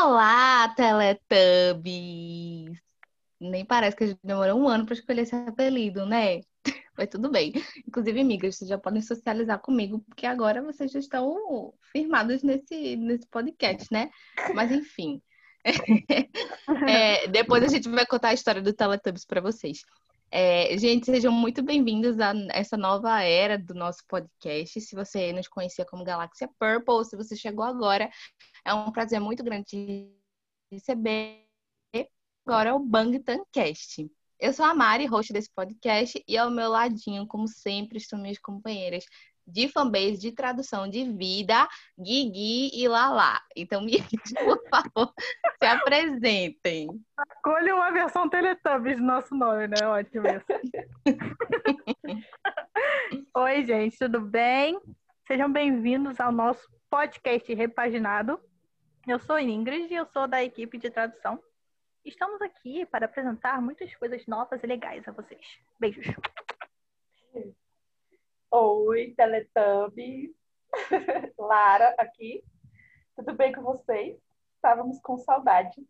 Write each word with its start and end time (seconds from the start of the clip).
Olá, 0.00 0.72
Teletubbies! 0.76 2.78
Nem 3.40 3.64
parece 3.64 3.96
que 3.96 4.04
a 4.04 4.06
gente 4.06 4.20
demorou 4.22 4.56
um 4.56 4.68
ano 4.68 4.86
para 4.86 4.94
escolher 4.94 5.22
esse 5.22 5.34
apelido, 5.34 6.06
né? 6.06 6.40
Mas 6.96 7.08
tudo 7.08 7.28
bem. 7.28 7.52
Inclusive, 7.84 8.20
amigas, 8.20 8.56
vocês 8.56 8.68
já 8.68 8.78
podem 8.78 9.02
socializar 9.02 9.58
comigo, 9.58 9.98
porque 10.06 10.24
agora 10.24 10.62
vocês 10.62 10.92
já 10.92 11.00
estão 11.00 11.74
firmados 11.90 12.44
nesse, 12.44 12.96
nesse 12.96 13.26
podcast, 13.26 13.88
né? 13.90 14.08
Mas 14.54 14.70
enfim. 14.70 15.20
é, 16.88 17.26
depois 17.26 17.64
a 17.64 17.68
gente 17.68 17.88
vai 17.88 18.06
contar 18.06 18.28
a 18.28 18.34
história 18.34 18.62
do 18.62 18.72
Teletubbies 18.72 19.24
para 19.24 19.40
vocês. 19.40 19.82
É, 20.30 20.76
gente, 20.76 21.06
sejam 21.06 21.32
muito 21.32 21.62
bem-vindos 21.62 22.20
a 22.20 22.34
essa 22.50 22.76
nova 22.76 23.22
era 23.22 23.58
do 23.58 23.72
nosso 23.72 24.04
podcast. 24.06 24.78
Se 24.78 24.94
você 24.94 25.32
nos 25.32 25.48
conhecia 25.48 25.86
como 25.86 26.04
Galáxia 26.04 26.50
Purple, 26.58 27.06
se 27.06 27.16
você 27.16 27.34
chegou 27.34 27.64
agora, 27.64 28.10
é 28.64 28.74
um 28.74 28.92
prazer 28.92 29.20
muito 29.20 29.42
grande 29.42 30.12
receber. 30.70 31.46
Agora 32.46 32.70
é 32.70 32.72
o 32.72 32.78
Bang 32.78 33.18
Tancast. 33.20 34.10
Eu 34.40 34.52
sou 34.52 34.64
a 34.64 34.72
Mari, 34.72 35.06
host 35.06 35.32
desse 35.32 35.50
podcast, 35.52 36.22
e 36.26 36.38
ao 36.38 36.50
meu 36.50 36.70
ladinho, 36.70 37.26
como 37.26 37.48
sempre, 37.48 37.98
estão 37.98 38.18
minhas 38.18 38.38
companheiras 38.38 39.04
de 39.48 39.68
fanbase, 39.68 40.18
de 40.18 40.32
tradução 40.32 40.88
de 40.88 41.04
vida, 41.10 41.68
Guigui 41.98 42.70
e 42.72 42.86
Lala. 42.86 43.40
Então, 43.56 43.80
me 43.82 43.98
por 43.98 44.62
favor, 44.68 45.12
se 45.58 45.66
apresentem. 45.66 46.88
Escolha 47.34 47.74
uma 47.74 47.90
versão 47.90 48.28
Teletubbies 48.28 48.98
do 48.98 49.04
nosso 49.04 49.34
nome, 49.34 49.68
né? 49.68 49.86
Ótimo 49.86 50.24
Oi, 53.34 53.64
gente, 53.64 53.98
tudo 53.98 54.20
bem? 54.20 54.78
Sejam 55.26 55.50
bem-vindos 55.50 56.20
ao 56.20 56.30
nosso 56.30 56.68
podcast 56.90 57.54
repaginado. 57.54 58.38
Eu 59.06 59.18
sou 59.20 59.38
Ingrid 59.38 59.92
e 59.92 59.96
eu 59.96 60.06
sou 60.06 60.26
da 60.26 60.42
equipe 60.42 60.78
de 60.78 60.90
tradução. 60.90 61.42
Estamos 62.04 62.40
aqui 62.42 62.84
para 62.86 63.06
apresentar 63.06 63.60
muitas 63.62 63.94
coisas 63.96 64.26
novas 64.26 64.62
e 64.62 64.66
legais 64.66 65.06
a 65.06 65.12
vocês. 65.12 65.58
Beijos! 65.78 66.06
Oi, 68.50 69.14
Teletubbies. 69.16 70.34
Lara 71.38 71.94
aqui. 71.98 72.42
Tudo 73.16 73.34
bem 73.34 73.52
com 73.52 73.62
vocês? 73.62 74.18
Estávamos 74.56 75.00
com 75.00 75.16
saudade. 75.18 75.86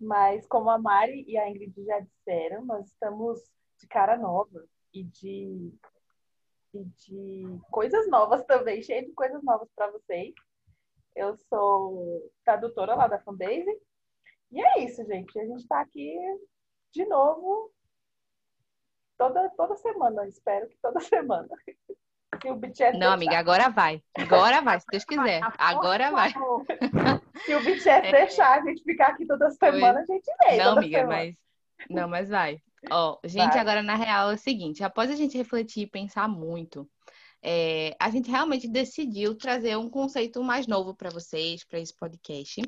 Mas 0.00 0.46
como 0.46 0.70
a 0.70 0.78
Mari 0.78 1.24
e 1.28 1.38
a 1.38 1.48
Ingrid 1.48 1.84
já 1.84 2.00
disseram, 2.00 2.64
nós 2.64 2.86
estamos 2.86 3.40
de 3.78 3.86
cara 3.86 4.16
nova 4.16 4.64
e 4.92 5.04
de, 5.04 5.72
e 6.72 6.84
de 6.84 7.60
coisas 7.70 8.08
novas 8.08 8.44
também, 8.44 8.82
cheio 8.82 9.06
de 9.06 9.12
coisas 9.12 9.42
novas 9.42 9.68
para 9.74 9.90
vocês. 9.90 10.34
Eu 11.14 11.36
sou 11.48 12.30
tradutora 12.44 12.94
lá 12.94 13.06
da 13.06 13.20
Fanbase. 13.20 13.80
E 14.50 14.60
é 14.64 14.84
isso, 14.84 15.04
gente. 15.04 15.38
A 15.38 15.44
gente 15.44 15.62
está 15.62 15.80
aqui 15.80 16.16
de 16.92 17.04
novo 17.06 17.72
toda, 19.16 19.48
toda 19.50 19.76
semana, 19.76 20.26
espero 20.28 20.68
que 20.68 20.76
toda 20.80 21.00
semana. 21.00 21.48
Se 22.42 22.50
o 22.50 22.56
BTS 22.56 22.98
Não, 22.98 23.12
amiga, 23.12 23.38
agora 23.38 23.68
vai. 23.68 24.02
Agora 24.18 24.60
vai, 24.60 24.78
se 24.80 24.86
Deus 24.90 25.04
quiser. 25.04 25.40
Agora 25.56 26.10
vai. 26.10 26.30
Se 26.30 27.54
o 27.54 27.60
BTS 27.60 27.88
é. 27.88 28.10
deixar 28.10 28.60
a 28.60 28.64
gente 28.64 28.82
ficar 28.82 29.08
aqui 29.08 29.26
toda 29.26 29.50
semana, 29.52 30.00
a 30.00 30.04
gente 30.04 30.30
vem. 30.44 30.58
Não, 30.58 30.76
amiga, 30.76 30.98
semana. 30.98 31.16
mas. 31.16 31.36
Não, 31.88 32.08
mas 32.08 32.28
vai. 32.28 32.60
Ó, 32.90 33.18
gente, 33.24 33.52
vai. 33.52 33.60
agora 33.60 33.82
na 33.82 33.94
real 33.94 34.30
é 34.30 34.34
o 34.34 34.38
seguinte: 34.38 34.82
após 34.82 35.10
a 35.10 35.14
gente 35.14 35.38
refletir 35.38 35.84
e 35.84 35.90
pensar 35.90 36.28
muito, 36.28 36.88
é, 37.46 37.94
a 38.00 38.08
gente 38.08 38.30
realmente 38.30 38.66
decidiu 38.66 39.34
trazer 39.34 39.76
um 39.76 39.90
conceito 39.90 40.42
mais 40.42 40.66
novo 40.66 40.94
para 40.94 41.10
vocês, 41.10 41.62
para 41.62 41.78
esse 41.78 41.94
podcast. 41.94 42.62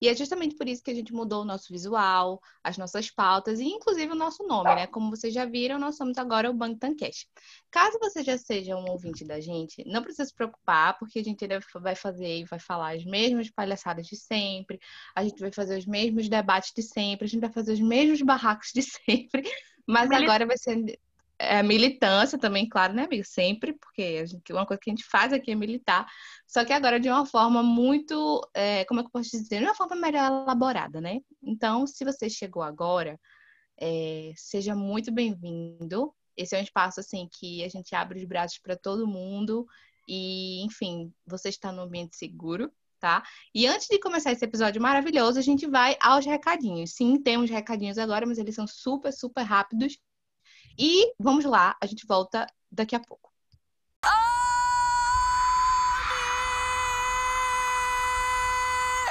E 0.00 0.08
é 0.08 0.14
justamente 0.14 0.54
por 0.54 0.68
isso 0.68 0.84
que 0.84 0.90
a 0.92 0.94
gente 0.94 1.12
mudou 1.12 1.42
o 1.42 1.44
nosso 1.44 1.72
visual, 1.72 2.40
as 2.62 2.78
nossas 2.78 3.10
pautas 3.10 3.58
e, 3.58 3.64
inclusive, 3.64 4.12
o 4.12 4.14
nosso 4.14 4.44
nome, 4.44 4.72
né? 4.76 4.86
Como 4.86 5.10
vocês 5.10 5.34
já 5.34 5.44
viram, 5.44 5.80
nós 5.80 5.96
somos 5.96 6.16
agora 6.16 6.48
o 6.48 6.54
Bangtan 6.54 6.94
Cash. 6.94 7.26
Caso 7.72 7.98
você 7.98 8.22
já 8.22 8.38
seja 8.38 8.76
um 8.76 8.88
ouvinte 8.88 9.24
da 9.24 9.40
gente, 9.40 9.84
não 9.84 10.00
precisa 10.00 10.26
se 10.26 10.34
preocupar, 10.34 10.96
porque 10.96 11.18
a 11.18 11.24
gente 11.24 11.42
ainda 11.42 11.58
vai 11.80 11.96
fazer 11.96 12.38
e 12.38 12.44
vai 12.44 12.60
falar 12.60 12.94
as 12.94 13.04
mesmas 13.04 13.50
palhaçadas 13.50 14.06
de 14.06 14.16
sempre, 14.16 14.78
a 15.16 15.24
gente 15.24 15.40
vai 15.40 15.50
fazer 15.50 15.76
os 15.76 15.86
mesmos 15.86 16.28
debates 16.28 16.72
de 16.72 16.84
sempre, 16.84 17.24
a 17.24 17.28
gente 17.28 17.40
vai 17.40 17.52
fazer 17.52 17.72
os 17.72 17.80
mesmos 17.80 18.22
barracos 18.22 18.70
de 18.72 18.82
sempre, 19.04 19.42
mas 19.88 20.08
agora 20.12 20.46
vai 20.46 20.56
ser 20.56 21.00
é, 21.40 21.62
militância 21.62 22.38
também, 22.38 22.68
claro, 22.68 22.92
né, 22.92 23.04
amigo? 23.04 23.24
Sempre, 23.24 23.72
porque 23.72 24.20
a 24.22 24.26
gente, 24.26 24.52
uma 24.52 24.66
coisa 24.66 24.78
que 24.80 24.90
a 24.90 24.92
gente 24.92 25.04
faz 25.04 25.32
aqui 25.32 25.50
é 25.50 25.54
militar, 25.54 26.06
só 26.46 26.64
que 26.66 26.72
agora 26.72 27.00
de 27.00 27.08
uma 27.08 27.24
forma 27.24 27.62
muito, 27.62 28.46
é, 28.54 28.84
como 28.84 29.00
é 29.00 29.02
que 29.02 29.06
eu 29.06 29.12
posso 29.12 29.30
dizer? 29.30 29.58
De 29.58 29.64
uma 29.64 29.74
forma 29.74 29.96
melhor 29.96 30.26
elaborada, 30.26 31.00
né? 31.00 31.20
Então, 31.42 31.86
se 31.86 32.04
você 32.04 32.28
chegou 32.28 32.62
agora, 32.62 33.18
é, 33.80 34.32
seja 34.36 34.74
muito 34.74 35.10
bem-vindo. 35.10 36.14
Esse 36.36 36.54
é 36.54 36.60
um 36.60 36.62
espaço, 36.62 37.00
assim, 37.00 37.26
que 37.32 37.64
a 37.64 37.68
gente 37.68 37.94
abre 37.94 38.18
os 38.18 38.24
braços 38.26 38.58
para 38.58 38.76
todo 38.76 39.06
mundo 39.06 39.66
e, 40.06 40.62
enfim, 40.62 41.10
você 41.26 41.48
está 41.48 41.72
no 41.72 41.82
ambiente 41.82 42.16
seguro, 42.16 42.70
tá? 43.00 43.22
E 43.54 43.66
antes 43.66 43.88
de 43.88 43.98
começar 43.98 44.32
esse 44.32 44.44
episódio 44.44 44.80
maravilhoso, 44.82 45.38
a 45.38 45.42
gente 45.42 45.66
vai 45.66 45.96
aos 46.02 46.26
recadinhos. 46.26 46.92
Sim, 46.92 47.18
temos 47.22 47.48
recadinhos 47.48 47.96
agora, 47.96 48.26
mas 48.26 48.36
eles 48.36 48.54
são 48.54 48.66
super, 48.66 49.12
super 49.12 49.42
rápidos 49.42 49.98
e 50.78 51.12
vamos 51.18 51.44
lá, 51.44 51.76
a 51.80 51.86
gente 51.86 52.06
volta 52.06 52.46
daqui 52.70 52.94
a 52.94 53.00
pouco. 53.00 53.30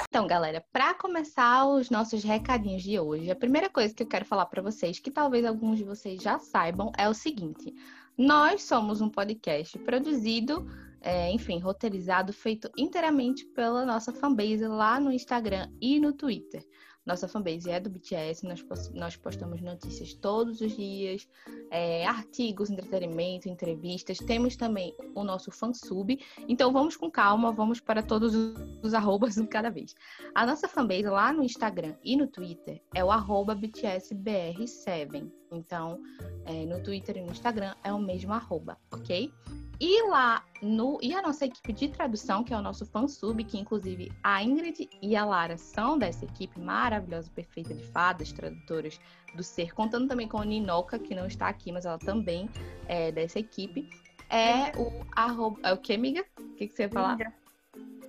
Então, 0.09 0.25
galera, 0.25 0.65
para 0.73 0.95
começar 0.95 1.67
os 1.67 1.91
nossos 1.91 2.23
recadinhos 2.23 2.81
de 2.81 2.99
hoje, 2.99 3.29
a 3.29 3.35
primeira 3.35 3.69
coisa 3.69 3.93
que 3.93 4.01
eu 4.01 4.07
quero 4.07 4.25
falar 4.25 4.47
para 4.47 4.59
vocês, 4.59 4.99
que 4.99 5.11
talvez 5.11 5.45
alguns 5.45 5.77
de 5.77 5.83
vocês 5.83 6.19
já 6.19 6.39
saibam, 6.39 6.91
é 6.97 7.07
o 7.07 7.13
seguinte: 7.13 7.75
nós 8.17 8.63
somos 8.63 9.01
um 9.01 9.09
podcast 9.09 9.77
produzido, 9.79 10.67
é, 10.99 11.31
enfim, 11.31 11.59
roteirizado, 11.59 12.33
feito 12.33 12.71
inteiramente 12.75 13.45
pela 13.45 13.85
nossa 13.85 14.11
fanbase 14.11 14.65
lá 14.67 14.99
no 14.99 15.11
Instagram 15.11 15.69
e 15.79 15.99
no 15.99 16.11
Twitter. 16.11 16.65
Nossa 17.09 17.27
fanbase 17.27 17.71
é 17.71 17.79
do 17.79 17.89
BTS, 17.89 18.45
nós, 18.93 19.17
postamos 19.17 19.59
notícias 19.61 20.13
todos 20.13 20.61
os 20.61 20.75
dias, 20.75 21.27
é, 21.71 22.05
artigos, 22.05 22.69
entretenimento, 22.69 23.49
entrevistas. 23.49 24.19
Temos 24.19 24.55
também 24.55 24.95
o 25.15 25.23
nosso 25.23 25.49
fansub. 25.49 26.19
Então 26.47 26.71
vamos 26.71 26.95
com 26.95 27.09
calma, 27.09 27.51
vamos 27.51 27.79
para 27.79 28.03
todos 28.03 28.35
os 28.83 28.93
arrobas 28.93 29.33
de 29.33 29.47
cada 29.47 29.71
vez. 29.71 29.95
A 30.35 30.45
nossa 30.45 30.67
fanbase 30.67 31.01
lá 31.01 31.33
no 31.33 31.41
Instagram 31.43 31.95
e 32.03 32.15
no 32.15 32.27
Twitter 32.27 32.79
é 32.93 33.03
o 33.03 33.09
arroba 33.09 33.55
BTSBR7. 33.55 35.31
Então, 35.51 35.99
é, 36.45 36.63
no 36.63 36.83
Twitter 36.83 37.17
e 37.17 37.21
no 37.21 37.31
Instagram 37.31 37.73
é 37.83 37.91
o 37.91 37.97
mesmo 37.97 38.33
arroba, 38.33 38.77
ok? 38.93 39.33
E 39.79 40.03
lá 40.09 40.43
no. 40.61 40.99
E 41.01 41.13
a 41.13 41.21
nossa 41.21 41.45
equipe 41.45 41.71
de 41.71 41.87
tradução, 41.87 42.43
que 42.43 42.53
é 42.53 42.57
o 42.57 42.61
nosso 42.61 42.85
fansub, 42.85 43.41
que 43.45 43.57
inclusive 43.57 44.11
a 44.21 44.43
Ingrid 44.43 44.89
e 45.01 45.15
a 45.15 45.23
Lara 45.23 45.57
são 45.57 45.97
dessa 45.97 46.25
equipe 46.25 46.59
maravilhosa, 46.59 47.31
perfeita 47.33 47.73
de 47.73 47.83
fadas, 47.85 48.31
tradutoras 48.33 48.99
do 49.35 49.43
ser, 49.43 49.73
contando 49.73 50.07
também 50.07 50.27
com 50.27 50.39
a 50.39 50.45
Ninoca, 50.45 50.99
que 50.99 51.15
não 51.15 51.25
está 51.25 51.47
aqui, 51.47 51.71
mas 51.71 51.85
ela 51.85 51.97
também 51.97 52.49
é 52.87 53.11
dessa 53.11 53.39
equipe. 53.39 53.89
É 54.29 54.77
o 54.77 55.05
arroba. 55.15 55.59
É 55.63 55.73
o 55.73 55.77
que, 55.77 55.93
amiga? 55.93 56.25
O 56.37 56.55
que, 56.55 56.67
que 56.67 56.75
você 56.75 56.83
ia 56.83 56.89
falar? 56.89 57.11
Líndia. 57.11 57.33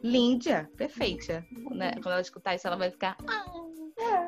Líndia, 0.02 0.70
perfeita. 0.76 1.46
Né? 1.70 1.92
Quando 1.94 2.12
ela 2.12 2.20
escutar 2.20 2.54
isso, 2.54 2.66
ela 2.66 2.76
vai 2.76 2.90
ficar. 2.90 3.16
Ah, 3.28 3.44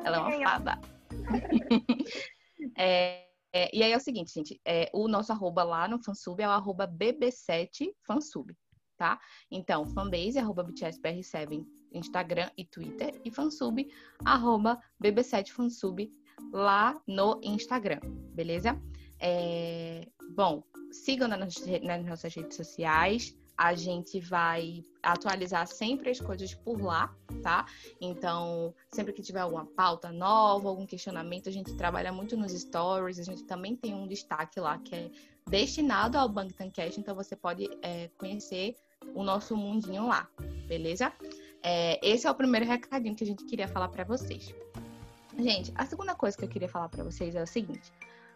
ela 0.05 0.17
é 0.17 0.19
uma 0.19 0.49
fada. 0.49 0.79
é, 2.77 3.32
é, 3.53 3.69
e 3.71 3.83
aí 3.83 3.91
é 3.91 3.97
o 3.97 3.99
seguinte, 3.99 4.33
gente, 4.33 4.59
é, 4.65 4.89
o 4.91 5.07
nosso 5.07 5.31
arroba 5.31 5.63
lá 5.63 5.87
no 5.87 5.99
fansub 5.99 6.41
é 6.41 6.47
o 6.47 6.51
arroba 6.51 6.87
bb7fansub, 6.87 8.55
tá? 8.97 9.19
Então, 9.51 9.85
fanbase, 9.85 10.39
arroba 10.39 10.63
btsbr7, 10.63 11.63
Instagram 11.93 12.49
e 12.57 12.65
Twitter, 12.65 13.21
e 13.23 13.29
fansub, 13.29 13.87
arroba 14.25 14.81
bb7fansub 15.01 16.09
lá 16.51 16.99
no 17.07 17.39
Instagram, 17.43 17.99
beleza? 18.33 18.81
É, 19.19 20.07
bom, 20.35 20.63
sigam 20.91 21.27
nas, 21.27 21.55
nas 21.83 22.05
nossas 22.05 22.33
redes 22.33 22.57
sociais, 22.57 23.37
a 23.57 23.73
gente 23.75 24.19
vai 24.19 24.83
atualizar 25.01 25.67
sempre 25.67 26.09
as 26.09 26.19
coisas 26.19 26.53
por 26.53 26.81
lá, 26.81 27.13
tá? 27.41 27.65
Então, 27.99 28.73
sempre 28.91 29.13
que 29.13 29.21
tiver 29.21 29.41
alguma 29.41 29.65
pauta 29.65 30.11
nova, 30.11 30.69
algum 30.69 30.85
questionamento, 30.85 31.49
a 31.49 31.51
gente 31.51 31.75
trabalha 31.75 32.11
muito 32.11 32.35
nos 32.37 32.51
stories. 32.51 33.19
A 33.19 33.23
gente 33.23 33.43
também 33.43 33.75
tem 33.75 33.93
um 33.93 34.07
destaque 34.07 34.59
lá 34.59 34.77
que 34.77 34.95
é 34.95 35.11
destinado 35.49 36.17
ao 36.17 36.29
Bangtan 36.29 36.69
Cash, 36.69 36.97
então 36.97 37.13
você 37.13 37.35
pode 37.35 37.69
é, 37.81 38.09
conhecer 38.17 38.75
o 39.13 39.23
nosso 39.23 39.55
mundinho 39.55 40.07
lá, 40.07 40.27
beleza? 40.67 41.11
É, 41.61 41.99
esse 42.01 42.25
é 42.25 42.31
o 42.31 42.35
primeiro 42.35 42.65
recadinho 42.65 43.15
que 43.15 43.23
a 43.23 43.27
gente 43.27 43.45
queria 43.45 43.67
falar 43.67 43.89
para 43.89 44.03
vocês. 44.03 44.53
Gente, 45.37 45.71
a 45.75 45.85
segunda 45.85 46.15
coisa 46.15 46.37
que 46.37 46.45
eu 46.45 46.49
queria 46.49 46.69
falar 46.69 46.89
para 46.89 47.03
vocês 47.03 47.35
é 47.35 47.43
o 47.43 47.47
seguinte: 47.47 47.91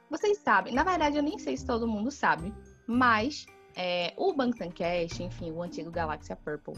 vocês 0.10 0.38
sabem, 0.40 0.74
na 0.74 0.84
verdade 0.84 1.18
eu 1.18 1.24
nem 1.24 1.38
sei 1.38 1.56
se 1.56 1.66
todo 1.66 1.88
mundo 1.88 2.10
sabe, 2.12 2.54
mas 2.88 3.46
é, 3.80 4.12
o 4.18 4.34
Bangtancast, 4.34 5.22
enfim, 5.22 5.52
o 5.52 5.62
antigo 5.62 5.92
Galaxia 5.92 6.36
Purple, 6.36 6.74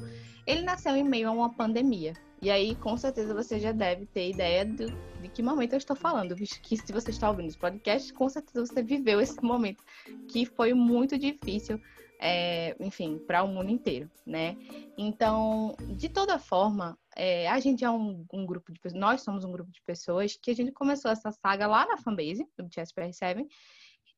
ele 0.45 0.63
nasceu 0.63 0.97
em 0.97 1.03
meio 1.03 1.29
a 1.29 1.31
uma 1.31 1.49
pandemia. 1.49 2.11
E 2.41 2.51
aí, 2.51 2.75
com 2.75 2.97
certeza, 2.97 3.33
você 3.33 3.57
já 3.57 3.71
deve 3.71 4.05
ter 4.05 4.29
ideia 4.29 4.65
do, 4.65 4.87
de 5.21 5.29
que 5.29 5.41
momento 5.41 5.73
eu 5.73 5.77
estou 5.77 5.95
falando, 5.95 6.35
visto 6.35 6.61
que 6.61 6.75
se 6.75 6.91
você 6.91 7.11
está 7.11 7.29
ouvindo 7.29 7.47
esse 7.47 7.57
podcast, 7.57 8.13
com 8.13 8.27
certeza 8.27 8.65
você 8.65 8.83
viveu 8.83 9.21
esse 9.21 9.41
momento 9.41 9.81
que 10.27 10.45
foi 10.45 10.73
muito 10.73 11.17
difícil, 11.17 11.79
é, 12.19 12.75
enfim, 12.81 13.17
para 13.25 13.43
o 13.43 13.47
mundo 13.47 13.69
inteiro, 13.71 14.11
né? 14.25 14.57
Então, 14.97 15.77
de 15.95 16.09
toda 16.09 16.37
forma, 16.37 16.97
é, 17.15 17.47
a 17.47 17.61
gente 17.61 17.85
é 17.85 17.89
um, 17.89 18.25
um, 18.33 18.45
grupo 18.45 18.73
de 18.73 18.79
pessoas, 18.79 18.99
nós 18.99 19.21
somos 19.21 19.45
um 19.45 19.51
grupo 19.53 19.71
de 19.71 19.81
pessoas 19.83 20.37
que 20.41 20.51
a 20.51 20.55
gente 20.55 20.73
começou 20.73 21.09
essa 21.09 21.31
saga 21.31 21.65
lá 21.65 21.85
na 21.85 21.97
fanbase 21.97 22.45
do 22.57 22.65
BTS 22.65 22.93
PR7, 22.93 23.45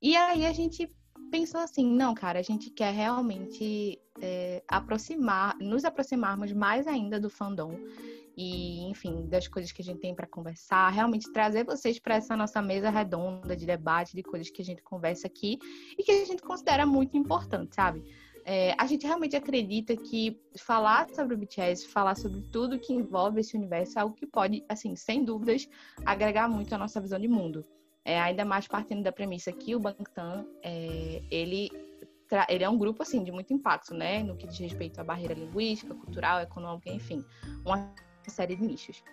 e 0.01 0.15
aí 0.15 0.47
a 0.47 0.51
gente 0.51 0.89
pensou 1.29 1.61
assim, 1.61 1.85
não, 1.85 2.13
cara, 2.13 2.39
a 2.39 2.43
gente 2.43 2.69
quer 2.69 2.93
realmente 2.93 3.99
é, 4.21 4.63
aproximar, 4.67 5.57
nos 5.59 5.85
aproximarmos 5.85 6.51
mais 6.51 6.87
ainda 6.87 7.19
do 7.19 7.29
fandom 7.29 7.77
e, 8.35 8.89
enfim, 8.89 9.27
das 9.27 9.47
coisas 9.47 9.71
que 9.71 9.81
a 9.81 9.85
gente 9.85 9.99
tem 9.99 10.15
para 10.15 10.27
conversar, 10.27 10.89
realmente 10.89 11.31
trazer 11.31 11.65
vocês 11.65 11.99
para 11.99 12.15
essa 12.15 12.35
nossa 12.35 12.61
mesa 12.61 12.89
redonda 12.89 13.55
de 13.55 13.65
debate, 13.65 14.15
de 14.15 14.23
coisas 14.23 14.49
que 14.49 14.61
a 14.61 14.65
gente 14.65 14.81
conversa 14.81 15.27
aqui 15.27 15.59
e 15.97 16.03
que 16.03 16.11
a 16.11 16.25
gente 16.25 16.41
considera 16.41 16.85
muito 16.85 17.17
importante, 17.17 17.75
sabe? 17.75 18.03
É, 18.43 18.73
a 18.77 18.87
gente 18.87 19.05
realmente 19.05 19.35
acredita 19.35 19.95
que 19.95 20.39
falar 20.57 21.07
sobre 21.13 21.35
o 21.35 21.37
BTS, 21.37 21.87
falar 21.87 22.15
sobre 22.15 22.41
tudo 22.51 22.79
que 22.79 22.93
envolve 22.93 23.39
esse 23.39 23.55
universo 23.55 23.99
é 23.99 24.01
algo 24.01 24.15
que 24.15 24.25
pode, 24.25 24.65
assim, 24.67 24.95
sem 24.95 25.23
dúvidas, 25.23 25.67
agregar 26.05 26.49
muito 26.49 26.73
a 26.73 26.77
nossa 26.77 26.99
visão 26.99 27.19
de 27.19 27.27
mundo. 27.27 27.65
É, 28.03 28.19
ainda 28.19 28.43
mais 28.43 28.67
partindo 28.67 29.03
da 29.03 29.11
premissa 29.11 29.51
que 29.51 29.75
o 29.75 29.79
Bangtan, 29.79 30.45
é, 30.63 31.21
ele, 31.29 31.69
ele 32.49 32.63
é 32.63 32.69
um 32.69 32.77
grupo, 32.77 33.03
assim, 33.03 33.23
de 33.23 33.31
muito 33.31 33.53
impacto, 33.53 33.93
né? 33.93 34.23
No 34.23 34.35
que 34.35 34.47
diz 34.47 34.57
respeito 34.57 34.99
à 34.99 35.03
barreira 35.03 35.33
linguística, 35.33 35.93
cultural, 35.93 36.39
econômica, 36.39 36.89
enfim. 36.89 37.23
Uma 37.63 37.93
série 38.27 38.55
de 38.55 38.63
nichos. 38.63 39.03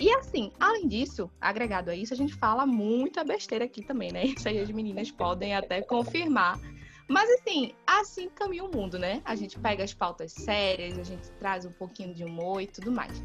E 0.00 0.10
assim, 0.14 0.50
além 0.58 0.88
disso, 0.88 1.30
agregado 1.38 1.90
a 1.90 1.94
isso, 1.94 2.14
a 2.14 2.16
gente 2.16 2.34
fala 2.34 2.64
muita 2.64 3.22
besteira 3.22 3.66
aqui 3.66 3.82
também, 3.84 4.10
né? 4.10 4.24
Isso 4.34 4.48
aí 4.48 4.58
as 4.58 4.70
meninas 4.70 5.10
podem 5.10 5.54
até 5.54 5.82
confirmar. 5.82 6.58
Mas 7.06 7.28
assim, 7.32 7.74
assim 7.86 8.30
caminha 8.30 8.64
o 8.64 8.74
mundo, 8.74 8.98
né? 8.98 9.20
A 9.26 9.34
gente 9.34 9.58
pega 9.58 9.84
as 9.84 9.92
pautas 9.92 10.32
sérias, 10.32 10.98
a 10.98 11.02
gente 11.02 11.30
traz 11.32 11.66
um 11.66 11.72
pouquinho 11.72 12.14
de 12.14 12.24
humor 12.24 12.62
e 12.62 12.66
tudo 12.66 12.90
mais. 12.90 13.22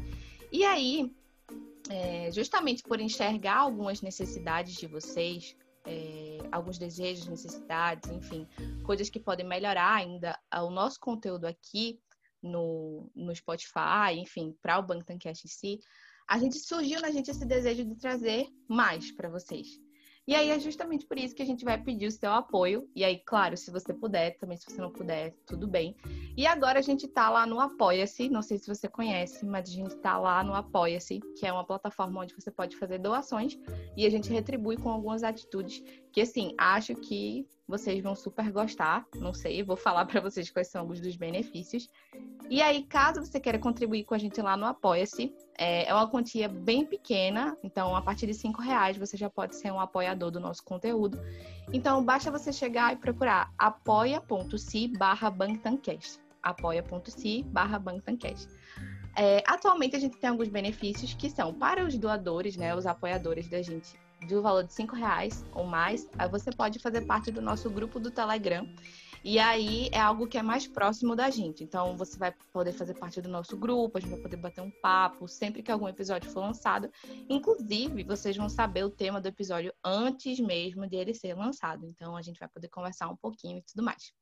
E 0.52 0.66
aí, 0.66 1.10
é, 1.90 2.30
justamente 2.30 2.82
por 2.82 3.00
enxergar 3.00 3.58
algumas 3.58 4.02
necessidades 4.02 4.74
de 4.74 4.86
vocês, 4.86 5.56
é, 5.86 6.38
alguns 6.50 6.78
desejos, 6.78 7.26
necessidades, 7.26 8.10
enfim, 8.10 8.46
coisas 8.84 9.08
que 9.08 9.20
podem 9.20 9.46
melhorar 9.46 9.94
ainda 9.94 10.38
o 10.52 10.70
nosso 10.70 10.98
conteúdo 10.98 11.46
aqui 11.46 12.00
no, 12.42 13.10
no 13.14 13.34
Spotify, 13.34 14.14
enfim, 14.16 14.56
para 14.60 14.78
o 14.78 14.82
Bangtancast 14.82 15.46
em 15.46 15.50
si, 15.50 15.80
a 16.28 16.38
gente 16.38 16.58
surgiu 16.58 17.00
na 17.00 17.10
gente 17.10 17.30
esse 17.30 17.46
desejo 17.46 17.84
de 17.84 17.96
trazer 17.96 18.46
mais 18.68 19.12
para 19.12 19.28
vocês. 19.28 19.66
E 20.26 20.34
aí 20.34 20.50
é 20.50 20.58
justamente 20.58 21.06
por 21.06 21.16
isso 21.16 21.34
que 21.34 21.42
a 21.42 21.46
gente 21.46 21.64
vai 21.64 21.80
pedir 21.80 22.08
o 22.08 22.10
seu 22.10 22.32
apoio. 22.32 22.88
E 22.96 23.04
aí, 23.04 23.20
claro, 23.24 23.56
se 23.56 23.70
você 23.70 23.94
puder, 23.94 24.36
também 24.38 24.56
se 24.56 24.64
você 24.64 24.80
não 24.80 24.90
puder, 24.90 25.32
tudo 25.46 25.68
bem. 25.68 25.94
E 26.36 26.46
agora 26.46 26.80
a 26.80 26.82
gente 26.82 27.06
tá 27.06 27.30
lá 27.30 27.46
no 27.46 27.60
Apoia-se, 27.60 28.28
não 28.28 28.42
sei 28.42 28.58
se 28.58 28.66
você 28.66 28.88
conhece, 28.88 29.46
mas 29.46 29.68
a 29.68 29.72
gente 29.72 29.94
tá 29.96 30.18
lá 30.18 30.42
no 30.42 30.52
Apoia-se, 30.52 31.20
que 31.38 31.46
é 31.46 31.52
uma 31.52 31.64
plataforma 31.64 32.22
onde 32.22 32.34
você 32.34 32.50
pode 32.50 32.76
fazer 32.76 32.98
doações 32.98 33.56
e 33.96 34.04
a 34.04 34.10
gente 34.10 34.28
retribui 34.28 34.76
com 34.76 34.90
algumas 34.90 35.22
atitudes 35.22 35.82
que, 36.12 36.20
assim, 36.20 36.54
acho 36.58 36.94
que 36.96 37.46
vocês 37.68 38.02
vão 38.02 38.14
super 38.14 38.50
gostar. 38.50 39.06
Não 39.16 39.32
sei, 39.32 39.62
vou 39.62 39.76
falar 39.76 40.06
para 40.06 40.20
vocês 40.20 40.50
quais 40.50 40.68
são 40.68 40.80
alguns 40.80 41.00
dos 41.00 41.16
benefícios. 41.16 41.88
E 42.50 42.60
aí, 42.62 42.84
caso 42.84 43.24
você 43.24 43.38
queira 43.38 43.58
contribuir 43.58 44.04
com 44.04 44.14
a 44.14 44.18
gente 44.18 44.40
lá 44.40 44.56
no 44.56 44.66
Apoia-se, 44.66 45.32
é, 45.58 45.88
é 45.88 45.94
uma 45.94 46.08
quantia 46.08 46.48
bem 46.48 46.84
pequena, 46.84 47.56
então 47.62 47.94
a 47.94 48.02
partir 48.02 48.26
de 48.26 48.34
cinco 48.34 48.60
reais 48.60 48.96
você 48.96 49.16
já 49.16 49.30
pode 49.30 49.56
ser 49.56 49.72
um 49.72 49.80
apoiador 49.80 50.30
do 50.30 50.40
nosso 50.40 50.62
conteúdo. 50.64 51.18
Então 51.72 52.04
basta 52.04 52.30
você 52.30 52.52
chegar 52.52 52.92
e 52.92 52.96
procurar 52.96 53.52
apoia.se 53.58 54.88
barra 54.98 55.30
Bangtancast. 55.30 56.20
apoia.se 56.42 57.42
barra 57.44 57.78
Bangtancast. 57.78 58.48
É, 59.16 59.42
atualmente 59.46 59.96
a 59.96 59.98
gente 59.98 60.18
tem 60.18 60.28
alguns 60.28 60.48
benefícios 60.48 61.14
que 61.14 61.30
são 61.30 61.54
para 61.54 61.84
os 61.84 61.96
doadores, 61.96 62.56
né, 62.56 62.74
os 62.74 62.86
apoiadores 62.86 63.48
da 63.48 63.62
gente, 63.62 63.98
do 64.28 64.42
valor 64.42 64.62
de 64.62 64.74
cinco 64.74 64.94
reais 64.94 65.44
ou 65.54 65.64
mais, 65.64 66.06
você 66.30 66.50
pode 66.50 66.78
fazer 66.78 67.02
parte 67.02 67.30
do 67.30 67.40
nosso 67.40 67.70
grupo 67.70 67.98
do 67.98 68.10
Telegram 68.10 68.68
e 69.26 69.40
aí 69.40 69.88
é 69.90 69.98
algo 69.98 70.28
que 70.28 70.38
é 70.38 70.42
mais 70.42 70.68
próximo 70.68 71.16
da 71.16 71.28
gente. 71.30 71.64
Então 71.64 71.96
você 71.96 72.16
vai 72.16 72.32
poder 72.52 72.72
fazer 72.72 72.94
parte 72.94 73.20
do 73.20 73.28
nosso 73.28 73.56
grupo, 73.56 73.98
a 73.98 74.00
gente 74.00 74.10
vai 74.10 74.20
poder 74.20 74.36
bater 74.36 74.60
um 74.60 74.70
papo 74.70 75.26
sempre 75.26 75.64
que 75.64 75.72
algum 75.72 75.88
episódio 75.88 76.30
for 76.30 76.42
lançado. 76.42 76.88
Inclusive, 77.28 78.04
vocês 78.04 78.36
vão 78.36 78.48
saber 78.48 78.84
o 78.84 78.90
tema 78.90 79.20
do 79.20 79.26
episódio 79.26 79.74
antes 79.84 80.38
mesmo 80.38 80.88
de 80.88 80.94
ele 80.94 81.12
ser 81.12 81.34
lançado. 81.34 81.84
Então 81.86 82.16
a 82.16 82.22
gente 82.22 82.38
vai 82.38 82.48
poder 82.48 82.68
conversar 82.68 83.08
um 83.08 83.16
pouquinho 83.16 83.58
e 83.58 83.62
tudo 83.62 83.82
mais. 83.82 84.12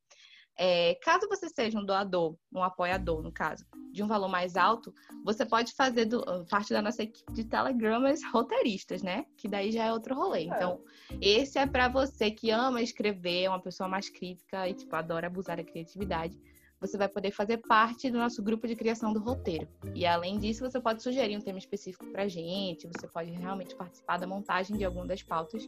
É, 0.56 0.94
caso 1.02 1.28
você 1.28 1.48
seja 1.48 1.78
um 1.78 1.84
doador, 1.84 2.36
um 2.52 2.62
apoiador, 2.62 3.22
no 3.22 3.32
caso, 3.32 3.64
de 3.92 4.02
um 4.02 4.06
valor 4.06 4.28
mais 4.28 4.56
alto, 4.56 4.94
você 5.24 5.44
pode 5.44 5.72
fazer 5.72 6.04
do, 6.04 6.24
parte 6.48 6.72
da 6.72 6.80
nossa 6.80 7.02
equipe 7.02 7.32
de 7.32 7.44
telegramas 7.44 8.20
roteiristas, 8.32 9.02
né? 9.02 9.24
Que 9.36 9.48
daí 9.48 9.72
já 9.72 9.84
é 9.84 9.92
outro 9.92 10.14
rolê. 10.14 10.42
É. 10.42 10.44
Então, 10.44 10.80
esse 11.20 11.58
é 11.58 11.66
para 11.66 11.88
você 11.88 12.30
que 12.30 12.50
ama 12.50 12.82
escrever, 12.82 13.44
é 13.44 13.48
uma 13.48 13.60
pessoa 13.60 13.88
mais 13.88 14.08
crítica 14.08 14.68
e, 14.68 14.74
tipo, 14.74 14.94
adora 14.94 15.26
abusar 15.26 15.56
da 15.56 15.64
criatividade. 15.64 16.38
Você 16.80 16.98
vai 16.98 17.08
poder 17.08 17.30
fazer 17.30 17.58
parte 17.58 18.10
do 18.10 18.18
nosso 18.18 18.42
grupo 18.42 18.68
de 18.68 18.76
criação 18.76 19.12
do 19.12 19.18
roteiro. 19.18 19.66
E 19.94 20.04
além 20.04 20.38
disso, 20.38 20.68
você 20.68 20.80
pode 20.80 21.02
sugerir 21.02 21.36
um 21.36 21.40
tema 21.40 21.58
específico 21.58 22.04
pra 22.12 22.28
gente, 22.28 22.86
você 22.86 23.08
pode 23.08 23.30
realmente 23.30 23.74
participar 23.74 24.18
da 24.18 24.26
montagem 24.26 24.76
de 24.76 24.84
alguma 24.84 25.06
das 25.06 25.22
pautas 25.22 25.66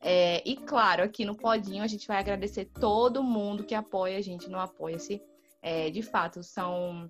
é, 0.00 0.42
e 0.48 0.56
claro, 0.56 1.02
aqui 1.02 1.24
no 1.24 1.34
Podinho 1.34 1.82
a 1.82 1.86
gente 1.86 2.06
vai 2.06 2.18
agradecer 2.18 2.64
todo 2.64 3.22
mundo 3.22 3.64
que 3.64 3.74
apoia 3.74 4.16
a 4.16 4.22
gente 4.22 4.48
no 4.48 4.58
Apoia-se. 4.58 5.22
É, 5.62 5.90
de 5.90 6.02
fato, 6.02 6.42
são 6.42 7.08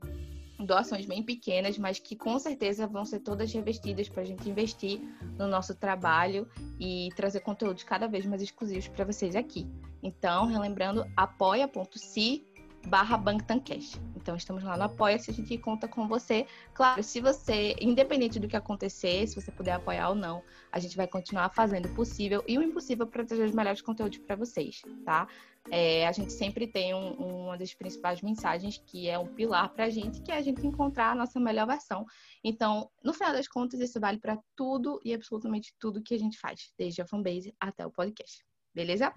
doações 0.58 1.06
bem 1.06 1.22
pequenas, 1.22 1.78
mas 1.78 1.98
que 1.98 2.16
com 2.16 2.38
certeza 2.38 2.87
vão 2.87 3.04
ser 3.04 3.20
todas 3.20 3.52
revestidas 3.52 4.08
para 4.08 4.22
a 4.22 4.26
gente 4.26 4.48
investir 4.48 5.00
no 5.38 5.46
nosso 5.46 5.75
trabalho 5.75 6.48
e 6.78 7.08
trazer 7.14 7.40
conteúdos 7.40 7.84
cada 7.84 8.08
vez 8.08 8.26
mais 8.26 8.42
exclusivos 8.42 8.88
para 8.88 9.04
vocês 9.04 9.36
aqui. 9.36 9.66
Então, 10.02 10.46
relembrando, 10.46 11.06
apoia.se 11.16 12.44
barra 12.87 13.17
Bangtancast. 13.17 14.00
Então, 14.17 14.37
estamos 14.37 14.62
lá 14.62 14.77
no 14.77 14.85
Apoia-se, 14.85 15.31
a 15.31 15.35
gente 15.35 15.56
conta 15.59 15.88
com 15.88 16.06
você. 16.06 16.47
Claro, 16.75 17.03
se 17.03 17.21
você, 17.21 17.75
independente 17.81 18.38
do 18.38 18.49
que 18.49 18.56
acontecer, 18.56 19.27
se 19.27 19.35
você 19.35 19.50
puder 19.50 19.73
apoiar 19.73 20.11
ou 20.11 20.15
não, 20.15 20.43
a 20.70 20.79
gente 20.79 20.96
vai 20.96 21.06
continuar 21.06 21.51
fazendo 21.51 21.87
o 21.87 21.94
possível 21.94 22.44
e 22.46 22.58
o 22.58 22.63
impossível 22.63 23.06
para 23.06 23.25
trazer 23.25 23.44
os 23.44 23.55
melhores 23.55 23.81
conteúdos 23.81 24.19
para 24.19 24.37
vocês, 24.37 24.82
tá? 25.05 25.27
É, 25.70 26.06
a 26.06 26.13
gente 26.13 26.32
sempre 26.32 26.67
tem 26.67 26.94
um, 26.94 27.13
uma 27.13 27.56
das 27.56 27.75
principais 27.75 28.22
mensagens 28.22 28.82
que 28.87 29.08
é 29.08 29.19
um 29.19 29.27
pilar 29.27 29.69
para 29.72 29.84
a 29.84 29.91
gente, 29.91 30.22
que 30.22 30.32
é 30.32 30.37
a 30.37 30.43
gente 30.43 30.67
encontrar 30.67 31.13
a 31.13 31.15
nossa 31.15 31.39
melhor 31.39 31.67
versão. 31.67 32.06
Então, 32.43 32.91
no 33.05 33.13
final 33.13 33.32
das 33.32 33.46
contas, 33.46 33.81
isso 33.81 34.01
vale 34.01 34.19
para 34.19 34.39
tudo 34.56 35.01
e 35.05 35.13
absolutamente 35.13 35.75
tudo 35.79 36.03
que 36.03 36.15
a 36.15 36.19
gente 36.19 36.39
faz, 36.39 36.72
desde 36.79 37.03
a 37.03 37.06
fanbase 37.06 37.55
até 37.60 37.87
o 37.87 37.91
podcast. 37.91 38.49
Beleza? 38.74 39.12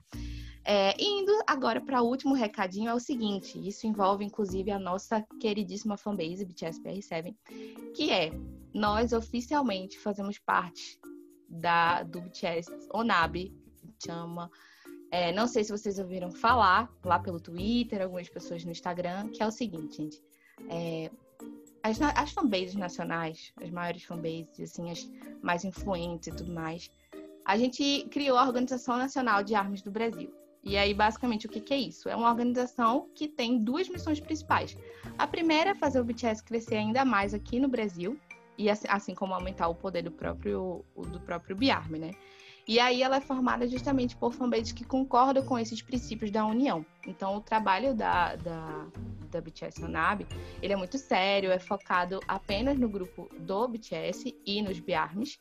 É, 0.65 0.95
indo 0.97 1.31
agora 1.45 1.81
para 1.81 2.01
o 2.01 2.07
último 2.07 2.33
recadinho, 2.33 2.89
é 2.89 2.93
o 2.93 2.99
seguinte: 2.99 3.59
isso 3.67 3.85
envolve 3.85 4.23
inclusive 4.23 4.71
a 4.71 4.79
nossa 4.79 5.21
queridíssima 5.39 5.97
fanbase, 5.97 6.45
BTS 6.45 6.81
PR7, 6.81 7.35
que 7.93 8.11
é 8.11 8.31
nós 8.73 9.11
oficialmente 9.11 9.99
fazemos 9.99 10.39
parte 10.39 10.99
da, 11.49 12.03
do 12.03 12.21
BTS 12.21 12.71
Onabi, 12.93 13.53
chama. 14.03 14.49
É, 15.11 15.31
não 15.31 15.45
sei 15.45 15.63
se 15.63 15.71
vocês 15.71 15.99
ouviram 15.99 16.31
falar 16.31 16.91
lá 17.03 17.19
pelo 17.19 17.39
Twitter, 17.39 18.01
algumas 18.01 18.27
pessoas 18.29 18.65
no 18.65 18.71
Instagram, 18.71 19.29
que 19.29 19.43
é 19.43 19.47
o 19.47 19.51
seguinte, 19.51 19.97
gente. 19.97 20.23
É, 20.69 21.11
as, 21.83 22.01
as 22.01 22.31
fanbases 22.31 22.73
nacionais, 22.73 23.53
as 23.61 23.69
maiores 23.69 24.03
fanbases, 24.03 24.59
assim, 24.59 24.89
as 24.89 25.07
mais 25.41 25.63
influentes 25.65 26.29
e 26.29 26.31
tudo 26.31 26.51
mais, 26.51 26.89
a 27.45 27.57
gente 27.57 28.07
criou 28.09 28.37
a 28.37 28.45
Organização 28.45 28.97
Nacional 28.97 29.43
de 29.43 29.55
Armas 29.55 29.81
do 29.81 29.91
Brasil. 29.91 30.33
E 30.63 30.77
aí, 30.77 30.93
basicamente, 30.93 31.45
o 31.45 31.49
que, 31.49 31.59
que, 31.59 31.73
é 31.73 31.77
isso? 31.77 32.07
É 32.07 32.15
uma 32.15 32.29
organização 32.29 33.09
que 33.13 33.27
tem 33.27 33.59
duas 33.59 33.89
missões 33.89 34.19
principais. 34.19 34.77
A 35.17 35.27
primeira 35.27 35.71
é 35.71 35.75
fazer 35.75 35.99
o 35.99 36.05
BTS 36.05 36.41
crescer 36.41 36.75
ainda 36.75 37.03
mais 37.03 37.33
aqui 37.33 37.59
no 37.59 37.67
Brasil, 37.67 38.17
e 38.57 38.69
assim, 38.69 38.87
assim 38.89 39.15
como 39.15 39.33
aumentar 39.33 39.67
o 39.67 39.75
poder 39.75 40.03
do 40.03 40.11
próprio, 40.11 40.85
do 40.95 41.19
próprio 41.19 41.55
Biarme, 41.55 41.99
né? 41.99 42.11
E 42.67 42.79
aí 42.79 43.03
ela 43.03 43.17
é 43.17 43.21
formada 43.21 43.67
justamente 43.67 44.15
por 44.15 44.33
fanbases 44.33 44.71
que 44.71 44.85
concordam 44.85 45.43
com 45.43 45.59
esses 45.59 45.81
princípios 45.81 46.31
da 46.31 46.45
união. 46.45 46.85
Então 47.05 47.35
o 47.35 47.41
trabalho 47.41 47.93
da, 47.93 48.35
da, 48.37 48.87
da 49.29 49.41
BTS 49.41 49.83
Anab, 49.83 50.25
ele 50.61 50.71
é 50.71 50.75
muito 50.75 50.97
sério, 50.97 51.51
é 51.51 51.59
focado 51.59 52.21
apenas 52.27 52.77
no 52.77 52.87
grupo 52.87 53.29
do 53.39 53.67
BTS 53.67 54.33
e 54.45 54.61
nos 54.61 54.79
Biarmes. 54.79 55.39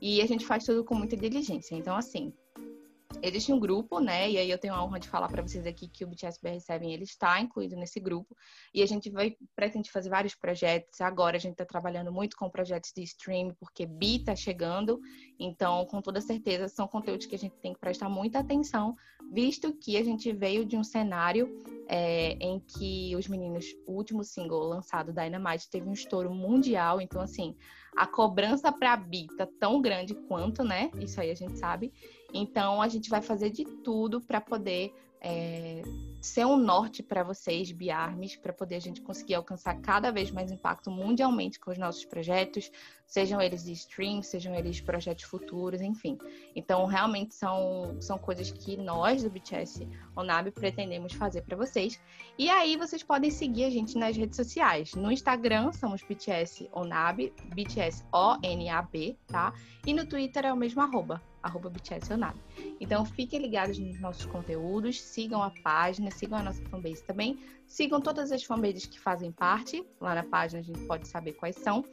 E 0.00 0.22
a 0.22 0.26
gente 0.26 0.46
faz 0.46 0.64
tudo 0.64 0.84
com 0.84 0.94
muita 0.94 1.16
diligência. 1.16 1.74
Então, 1.74 1.96
assim, 1.96 2.32
existe 3.22 3.52
um 3.52 3.60
grupo, 3.60 3.98
né? 3.98 4.30
E 4.30 4.38
aí 4.38 4.50
eu 4.50 4.58
tenho 4.58 4.74
a 4.74 4.84
honra 4.84 4.98
de 4.98 5.08
falar 5.08 5.28
para 5.28 5.42
vocês 5.42 5.66
aqui 5.66 5.88
que 5.88 6.04
o 6.04 6.08
BTS 6.08 6.40
BR7 6.40 6.82
ele 6.84 7.04
está 7.04 7.40
incluído 7.40 7.76
nesse 7.76 8.00
grupo 8.00 8.36
e 8.74 8.82
a 8.82 8.86
gente 8.86 9.10
vai 9.10 9.36
pretende 9.54 9.90
fazer 9.90 10.08
vários 10.08 10.34
projetos. 10.34 11.00
Agora 11.00 11.36
a 11.36 11.40
gente 11.40 11.52
está 11.52 11.64
trabalhando 11.64 12.12
muito 12.12 12.36
com 12.36 12.50
projetos 12.50 12.92
de 12.94 13.02
stream 13.02 13.54
porque 13.58 13.86
Bi 13.86 14.16
está 14.16 14.34
chegando, 14.34 15.00
então 15.38 15.84
com 15.86 16.00
toda 16.00 16.20
certeza 16.20 16.68
são 16.68 16.86
conteúdos 16.86 17.26
que 17.26 17.34
a 17.34 17.38
gente 17.38 17.56
tem 17.56 17.72
que 17.72 17.80
prestar 17.80 18.08
muita 18.08 18.40
atenção, 18.40 18.96
visto 19.32 19.72
que 19.72 19.96
a 19.96 20.02
gente 20.02 20.32
veio 20.32 20.64
de 20.64 20.76
um 20.76 20.84
cenário 20.84 21.48
é, 21.88 22.32
em 22.40 22.60
que 22.60 23.14
os 23.16 23.26
meninos, 23.28 23.66
o 23.86 23.92
último 23.92 24.22
single 24.24 24.60
lançado 24.60 25.12
Dynamite 25.12 25.68
teve 25.68 25.88
um 25.88 25.92
estouro 25.92 26.32
mundial, 26.32 27.00
então 27.00 27.20
assim 27.20 27.56
a 27.96 28.06
cobrança 28.06 28.70
para 28.72 28.96
Bi 28.96 29.26
tá 29.36 29.46
tão 29.58 29.80
grande 29.80 30.14
quanto, 30.14 30.62
né? 30.62 30.90
Isso 31.00 31.20
aí 31.20 31.30
a 31.30 31.34
gente 31.34 31.58
sabe. 31.58 31.92
Então, 32.32 32.80
a 32.80 32.88
gente 32.88 33.10
vai 33.10 33.20
fazer 33.20 33.50
de 33.50 33.64
tudo 33.64 34.20
para 34.20 34.40
poder 34.40 34.92
é, 35.20 35.82
ser 36.20 36.46
um 36.46 36.56
norte 36.56 37.02
para 37.02 37.22
vocês, 37.22 37.70
Biarmes, 37.70 38.36
para 38.36 38.52
poder 38.52 38.76
a 38.76 38.80
gente 38.80 39.02
conseguir 39.02 39.34
alcançar 39.34 39.74
cada 39.80 40.10
vez 40.10 40.30
mais 40.30 40.50
impacto 40.50 40.90
mundialmente 40.90 41.60
com 41.60 41.70
os 41.70 41.78
nossos 41.78 42.04
projetos, 42.04 42.70
sejam 43.10 43.42
eles 43.42 43.64
de 43.64 43.72
stream, 43.72 44.22
sejam 44.22 44.54
eles 44.54 44.80
projetos 44.80 45.24
futuros, 45.24 45.80
enfim. 45.80 46.16
Então, 46.54 46.86
realmente 46.86 47.34
são, 47.34 48.00
são 48.00 48.16
coisas 48.16 48.52
que 48.52 48.76
nós 48.76 49.24
do 49.24 49.28
BTS 49.28 49.86
Onab 50.14 50.48
pretendemos 50.52 51.12
fazer 51.14 51.42
para 51.42 51.56
vocês. 51.56 52.00
E 52.38 52.48
aí, 52.48 52.76
vocês 52.76 53.02
podem 53.02 53.28
seguir 53.28 53.64
a 53.64 53.70
gente 53.70 53.98
nas 53.98 54.16
redes 54.16 54.36
sociais. 54.36 54.94
No 54.94 55.10
Instagram, 55.10 55.72
somos 55.72 56.02
BTS 56.02 56.70
Onab, 56.72 57.32
BTS 57.52 58.04
O-N-A-B, 58.12 59.16
tá? 59.26 59.52
E 59.84 59.92
no 59.92 60.06
Twitter 60.06 60.46
é 60.46 60.52
o 60.52 60.56
mesmo 60.56 60.80
arroba, 60.80 61.20
arroba 61.42 61.68
BTS 61.68 62.12
Onab. 62.12 62.38
Então, 62.78 63.04
fiquem 63.04 63.40
ligados 63.40 63.76
nos 63.76 64.00
nossos 64.00 64.24
conteúdos, 64.26 65.00
sigam 65.00 65.42
a 65.42 65.50
página, 65.64 66.12
sigam 66.12 66.38
a 66.38 66.44
nossa 66.44 66.62
fanbase 66.66 67.02
também, 67.02 67.40
sigam 67.66 68.00
todas 68.00 68.30
as 68.30 68.44
fanbases 68.44 68.86
que 68.86 69.00
fazem 69.00 69.32
parte. 69.32 69.84
Lá 70.00 70.14
na 70.14 70.22
página 70.22 70.60
a 70.60 70.62
gente 70.62 70.86
pode 70.86 71.08
saber 71.08 71.32
quais 71.32 71.56
são. 71.56 71.84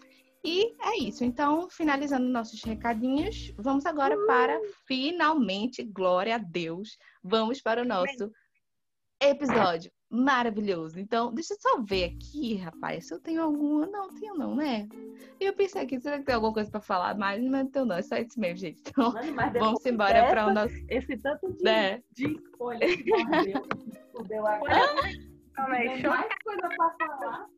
E 0.48 0.74
é 0.82 1.00
isso. 1.00 1.26
Então, 1.26 1.70
finalizando 1.70 2.26
nossos 2.30 2.64
recadinhos, 2.64 3.52
vamos 3.58 3.86
agora 3.86 4.16
para 4.26 4.58
finalmente, 4.88 5.84
glória 5.84 6.36
a 6.36 6.38
Deus, 6.38 6.98
vamos 7.22 7.62
para 7.62 7.82
o 7.82 7.86
nosso 7.86 8.32
episódio 9.22 9.92
maravilhoso. 10.10 10.98
Então, 11.02 11.34
deixa 11.34 11.54
eu 11.54 11.58
só 11.60 11.82
ver 11.82 12.16
aqui, 12.16 12.56
rapaz, 12.56 13.08
se 13.08 13.14
eu 13.14 13.20
tenho 13.20 13.42
alguma. 13.42 13.88
Não, 13.88 14.08
tenho 14.08 14.36
não, 14.36 14.56
né? 14.56 14.88
Eu 15.38 15.52
pensei 15.52 15.82
aqui, 15.82 16.00
será 16.00 16.18
que 16.18 16.24
tem 16.24 16.36
alguma 16.36 16.54
coisa 16.54 16.72
para 16.72 16.80
falar 16.80 17.18
mais? 17.18 17.44
Mas 17.44 17.52
não 17.52 17.70
tenho 17.70 17.86
não, 17.86 17.98
é 17.98 18.02
só 18.02 18.16
isso 18.16 18.40
mesmo, 18.40 18.60
gente. 18.60 18.82
Então, 18.88 19.12
Mano, 19.12 19.60
vamos 19.60 19.86
embora 19.86 20.30
para 20.30 20.48
o 20.48 20.54
nosso... 20.54 20.76
Esse 20.88 21.18
tanto 21.18 21.52
de, 21.52 21.62
né? 21.62 22.02
de 22.14 22.26
escolha 22.26 22.88
que 22.88 24.24
deu 24.30 24.48
agora. 24.48 24.96
Tem 25.58 26.04
mais 26.04 26.34
coisa 26.42 26.70
para 26.70 26.96
falar. 26.98 27.50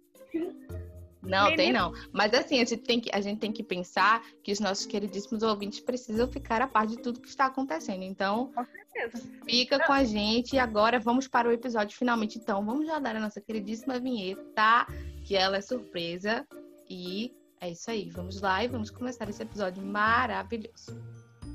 Não, 1.29 1.55
tem 1.55 1.71
não. 1.71 1.93
Mas 2.11 2.33
assim, 2.33 2.55
a 2.55 2.65
gente, 2.65 2.77
tem 2.77 2.99
que, 2.99 3.09
a 3.13 3.21
gente 3.21 3.39
tem 3.39 3.51
que 3.51 3.63
pensar 3.63 4.23
que 4.43 4.51
os 4.51 4.59
nossos 4.59 4.85
queridíssimos 4.85 5.43
ouvintes 5.43 5.79
precisam 5.79 6.27
ficar 6.27 6.61
a 6.61 6.67
par 6.67 6.87
de 6.87 6.97
tudo 6.97 7.21
que 7.21 7.27
está 7.27 7.45
acontecendo. 7.45 8.03
Então, 8.03 8.51
com 8.53 8.65
certeza. 8.65 9.29
fica 9.45 9.77
não. 9.77 9.85
com 9.85 9.93
a 9.93 10.03
gente. 10.03 10.55
E 10.55 10.59
agora 10.59 10.99
vamos 10.99 11.27
para 11.27 11.47
o 11.47 11.51
episódio 11.51 11.97
finalmente. 11.97 12.37
Então, 12.37 12.65
vamos 12.65 12.85
já 12.85 12.99
dar 12.99 13.15
a 13.15 13.19
nossa 13.19 13.39
queridíssima 13.39 13.99
vinheta, 13.99 14.87
que 15.23 15.35
ela 15.35 15.57
é 15.57 15.61
surpresa. 15.61 16.45
E 16.89 17.33
é 17.61 17.69
isso 17.71 17.89
aí. 17.91 18.09
Vamos 18.09 18.41
lá 18.41 18.63
e 18.63 18.67
vamos 18.67 18.89
começar 18.89 19.29
esse 19.29 19.43
episódio 19.43 19.83
maravilhoso. 19.83 20.91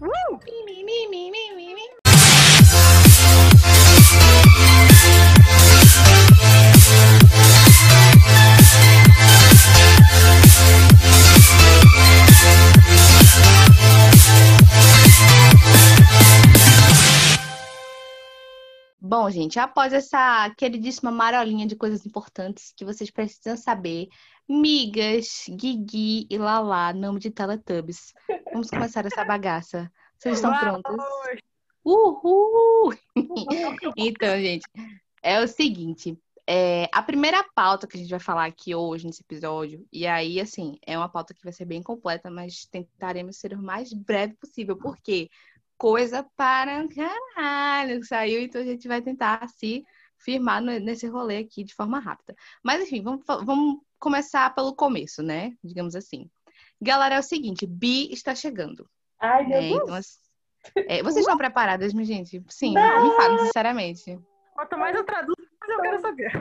Uh! 0.01 0.39
Mi, 0.67 0.85
mi, 0.85 1.09
mi, 1.09 2.04
Bom, 19.07 19.31
gente, 19.31 19.61
após 19.61 19.93
essa 19.93 20.51
queridíssima 20.57 21.11
marolinha 21.11 21.67
de 21.67 21.77
coisas 21.77 22.05
importantes 22.05 22.73
que 22.77 22.85
vocês 22.85 23.11
precisam 23.11 23.57
saber, 23.57 24.09
migas, 24.49 25.45
Guigui 25.49 26.27
e 26.29 26.37
Lala, 26.37 26.93
nome 26.93 27.21
de 27.21 27.31
Teletubbies. 27.31 28.13
Vamos 28.53 28.71
começar 28.71 29.07
essa 29.07 29.25
bagaça. 29.25 29.93
Vocês 30.19 30.37
estão 30.37 30.59
prontas? 30.59 30.97
Uhul! 31.85 32.95
então, 33.97 34.37
gente, 34.41 34.65
é 35.23 35.41
o 35.41 35.47
seguinte. 35.47 36.19
É, 36.47 36.89
a 36.93 37.03
primeira 37.03 37.43
pauta 37.55 37.87
que 37.87 37.97
a 37.97 38.01
gente 38.01 38.11
vai 38.11 38.21
falar 38.21 38.45
aqui 38.45 38.75
hoje, 38.75 39.07
nesse 39.07 39.23
episódio, 39.23 39.87
e 39.93 40.07
aí, 40.07 40.39
assim, 40.41 40.79
é 40.87 40.97
uma 40.97 41.09
pauta 41.09 41.33
que 41.33 41.43
vai 41.43 41.53
ser 41.53 41.65
bem 41.65 41.83
completa, 41.83 42.31
mas 42.31 42.67
tentaremos 42.67 43.39
ser 43.39 43.55
o 43.55 43.63
mais 43.63 43.93
breve 43.93 44.35
possível. 44.35 44.77
Por 44.77 44.97
quê? 44.99 45.31
coisa 45.77 46.25
para 46.37 46.87
caralho 46.89 48.05
saiu, 48.05 48.41
então 48.41 48.61
a 48.61 48.65
gente 48.65 48.89
vai 48.89 49.03
tentar 49.03 49.47
se 49.49 49.85
firmar 50.17 50.63
nesse 50.63 51.07
rolê 51.07 51.39
aqui 51.39 51.65
de 51.65 51.75
forma 51.75 51.99
rápida. 51.99 52.35
Mas 52.63 52.83
enfim, 52.83 53.03
vamos, 53.03 53.23
vamos 53.27 53.81
começar 53.99 54.55
pelo 54.55 54.75
começo, 54.75 55.23
né? 55.23 55.55
Digamos 55.63 55.95
assim. 55.95 56.31
Galera, 56.81 57.17
é 57.17 57.19
o 57.19 57.23
seguinte, 57.23 57.67
Bi 57.67 58.13
está 58.13 58.35
chegando. 58.35 58.89
Ai, 59.21 59.47
meu 59.47 59.59
é, 59.59 59.69
Deus. 59.69 60.19
Então, 60.71 60.85
é, 60.89 61.03
vocês 61.03 61.21
estão 61.21 61.37
preparadas, 61.37 61.93
minha 61.93 62.07
gente? 62.07 62.43
Sim, 62.49 62.73
Não. 62.73 63.11
me 63.11 63.17
falem 63.17 63.39
sinceramente. 63.39 64.19
Quanto 64.55 64.79
mais 64.79 64.95
eu 64.95 65.05
traduzo, 65.05 65.34
mais 65.67 65.71
eu 65.71 65.81
quero 65.81 66.01
saber. 66.01 66.33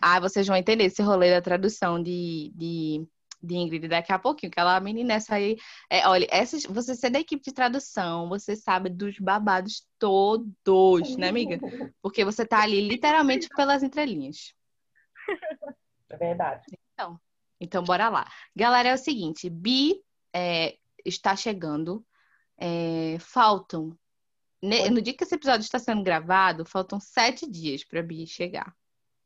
Ah, 0.00 0.18
vocês 0.18 0.46
vão 0.46 0.56
entender 0.56 0.84
esse 0.84 1.02
rolê 1.02 1.30
da 1.30 1.42
tradução 1.42 2.02
de, 2.02 2.50
de 2.54 3.06
de 3.42 3.56
Ingrid 3.56 3.88
daqui 3.88 4.12
a 4.12 4.18
pouquinho, 4.18 4.52
que 4.52 4.60
ela 4.60 4.78
menina 4.80 5.14
essa 5.14 5.36
aí. 5.36 5.56
É, 5.88 6.06
olha, 6.06 6.26
essas, 6.30 6.64
você 6.64 6.94
ser 6.94 7.10
da 7.10 7.20
equipe 7.20 7.42
de 7.42 7.52
tradução, 7.52 8.28
você 8.28 8.54
sabe 8.54 8.90
dos 8.90 9.18
babados 9.18 9.86
todos, 9.98 11.16
né, 11.16 11.28
amiga? 11.28 11.58
Porque 12.02 12.24
você 12.24 12.44
tá 12.44 12.62
ali 12.62 12.86
literalmente 12.86 13.48
pelas 13.48 13.82
entrelinhas. 13.82 14.54
É 16.10 16.16
verdade. 16.16 16.64
Então, 16.92 17.18
então 17.60 17.82
bora 17.82 18.08
lá. 18.08 18.26
Galera, 18.54 18.90
é 18.90 18.94
o 18.94 18.98
seguinte, 18.98 19.48
Bi 19.48 20.02
é, 20.34 20.76
está 21.04 21.34
chegando. 21.34 22.04
É, 22.58 23.16
faltam. 23.20 23.96
No 24.62 25.00
dia 25.00 25.14
que 25.14 25.24
esse 25.24 25.34
episódio 25.34 25.62
está 25.64 25.78
sendo 25.78 26.02
gravado, 26.02 26.64
faltam 26.64 27.00
sete 27.00 27.48
dias 27.50 27.82
para 27.84 28.02
Bi 28.02 28.26
chegar. 28.26 28.74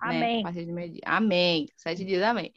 Né? 0.02 0.42
Amém. 0.44 0.44
Né? 0.44 1.00
Amém. 1.04 1.68
Sete 1.76 2.04
dias, 2.04 2.22
amém. 2.22 2.52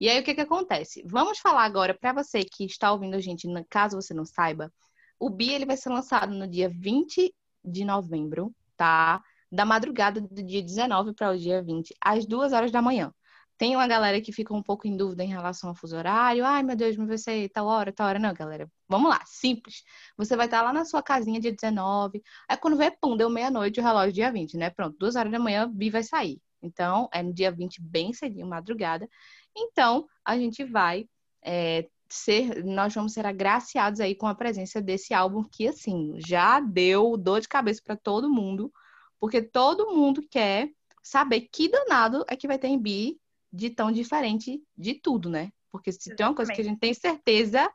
E 0.00 0.08
aí, 0.08 0.20
o 0.20 0.24
que 0.24 0.34
que 0.34 0.40
acontece? 0.40 1.02
Vamos 1.06 1.38
falar 1.38 1.64
agora 1.64 1.94
para 1.94 2.12
você 2.12 2.44
que 2.44 2.64
está 2.64 2.92
ouvindo 2.92 3.14
a 3.14 3.20
gente, 3.20 3.46
caso 3.68 4.00
você 4.00 4.12
não 4.12 4.24
saiba, 4.24 4.72
o 5.18 5.30
BI 5.30 5.52
ele 5.52 5.66
vai 5.66 5.76
ser 5.76 5.90
lançado 5.90 6.34
no 6.34 6.48
dia 6.48 6.68
20 6.68 7.32
de 7.64 7.84
novembro, 7.84 8.52
tá? 8.76 9.22
Da 9.50 9.64
madrugada 9.64 10.20
do 10.20 10.42
dia 10.42 10.62
19 10.62 11.14
para 11.14 11.30
o 11.30 11.38
dia 11.38 11.62
20, 11.62 11.94
às 12.00 12.26
duas 12.26 12.52
horas 12.52 12.72
da 12.72 12.82
manhã. 12.82 13.14
Tem 13.62 13.76
uma 13.76 13.86
galera 13.86 14.20
que 14.20 14.32
fica 14.32 14.52
um 14.52 14.60
pouco 14.60 14.88
em 14.88 14.96
dúvida 14.96 15.22
em 15.22 15.28
relação 15.28 15.68
ao 15.68 15.74
fuso 15.76 15.96
horário. 15.96 16.44
Ai, 16.44 16.64
meu 16.64 16.74
Deus, 16.74 16.96
mas 16.96 17.06
vai 17.06 17.16
ser 17.16 17.48
tal 17.50 17.66
hora, 17.68 17.92
tal 17.92 18.08
hora. 18.08 18.18
Não, 18.18 18.34
galera. 18.34 18.68
Vamos 18.88 19.08
lá, 19.08 19.20
simples. 19.24 19.84
Você 20.16 20.34
vai 20.34 20.46
estar 20.46 20.62
lá 20.62 20.72
na 20.72 20.84
sua 20.84 21.00
casinha 21.00 21.38
dia 21.38 21.52
19. 21.52 22.20
Aí 22.48 22.56
quando 22.56 22.76
vê, 22.76 22.90
pum, 22.90 23.16
deu 23.16 23.30
meia-noite 23.30 23.78
o 23.78 23.82
relógio 23.84 24.12
dia 24.12 24.32
20, 24.32 24.56
né? 24.56 24.68
Pronto, 24.68 24.96
duas 24.98 25.14
horas 25.14 25.30
da 25.30 25.38
manhã, 25.38 25.70
Bi 25.72 25.90
vai 25.90 26.02
sair. 26.02 26.40
Então, 26.60 27.08
é 27.14 27.22
no 27.22 27.32
dia 27.32 27.52
20, 27.52 27.80
bem 27.80 28.12
cedinho, 28.12 28.48
madrugada. 28.48 29.08
Então, 29.56 30.08
a 30.24 30.36
gente 30.36 30.64
vai 30.64 31.06
é, 31.40 31.86
ser, 32.08 32.64
nós 32.64 32.92
vamos 32.92 33.12
ser 33.12 33.24
agraciados 33.24 34.00
aí 34.00 34.16
com 34.16 34.26
a 34.26 34.34
presença 34.34 34.82
desse 34.82 35.14
álbum 35.14 35.44
que, 35.44 35.68
assim, 35.68 36.14
já 36.16 36.58
deu 36.58 37.16
dor 37.16 37.40
de 37.40 37.46
cabeça 37.46 37.80
para 37.84 37.94
todo 37.94 38.28
mundo, 38.28 38.72
porque 39.20 39.40
todo 39.40 39.94
mundo 39.94 40.20
quer 40.28 40.68
saber 41.00 41.42
que 41.42 41.68
danado 41.68 42.24
é 42.28 42.34
que 42.34 42.48
vai 42.48 42.58
ter 42.58 42.66
em 42.66 42.76
Bi 42.76 43.21
de 43.52 43.70
tão 43.70 43.92
diferente 43.92 44.62
de 44.76 44.94
tudo, 44.94 45.28
né? 45.28 45.52
Porque 45.70 45.92
se 45.92 46.14
tem 46.14 46.26
uma 46.26 46.34
coisa 46.34 46.52
que 46.52 46.60
a 46.60 46.64
gente 46.64 46.78
tem 46.78 46.94
certeza 46.94 47.70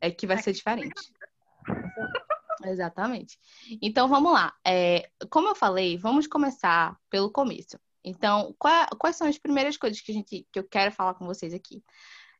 é 0.00 0.10
que 0.10 0.26
vai 0.26 0.40
ser 0.42 0.52
diferente. 0.52 1.12
Exatamente. 2.64 3.38
Então 3.80 4.08
vamos 4.08 4.32
lá. 4.32 4.54
É, 4.66 5.10
como 5.30 5.48
eu 5.48 5.54
falei, 5.54 5.96
vamos 5.96 6.26
começar 6.26 6.96
pelo 7.08 7.30
começo. 7.30 7.78
Então, 8.04 8.54
qual, 8.58 8.86
quais 8.98 9.16
são 9.16 9.28
as 9.28 9.38
primeiras 9.38 9.76
coisas 9.76 10.00
que, 10.00 10.10
a 10.10 10.14
gente, 10.14 10.46
que 10.50 10.58
eu 10.58 10.64
quero 10.64 10.92
falar 10.92 11.14
com 11.14 11.26
vocês 11.26 11.52
aqui? 11.52 11.82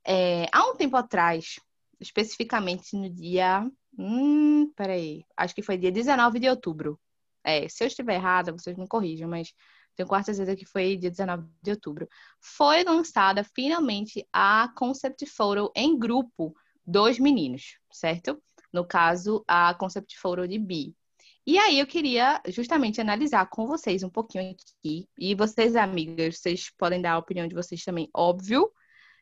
É, 0.04 0.46
há 0.52 0.66
um 0.68 0.76
tempo 0.76 0.96
atrás, 0.96 1.60
especificamente 2.00 2.96
no 2.96 3.10
dia. 3.10 3.68
Hum, 3.98 4.72
peraí. 4.74 5.24
Acho 5.36 5.54
que 5.54 5.62
foi 5.62 5.76
dia 5.76 5.92
19 5.92 6.38
de 6.38 6.48
outubro. 6.48 6.98
É, 7.44 7.68
se 7.68 7.84
eu 7.84 7.88
estiver 7.88 8.14
errada, 8.14 8.52
vocês 8.52 8.76
me 8.76 8.86
corrijam, 8.86 9.28
mas 9.28 9.52
tenho 9.98 10.08
quase 10.08 10.26
certeza 10.26 10.56
que 10.56 10.64
foi 10.64 10.96
dia 10.96 11.10
19 11.10 11.44
de 11.60 11.72
outubro. 11.72 12.08
Foi 12.40 12.84
lançada 12.84 13.42
finalmente 13.42 14.24
a 14.32 14.72
concept 14.76 15.26
photo 15.26 15.72
em 15.74 15.98
grupo 15.98 16.54
dos 16.86 17.18
meninos, 17.18 17.78
certo? 17.90 18.40
No 18.72 18.86
caso, 18.86 19.44
a 19.48 19.74
concept 19.74 20.16
photo 20.16 20.46
de 20.46 20.56
B. 20.56 20.94
E 21.44 21.58
aí 21.58 21.80
eu 21.80 21.86
queria 21.86 22.40
justamente 22.46 23.00
analisar 23.00 23.46
com 23.46 23.66
vocês 23.66 24.04
um 24.04 24.10
pouquinho 24.10 24.52
aqui, 24.52 25.08
e 25.18 25.34
vocês, 25.34 25.74
amigas, 25.74 26.38
vocês 26.38 26.70
podem 26.78 27.02
dar 27.02 27.14
a 27.14 27.18
opinião 27.18 27.48
de 27.48 27.54
vocês 27.54 27.82
também, 27.82 28.08
óbvio, 28.14 28.70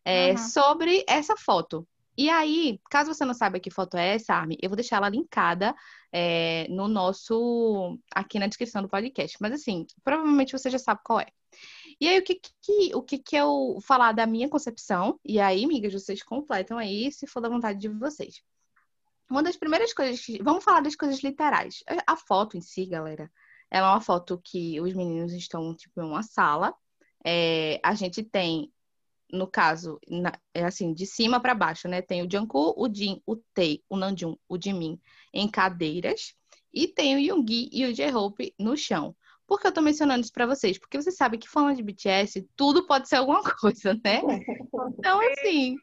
é, 0.05 0.33
uhum. 0.33 0.39
sobre 0.39 1.05
essa 1.09 1.37
foto. 1.37 1.89
E 2.17 2.31
aí, 2.31 2.81
caso 2.91 3.13
você 3.13 3.25
não 3.25 3.35
saiba 3.35 3.61
que 3.61 3.71
foto 3.71 3.97
é 3.97 4.15
essa, 4.15 4.35
Armin, 4.35 4.57
eu 4.63 4.71
vou 4.71 4.77
deixar 4.77 4.97
ela 4.97 5.09
linkada 5.09 5.75
é, 6.13 6.67
no 6.71 6.89
nosso. 6.89 7.99
aqui 8.15 8.39
na 8.39 8.47
descrição 8.47 8.83
do 8.83 8.89
podcast. 8.89 9.37
Mas 9.41 9.53
assim, 9.53 9.87
provavelmente 10.03 10.53
você 10.53 10.71
já 10.71 10.79
sabe 10.79 11.01
qual 11.05 11.21
é. 11.21 11.27
E 12.01 12.09
aí, 12.09 12.19
o 12.19 12.23
que 12.23 12.41
que, 12.63 12.95
o 12.95 13.03
que, 13.03 13.19
que 13.19 13.37
eu 13.37 13.79
falar 13.83 14.13
da 14.13 14.27
minha 14.27 14.49
concepção? 14.49 15.19
E 15.25 15.39
aí, 15.41 15.65
amigas, 15.65 15.93
vocês 15.93 16.23
completam 16.23 16.79
aí, 16.79 17.11
se 17.13 17.27
for 17.27 17.41
da 17.41 17.49
vontade 17.49 17.79
de 17.79 17.89
vocês. 17.89 18.43
Uma 19.31 19.43
das 19.43 19.57
primeiras 19.57 19.93
coisas 19.93 20.25
que. 20.25 20.43
Vamos 20.43 20.65
falar 20.65 20.81
das 20.81 20.97
coisas 20.97 21.23
literais. 21.23 21.83
A 22.07 22.17
foto 22.17 22.57
em 22.57 22.61
si, 22.61 22.87
galera, 22.87 23.31
ela 23.71 23.89
é 23.89 23.91
uma 23.91 24.01
foto 24.01 24.41
que 24.43 24.81
os 24.81 24.93
meninos 24.95 25.33
estão, 25.33 25.75
tipo, 25.75 26.01
em 26.01 26.05
uma 26.05 26.23
sala. 26.23 26.75
É, 27.25 27.81
a 27.83 27.95
gente 27.95 28.23
tem 28.23 28.73
no 29.31 29.47
caso, 29.47 29.99
na, 30.09 30.33
é 30.55 30.65
assim, 30.65 30.93
de 30.93 31.07
cima 31.07 31.41
para 31.41 31.55
baixo, 31.55 31.89
né? 31.89 32.01
Tem 32.03 32.23
o 32.23 32.29
Jungkook, 32.31 32.79
o 32.79 32.93
Jin, 32.93 33.21
o 33.27 33.37
Tae, 33.55 33.83
o 33.89 33.97
Namjoon, 33.97 34.37
o 34.49 34.61
Jimin 34.61 35.01
em 35.33 35.49
cadeiras 35.49 36.35
e 36.73 36.87
tem 36.87 37.17
o 37.17 37.19
Yoongi 37.19 37.69
e 37.73 37.85
o 37.87 37.93
J-Hope 37.93 38.55
no 38.59 38.77
chão. 38.77 39.17
Por 39.47 39.61
que 39.61 39.67
eu 39.67 39.73
tô 39.73 39.81
mencionando 39.81 40.23
isso 40.23 40.33
para 40.33 40.47
vocês? 40.47 40.79
Porque 40.79 41.01
vocês 41.01 41.17
sabem 41.17 41.39
que 41.39 41.49
falando 41.49 41.77
de 41.77 41.83
BTS, 41.83 42.49
tudo 42.57 42.87
pode 42.87 43.09
ser 43.09 43.17
alguma 43.17 43.43
coisa, 43.61 43.95
né? 44.05 44.21
Então, 44.99 45.21
assim, 45.21 45.77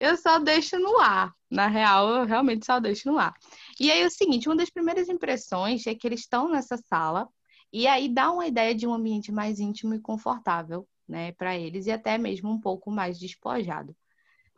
eu 0.00 0.16
só 0.16 0.38
deixo 0.38 0.78
no 0.78 0.98
ar. 0.98 1.32
Na 1.50 1.66
real, 1.66 2.08
eu 2.08 2.24
realmente 2.24 2.66
só 2.66 2.80
deixo 2.80 3.10
no 3.10 3.18
ar. 3.18 3.34
E 3.78 3.90
aí, 3.90 4.02
é 4.02 4.06
o 4.06 4.10
seguinte, 4.10 4.48
uma 4.48 4.56
das 4.56 4.70
primeiras 4.70 5.08
impressões 5.08 5.86
é 5.86 5.94
que 5.94 6.06
eles 6.06 6.20
estão 6.20 6.48
nessa 6.48 6.76
sala 6.76 7.28
e 7.72 7.86
aí 7.86 8.08
dá 8.08 8.30
uma 8.32 8.46
ideia 8.46 8.74
de 8.74 8.86
um 8.86 8.94
ambiente 8.94 9.30
mais 9.30 9.60
íntimo 9.60 9.94
e 9.94 10.00
confortável 10.00 10.86
né, 11.08 11.32
para 11.32 11.56
eles 11.56 11.86
e 11.86 11.90
até 11.90 12.18
mesmo 12.18 12.50
um 12.50 12.60
pouco 12.60 12.90
mais 12.90 13.18
despojado. 13.18 13.96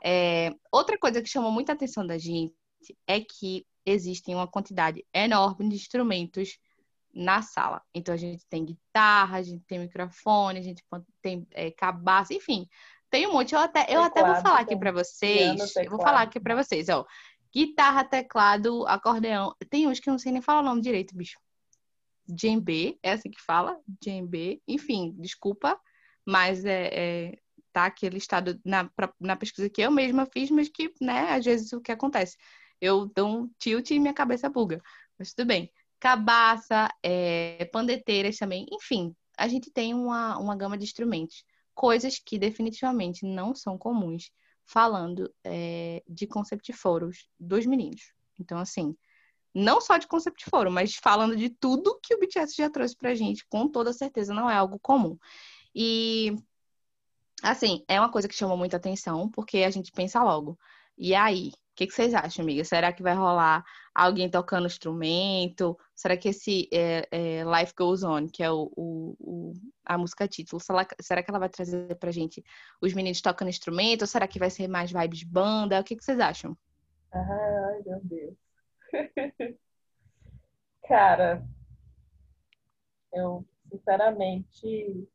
É, 0.05 0.51
outra 0.73 0.99
coisa 0.99 1.23
que 1.23 1.29
chamou 1.29 1.53
muita 1.53 1.73
atenção 1.73 2.07
da 2.07 2.19
gente 2.19 2.55
é 3.07 3.21
que 3.21 3.67
existem 3.85 4.35
uma 4.35 4.49
quantidade 4.49 5.05
enorme 5.15 5.69
de 5.69 5.77
instrumentos 5.77 6.59
na 7.13 7.43
sala. 7.43 7.83
Então 7.95 8.15
a 8.15 8.19
gente 8.19 8.45
tem 8.49 8.65
guitarra, 8.65 9.39
a 9.39 9.43
gente 9.43 9.65
tem 9.67 9.79
microfone, 9.79 10.59
a 10.59 10.63
gente 10.63 10.83
tem 11.23 11.47
é, 11.53 11.71
cabaça, 11.71 12.33
enfim, 12.33 12.69
tem 13.11 13.27
um 13.27 13.33
monte. 13.33 13.55
Eu 13.55 13.61
até, 13.61 13.87
eu 13.89 14.03
até 14.03 14.25
vou 14.25 14.37
falar 14.37 14.61
aqui 14.61 14.77
para 14.77 14.93
vocês. 14.93 15.77
Eu 15.77 15.91
vou 15.91 16.01
falar 16.01 16.23
aqui 16.23 16.41
para 16.41 16.55
vocês, 16.55 16.89
ó. 16.89 17.05
Guitarra, 17.53 18.05
teclado, 18.05 18.87
acordeão. 18.87 19.55
Tem 19.69 19.89
uns 19.89 19.99
que 19.99 20.09
eu 20.09 20.13
não 20.13 20.19
sei 20.19 20.31
nem 20.31 20.41
falar 20.41 20.61
o 20.61 20.65
nome 20.65 20.81
direito, 20.81 21.17
bicho. 21.17 21.39
Djembe, 22.29 22.97
é 23.03 23.13
assim 23.13 23.29
que 23.29 23.43
fala? 23.43 23.77
Djembe. 24.01 24.63
Enfim, 24.69 25.17
desculpa 25.19 25.79
mas 26.27 26.65
é, 26.65 26.91
é 26.93 27.39
tá 27.73 27.87
aquele 27.87 28.19
estado 28.19 28.61
na, 28.65 28.91
na 29.19 29.37
pesquisa 29.37 29.71
que 29.71 29.81
eu 29.81 29.91
mesma 29.91 30.27
fiz, 30.27 30.51
mas 30.51 30.69
que, 30.69 30.93
né, 31.01 31.31
às 31.31 31.45
vezes 31.45 31.73
o 31.73 31.81
que 31.81 31.93
acontece? 31.93 32.37
Eu 32.81 33.07
dou 33.07 33.29
um 33.29 33.51
tilt 33.59 33.91
e 33.91 33.99
minha 33.99 34.15
cabeça 34.15 34.49
buga. 34.49 34.83
Mas 35.19 35.33
tudo 35.33 35.47
bem. 35.47 35.71
Cabaça, 36.01 36.89
é, 37.03 37.65
pandeteiras 37.67 38.39
também, 38.39 38.67
enfim, 38.73 39.15
a 39.37 39.47
gente 39.47 39.71
tem 39.71 39.95
uma, 39.95 40.39
uma 40.39 40.57
gama 40.57 40.77
de 40.77 40.85
instrumentos. 40.85 41.45
Coisas 41.75 42.19
que 42.19 42.39
definitivamente 42.39 43.25
não 43.25 43.55
são 43.55 43.79
comuns 43.79 44.31
falando 44.65 45.33
é, 45.45 46.03
de 46.09 46.27
concept 46.27 46.73
foros 46.73 47.29
dos 47.39 47.67
meninos. 47.67 48.13
Então, 48.39 48.59
assim, 48.59 48.97
não 49.55 49.81
só 49.81 49.99
de 49.99 50.07
concept 50.07 50.45
forum, 50.49 50.71
mas 50.71 50.95
falando 50.95 51.37
de 51.37 51.51
tudo 51.51 51.99
que 52.03 52.15
o 52.15 52.19
BTS 52.19 52.55
já 52.57 52.71
trouxe 52.71 52.97
pra 52.97 53.15
gente, 53.15 53.45
com 53.49 53.69
toda 53.69 53.93
certeza 53.93 54.33
não 54.33 54.49
é 54.49 54.55
algo 54.55 54.79
comum. 54.79 55.19
E, 55.75 56.37
assim, 57.43 57.85
é 57.89 58.01
uma 58.01 58.11
coisa 58.11 58.29
que 58.29 58.35
chama 58.35 58.57
muita 58.57 58.77
atenção, 58.77 59.29
porque 59.31 59.59
a 59.59 59.71
gente 59.71 59.93
pensa 59.93 60.23
logo. 60.23 60.59
E 60.97 61.15
aí? 61.15 61.49
O 61.49 61.81
que, 61.81 61.87
que, 61.87 61.95
vocês 61.95 62.13
acham, 62.13 62.43
amiga? 62.43 62.63
Será 62.63 62.93
que 62.93 63.03
vai 63.03 63.15
rolar 63.15 63.65
alguém 63.95 64.29
tocando 64.29 64.67
instrumento? 64.67 65.79
Será 65.95 66.15
que 66.15 66.29
esse 66.29 66.69
é, 66.71 67.09
é, 67.11 67.43
Life 67.45 67.73
Goes 67.75 68.03
On, 68.03 68.27
que 68.29 68.43
é 68.43 68.51
o, 68.51 68.71
o, 68.77 69.17
o, 69.19 69.53
a 69.87 69.97
música 69.97 70.29
título, 70.29 70.61
será, 70.61 70.87
será 71.01 71.23
que 71.23 71.31
ela 71.31 71.39
vai 71.39 71.49
trazer 71.49 71.97
pra 71.97 72.11
gente 72.11 72.45
os 72.83 72.93
meninos 72.93 73.23
tocando 73.23 73.49
instrumento? 73.49 74.03
Ou 74.03 74.07
será 74.07 74.29
que 74.29 74.39
vai 74.39 74.51
ser 74.51 74.69
mais 74.69 74.93
vibes 74.93 75.23
banda? 75.23 75.81
O 75.81 75.85
que, 75.85 75.97
que 75.97 76.05
vocês 76.05 76.21
acham? 76.21 76.55
Ai, 77.13 77.83
meu 77.87 78.01
Deus. 78.03 78.37
Cara, 80.87 81.43
eu 83.13 83.47
sinceramente 83.71 85.09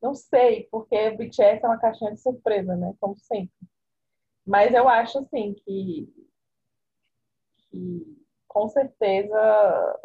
não 0.00 0.14
sei, 0.14 0.68
porque 0.70 0.96
o 1.08 1.16
BTS 1.16 1.64
é 1.64 1.68
uma 1.68 1.78
caixinha 1.78 2.12
de 2.12 2.20
surpresa, 2.20 2.76
né? 2.76 2.94
Como 3.00 3.16
sempre. 3.16 3.50
Mas 4.46 4.72
eu 4.72 4.88
acho, 4.88 5.18
assim, 5.18 5.54
que, 5.54 6.08
que 7.70 8.18
com 8.46 8.68
certeza. 8.68 10.00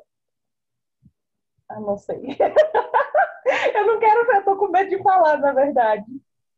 Ah, 1.70 1.80
não 1.80 1.98
sei. 1.98 2.20
eu 3.76 3.88
não 3.88 4.00
quero, 4.00 4.32
eu 4.32 4.44
tô 4.44 4.58
com 4.58 4.68
medo 4.68 4.90
de 4.90 5.02
falar, 5.02 5.38
na 5.38 5.54
verdade. 5.54 6.06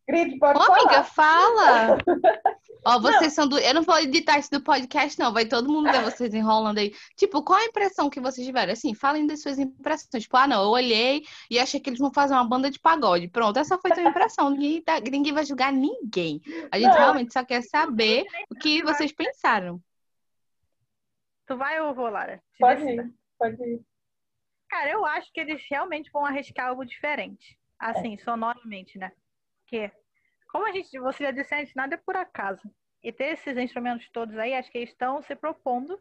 Grid, 0.08 0.38
pode 0.40 0.60
Ô, 0.60 0.64
falar. 0.64 0.80
amiga, 0.80 1.04
fala! 1.04 1.98
Ó, 2.86 3.00
vocês 3.00 3.24
não. 3.24 3.30
são 3.32 3.48
do. 3.48 3.58
Eu 3.58 3.74
não 3.74 3.82
vou 3.82 3.98
editar 3.98 4.38
isso 4.38 4.52
do 4.52 4.62
podcast, 4.62 5.18
não. 5.18 5.34
Vai 5.34 5.46
todo 5.48 5.72
mundo 5.72 5.92
ver 5.92 6.04
vocês 6.04 6.34
enrolando 6.34 6.78
aí. 6.78 6.94
Tipo, 7.16 7.44
qual 7.44 7.60
a 7.60 7.66
impressão 7.66 8.10
que 8.12 8.22
vocês 8.22 8.46
tiveram? 8.46 8.74
Assim, 8.74 8.94
falem 8.94 9.26
das 9.26 9.42
suas 9.42 9.58
impressões. 9.58 10.24
Tipo, 10.24 10.38
ah, 10.38 10.48
não, 10.48 10.64
eu 10.64 10.70
olhei 10.70 11.24
e 11.50 11.58
achei 11.58 11.80
que 11.80 11.90
eles 11.90 12.00
vão 12.00 12.14
fazer 12.14 12.36
uma 12.36 12.48
banda 12.48 12.70
de 12.70 12.80
pagode. 12.80 13.28
Pronto, 13.28 13.58
essa 13.58 13.78
foi 13.80 13.92
a 13.92 13.96
tua 13.96 14.04
impressão. 14.04 14.52
ninguém, 14.52 14.82
tá... 14.84 15.00
ninguém 15.00 15.34
vai 15.34 15.44
julgar 15.44 15.74
ninguém. 15.74 16.40
A 16.72 16.78
gente 16.78 16.90
não. 16.90 16.98
realmente 16.98 17.34
só 17.34 17.44
quer 17.44 17.64
saber 17.64 18.26
o 18.52 18.56
que 18.56 18.84
vocês 18.84 19.12
pensaram. 19.12 19.82
Tu 21.48 21.58
vai 21.58 21.82
ou 21.82 21.94
vou, 21.94 22.10
Lara? 22.10 22.38
Te 22.54 22.60
pode 22.60 22.84
ir, 22.84 23.14
pode 23.40 23.64
ir. 23.64 23.82
Cara, 24.70 24.92
eu 24.92 25.06
acho 25.06 25.32
que 25.32 25.40
eles 25.40 25.64
realmente 25.70 26.12
vão 26.12 26.26
arriscar 26.26 26.68
algo 26.68 26.86
diferente. 26.86 27.58
Assim, 27.80 28.16
é. 28.16 28.18
sonoramente, 28.18 28.98
né? 28.98 29.12
Porque, 29.62 29.92
como 30.56 30.68
a 30.68 30.72
gente, 30.72 30.98
você 31.00 31.26
já 31.26 31.32
disse 31.32 31.54
antes, 31.54 31.76
nada 31.76 31.96
é 31.96 31.98
por 31.98 32.16
acaso. 32.16 32.62
E 33.04 33.12
ter 33.12 33.34
esses 33.34 33.58
instrumentos 33.58 34.10
todos 34.10 34.38
aí, 34.38 34.54
acho 34.54 34.72
que 34.72 34.78
eles 34.78 34.90
estão 34.90 35.22
se 35.22 35.36
propondo 35.36 36.00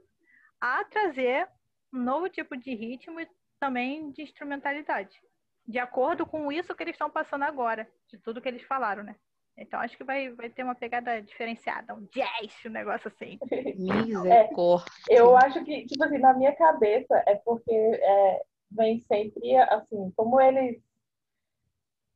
a 0.61 0.85
trazer 0.85 1.49
um 1.93 1.99
novo 1.99 2.29
tipo 2.29 2.57
de 2.57 2.73
ritmo 2.73 3.21
e 3.21 3.29
também 3.59 4.13
de 4.13 4.23
instrumentalidade. 4.23 5.21
De 5.67 5.81
acordo 5.81 6.25
com 6.25 6.53
isso 6.53 6.73
que 6.73 6.85
eles 6.85 6.95
estão 6.95 7.11
passando 7.11 7.43
agora, 7.43 7.89
de 8.09 8.17
tudo 8.17 8.41
que 8.41 8.47
eles 8.47 8.63
falaram, 8.63 9.03
né? 9.03 9.17
Então 9.59 9.81
acho 9.81 9.97
que 9.97 10.05
vai, 10.05 10.31
vai 10.31 10.49
ter 10.49 10.63
uma 10.63 10.77
pegada 10.77 11.21
diferenciada, 11.21 11.93
um 11.93 12.07
jazz, 12.13 12.55
um 12.65 12.71
negócio 12.71 13.09
assim. 13.09 13.41
Misericórdia. 13.77 14.87
É, 15.11 15.19
eu 15.19 15.37
acho 15.37 15.65
que, 15.65 15.85
tipo 15.85 16.05
assim, 16.05 16.19
na 16.19 16.33
minha 16.33 16.55
cabeça 16.55 17.21
é 17.27 17.35
porque 17.45 17.75
é, 17.75 18.43
vem 18.71 19.01
sempre, 19.01 19.57
assim, 19.57 20.13
como 20.15 20.41
eles 20.41 20.81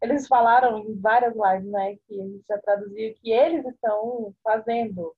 eles 0.01 0.27
falaram 0.27 0.79
em 0.79 0.99
várias 1.01 1.35
lives, 1.35 1.71
né, 1.71 1.97
que 2.07 2.21
a 2.21 2.25
gente 2.25 2.45
já 2.49 2.59
traduziu, 2.59 3.15
que 3.21 3.31
eles 3.31 3.65
estão 3.67 4.35
fazendo, 4.43 5.15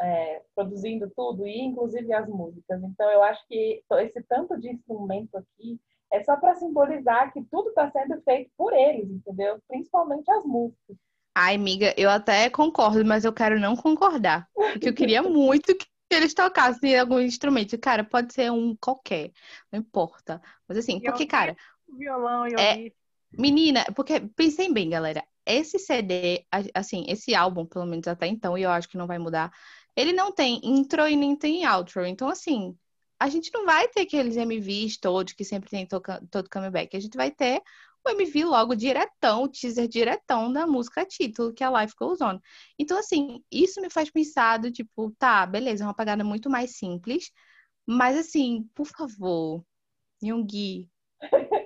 é, 0.00 0.42
produzindo 0.54 1.10
tudo, 1.14 1.46
e 1.46 1.60
inclusive 1.60 2.12
as 2.12 2.28
músicas. 2.28 2.82
Então, 2.82 3.10
eu 3.10 3.22
acho 3.22 3.46
que 3.46 3.82
esse 4.00 4.22
tanto 4.28 4.58
de 4.60 4.70
instrumento 4.70 5.36
aqui 5.36 5.80
é 6.12 6.22
só 6.22 6.36
para 6.36 6.54
simbolizar 6.54 7.32
que 7.32 7.42
tudo 7.50 7.68
está 7.68 7.90
sendo 7.90 8.20
feito 8.22 8.50
por 8.56 8.72
eles, 8.72 9.10
entendeu? 9.10 9.60
Principalmente 9.68 10.30
as 10.30 10.44
músicas. 10.44 10.96
Ai, 11.34 11.56
amiga, 11.56 11.92
eu 11.98 12.08
até 12.08 12.48
concordo, 12.48 13.04
mas 13.04 13.24
eu 13.24 13.32
quero 13.32 13.60
não 13.60 13.76
concordar. 13.76 14.48
Porque 14.54 14.88
eu 14.88 14.94
queria 14.94 15.22
muito 15.22 15.76
que 15.76 15.86
eles 16.10 16.32
tocassem 16.32 16.98
algum 16.98 17.20
instrumento. 17.20 17.78
Cara, 17.78 18.02
pode 18.02 18.32
ser 18.32 18.50
um 18.50 18.74
qualquer, 18.76 19.32
não 19.70 19.80
importa. 19.80 20.40
Mas 20.66 20.78
assim, 20.78 21.00
porque, 21.00 21.26
cara. 21.26 21.54
Violão 21.98 22.46
e 22.46 22.54
é, 22.54 22.92
Menina, 23.32 23.84
porque 23.94 24.20
pensem 24.20 24.72
bem, 24.72 24.90
galera. 24.90 25.24
Esse 25.44 25.78
CD, 25.78 26.46
assim, 26.74 27.04
esse 27.08 27.34
álbum, 27.34 27.64
pelo 27.66 27.86
menos 27.86 28.06
até 28.08 28.26
então, 28.26 28.56
e 28.58 28.62
eu 28.62 28.70
acho 28.70 28.88
que 28.88 28.96
não 28.96 29.06
vai 29.06 29.18
mudar, 29.18 29.52
ele 29.94 30.12
não 30.12 30.32
tem 30.32 30.60
intro 30.64 31.06
e 31.06 31.16
nem 31.16 31.36
tem 31.36 31.68
outro. 31.68 32.04
Então, 32.04 32.28
assim, 32.28 32.76
a 33.18 33.28
gente 33.28 33.50
não 33.52 33.64
vai 33.64 33.88
ter 33.88 34.02
aqueles 34.02 34.36
MVs 34.36 34.98
todos 34.98 35.32
que 35.32 35.44
sempre 35.44 35.70
tem 35.70 35.86
todo 35.86 36.50
comeback. 36.50 36.96
A 36.96 37.00
gente 37.00 37.16
vai 37.16 37.30
ter 37.30 37.62
o 38.04 38.10
MV 38.10 38.44
logo 38.44 38.74
diretão, 38.74 39.44
o 39.44 39.48
teaser 39.48 39.88
diretão 39.88 40.52
da 40.52 40.66
música 40.66 41.04
título, 41.04 41.52
que 41.52 41.62
é 41.64 41.68
Life 41.70 41.94
Goes 41.98 42.20
On. 42.20 42.38
Então, 42.78 42.98
assim, 42.98 43.42
isso 43.50 43.80
me 43.80 43.90
faz 43.90 44.10
pensar 44.10 44.58
do 44.58 44.70
tipo, 44.70 45.10
tá, 45.18 45.44
beleza, 45.46 45.84
é 45.84 45.86
uma 45.86 45.94
pagada 45.94 46.22
muito 46.24 46.48
mais 46.50 46.76
simples, 46.76 47.30
mas 47.86 48.16
assim, 48.16 48.68
por 48.74 48.86
favor, 48.86 49.64
Yoongi, 50.22 50.90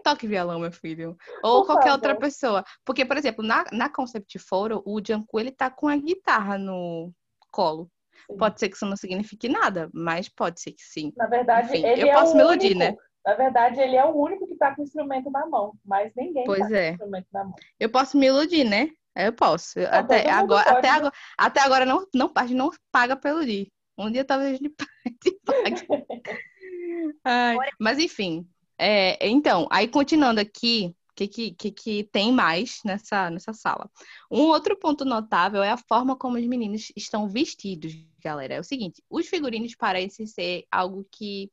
toque 0.02 0.26
violão, 0.26 0.60
meu 0.60 0.72
filho. 0.72 1.16
Ou 1.42 1.60
Por 1.60 1.66
qualquer 1.66 1.90
favor. 1.90 1.96
outra 1.96 2.16
pessoa. 2.16 2.64
Porque, 2.84 3.04
por 3.04 3.16
exemplo, 3.16 3.44
na, 3.44 3.64
na 3.72 3.88
Concept 3.88 4.38
Photo, 4.38 4.82
o 4.84 5.00
Jungkook, 5.04 5.40
ele 5.40 5.50
tá 5.50 5.70
com 5.70 5.88
a 5.88 5.96
guitarra 5.96 6.58
no 6.58 7.12
colo. 7.50 7.90
Sim. 8.30 8.36
Pode 8.36 8.60
ser 8.60 8.68
que 8.68 8.76
isso 8.76 8.86
não 8.86 8.96
signifique 8.96 9.48
nada, 9.48 9.90
mas 9.92 10.28
pode 10.28 10.60
ser 10.60 10.72
que 10.72 10.82
sim. 10.82 11.12
Na 11.16 11.26
verdade, 11.26 11.68
Enfim, 11.68 11.86
ele 11.86 12.02
eu 12.02 12.08
é 12.08 12.12
posso 12.12 12.36
me 12.36 12.42
iludir, 12.42 12.74
né? 12.74 12.94
Na 13.24 13.34
verdade, 13.34 13.78
ele 13.80 13.96
é 13.96 14.04
o 14.04 14.14
único 14.14 14.46
que 14.46 14.56
tá 14.56 14.74
com 14.74 14.82
o 14.82 14.84
instrumento 14.84 15.30
na 15.30 15.46
mão, 15.46 15.74
mas 15.84 16.12
ninguém 16.16 16.44
pois 16.44 16.68
tá 16.68 16.76
é. 16.76 16.84
com 16.84 16.90
o 16.90 16.94
instrumento 16.94 17.26
na 17.32 17.44
mão. 17.44 17.54
Eu 17.78 17.90
posso 17.90 18.16
me 18.16 18.26
iludir, 18.26 18.64
né? 18.64 18.88
Eu 19.16 19.32
posso. 19.32 19.78
Não, 19.78 19.86
até, 19.90 20.30
agora, 20.30 20.70
até, 20.70 20.88
né? 20.88 20.94
agora, 20.94 21.12
até 21.36 21.60
agora 21.60 21.84
não, 21.84 22.06
não, 22.14 22.32
a 22.34 22.46
gente 22.46 22.56
não 22.56 22.70
paga 22.90 23.16
pelo 23.16 23.38
iludir. 23.38 23.70
Um 23.98 24.10
dia 24.10 24.24
talvez 24.24 24.52
a 24.52 24.56
gente 24.56 24.74
pague. 25.44 25.86
Ai, 27.24 27.56
mas 27.78 27.98
enfim, 27.98 28.48
é, 28.82 29.28
então, 29.28 29.68
aí 29.70 29.86
continuando 29.86 30.40
aqui, 30.40 30.94
o 31.10 31.14
que, 31.14 31.50
que, 31.52 31.70
que, 31.70 32.04
tem 32.04 32.32
mais 32.32 32.80
nessa, 32.82 33.28
nessa 33.28 33.52
sala? 33.52 33.90
Um 34.30 34.44
outro 34.44 34.74
ponto 34.74 35.04
notável 35.04 35.62
é 35.62 35.70
a 35.70 35.76
forma 35.76 36.16
como 36.16 36.38
os 36.38 36.46
meninos 36.46 36.90
estão 36.96 37.28
vestidos, 37.28 37.92
galera. 38.24 38.54
É 38.54 38.60
o 38.60 38.64
seguinte, 38.64 39.02
os 39.10 39.26
figurinos 39.28 39.74
parecem 39.74 40.26
ser 40.26 40.64
algo 40.70 41.06
que, 41.10 41.50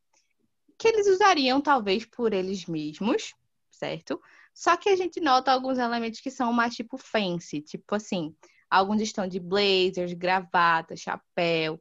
que 0.78 0.88
eles 0.88 1.06
usariam 1.08 1.60
talvez 1.60 2.06
por 2.06 2.34
eles 2.34 2.66
mesmos, 2.66 3.34
certo? 3.70 4.22
Só 4.54 4.78
que 4.78 4.88
a 4.88 4.96
gente 4.96 5.20
nota 5.20 5.52
alguns 5.52 5.78
elementos 5.78 6.22
que 6.22 6.32
são 6.32 6.54
mais 6.54 6.76
tipo 6.76 6.98
fancy, 6.98 7.62
tipo 7.62 7.94
assim, 7.94 8.34
alguns 8.70 9.02
estão 9.02 9.28
de 9.28 9.40
blazers, 9.40 10.14
gravata, 10.14 10.96
chapéu, 10.96 11.78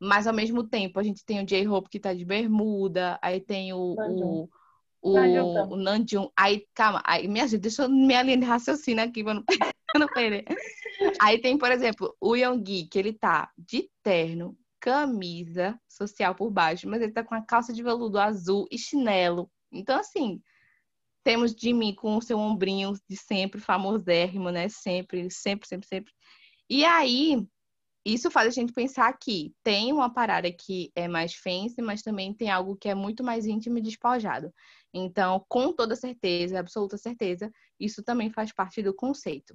mas 0.00 0.26
ao 0.26 0.34
mesmo 0.34 0.64
tempo 0.64 0.98
a 0.98 1.02
gente 1.04 1.24
tem 1.24 1.40
o 1.40 1.46
J-Hope 1.46 1.88
que 1.88 2.00
tá 2.00 2.12
de 2.12 2.24
bermuda, 2.24 3.16
aí 3.22 3.40
tem 3.40 3.72
o, 3.72 3.94
o, 3.96 4.48
o, 5.00 5.74
o 5.74 5.76
Nanjum. 5.76 6.28
Aí, 6.36 6.66
calma, 6.74 7.02
aí, 7.04 7.28
minha 7.28 7.46
gente, 7.46 7.60
deixa 7.60 7.82
eu 7.82 7.88
me 7.88 8.22
linha 8.22 8.36
de 8.36 8.44
raciocínio 8.44 9.04
aqui 9.04 9.22
pra 9.22 9.34
não, 9.34 9.44
não 9.98 10.08
perder. 10.08 10.44
Aí 11.20 11.40
tem, 11.40 11.56
por 11.56 11.70
exemplo, 11.70 12.14
o 12.20 12.34
Yonggi, 12.34 12.88
que 12.88 12.98
ele 12.98 13.12
tá 13.12 13.50
de 13.56 13.88
terno, 14.02 14.56
camisa 14.80 15.78
social 15.88 16.34
por 16.34 16.50
baixo, 16.50 16.88
mas 16.88 17.02
ele 17.02 17.12
tá 17.12 17.22
com 17.22 17.34
a 17.34 17.42
calça 17.42 17.72
de 17.72 17.82
veludo 17.82 18.18
azul 18.18 18.66
e 18.70 18.78
chinelo. 18.78 19.50
Então, 19.72 19.98
assim, 19.98 20.40
temos 21.22 21.52
Jimmy 21.52 21.94
com 21.94 22.16
o 22.16 22.22
seu 22.22 22.38
ombrinho 22.38 22.94
de 23.08 23.16
sempre, 23.16 23.60
famosérrimo, 23.60 24.50
né? 24.50 24.68
Sempre, 24.68 25.30
sempre, 25.30 25.68
sempre, 25.68 25.86
sempre. 25.86 26.12
E 26.70 26.84
aí, 26.84 27.46
isso 28.14 28.30
faz 28.30 28.48
a 28.48 28.50
gente 28.50 28.72
pensar 28.72 29.12
que 29.18 29.54
tem 29.62 29.92
uma 29.92 30.12
parada 30.12 30.50
que 30.50 30.90
é 30.94 31.06
mais 31.06 31.34
fancy, 31.34 31.82
mas 31.82 32.02
também 32.02 32.32
tem 32.32 32.50
algo 32.50 32.76
que 32.76 32.88
é 32.88 32.94
muito 32.94 33.22
mais 33.22 33.44
íntimo 33.44 33.78
e 33.78 33.82
despojado. 33.82 34.52
Então, 34.94 35.44
com 35.48 35.72
toda 35.72 35.94
certeza, 35.94 36.58
absoluta 36.58 36.96
certeza, 36.96 37.52
isso 37.78 38.02
também 38.02 38.30
faz 38.30 38.52
parte 38.52 38.82
do 38.82 38.94
conceito. 38.94 39.54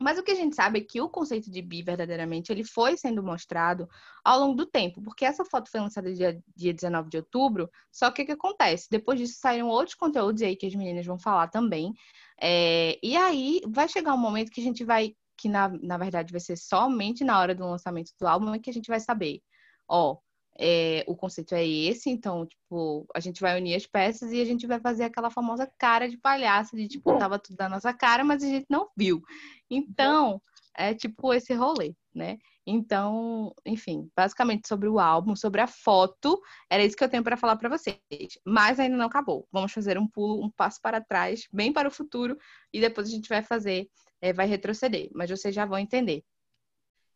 Mas 0.00 0.16
o 0.16 0.22
que 0.22 0.30
a 0.30 0.34
gente 0.34 0.54
sabe 0.54 0.78
é 0.78 0.84
que 0.84 1.00
o 1.00 1.08
conceito 1.08 1.50
de 1.50 1.60
bi, 1.60 1.82
verdadeiramente, 1.82 2.52
ele 2.52 2.62
foi 2.62 2.96
sendo 2.96 3.22
mostrado 3.22 3.88
ao 4.22 4.38
longo 4.38 4.54
do 4.54 4.66
tempo, 4.66 5.02
porque 5.02 5.24
essa 5.24 5.44
foto 5.44 5.68
foi 5.70 5.80
lançada 5.80 6.12
dia, 6.12 6.40
dia 6.54 6.72
19 6.72 7.08
de 7.08 7.16
outubro, 7.16 7.68
só 7.90 8.10
que 8.10 8.22
o 8.22 8.26
que 8.26 8.32
acontece? 8.32 8.86
Depois 8.90 9.18
disso 9.18 9.40
saíram 9.40 9.68
outros 9.68 9.96
conteúdos 9.96 10.42
aí 10.42 10.54
que 10.54 10.66
as 10.66 10.74
meninas 10.74 11.04
vão 11.04 11.18
falar 11.18 11.48
também, 11.48 11.92
é, 12.40 12.96
e 13.02 13.16
aí 13.16 13.60
vai 13.66 13.88
chegar 13.88 14.14
um 14.14 14.18
momento 14.18 14.52
que 14.52 14.60
a 14.60 14.64
gente 14.64 14.84
vai 14.84 15.16
que 15.38 15.48
na, 15.48 15.68
na 15.68 15.96
verdade 15.96 16.32
vai 16.32 16.40
ser 16.40 16.56
somente 16.56 17.24
na 17.24 17.38
hora 17.38 17.54
do 17.54 17.64
lançamento 17.64 18.12
do 18.20 18.26
álbum 18.26 18.52
é 18.52 18.58
que 18.58 18.68
a 18.68 18.72
gente 18.72 18.88
vai 18.88 19.00
saber, 19.00 19.40
ó, 19.88 20.18
é, 20.60 21.04
o 21.06 21.14
conceito 21.14 21.54
é 21.54 21.64
esse, 21.64 22.10
então, 22.10 22.44
tipo, 22.44 23.06
a 23.14 23.20
gente 23.20 23.40
vai 23.40 23.56
unir 23.56 23.76
as 23.76 23.86
peças 23.86 24.32
e 24.32 24.40
a 24.40 24.44
gente 24.44 24.66
vai 24.66 24.80
fazer 24.80 25.04
aquela 25.04 25.30
famosa 25.30 25.70
cara 25.78 26.08
de 26.08 26.18
palhaço, 26.18 26.76
de 26.76 26.88
tipo, 26.88 27.16
tava 27.16 27.38
tudo 27.38 27.56
na 27.60 27.68
nossa 27.68 27.94
cara, 27.94 28.24
mas 28.24 28.42
a 28.42 28.46
gente 28.46 28.66
não 28.68 28.88
viu. 28.96 29.22
Então, 29.70 30.42
é 30.78 30.94
tipo 30.94 31.34
esse 31.34 31.52
rolê, 31.54 31.92
né? 32.14 32.38
Então, 32.64 33.52
enfim, 33.66 34.08
basicamente 34.16 34.68
sobre 34.68 34.88
o 34.88 34.98
álbum, 35.00 35.34
sobre 35.34 35.60
a 35.60 35.66
foto, 35.66 36.40
era 36.70 36.84
isso 36.84 36.96
que 36.96 37.02
eu 37.02 37.08
tenho 37.08 37.24
para 37.24 37.36
falar 37.36 37.56
para 37.56 37.68
vocês. 37.68 37.98
Mas 38.44 38.78
ainda 38.78 38.96
não 38.96 39.06
acabou. 39.06 39.48
Vamos 39.50 39.72
fazer 39.72 39.98
um 39.98 40.06
pulo, 40.06 40.44
um 40.44 40.50
passo 40.50 40.80
para 40.80 41.00
trás, 41.00 41.48
bem 41.52 41.72
para 41.72 41.88
o 41.88 41.90
futuro, 41.90 42.38
e 42.72 42.80
depois 42.80 43.08
a 43.08 43.10
gente 43.10 43.28
vai 43.28 43.42
fazer 43.42 43.88
é, 44.20 44.32
vai 44.32 44.46
retroceder, 44.46 45.10
mas 45.14 45.30
vocês 45.30 45.54
já 45.54 45.64
vão 45.64 45.78
entender. 45.78 46.24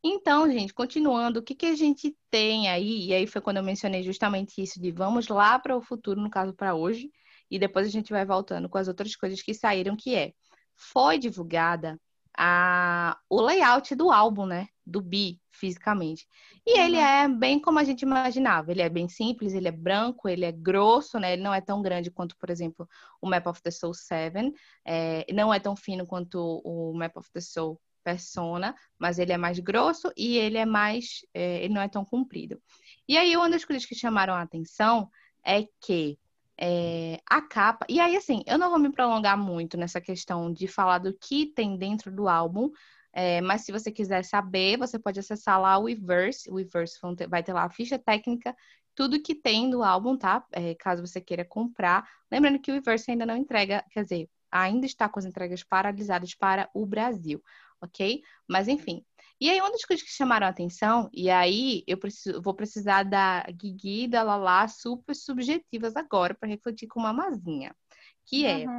Então, 0.05 0.51
gente, 0.51 0.75
continuando, 0.75 1.41
o 1.41 1.43
que, 1.43 1.55
que 1.55 1.67
a 1.67 1.77
gente 1.77 2.17
tem 2.31 2.69
aí? 2.69 3.07
E 3.07 3.15
aí 3.15 3.27
foi 3.27 3.41
quando 3.41 3.59
eu 3.59 3.63
mencionei 3.63 4.03
justamente 4.03 4.61
isso 4.61 4.81
de 4.81 4.91
vamos 4.91 5.29
lá 5.29 5.59
para 5.59 5.77
o 5.77 5.83
futuro, 5.83 6.21
no 6.21 6.31
caso 6.31 6.53
para 6.55 6.75
hoje, 6.75 7.11
e 7.51 7.59
depois 7.59 7.87
a 7.87 7.91
gente 7.91 8.13
vai 8.13 8.25
voltando 8.25 8.69
com 8.69 8.79
as 8.79 8.89
outras 8.89 9.15
coisas 9.15 9.41
que 9.43 9.55
saíram, 9.55 9.97
que 9.97 10.15
é 10.15 10.33
foi 10.75 11.19
divulgada 11.19 12.01
a, 12.37 13.17
o 13.29 13.41
layout 13.41 13.95
do 13.95 14.11
álbum, 14.11 14.47
né? 14.47 14.69
Do 14.85 15.01
Bi, 15.01 15.41
fisicamente. 15.51 16.27
E 16.67 16.79
uhum. 16.79 16.85
ele 16.85 16.97
é 16.97 17.29
bem 17.29 17.61
como 17.61 17.79
a 17.79 17.85
gente 17.85 18.03
imaginava. 18.03 18.71
Ele 18.71 18.83
é 18.83 18.89
bem 18.89 19.09
simples, 19.09 19.55
ele 19.55 19.69
é 19.69 19.73
branco, 19.73 20.29
ele 20.29 20.45
é 20.45 20.53
grosso, 20.53 21.19
né? 21.19 21.35
Ele 21.35 21.43
não 21.43 21.55
é 21.55 21.61
tão 21.61 21.83
grande 21.83 22.11
quanto, 22.11 22.37
por 22.37 22.51
exemplo, 22.51 22.89
o 23.21 23.29
Map 23.29 23.47
of 23.47 23.63
the 23.63 23.71
Soul 23.71 23.95
7. 23.95 24.53
É, 24.85 25.27
não 25.33 25.53
é 25.53 25.61
tão 25.61 25.77
fino 25.77 26.07
quanto 26.07 26.61
o 26.65 26.93
Map 26.95 27.17
of 27.17 27.31
the 27.33 27.41
Soul 27.41 27.81
Persona, 28.03 28.75
mas 28.99 29.19
ele 29.19 29.33
é 29.33 29.37
mais 29.37 29.59
grosso 29.59 30.13
e 30.17 30.37
ele 30.37 30.59
é 30.59 30.67
mais. 30.67 31.25
É, 31.33 31.65
ele 31.65 31.75
não 31.75 31.83
é 31.83 31.89
tão 31.89 32.05
comprido. 32.05 32.61
E 33.09 33.17
aí, 33.17 33.37
uma 33.37 33.51
das 33.51 33.65
coisas 33.65 33.87
que 33.87 33.95
chamaram 33.95 34.35
a 34.35 34.43
atenção 34.43 35.09
é 35.45 35.65
que 35.81 36.19
é, 36.65 37.21
a 37.29 37.43
capa. 37.43 37.85
E 37.89 37.99
aí, 37.99 38.17
assim, 38.17 38.45
eu 38.47 38.57
não 38.57 38.71
vou 38.71 38.79
me 38.79 38.93
prolongar 38.93 39.37
muito 39.37 39.77
nessa 39.77 40.01
questão 40.01 40.53
de 40.53 40.69
falar 40.69 40.99
do 40.99 41.13
que 41.13 41.47
tem 41.47 41.77
dentro 41.77 42.13
do 42.13 42.29
álbum, 42.29 42.71
é, 43.13 43.41
mas 43.41 43.63
se 43.63 43.73
você 43.73 43.91
quiser 43.91 44.25
saber, 44.25 44.79
você 44.79 44.97
pode 44.97 45.19
acessar 45.19 45.61
lá 45.61 45.77
o 45.77 45.85
Weverse. 45.85 46.49
O 46.49 46.55
Weverse 46.55 47.01
vai 47.29 47.43
ter 47.43 47.53
lá 47.53 47.65
a 47.65 47.71
ficha 47.71 47.99
técnica, 47.99 48.55
tudo 48.95 49.21
que 49.21 49.35
tem 49.35 49.69
do 49.71 49.83
álbum, 49.83 50.17
tá? 50.17 50.47
É, 50.53 50.73
caso 50.77 51.05
você 51.05 51.21
queira 51.21 51.45
comprar. 51.45 52.09
Lembrando 52.31 52.61
que 52.61 52.71
o 52.71 52.75
Weverse 52.75 53.11
ainda 53.11 53.27
não 53.27 53.37
entrega, 53.37 53.85
quer 53.91 54.05
dizer, 54.05 54.31
ainda 54.49 54.87
está 54.87 55.09
com 55.09 55.19
as 55.19 55.25
entregas 55.25 55.65
paralisadas 55.65 56.33
para 56.33 56.71
o 56.73 56.87
Brasil, 56.87 57.43
ok? 57.81 58.23
Mas 58.49 58.69
enfim, 58.69 59.05
e 59.43 59.51
aí, 59.51 59.61
uma 59.61 59.73
das 59.73 59.85
coisas 59.85 60.07
que 60.07 60.13
chamaram 60.13 60.47
a 60.47 60.51
atenção, 60.51 61.11
e 61.13 61.29
aí 61.29 61.83
eu 61.85 61.99
preciso, 61.99 62.41
vou 62.41 62.55
precisar 62.55 63.03
da 63.03 63.43
Guigui 63.51 64.05
e 64.05 64.09
da 64.09 64.23
Lala 64.23 64.69
super 64.69 65.17
subjetivas 65.17 65.97
agora 65.97 66.33
para 66.33 66.49
refletir 66.49 66.87
com 66.87 67.01
uma 67.01 67.13
mazinha, 67.13 67.75
que 68.25 68.47
é 68.47 68.69
uhum. 68.69 68.79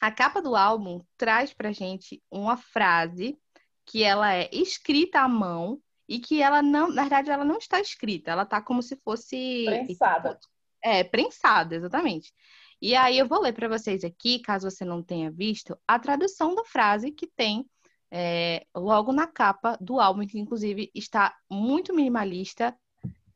a 0.00 0.10
capa 0.10 0.40
do 0.40 0.56
álbum 0.56 1.04
traz 1.18 1.52
pra 1.52 1.72
gente 1.72 2.22
uma 2.30 2.56
frase 2.56 3.38
que 3.84 4.02
ela 4.02 4.32
é 4.32 4.48
escrita 4.50 5.20
à 5.20 5.28
mão 5.28 5.78
e 6.08 6.18
que 6.18 6.40
ela 6.40 6.62
não, 6.62 6.88
na 6.88 7.02
verdade, 7.02 7.30
ela 7.30 7.44
não 7.44 7.58
está 7.58 7.78
escrita, 7.78 8.30
ela 8.30 8.46
tá 8.46 8.62
como 8.62 8.82
se 8.82 8.96
fosse 8.96 9.66
prensada. 9.66 10.40
É, 10.82 11.04
prensada, 11.04 11.74
exatamente. 11.74 12.32
E 12.80 12.96
aí 12.96 13.18
eu 13.18 13.28
vou 13.28 13.42
ler 13.42 13.52
para 13.52 13.68
vocês 13.68 14.04
aqui, 14.04 14.38
caso 14.38 14.70
você 14.70 14.86
não 14.86 15.02
tenha 15.02 15.30
visto, 15.30 15.78
a 15.86 15.98
tradução 15.98 16.54
da 16.54 16.64
frase 16.64 17.10
que 17.10 17.26
tem 17.26 17.68
é, 18.14 18.66
logo 18.76 19.10
na 19.10 19.26
capa 19.26 19.78
do 19.80 19.98
álbum, 19.98 20.26
que 20.26 20.38
inclusive 20.38 20.90
está 20.94 21.34
muito 21.50 21.94
minimalista, 21.94 22.76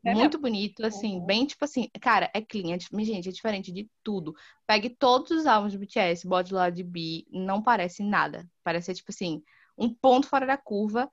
é 0.05 0.13
muito 0.13 0.37
mesmo? 0.37 0.41
bonito, 0.41 0.85
assim, 0.85 1.15
uhum. 1.15 1.25
bem 1.25 1.47
tipo 1.47 1.65
assim, 1.65 1.89
cara, 1.99 2.29
é 2.31 2.41
clean, 2.41 2.75
é, 2.75 3.03
gente, 3.03 3.27
é 3.27 3.31
diferente 3.31 3.71
de 3.71 3.89
tudo. 4.03 4.35
Pegue 4.67 4.91
todos 4.91 5.31
os 5.31 5.47
álbuns 5.47 5.73
do 5.73 5.79
BTS, 5.79 6.27
bode 6.27 6.53
lá 6.53 6.69
de 6.69 6.83
B, 6.83 7.25
não 7.31 7.61
parece 7.61 8.03
nada. 8.03 8.47
Parece 8.63 8.93
tipo 8.93 9.11
assim, 9.11 9.41
um 9.75 9.91
ponto 9.91 10.27
fora 10.27 10.45
da 10.45 10.57
curva. 10.57 11.09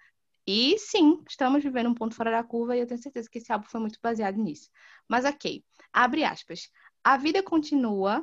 E 0.46 0.76
sim, 0.78 1.22
estamos 1.26 1.62
vivendo 1.62 1.88
um 1.88 1.94
ponto 1.94 2.14
fora 2.14 2.30
da 2.30 2.44
curva 2.44 2.76
e 2.76 2.80
eu 2.80 2.86
tenho 2.86 3.02
certeza 3.02 3.30
que 3.30 3.38
esse 3.38 3.50
álbum 3.50 3.66
foi 3.66 3.80
muito 3.80 3.98
baseado 4.02 4.36
nisso. 4.36 4.68
Mas 5.08 5.24
ok, 5.24 5.64
abre 5.90 6.22
aspas. 6.22 6.68
A 7.02 7.16
vida 7.16 7.42
continua 7.42 8.22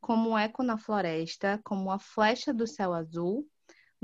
como 0.00 0.30
um 0.30 0.38
eco 0.38 0.62
na 0.62 0.78
floresta, 0.78 1.60
como 1.64 1.82
uma 1.82 1.98
flecha 1.98 2.54
do 2.54 2.68
céu 2.68 2.94
azul, 2.94 3.44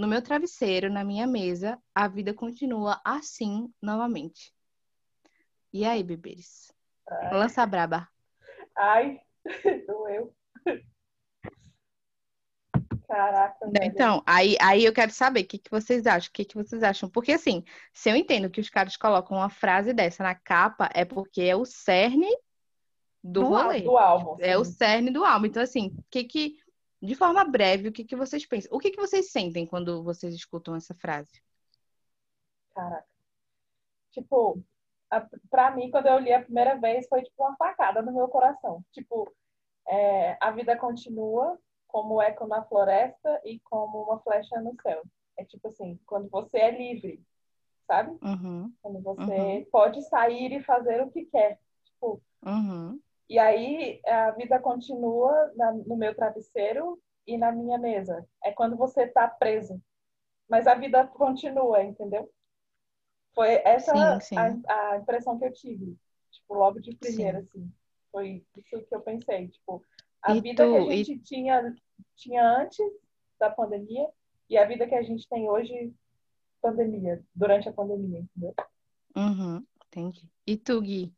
no 0.03 0.09
meu 0.09 0.21
travesseiro, 0.21 0.91
na 0.91 1.05
minha 1.05 1.29
mesa, 1.29 1.79
a 1.95 2.09
vida 2.09 2.35
continua 2.35 3.01
assim 3.05 3.73
novamente. 3.81 4.53
E 5.73 5.85
aí, 5.85 6.03
bebês? 6.03 6.73
Ai. 7.09 7.35
Lança 7.35 7.65
braba. 7.65 8.09
Ai, 8.77 9.21
doeu. 9.87 10.35
Caraca. 13.07 13.71
Então, 13.81 14.25
aí, 14.27 14.57
aí 14.61 14.85
eu 14.85 14.93
quero 14.93 15.12
saber 15.12 15.43
o 15.43 15.47
que, 15.47 15.59
que 15.59 15.71
vocês 15.71 16.05
acham, 16.05 16.31
o 16.31 16.33
que, 16.33 16.45
que 16.47 16.57
vocês 16.57 16.83
acham. 16.83 17.09
Porque, 17.09 17.31
assim, 17.31 17.62
se 17.93 18.11
eu 18.11 18.17
entendo 18.17 18.51
que 18.51 18.61
os 18.61 18.69
caras 18.69 18.97
colocam 18.97 19.37
uma 19.37 19.51
frase 19.51 19.93
dessa 19.93 20.25
na 20.25 20.35
capa, 20.35 20.91
é 20.95 21.05
porque 21.05 21.43
é 21.43 21.55
o 21.55 21.65
cerne 21.65 22.29
do, 23.23 23.43
do 23.43 23.49
rolê. 23.51 23.83
Do 23.83 23.97
álbum. 23.97 24.37
É 24.41 24.59
o 24.59 24.65
cerne 24.65 25.12
do 25.12 25.25
álbum. 25.25 25.47
Então, 25.47 25.62
assim, 25.62 25.95
o 25.97 26.05
que 26.11 26.25
que 26.25 26.62
de 27.03 27.15
forma 27.15 27.45
breve, 27.45 27.88
o 27.88 27.93
que, 27.93 28.05
que 28.05 28.17
vocês 28.17 28.47
pensam? 28.47 28.71
O 28.77 28.79
que, 28.81 28.91
que 28.91 29.01
vocês 29.01 29.31
sentem 29.31 29.67
quando 29.67 30.03
vocês 30.03 30.35
escutam 30.35 30.75
essa 30.77 30.95
frase? 30.95 31.43
Caraca. 32.75 33.07
Tipo, 34.12 34.62
a, 35.11 35.27
pra 35.51 35.71
mim, 35.71 35.91
quando 35.91 36.07
eu 36.07 36.19
li 36.19 36.33
a 36.33 36.43
primeira 36.43 36.79
vez, 36.79 37.07
foi 37.09 37.23
tipo 37.23 37.43
uma 37.43 37.57
facada 37.57 38.03
no 38.03 38.12
meu 38.12 38.29
coração. 38.29 38.85
Tipo, 38.93 39.33
é, 39.88 40.37
a 40.41 40.51
vida 40.53 40.77
continua 40.77 41.59
como 41.88 42.21
eco 42.23 42.47
na 42.47 42.65
floresta 42.65 43.41
e 43.45 43.61
como 43.61 44.03
uma 44.05 44.21
flecha 44.21 44.61
no 44.61 44.75
céu. 44.83 45.03
É 45.38 45.45
tipo 45.45 45.69
assim, 45.69 45.99
quando 46.07 46.29
você 46.31 46.59
é 46.59 46.71
livre, 46.71 47.23
sabe? 47.87 48.19
Uhum. 48.23 48.73
Quando 48.83 49.01
você 49.03 49.23
Uhum. 49.25 49.65
pode 49.71 50.03
sair 50.09 50.53
e 50.53 50.62
fazer 50.65 51.03
o 51.03 51.11
que 51.11 51.27
quer. 51.27 51.59
Tipo, 51.85 52.23
Uhum. 52.45 53.01
E 53.33 53.38
aí 53.38 54.01
a 54.07 54.31
vida 54.33 54.59
continua 54.59 55.53
na- 55.57 55.73
no 55.73 55.97
meu 55.97 56.14
travesseiro 56.14 57.01
e 57.27 57.38
na 57.38 57.51
minha 57.51 57.79
mesa. 57.79 58.27
É 58.45 58.53
quando 58.53 58.77
você 58.77 59.07
tá 59.07 59.27
preso. 59.27 59.81
Mas 60.49 60.66
a 60.66 60.75
vida 60.75 61.07
continua, 61.07 61.83
entendeu? 61.83 62.31
Foi 63.35 63.62
essa 63.64 64.21
Sim, 64.21 64.37
sim. 64.37 64.62
A, 64.68 64.90
a 64.90 64.97
impressão 64.99 65.38
que 65.38 65.47
eu 65.47 65.53
tive. 65.53 65.97
Tipo, 66.31 66.55
logo 66.55 66.79
de 66.81 66.95
primeira, 66.97 67.38
assim. 67.38 67.73
Foi 68.11 68.45
isso 68.57 68.85
que 68.87 68.95
eu 68.95 69.01
pensei. 69.01 69.49
Tipo, 69.49 69.83
a 70.23 70.35
E 70.35 70.40
vida 70.42 70.68
que 70.68 70.77
a 70.77 70.81
tu- 70.81 70.92
e- 70.92 71.05
gente 71.05 71.18
tinha, 71.21 71.75
tinha 72.14 72.47
antes 72.59 72.85
da 73.38 73.51
pandemia 73.51 74.07
e 74.51 74.59
a 74.59 74.66
vida 74.66 74.87
que 74.87 74.95
a 74.95 75.03
gente 75.03 75.27
tem 75.29 75.49
hoje, 75.49 75.95
pandemia, 76.61 77.25
durante 77.35 77.68
a 77.68 77.73
pandemia, 77.73 78.21
entendeu? 78.21 78.55
Uhum. 79.16 79.66
Entendi. 79.87 80.29
E 80.47 80.57
tu, 80.57 80.81
Gui? 80.83 81.14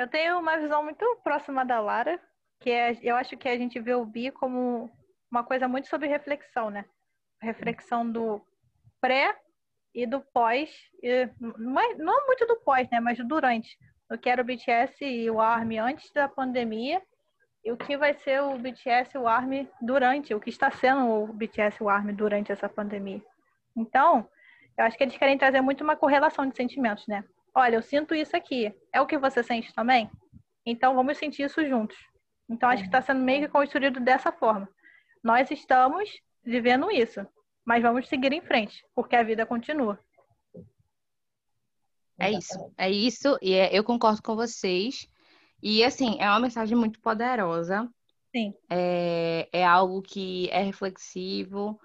Eu 0.00 0.08
tenho 0.08 0.38
uma 0.38 0.56
visão 0.56 0.82
muito 0.82 1.04
próxima 1.22 1.62
da 1.62 1.78
Lara, 1.78 2.18
que 2.58 2.70
é, 2.70 2.96
eu 3.02 3.16
acho 3.16 3.36
que 3.36 3.46
a 3.46 3.58
gente 3.58 3.78
vê 3.78 3.94
o 3.94 4.06
bi 4.06 4.30
como 4.30 4.90
uma 5.30 5.44
coisa 5.44 5.68
muito 5.68 5.88
sobre 5.88 6.08
reflexão, 6.08 6.70
né? 6.70 6.86
Reflexão 7.38 8.10
do 8.10 8.40
pré 8.98 9.38
e 9.94 10.06
do 10.06 10.22
pós, 10.22 10.70
e 11.02 11.06
é- 11.06 11.30
não 11.38 12.26
muito 12.26 12.46
do 12.46 12.56
pós, 12.60 12.88
né? 12.88 12.98
Mas 12.98 13.18
do 13.18 13.26
durante. 13.26 13.76
O 14.10 14.16
que 14.16 14.30
era 14.30 14.40
o 14.40 14.44
BTS 14.44 15.04
e 15.04 15.30
o 15.30 15.38
ARMY 15.38 15.76
antes 15.76 16.10
da 16.14 16.26
pandemia 16.26 17.02
e 17.62 17.70
o 17.70 17.76
que 17.76 17.94
vai 17.94 18.14
ser 18.14 18.40
o 18.40 18.56
BTS 18.56 19.14
e 19.14 19.20
o 19.20 19.28
ARMY 19.28 19.68
durante, 19.82 20.32
o 20.32 20.40
que 20.40 20.48
está 20.48 20.70
sendo 20.70 21.10
o 21.10 21.26
BTS 21.26 21.76
e 21.78 21.84
o 21.84 21.90
ARMY 21.90 22.14
durante 22.14 22.50
essa 22.50 22.70
pandemia. 22.70 23.20
Então, 23.76 24.26
eu 24.78 24.84
acho 24.86 24.96
que 24.96 25.04
eles 25.04 25.18
querem 25.18 25.36
trazer 25.36 25.60
muito 25.60 25.84
uma 25.84 25.94
correlação 25.94 26.46
de 26.46 26.56
sentimentos, 26.56 27.06
né? 27.06 27.22
Olha, 27.54 27.76
eu 27.76 27.82
sinto 27.82 28.14
isso 28.14 28.36
aqui. 28.36 28.74
É 28.92 29.00
o 29.00 29.06
que 29.06 29.18
você 29.18 29.42
sente 29.42 29.72
também? 29.74 30.10
Então 30.64 30.94
vamos 30.94 31.18
sentir 31.18 31.42
isso 31.44 31.66
juntos. 31.66 31.96
Então 32.48 32.68
acho 32.68 32.82
que 32.82 32.88
está 32.88 33.00
sendo 33.00 33.20
meio 33.20 33.42
que 33.42 33.48
construído 33.48 34.00
dessa 34.00 34.32
forma. 34.32 34.68
Nós 35.22 35.50
estamos 35.50 36.10
vivendo 36.44 36.90
isso, 36.90 37.26
mas 37.64 37.82
vamos 37.82 38.08
seguir 38.08 38.32
em 38.32 38.40
frente, 38.40 38.84
porque 38.94 39.14
a 39.16 39.22
vida 39.22 39.44
continua. 39.46 39.98
É 42.18 42.30
isso, 42.30 42.72
é 42.76 42.90
isso, 42.90 43.38
e 43.40 43.54
é- 43.54 43.70
eu 43.76 43.82
concordo 43.82 44.22
com 44.22 44.36
vocês. 44.36 45.08
E 45.62 45.82
assim, 45.82 46.18
é 46.20 46.28
uma 46.28 46.40
mensagem 46.40 46.76
muito 46.76 47.00
poderosa. 47.00 47.88
Sim. 48.34 48.54
É, 48.68 49.48
é 49.52 49.64
algo 49.64 50.02
que 50.02 50.48
é 50.50 50.62
reflexivo. 50.62 51.80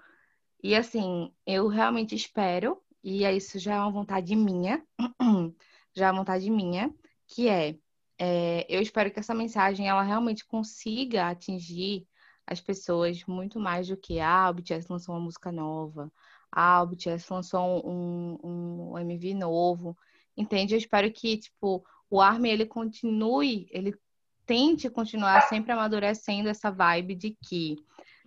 E 0.62 0.74
assim, 0.74 1.32
eu 1.46 1.68
realmente 1.68 2.14
espero, 2.14 2.82
e 3.06 3.24
isso 3.36 3.56
já 3.60 3.76
é 3.76 3.78
uma 3.78 3.92
vontade 3.92 4.34
minha, 4.34 4.84
já 5.94 6.08
é 6.08 6.10
uma 6.10 6.18
vontade 6.18 6.50
minha, 6.50 6.92
que 7.28 7.48
é, 7.48 7.76
é, 8.18 8.66
eu 8.68 8.82
espero 8.82 9.12
que 9.12 9.20
essa 9.20 9.32
mensagem 9.32 9.88
ela 9.88 10.02
realmente 10.02 10.44
consiga 10.44 11.28
atingir 11.28 12.04
as 12.44 12.60
pessoas 12.60 13.24
muito 13.24 13.60
mais 13.60 13.86
do 13.86 13.96
que 13.96 14.18
ah, 14.18 14.50
o 14.50 14.54
BTS 14.54 14.90
lançou 14.90 15.14
uma 15.14 15.20
música 15.20 15.52
nova, 15.52 16.12
ah, 16.50 16.82
o 16.82 16.86
BTS 16.88 17.32
lançou 17.32 17.88
um, 17.88 18.38
um, 18.42 18.92
um 18.94 18.98
MV 18.98 19.34
novo. 19.34 19.96
Entende? 20.36 20.74
Eu 20.74 20.78
espero 20.78 21.08
que, 21.12 21.38
tipo, 21.38 21.84
o 22.10 22.20
ARMY, 22.20 22.50
ele 22.50 22.66
continue, 22.66 23.68
ele 23.70 23.94
tente 24.44 24.90
continuar 24.90 25.42
sempre 25.42 25.70
amadurecendo 25.70 26.48
essa 26.48 26.72
vibe 26.72 27.14
de 27.14 27.36
que 27.40 27.76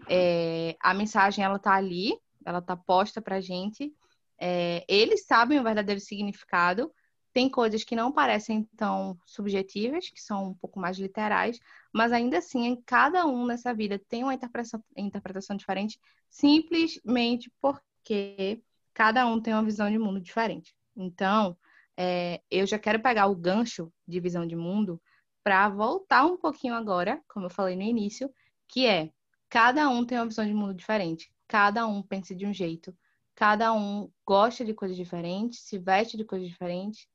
é, 0.08 0.78
a 0.80 0.94
mensagem, 0.94 1.44
ela 1.44 1.60
tá 1.60 1.74
ali, 1.74 2.18
ela 2.46 2.62
tá 2.62 2.78
posta 2.78 3.22
pra 3.22 3.42
gente, 3.42 3.94
é, 4.40 4.86
eles 4.88 5.26
sabem 5.26 5.60
o 5.60 5.64
verdadeiro 5.64 6.00
significado, 6.00 6.92
tem 7.32 7.50
coisas 7.50 7.84
que 7.84 7.96
não 7.96 8.12
parecem 8.12 8.68
tão 8.76 9.18
subjetivas, 9.26 10.10
que 10.10 10.22
são 10.22 10.50
um 10.50 10.54
pouco 10.54 10.80
mais 10.80 10.98
literais, 10.98 11.60
mas 11.94 12.12
ainda 12.12 12.40
assim, 12.40 12.82
cada 12.86 13.26
um 13.26 13.46
nessa 13.46 13.74
vida 13.74 14.00
tem 14.00 14.24
uma 14.24 14.34
interpretação, 14.34 14.84
interpretação 14.98 15.56
diferente, 15.56 16.00
simplesmente 16.30 17.52
porque 17.62 18.64
cada 18.94 19.26
um 19.28 19.40
tem 19.40 19.54
uma 19.54 19.64
visão 19.64 19.90
de 19.92 19.98
mundo 19.98 20.20
diferente. 20.20 20.76
Então, 20.96 21.56
é, 21.96 22.42
eu 22.50 22.66
já 22.66 22.80
quero 22.80 23.00
pegar 23.02 23.28
o 23.28 23.36
gancho 23.36 23.92
de 24.08 24.20
visão 24.20 24.46
de 24.46 24.56
mundo 24.56 25.02
para 25.44 25.70
voltar 25.70 26.26
um 26.26 26.38
pouquinho 26.38 26.74
agora, 26.74 27.22
como 27.28 27.46
eu 27.46 27.50
falei 27.50 27.76
no 27.76 27.84
início, 27.84 28.30
que 28.68 28.86
é 28.86 29.12
cada 29.50 29.90
um 29.90 30.06
tem 30.06 30.18
uma 30.18 30.28
visão 30.28 30.46
de 30.46 30.54
mundo 30.54 30.74
diferente, 30.74 31.32
cada 31.48 31.86
um 31.88 32.02
pensa 32.02 32.36
de 32.36 32.46
um 32.46 32.54
jeito, 32.54 32.96
cada 33.40 33.72
um 33.72 34.12
gosta 34.26 34.66
de 34.66 34.74
coisas 34.74 34.98
diferentes, 34.98 35.62
se 35.62 35.78
veste 35.80 36.18
de 36.18 36.26
coisas 36.26 36.50
diferentes, 36.50 37.08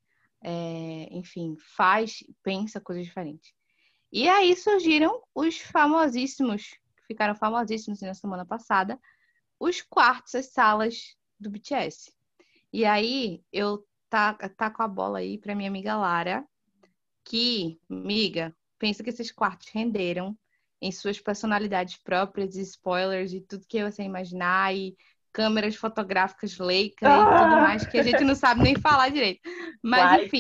é, 0.43 1.07
enfim, 1.11 1.55
faz, 1.77 2.25
pensa 2.43 2.81
coisas 2.81 3.05
diferentes. 3.05 3.53
E 4.11 4.27
aí 4.27 4.57
surgiram 4.57 5.23
os 5.35 5.59
famosíssimos, 5.61 6.71
que 6.97 7.03
ficaram 7.09 7.35
famosíssimos 7.35 8.01
na 8.01 8.15
semana 8.15 8.47
passada, 8.47 8.99
os 9.61 9.83
quartos, 9.83 10.35
as 10.35 10.47
salas 10.47 11.15
do 11.39 11.51
BTS. 11.51 12.11
E 12.73 12.87
aí 12.87 13.45
eu 13.53 13.87
tá, 14.09 14.33
tá 14.33 14.71
com 14.71 14.83
a 14.83 14.89
bola 14.89 15.19
aí 15.19 15.37
para 15.37 15.55
minha 15.55 15.69
amiga 15.69 15.95
Lara, 15.95 16.43
que, 17.23 17.79
amiga, 17.91 18.57
pensa 18.79 19.05
que 19.05 19.11
esses 19.11 19.31
quartos 19.31 19.69
renderam 19.69 20.35
em 20.81 20.91
suas 20.91 21.21
personalidades 21.21 21.99
próprias, 21.99 22.57
spoilers 22.57 23.35
e 23.35 23.43
tudo 23.43 23.67
que 23.69 23.85
você 23.85 24.03
imaginar, 24.03 24.75
e 24.75 24.97
câmeras 25.35 25.75
fotográficas 25.75 26.57
Leica 26.59 27.05
e 27.05 27.25
tudo 27.25 27.61
mais, 27.61 27.85
que 27.85 27.99
a 27.99 28.03
gente 28.05 28.23
não 28.23 28.37
sabe 28.37 28.63
nem 28.63 28.77
falar 28.77 29.11
direito. 29.11 29.41
Mas, 29.83 30.05
Laika. 30.05 30.25
enfim, 30.25 30.39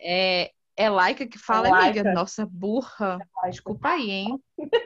é, 0.00 0.52
é 0.76 0.88
Laika 0.88 1.26
que 1.26 1.36
fala, 1.36 1.68
Laika. 1.68 2.00
amiga. 2.00 2.14
Nossa, 2.14 2.46
burra. 2.46 3.18
Desculpa 3.46 3.88
aí, 3.88 4.10
hein? 4.10 4.42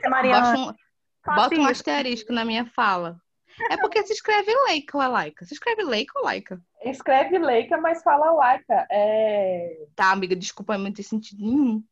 Mariana, 0.09 0.51
Bota 0.57 0.71
um, 0.71 1.35
bota 1.35 1.55
um 1.55 1.61
isso. 1.61 1.71
asterisco 1.71 2.33
na 2.33 2.43
minha 2.43 2.65
fala. 2.65 3.21
É 3.69 3.77
porque 3.77 4.03
se 4.03 4.13
escreve 4.13 4.51
Leica 4.67 4.97
ou 4.97 5.03
é 5.03 5.07
Laika? 5.07 5.45
Se 5.45 5.53
escreve 5.53 5.83
Leica 5.83 6.17
ou 6.17 6.25
Laika? 6.25 6.59
Escreve 6.83 7.37
Leica, 7.37 7.77
mas 7.77 8.01
fala 8.01 8.31
Laika. 8.31 8.87
É... 8.91 9.85
Tá, 9.95 10.11
amiga, 10.11 10.35
desculpa, 10.35 10.77
não 10.77 10.91
tem 10.91 11.05
sentido 11.05 11.45
nenhum. 11.45 11.83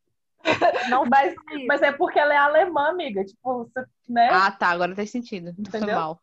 não 0.90 1.06
Mas, 1.06 1.34
mas 1.66 1.80
é 1.80 1.92
porque 1.92 2.18
ela 2.18 2.34
é 2.34 2.36
alemã, 2.36 2.90
amiga. 2.90 3.24
Tipo, 3.24 3.64
você, 3.64 3.86
né? 4.08 4.28
Ah, 4.30 4.50
tá, 4.50 4.68
agora 4.68 4.94
tem 4.94 5.06
sentido. 5.06 5.54
Foi 5.70 5.78
Entendeu? 5.78 5.96
mal. 5.96 6.20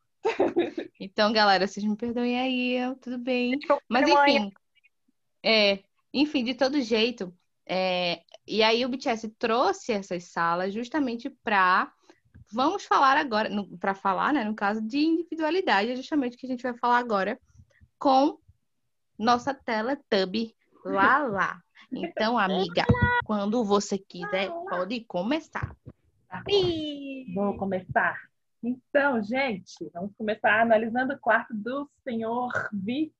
Então, 0.99 1.33
galera, 1.33 1.67
vocês 1.67 1.85
me 1.85 1.95
perdoem 1.95 2.39
aí, 2.39 2.77
eu- 2.77 2.95
tudo 2.95 3.17
bem. 3.17 3.57
Desculpa, 3.57 3.83
Mas 3.89 4.07
enfim, 4.07 4.51
é, 5.43 5.83
enfim, 6.13 6.43
de 6.43 6.53
todo 6.53 6.79
jeito, 6.81 7.33
é, 7.65 8.21
e 8.47 8.61
aí 8.61 8.85
o 8.85 8.89
BTS 8.89 9.29
trouxe 9.29 9.91
essas 9.93 10.25
salas 10.25 10.73
justamente 10.73 11.29
para 11.43 11.91
vamos 12.53 12.85
falar 12.85 13.17
agora, 13.17 13.49
para 13.79 13.95
falar, 13.95 14.33
né, 14.33 14.43
no 14.43 14.53
caso 14.53 14.81
de 14.81 14.99
individualidade, 14.99 15.91
é 15.91 15.95
justamente 15.95 16.35
o 16.35 16.37
que 16.37 16.45
a 16.45 16.49
gente 16.49 16.63
vai 16.63 16.73
falar 16.77 16.97
agora 16.97 17.39
com 17.97 18.37
nossa 19.17 19.53
Teletubby 19.53 20.53
Lala. 20.83 21.61
Então, 21.91 22.37
amiga, 22.37 22.85
quando 23.23 23.63
você 23.63 23.97
quiser, 23.97 24.49
pode 24.69 24.99
começar. 25.01 25.75
Vou 27.33 27.57
começar. 27.57 28.17
Então, 28.63 29.21
gente, 29.23 29.89
vamos 29.93 30.15
começar 30.15 30.61
analisando 30.61 31.13
o 31.13 31.19
quarto 31.19 31.53
do 31.53 31.89
senhor 32.03 32.51
Vi. 32.71 33.13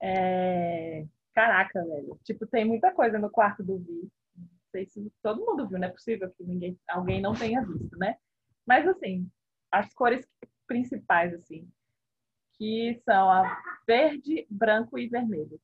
É, 0.00 1.06
Caraca, 1.34 1.82
velho. 1.84 2.18
Tipo, 2.24 2.46
tem 2.46 2.64
muita 2.64 2.92
coisa 2.92 3.18
no 3.18 3.30
quarto 3.30 3.62
do 3.62 3.78
Vi. 3.78 4.10
Não 4.36 4.48
sei 4.70 4.86
se 4.86 5.12
todo 5.22 5.44
mundo 5.44 5.66
viu, 5.66 5.78
não 5.78 5.88
é 5.88 5.90
possível 5.90 6.30
que 6.30 6.44
ninguém, 6.44 6.78
alguém 6.88 7.20
não 7.20 7.34
tenha 7.34 7.64
visto, 7.64 7.96
né? 7.96 8.16
Mas, 8.66 8.86
assim, 8.86 9.30
as 9.70 9.92
cores 9.94 10.26
principais, 10.66 11.32
assim, 11.34 11.68
que 12.54 13.00
são 13.04 13.30
a 13.30 13.60
verde, 13.86 14.46
branco 14.50 14.98
e 14.98 15.08
vermelho. 15.08 15.60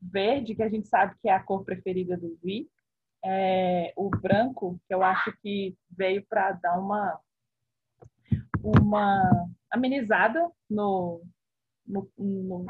Verde, 0.00 0.54
que 0.54 0.62
a 0.62 0.68
gente 0.68 0.88
sabe 0.88 1.14
que 1.20 1.28
é 1.28 1.32
a 1.32 1.42
cor 1.42 1.64
preferida 1.64 2.16
do 2.16 2.38
Vi. 2.42 2.70
É, 3.24 3.92
o 3.96 4.08
branco, 4.08 4.80
que 4.86 4.94
eu 4.94 5.02
acho 5.02 5.32
que 5.42 5.76
veio 5.90 6.24
para 6.26 6.52
dar 6.52 6.78
uma 6.78 7.20
uma 8.62 9.22
amenizada 9.70 10.50
no, 10.70 11.22
no, 11.86 12.10
no, 12.18 12.66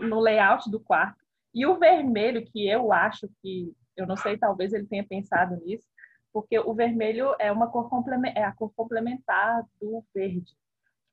no, 0.00 0.20
layout 0.20 0.70
do 0.70 0.80
quarto. 0.80 1.22
E 1.54 1.66
o 1.66 1.78
vermelho, 1.78 2.44
que 2.46 2.66
eu 2.66 2.92
acho 2.92 3.28
que, 3.42 3.74
eu 3.96 4.06
não 4.06 4.16
sei, 4.16 4.38
talvez 4.38 4.72
ele 4.72 4.86
tenha 4.86 5.04
pensado 5.04 5.56
nisso, 5.64 5.86
porque 6.32 6.58
o 6.58 6.74
vermelho 6.74 7.34
é 7.38 7.52
uma 7.52 7.68
cor 7.70 7.90
complementar, 7.90 8.42
é 8.42 8.46
a 8.46 8.52
cor 8.52 8.72
complementar 8.74 9.66
do 9.80 10.04
verde. 10.14 10.54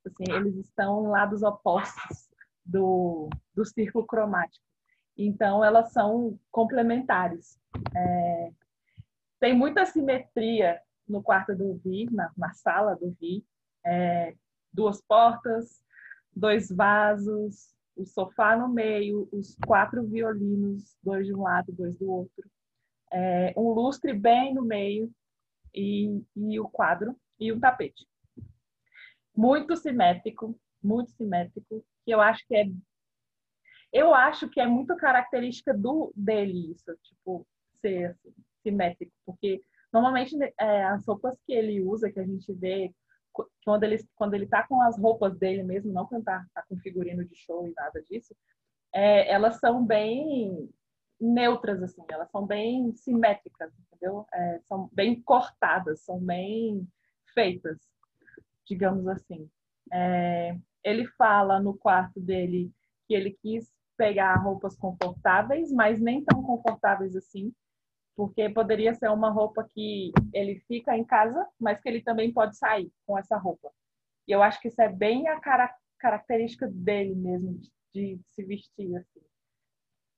Tipo 0.04 0.24
Assim, 0.24 0.32
eles 0.32 0.56
estão 0.56 1.04
lados 1.04 1.44
opostos 1.44 2.30
do, 2.66 3.30
do 3.54 3.66
círculo 3.66 4.06
cromático. 4.06 4.64
Então, 5.18 5.64
elas 5.64 5.92
são 5.92 6.40
complementares. 6.50 7.60
É, 7.94 8.52
tem 9.40 9.54
muita 9.54 9.86
simetria 9.86 10.82
no 11.10 11.24
quarto 11.24 11.56
do 11.56 11.76
Vi, 11.84 12.08
na, 12.12 12.32
na 12.38 12.54
sala 12.54 12.96
do 12.96 13.12
Vi. 13.20 13.44
É, 13.86 14.36
duas 14.72 15.02
portas, 15.02 15.82
dois 16.36 16.70
vasos, 16.70 17.74
o 17.96 18.06
sofá 18.06 18.56
no 18.56 18.70
meio, 18.70 19.28
os 19.32 19.56
quatro 19.66 20.06
violinos, 20.06 20.98
dois 21.04 21.26
de 21.26 21.34
um 21.34 21.42
lado, 21.42 21.72
dois 21.72 21.98
do 21.98 22.10
outro, 22.10 22.50
é, 23.12 23.54
um 23.58 23.70
lustre 23.72 24.14
bem 24.14 24.54
no 24.54 24.64
meio 24.64 25.12
e, 25.74 26.24
e 26.36 26.60
o 26.60 26.70
quadro 26.70 27.16
e 27.40 27.52
um 27.52 27.60
tapete. 27.60 28.08
Muito 29.36 29.76
simétrico, 29.76 30.58
muito 30.82 31.12
simétrico, 31.12 31.84
que 32.06 32.12
eu 32.12 32.22
acho 32.22 32.46
que 32.48 32.56
é 32.56 32.70
eu 33.92 34.14
acho 34.14 34.48
que 34.48 34.62
é 34.62 34.68
muito 34.68 34.96
característica 34.96 35.74
do 35.74 36.14
dele 36.16 36.72
isso, 36.72 36.96
tipo, 37.02 37.46
ser 37.82 38.12
assim, 38.12 38.34
simétrico, 38.62 39.12
porque 39.26 39.64
normalmente 39.92 40.36
é, 40.60 40.84
as 40.86 41.06
roupas 41.06 41.38
que 41.46 41.54
ele 41.54 41.82
usa, 41.82 42.12
que 42.12 42.20
a 42.20 42.26
gente 42.26 42.52
vê 42.54 42.94
quando 43.64 43.84
ele, 43.84 43.98
quando 44.16 44.34
ele 44.34 44.48
tá 44.48 44.66
com 44.68 44.82
as 44.82 44.98
roupas 44.98 45.38
dele 45.38 45.64
mesmo, 45.64 45.94
não 45.94 46.06
quando 46.06 46.24
tá, 46.24 46.46
tá 46.54 46.64
com 46.68 46.78
figurino 46.78 47.24
de 47.26 47.36
show 47.36 47.68
e 47.68 47.74
nada 47.74 48.02
disso, 48.10 48.36
é, 48.94 49.32
elas 49.32 49.60
são 49.60 49.86
bem 49.86 50.70
neutras, 51.20 51.84
assim, 51.84 52.02
elas 52.10 52.30
são 52.32 52.46
bem 52.46 52.94
simétricas, 52.96 53.72
entendeu? 53.80 54.26
É, 54.34 54.60
são 54.64 54.90
bem 54.94 55.22
cortadas, 55.22 56.02
são 56.02 56.20
bem 56.20 56.88
feitas, 57.34 57.78
digamos 58.66 59.08
assim. 59.08 59.50
É, 59.92 60.58
ele 60.84 61.06
fala 61.18 61.60
no 61.60 61.78
quarto 61.78 62.20
dele 62.20 62.72
que 63.08 63.14
ele 63.14 63.38
quis 63.42 63.72
pegar 63.98 64.36
roupas 64.36 64.78
confortáveis, 64.78 65.72
mas 65.72 66.00
nem 66.00 66.24
tão 66.24 66.42
confortáveis 66.42 67.16
assim, 67.16 67.54
porque 68.20 68.50
poderia 68.50 68.94
ser 68.94 69.10
uma 69.10 69.30
roupa 69.30 69.64
que 69.64 70.12
ele 70.34 70.60
fica 70.68 70.94
em 70.94 71.06
casa, 71.06 71.48
mas 71.58 71.80
que 71.80 71.88
ele 71.88 72.02
também 72.02 72.34
pode 72.34 72.58
sair 72.58 72.92
com 73.06 73.18
essa 73.18 73.38
roupa. 73.38 73.72
E 74.28 74.34
eu 74.34 74.44
acho 74.44 74.60
que 74.60 74.68
isso 74.68 74.82
é 74.82 74.90
bem 74.90 75.30
a 75.30 75.40
cara 75.40 75.74
característica 75.98 76.68
dele 76.68 77.16
mesmo, 77.16 77.62
de, 77.94 78.18
de 78.18 78.22
se 78.32 78.44
vestir 78.44 78.94
assim, 78.98 79.22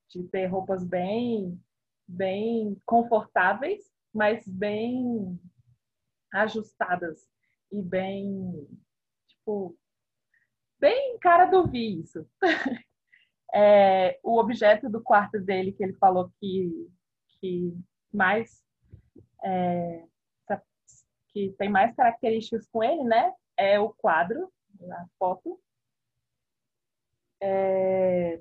de 0.10 0.24
ter 0.30 0.48
roupas 0.48 0.84
bem, 0.84 1.62
bem 2.08 2.76
confortáveis, 2.88 3.84
mas 4.12 4.48
bem 4.48 5.40
ajustadas 6.34 7.30
e 7.72 7.84
bem, 7.84 8.68
tipo, 9.28 9.78
bem 10.80 11.20
cara 11.20 11.46
do 11.46 11.68
Vi 11.68 12.00
isso. 12.00 12.28
é, 13.54 14.20
o 14.24 14.40
objeto 14.40 14.90
do 14.90 15.04
quarto 15.04 15.40
dele 15.40 15.72
que 15.72 15.84
ele 15.84 15.94
falou 15.94 16.32
que, 16.40 16.90
que 17.40 17.76
mais 18.14 18.64
é, 19.44 20.06
que 21.32 21.54
tem 21.58 21.70
mais 21.70 21.96
características 21.96 22.68
com 22.68 22.84
ele, 22.84 23.04
né? 23.04 23.34
É 23.58 23.80
o 23.80 23.90
quadro, 23.90 24.52
a 24.92 25.06
foto. 25.18 25.60
É, 27.42 28.40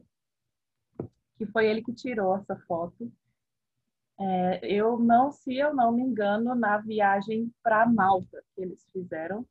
que 1.37 1.47
foi 1.47 1.67
ele 1.67 1.83
que 1.83 1.95
tirou 1.95 2.37
essa 2.37 2.57
foto. 2.67 3.11
É, 4.19 4.61
eu 4.67 4.99
não, 4.99 5.33
se 5.33 5.57
eu 5.57 5.75
não 5.75 5.93
me 5.93 6.03
engano, 6.03 6.55
na 6.55 6.77
viagem 6.79 7.51
para 7.63 7.87
Malta 7.87 8.43
que 8.55 8.61
eles 8.61 8.87
fizeram. 8.93 9.47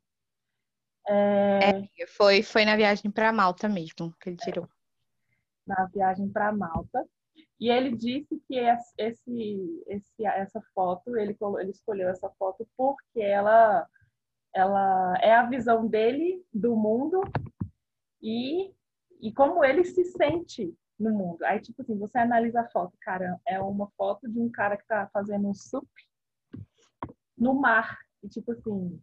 É... 1.07 1.89
é, 1.99 2.07
foi, 2.07 2.43
foi 2.43 2.65
na 2.65 2.75
viagem 2.75 3.09
para 3.09 3.33
Malta 3.33 3.67
mesmo 3.67 4.13
que 4.19 4.29
ele 4.29 4.37
tirou. 4.37 4.69
Na 5.65 5.85
viagem 5.85 6.29
para 6.29 6.51
Malta. 6.51 7.03
E 7.59 7.69
ele 7.69 7.95
disse 7.95 8.41
que 8.47 8.55
esse, 8.55 9.83
esse, 9.85 10.25
essa 10.25 10.61
foto, 10.73 11.17
ele, 11.17 11.35
ele 11.59 11.71
escolheu 11.71 12.07
essa 12.07 12.29
foto 12.31 12.65
porque 12.77 13.19
ela, 13.19 13.85
ela 14.53 15.17
é 15.21 15.33
a 15.33 15.45
visão 15.45 15.85
dele 15.85 16.41
do 16.53 16.75
mundo 16.75 17.21
e, 18.21 18.73
e 19.19 19.33
como 19.33 19.63
ele 19.63 19.83
se 19.83 20.05
sente 20.05 20.73
no 20.97 21.11
mundo. 21.11 21.43
Aí, 21.43 21.59
tipo 21.59 21.81
assim, 21.81 21.97
você 21.97 22.17
analisa 22.17 22.61
a 22.61 22.69
foto, 22.69 22.97
cara, 23.01 23.39
é 23.45 23.59
uma 23.59 23.89
foto 23.97 24.29
de 24.29 24.39
um 24.39 24.49
cara 24.49 24.77
que 24.77 24.87
tá 24.87 25.09
fazendo 25.11 25.47
um 25.47 25.53
sup 25.53 25.87
no 27.37 27.53
mar. 27.53 27.97
E, 28.23 28.29
tipo 28.29 28.53
assim, 28.53 29.01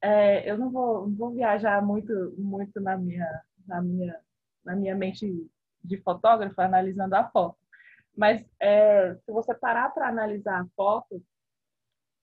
é, 0.00 0.48
eu 0.48 0.56
não 0.56 0.70
vou, 0.70 1.08
não 1.08 1.16
vou 1.16 1.30
viajar 1.32 1.84
muito, 1.84 2.12
muito 2.38 2.80
na 2.80 2.96
minha, 2.96 3.42
na 3.66 3.82
minha, 3.82 4.20
na 4.64 4.76
minha 4.76 4.94
mente 4.94 5.48
de 5.82 5.96
fotógrafo 5.98 6.60
analisando 6.60 7.14
a 7.14 7.28
foto. 7.30 7.56
Mas 8.16 8.44
é, 8.60 9.14
se 9.14 9.32
você 9.32 9.54
parar 9.54 9.90
para 9.90 10.08
analisar 10.08 10.60
a 10.60 10.66
foto, 10.74 11.22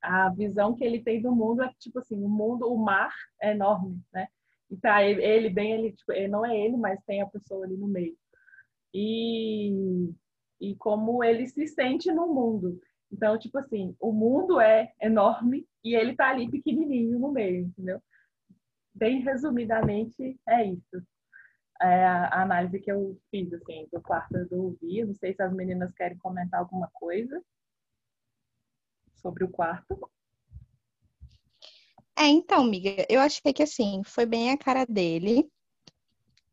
a 0.02 0.30
visão 0.30 0.76
que 0.76 0.84
ele 0.84 1.02
tem 1.02 1.22
do 1.22 1.34
mundo 1.34 1.64
é 1.64 1.72
tipo 1.80 2.00
assim, 2.00 2.22
o 2.22 2.28
mundo, 2.28 2.72
o 2.72 2.78
mar 2.78 3.14
é 3.42 3.52
enorme, 3.52 4.02
né? 4.14 4.28
E 4.70 4.78
tá 4.78 5.04
ele, 5.04 5.50
bem, 5.50 5.72
ele, 5.74 5.92
tipo, 5.94 6.12
não 6.30 6.46
é 6.46 6.58
ele, 6.58 6.76
mas 6.76 7.02
tem 7.06 7.22
a 7.22 7.28
pessoa 7.28 7.66
ali 7.66 7.78
no 7.78 7.88
meio. 7.88 8.18
E, 8.94 10.12
e 10.60 10.76
como 10.76 11.24
ele 11.24 11.48
se 11.48 11.68
sente 11.68 12.12
no 12.12 12.28
mundo. 12.34 12.80
Então, 13.12 13.38
tipo 13.38 13.58
assim, 13.58 13.96
o 14.00 14.12
mundo 14.12 14.60
é 14.60 14.92
enorme 15.02 15.68
e 15.84 15.96
ele 15.96 16.16
tá 16.16 16.30
ali 16.30 16.50
pequenininho 16.50 17.20
no 17.20 17.32
meio, 17.32 17.68
entendeu? 17.68 18.02
Bem 18.94 19.22
resumidamente, 19.22 20.38
é 20.48 20.66
isso 20.66 21.06
é 21.82 22.06
a 22.06 22.42
análise 22.42 22.80
que 22.80 22.92
eu 22.92 23.20
fiz 23.30 23.52
assim, 23.54 23.88
do 23.92 24.02
quarto 24.02 24.46
do 24.46 24.78
Vi. 24.82 25.04
Não 25.04 25.16
sei 25.16 25.34
se 25.34 25.42
as 25.42 25.54
meninas 25.54 25.94
querem 25.94 26.18
comentar 26.18 26.60
alguma 26.60 26.90
coisa 26.94 27.42
sobre 29.16 29.44
o 29.44 29.50
quarto. 29.50 30.00
É, 32.18 32.28
então, 32.28 32.64
amiga, 32.64 33.06
eu 33.10 33.20
achei 33.20 33.52
que 33.52 33.64
assim, 33.64 34.02
foi 34.06 34.26
bem 34.26 34.52
a 34.52 34.58
cara 34.58 34.86
dele. 34.86 35.50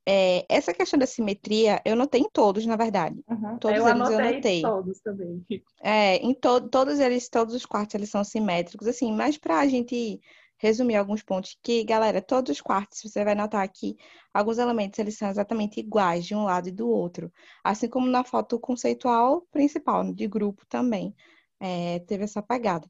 É, 0.04 0.44
essa 0.48 0.74
questão 0.74 0.98
da 0.98 1.06
simetria, 1.06 1.80
eu 1.84 1.94
notei 1.94 2.20
em 2.20 2.28
todos, 2.28 2.66
na 2.66 2.74
verdade. 2.74 3.22
Uhum. 3.28 3.56
Todos 3.58 3.78
eu 3.78 3.88
eles 3.88 4.10
eu 4.10 4.20
notei. 4.20 4.62
Todos 4.62 5.00
também. 5.00 5.46
É, 5.80 6.16
em 6.16 6.34
to 6.34 6.68
todos 6.68 6.98
eles, 6.98 7.28
todos 7.28 7.54
os 7.54 7.64
quartos, 7.64 7.94
eles 7.94 8.10
são 8.10 8.24
simétricos, 8.24 8.88
assim, 8.88 9.12
mas 9.12 9.38
pra 9.38 9.66
gente 9.68 10.20
resumir 10.62 10.94
alguns 10.94 11.22
pontos 11.24 11.58
que, 11.60 11.82
galera, 11.84 12.22
todos 12.22 12.52
os 12.52 12.60
quartos, 12.60 13.02
você 13.02 13.24
vai 13.24 13.34
notar 13.34 13.64
aqui, 13.64 13.96
alguns 14.32 14.58
elementos 14.58 14.96
eles 15.00 15.18
são 15.18 15.28
exatamente 15.28 15.80
iguais 15.80 16.24
de 16.24 16.36
um 16.36 16.44
lado 16.44 16.68
e 16.68 16.72
do 16.72 16.88
outro. 16.88 17.32
Assim 17.64 17.88
como 17.88 18.06
na 18.06 18.22
foto 18.22 18.60
conceitual 18.60 19.42
principal, 19.50 20.12
de 20.14 20.28
grupo 20.28 20.64
também, 20.68 21.14
é, 21.58 21.98
teve 22.00 22.24
essa 22.24 22.40
pegada. 22.40 22.88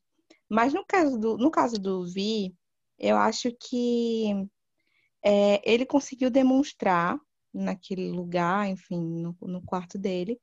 Mas 0.50 0.74
no 0.74 0.85
caso 0.87 1.18
do, 1.18 1.38
no 1.38 1.50
caso 1.50 1.78
do 1.80 2.04
Vi, 2.04 2.54
eu 2.98 3.16
acho 3.16 3.50
que 3.58 4.26
é, 5.24 5.62
ele 5.64 5.87
conseguiu 5.87 6.30
demonstrar 6.30 7.18
naquele 7.54 8.11
lugar, 8.11 8.68
enfim, 8.68 9.00
no, 9.00 9.37
no 9.40 9.62
quarto 9.62 9.98
dele, 9.98 10.38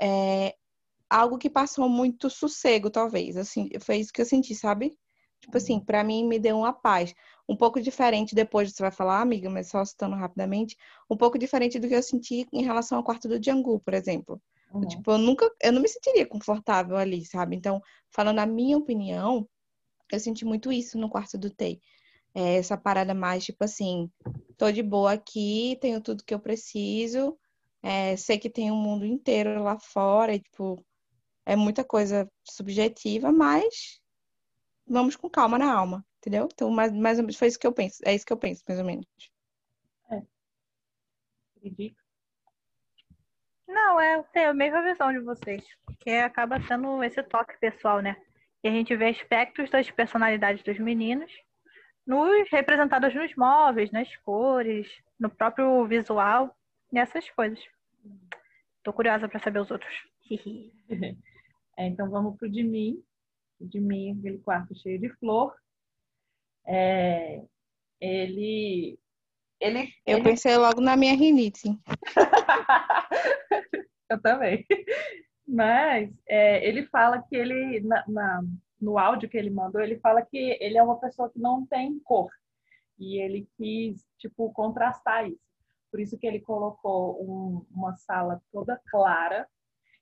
é, 0.00 0.54
algo 1.10 1.38
que 1.38 1.50
passou 1.50 1.88
muito 1.88 2.28
sossego, 2.30 2.90
talvez. 2.90 3.36
Assim, 3.36 3.70
foi 3.80 3.98
isso 3.98 4.12
que 4.12 4.20
eu 4.20 4.26
senti, 4.26 4.54
sabe? 4.56 4.98
Tipo 5.40 5.56
assim, 5.56 5.80
para 5.80 6.04
mim 6.04 6.26
me 6.26 6.38
deu 6.38 6.58
uma 6.58 6.72
paz. 6.72 7.14
Um 7.48 7.56
pouco 7.56 7.80
diferente, 7.80 8.34
depois 8.34 8.70
você 8.70 8.82
vai 8.82 8.90
falar, 8.90 9.20
amiga, 9.20 9.48
mas 9.48 9.68
só 9.68 9.84
citando 9.84 10.16
rapidamente, 10.16 10.76
um 11.08 11.16
pouco 11.16 11.38
diferente 11.38 11.78
do 11.78 11.88
que 11.88 11.94
eu 11.94 12.02
senti 12.02 12.46
em 12.52 12.62
relação 12.62 12.98
ao 12.98 13.04
quarto 13.04 13.28
do 13.28 13.38
Django, 13.38 13.80
por 13.80 13.94
exemplo. 13.94 14.40
Uhum. 14.72 14.86
Tipo, 14.86 15.12
eu 15.12 15.18
nunca, 15.18 15.50
eu 15.62 15.72
não 15.72 15.80
me 15.80 15.88
sentiria 15.88 16.26
confortável 16.26 16.96
ali, 16.96 17.24
sabe? 17.24 17.56
Então, 17.56 17.80
falando 18.10 18.40
a 18.40 18.46
minha 18.46 18.76
opinião, 18.76 19.48
eu 20.12 20.20
senti 20.20 20.44
muito 20.44 20.70
isso 20.70 20.98
no 20.98 21.08
quarto 21.08 21.38
do 21.38 21.50
Tei. 21.50 21.80
É 22.34 22.56
essa 22.56 22.76
parada 22.76 23.14
mais, 23.14 23.44
tipo 23.44 23.64
assim, 23.64 24.10
tô 24.56 24.70
de 24.70 24.82
boa 24.82 25.12
aqui, 25.12 25.78
tenho 25.80 26.00
tudo 26.00 26.24
que 26.24 26.34
eu 26.34 26.38
preciso, 26.38 27.38
é, 27.82 28.16
sei 28.16 28.38
que 28.38 28.50
tem 28.50 28.70
um 28.70 28.76
mundo 28.76 29.06
inteiro 29.06 29.62
lá 29.62 29.78
fora, 29.78 30.34
e, 30.34 30.40
tipo, 30.40 30.84
é 31.46 31.56
muita 31.56 31.82
coisa 31.82 32.30
subjetiva, 32.44 33.32
mas 33.32 34.00
vamos 34.88 35.16
com 35.16 35.28
calma 35.28 35.58
na 35.58 35.72
alma, 35.72 36.04
entendeu? 36.18 36.48
Então, 36.52 36.70
mais, 36.70 36.92
mais 36.92 37.18
ou 37.18 37.24
menos, 37.24 37.36
foi 37.36 37.48
isso 37.48 37.58
que 37.58 37.66
eu 37.66 37.72
penso. 37.72 38.02
É 38.04 38.14
isso 38.14 38.26
que 38.26 38.32
eu 38.32 38.36
penso, 38.36 38.64
mais 38.66 38.80
ou 38.80 38.86
menos. 38.86 39.06
É. 40.10 40.22
Não, 43.66 44.00
é, 44.00 44.22
tenho 44.32 44.50
a 44.50 44.54
mesma 44.54 44.82
visão 44.82 45.12
de 45.12 45.20
vocês. 45.20 45.64
Que 46.00 46.10
acaba 46.10 46.60
sendo 46.62 47.02
esse 47.02 47.22
toque 47.22 47.58
pessoal, 47.58 48.00
né? 48.00 48.16
E 48.62 48.68
a 48.68 48.72
gente 48.72 48.96
vê 48.96 49.08
aspectos 49.08 49.70
das 49.70 49.90
personalidades 49.90 50.62
dos 50.62 50.78
meninos 50.78 51.30
nos 52.06 52.48
representados 52.50 53.14
nos 53.14 53.36
móveis, 53.36 53.90
nas 53.90 54.16
cores, 54.18 54.88
no 55.20 55.28
próprio 55.28 55.86
visual, 55.86 56.56
nessas 56.90 57.28
coisas. 57.30 57.62
Tô 58.82 58.94
curiosa 58.94 59.28
para 59.28 59.38
saber 59.40 59.60
os 59.60 59.70
outros. 59.70 59.94
é, 61.76 61.86
então 61.86 62.08
vamos 62.08 62.36
pro 62.38 62.50
de 62.50 62.62
mim 62.62 63.04
de 63.60 63.80
mim, 63.80 64.18
aquele 64.18 64.38
quarto 64.38 64.74
cheio 64.74 64.98
de 64.98 65.08
flor. 65.16 65.54
É, 66.66 67.42
ele, 68.00 68.98
ele. 69.60 69.92
Eu 70.06 70.18
ele... 70.18 70.24
pensei 70.24 70.56
logo 70.56 70.80
na 70.80 70.96
minha 70.96 71.14
rinite. 71.14 71.78
Eu 74.10 74.20
também. 74.20 74.66
Mas 75.46 76.10
é, 76.26 76.66
ele 76.66 76.84
fala 76.86 77.22
que 77.22 77.36
ele, 77.36 77.80
na, 77.80 78.04
na, 78.08 78.42
no 78.80 78.98
áudio 78.98 79.28
que 79.28 79.36
ele 79.36 79.50
mandou, 79.50 79.80
ele 79.80 79.98
fala 79.98 80.22
que 80.22 80.56
ele 80.60 80.78
é 80.78 80.82
uma 80.82 80.98
pessoa 80.98 81.30
que 81.30 81.38
não 81.38 81.66
tem 81.66 81.98
cor. 82.00 82.30
E 82.98 83.20
ele 83.20 83.48
quis, 83.56 84.04
tipo, 84.18 84.52
contrastar 84.52 85.28
isso. 85.28 85.40
por 85.90 86.00
isso 86.00 86.18
que 86.18 86.26
ele 86.26 86.40
colocou 86.40 87.22
um, 87.22 87.66
uma 87.70 87.94
sala 87.96 88.42
toda 88.52 88.80
clara. 88.90 89.46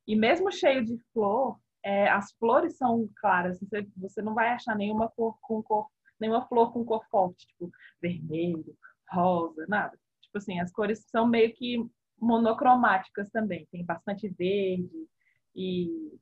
E 0.06 0.16
mesmo 0.16 0.50
cheio 0.52 0.84
de 0.84 0.98
flor, 1.12 1.58
é, 1.86 2.08
as 2.08 2.32
flores 2.32 2.76
são 2.76 3.08
claras. 3.20 3.60
Você, 3.60 3.86
você 3.96 4.20
não 4.20 4.34
vai 4.34 4.48
achar 4.48 4.74
nenhuma 4.74 5.08
cor 5.08 5.38
com 5.40 5.62
cor, 5.62 5.86
nenhuma 6.18 6.44
flor 6.48 6.72
com 6.72 6.84
cor 6.84 7.06
forte, 7.08 7.46
tipo 7.46 7.70
vermelho, 8.02 8.76
rosa, 9.08 9.64
nada. 9.68 9.96
Tipo 10.20 10.38
assim, 10.38 10.58
as 10.58 10.72
cores 10.72 11.06
são 11.08 11.28
meio 11.28 11.54
que 11.54 11.78
monocromáticas 12.20 13.30
também. 13.30 13.68
Tem 13.70 13.84
bastante 13.84 14.28
verde 14.28 15.08
e, 15.54 16.18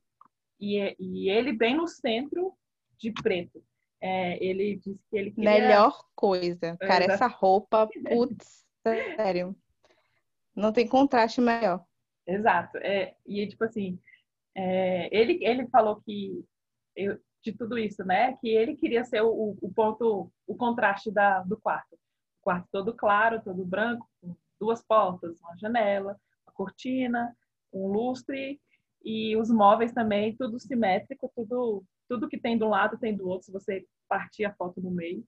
e, 0.59 0.95
e 0.99 1.29
ele 1.31 1.51
bem 1.51 1.75
no 1.75 1.87
centro 1.87 2.53
de 2.99 3.11
preto. 3.11 3.63
É, 3.99 4.37
ele 4.45 4.75
disse 4.75 5.03
que 5.09 5.17
ele 5.17 5.31
queria... 5.31 5.49
Melhor 5.49 5.99
coisa. 6.13 6.77
Cara, 6.77 7.05
essa 7.05 7.25
roupa, 7.25 7.89
putz, 8.07 8.63
sério. 8.83 9.55
Não 10.55 10.71
tem 10.71 10.87
contraste 10.87 11.41
melhor. 11.41 11.83
Exato. 12.27 12.77
É, 12.77 13.15
e, 13.25 13.47
tipo 13.47 13.63
assim, 13.63 13.99
é, 14.55 15.09
ele, 15.15 15.43
ele 15.43 15.67
falou 15.67 16.01
que, 16.01 16.43
eu, 16.95 17.19
de 17.43 17.51
tudo 17.51 17.77
isso, 17.77 18.03
né? 18.05 18.37
Que 18.37 18.49
ele 18.49 18.75
queria 18.75 19.03
ser 19.03 19.21
o, 19.21 19.57
o 19.61 19.73
ponto, 19.73 20.31
o 20.47 20.55
contraste 20.55 21.11
da, 21.11 21.41
do 21.41 21.57
quarto. 21.57 21.93
O 21.93 22.43
quarto 22.43 22.67
todo 22.71 22.93
claro, 22.93 23.41
todo 23.43 23.65
branco, 23.65 24.09
com 24.21 24.35
duas 24.59 24.81
portas, 24.81 25.39
uma 25.41 25.57
janela, 25.57 26.17
uma 26.45 26.53
cortina, 26.53 27.35
um 27.73 27.87
lustre 27.87 28.59
e 29.03 29.35
os 29.37 29.51
móveis 29.51 29.91
também, 29.91 30.35
tudo 30.35 30.59
simétrico, 30.59 31.31
tudo, 31.35 31.83
tudo 32.09 32.27
que 32.29 32.39
tem 32.39 32.57
de 32.57 32.63
um 32.63 32.69
lado 32.69 32.97
tem 32.97 33.15
do 33.15 33.27
outro, 33.27 33.45
se 33.45 33.51
você 33.51 33.85
partir 34.07 34.45
a 34.45 34.53
foto 34.55 34.81
no 34.81 34.89
meio. 34.89 35.23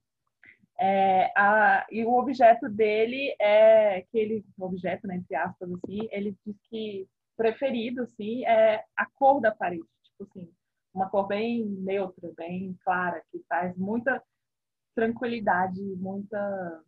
É, 0.80 1.32
a, 1.36 1.86
e 1.91 2.03
o 2.05 2.17
objeto 2.17 2.69
dele 2.69 3.36
é 3.39 4.01
que 4.11 4.17
ele, 4.17 4.45
objeto, 4.59 5.07
né, 5.07 5.15
entre 5.15 5.36
aspas, 5.36 5.69
assim, 5.71 6.07
ele 6.11 6.36
diz 6.45 6.55
que 6.69 7.07
preferido, 7.38 8.02
assim, 8.02 8.44
é 8.46 8.84
a 8.96 9.06
cor 9.06 9.40
da 9.40 9.52
parede, 9.52 9.86
tipo 10.04 10.24
assim, 10.24 10.52
uma 10.94 11.10
cor 11.10 11.28
bem 11.28 11.64
neutra, 11.66 12.34
bem 12.36 12.76
clara, 12.84 13.24
que 13.32 13.40
traz 13.48 13.78
muita 13.78 14.22
tranquilidade, 14.96 15.80
muita 15.98 16.84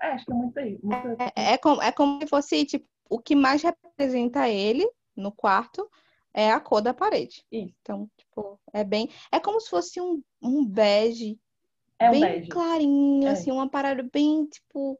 é, 0.00 0.06
é, 0.06 0.12
acho 0.12 0.24
que 0.24 0.32
é 0.32 0.34
muita, 0.34 0.60
muita... 0.82 1.16
É, 1.36 1.52
é, 1.52 1.58
como, 1.58 1.82
é 1.82 1.92
como 1.92 2.20
se 2.20 2.26
fosse 2.26 2.64
tipo 2.64 2.88
o 3.08 3.18
que 3.18 3.34
mais 3.34 3.62
representa 3.62 4.48
ele 4.48 4.88
no 5.16 5.32
quarto 5.32 5.90
é 6.32 6.50
a 6.50 6.60
cor 6.60 6.80
da 6.80 6.94
parede. 6.94 7.44
Isso. 7.50 7.74
Então, 7.82 8.08
tipo, 8.16 8.58
é 8.72 8.84
bem. 8.84 9.10
É 9.32 9.40
como 9.40 9.60
se 9.60 9.68
fosse 9.68 10.00
um, 10.00 10.22
um 10.40 10.64
bege. 10.64 11.38
É 11.98 12.08
um 12.08 12.12
bem 12.12 12.20
bege. 12.20 12.48
clarinho, 12.48 13.26
É. 13.26 13.32
assim, 13.32 13.50
uma 13.50 13.68
parada 13.68 14.08
bem, 14.12 14.46
tipo, 14.46 14.98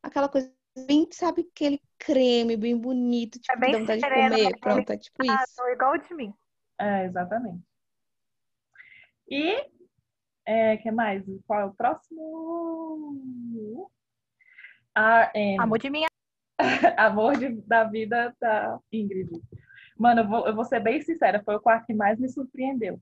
aquela 0.00 0.28
coisa 0.28 0.50
bem, 0.86 1.08
sabe, 1.10 1.48
aquele 1.52 1.82
creme 2.00 2.56
bem 2.56 2.76
bonito, 2.76 3.38
tipo, 3.38 3.60
bem 3.60 3.70
que 3.72 3.76
dá 3.76 3.78
vontade 3.80 4.00
de 4.00 4.06
sereno, 4.08 4.30
comer. 4.36 4.50
bem 4.50 4.60
Pronto, 4.60 4.90
é 4.92 4.96
tipo 4.96 5.22
Ah, 5.30 5.44
isso. 5.44 5.68
igual 5.68 5.98
de 5.98 6.14
mim. 6.14 6.34
É, 6.78 7.04
exatamente. 7.04 7.62
E 9.28 9.70
é, 10.46 10.76
que 10.78 10.90
mais? 10.90 11.22
Qual 11.46 11.60
é 11.60 11.64
o 11.66 11.74
próximo? 11.74 13.10
R.M. 14.96 15.62
Amor 15.62 15.78
de 15.78 15.90
minha. 15.90 16.08
Amor 16.98 17.36
de- 17.36 17.60
da 17.62 17.84
vida 17.84 18.34
da 18.40 18.78
Ingrid. 18.92 19.30
Mano, 19.96 20.22
eu 20.22 20.28
vou, 20.28 20.46
eu 20.46 20.54
vou 20.54 20.64
ser 20.64 20.80
bem 20.80 21.00
sincera, 21.02 21.42
foi 21.44 21.54
o 21.56 21.60
quarto 21.60 21.86
que 21.86 21.94
mais 21.94 22.18
me 22.18 22.28
surpreendeu, 22.28 23.00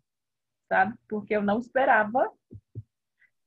sabe? 0.68 0.94
Porque 1.08 1.34
eu 1.34 1.42
não 1.42 1.58
esperava 1.60 2.30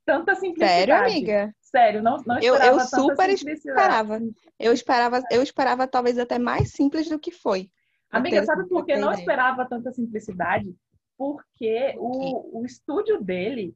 tanta 0.06 0.34
simplicidade. 0.36 0.86
Sério, 0.86 0.96
amiga? 0.96 1.56
Sério, 1.72 2.04
não, 2.04 2.18
não 2.26 2.38
Eu- 2.38 2.54
esperava 2.54 2.72
eu 2.72 2.78
tanta 2.78 2.90
super 2.98 3.30
esperava. 3.30 4.22
Eu 4.60 4.74
esperava, 4.74 5.22
eu 5.32 5.42
esperava 5.42 5.88
talvez 5.88 6.18
até 6.20 6.38
mais 6.38 6.72
simples 6.72 7.08
do 7.08 7.18
que 7.18 7.32
foi. 7.32 7.72
Amiga, 8.12 8.46
sabe 8.46 8.68
por 8.68 8.86
que 8.86 8.98
não 8.98 9.12
esperava 9.14 9.66
tanta 9.66 9.92
simplicidade? 9.94 10.76
Porque 11.18 11.96
o, 11.98 12.60
o 12.60 12.66
estúdio 12.66 13.22
dele 13.24 13.74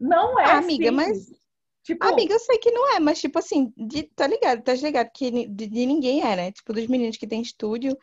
não 0.00 0.38
é 0.40 0.44
Ah, 0.46 0.58
amiga, 0.58 0.90
simples. 0.90 1.28
mas- 1.28 1.42
Tipo, 1.84 2.04
Amiga, 2.04 2.32
eu 2.34 2.38
sei 2.38 2.58
que 2.58 2.70
não 2.70 2.94
é, 2.94 3.00
mas 3.00 3.20
tipo 3.20 3.40
assim, 3.40 3.72
de, 3.76 4.04
tá 4.04 4.24
ligado? 4.28 4.62
Tá 4.62 4.72
ligado 4.72 5.10
que 5.12 5.30
de, 5.48 5.66
de 5.66 5.84
ninguém 5.86 6.22
é, 6.22 6.36
né? 6.36 6.52
Tipo, 6.52 6.72
dos 6.72 6.86
meninos 6.86 7.16
que 7.16 7.26
tem 7.26 7.42
estúdio, 7.42 7.98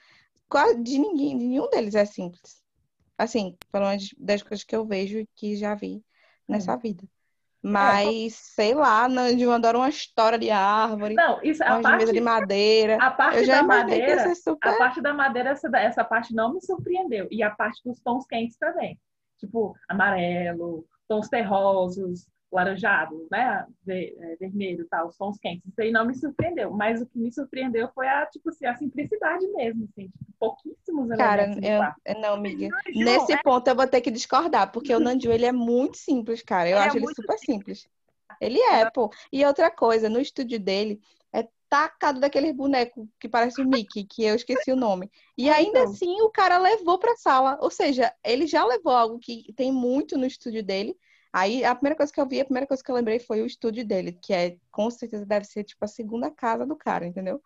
quase 0.50 0.82
de 0.84 0.98
ninguém, 1.00 1.38
de 1.38 1.46
nenhum 1.46 1.70
deles 1.70 1.96
é 1.96 2.04
simples. 2.04 2.62
Assim, 3.18 3.58
pelo 3.72 3.88
menos 3.88 4.14
das 4.18 4.44
coisas 4.44 4.66
que 4.66 4.76
eu 4.76 4.86
vejo 4.86 5.20
e 5.20 5.28
que 5.34 5.56
já 5.56 5.76
vi 5.76 6.04
nessa 6.46 6.76
vida. 6.76 7.06
Mas, 7.62 8.36
sei 8.36 8.74
lá, 8.74 9.07
Nandium 9.10 9.51
adora 9.51 9.78
uma 9.78 9.89
história 9.89 10.39
de 10.39 10.49
árvore, 10.49 11.14
não, 11.14 11.41
isso, 11.43 11.62
a 11.62 11.68
de 11.68 11.76
mesa 11.76 11.89
parte, 11.89 12.14
de 12.14 12.22
madeira. 12.22 12.97
a 13.01 13.12
parte 13.12 13.45
da 13.45 13.64
madeira, 13.64 14.36
super. 14.36 14.70
a 14.70 14.78
parte 14.78 15.01
da 15.01 15.14
madeira, 15.14 15.49
essa, 15.49 15.70
essa 15.78 16.03
parte 16.03 16.34
não 16.34 16.53
me 16.53 16.62
surpreendeu. 16.62 17.28
E 17.30 17.43
a 17.43 17.49
parte 17.49 17.82
dos 17.84 17.99
tons 17.99 18.26
quentes 18.26 18.57
também. 18.57 18.97
Tipo, 19.38 19.76
amarelo, 19.89 20.86
tons 21.07 21.28
terrosos, 21.28 22.28
laranjado, 22.52 23.28
né? 23.32 23.66
É, 23.88 24.36
vermelho 24.39 24.88
tal, 24.89 25.08
os 25.08 25.18
tons 25.18 25.38
quentes. 25.38 25.66
Isso 25.68 25.82
aí 25.82 25.91
não 25.91 26.06
me 26.06 26.16
surpreendeu. 26.16 26.72
Mas 26.72 27.02
o 27.02 27.06
que 27.06 27.20
me 27.20 27.32
surpreendeu 27.32 27.89
foi 27.93 28.08
a, 28.08 28.26
tipo 28.26 28.50
assim, 28.50 28.66
a 28.66 28.76
simplicidade 28.76 29.47
mesmo, 29.50 29.86
assim. 29.86 30.08
Tipo, 30.08 30.34
pouquíssimos 30.39 31.10
Cara, 31.10 31.52
eu, 31.62 32.20
não. 32.20 32.43
Ju, 32.45 32.70
Nesse 32.95 33.34
é- 33.34 33.41
ponto 33.43 33.68
eu 33.68 33.76
vou 33.76 33.88
ter 33.88 34.02
que 34.02 34.12
discordar, 34.12 34.72
porque 34.72 34.93
o 34.93 35.00
Nandium, 35.00 35.32
ele 35.32 35.45
é 35.45 35.52
muito 35.52 35.97
simples, 35.97 36.41
cara. 36.41 36.70
Eu 36.70 36.78
é 36.78 36.88
acho 36.88 36.97
ele 36.97 37.14
super 37.14 37.38
simples. 37.38 37.88
Ele 38.41 38.60
é, 38.60 38.89
pô. 38.89 39.12
E 39.32 39.45
outra 39.45 39.70
coisa, 39.70 40.10
no 40.10 40.20
estúdio 40.20 40.60
dele, 40.60 41.00
é 41.34 41.47
tacado 41.70 42.20
daqueles 42.20 42.56
bonecos 42.56 43.08
que 43.20 43.30
parece 43.30 43.62
o 43.62 43.68
Mickey, 43.68 44.06
que 44.06 44.24
eu 44.24 44.36
esqueci 44.36 44.72
o 44.72 44.76
nome. 44.76 45.12
E 45.38 45.50
ainda 45.50 45.80
então. 45.80 45.91
assim, 45.91 46.22
o 46.22 46.30
cara 46.30 46.58
levou 46.58 46.97
pra 46.97 47.16
sala. 47.16 47.58
Ou 47.62 47.70
seja, 47.70 48.14
ele 48.24 48.47
já 48.47 48.66
levou 48.66 48.93
algo 48.93 49.20
que 49.20 49.54
tem 49.54 49.72
muito 49.72 50.18
no 50.18 50.26
estúdio 50.26 50.64
dele. 50.64 50.97
Aí, 51.32 51.64
a 51.64 51.76
primeira 51.76 51.96
coisa 51.96 52.12
que 52.12 52.20
eu 52.20 52.28
vi, 52.28 52.42
a 52.42 52.46
primeira 52.46 52.68
coisa 52.68 52.84
que 52.84 52.90
eu 52.90 52.96
lembrei 52.96 53.20
foi 53.20 53.42
o 53.42 53.46
estúdio 53.46 53.86
dele, 53.86 54.14
que 54.14 54.34
é, 54.34 54.58
com 54.72 54.90
certeza, 54.90 55.26
deve 55.26 55.46
ser, 55.46 55.64
tipo, 55.64 55.84
a 55.86 55.88
segunda 55.88 56.32
casa 56.32 56.66
do 56.66 56.76
cara, 56.76 57.06
entendeu? 57.06 57.42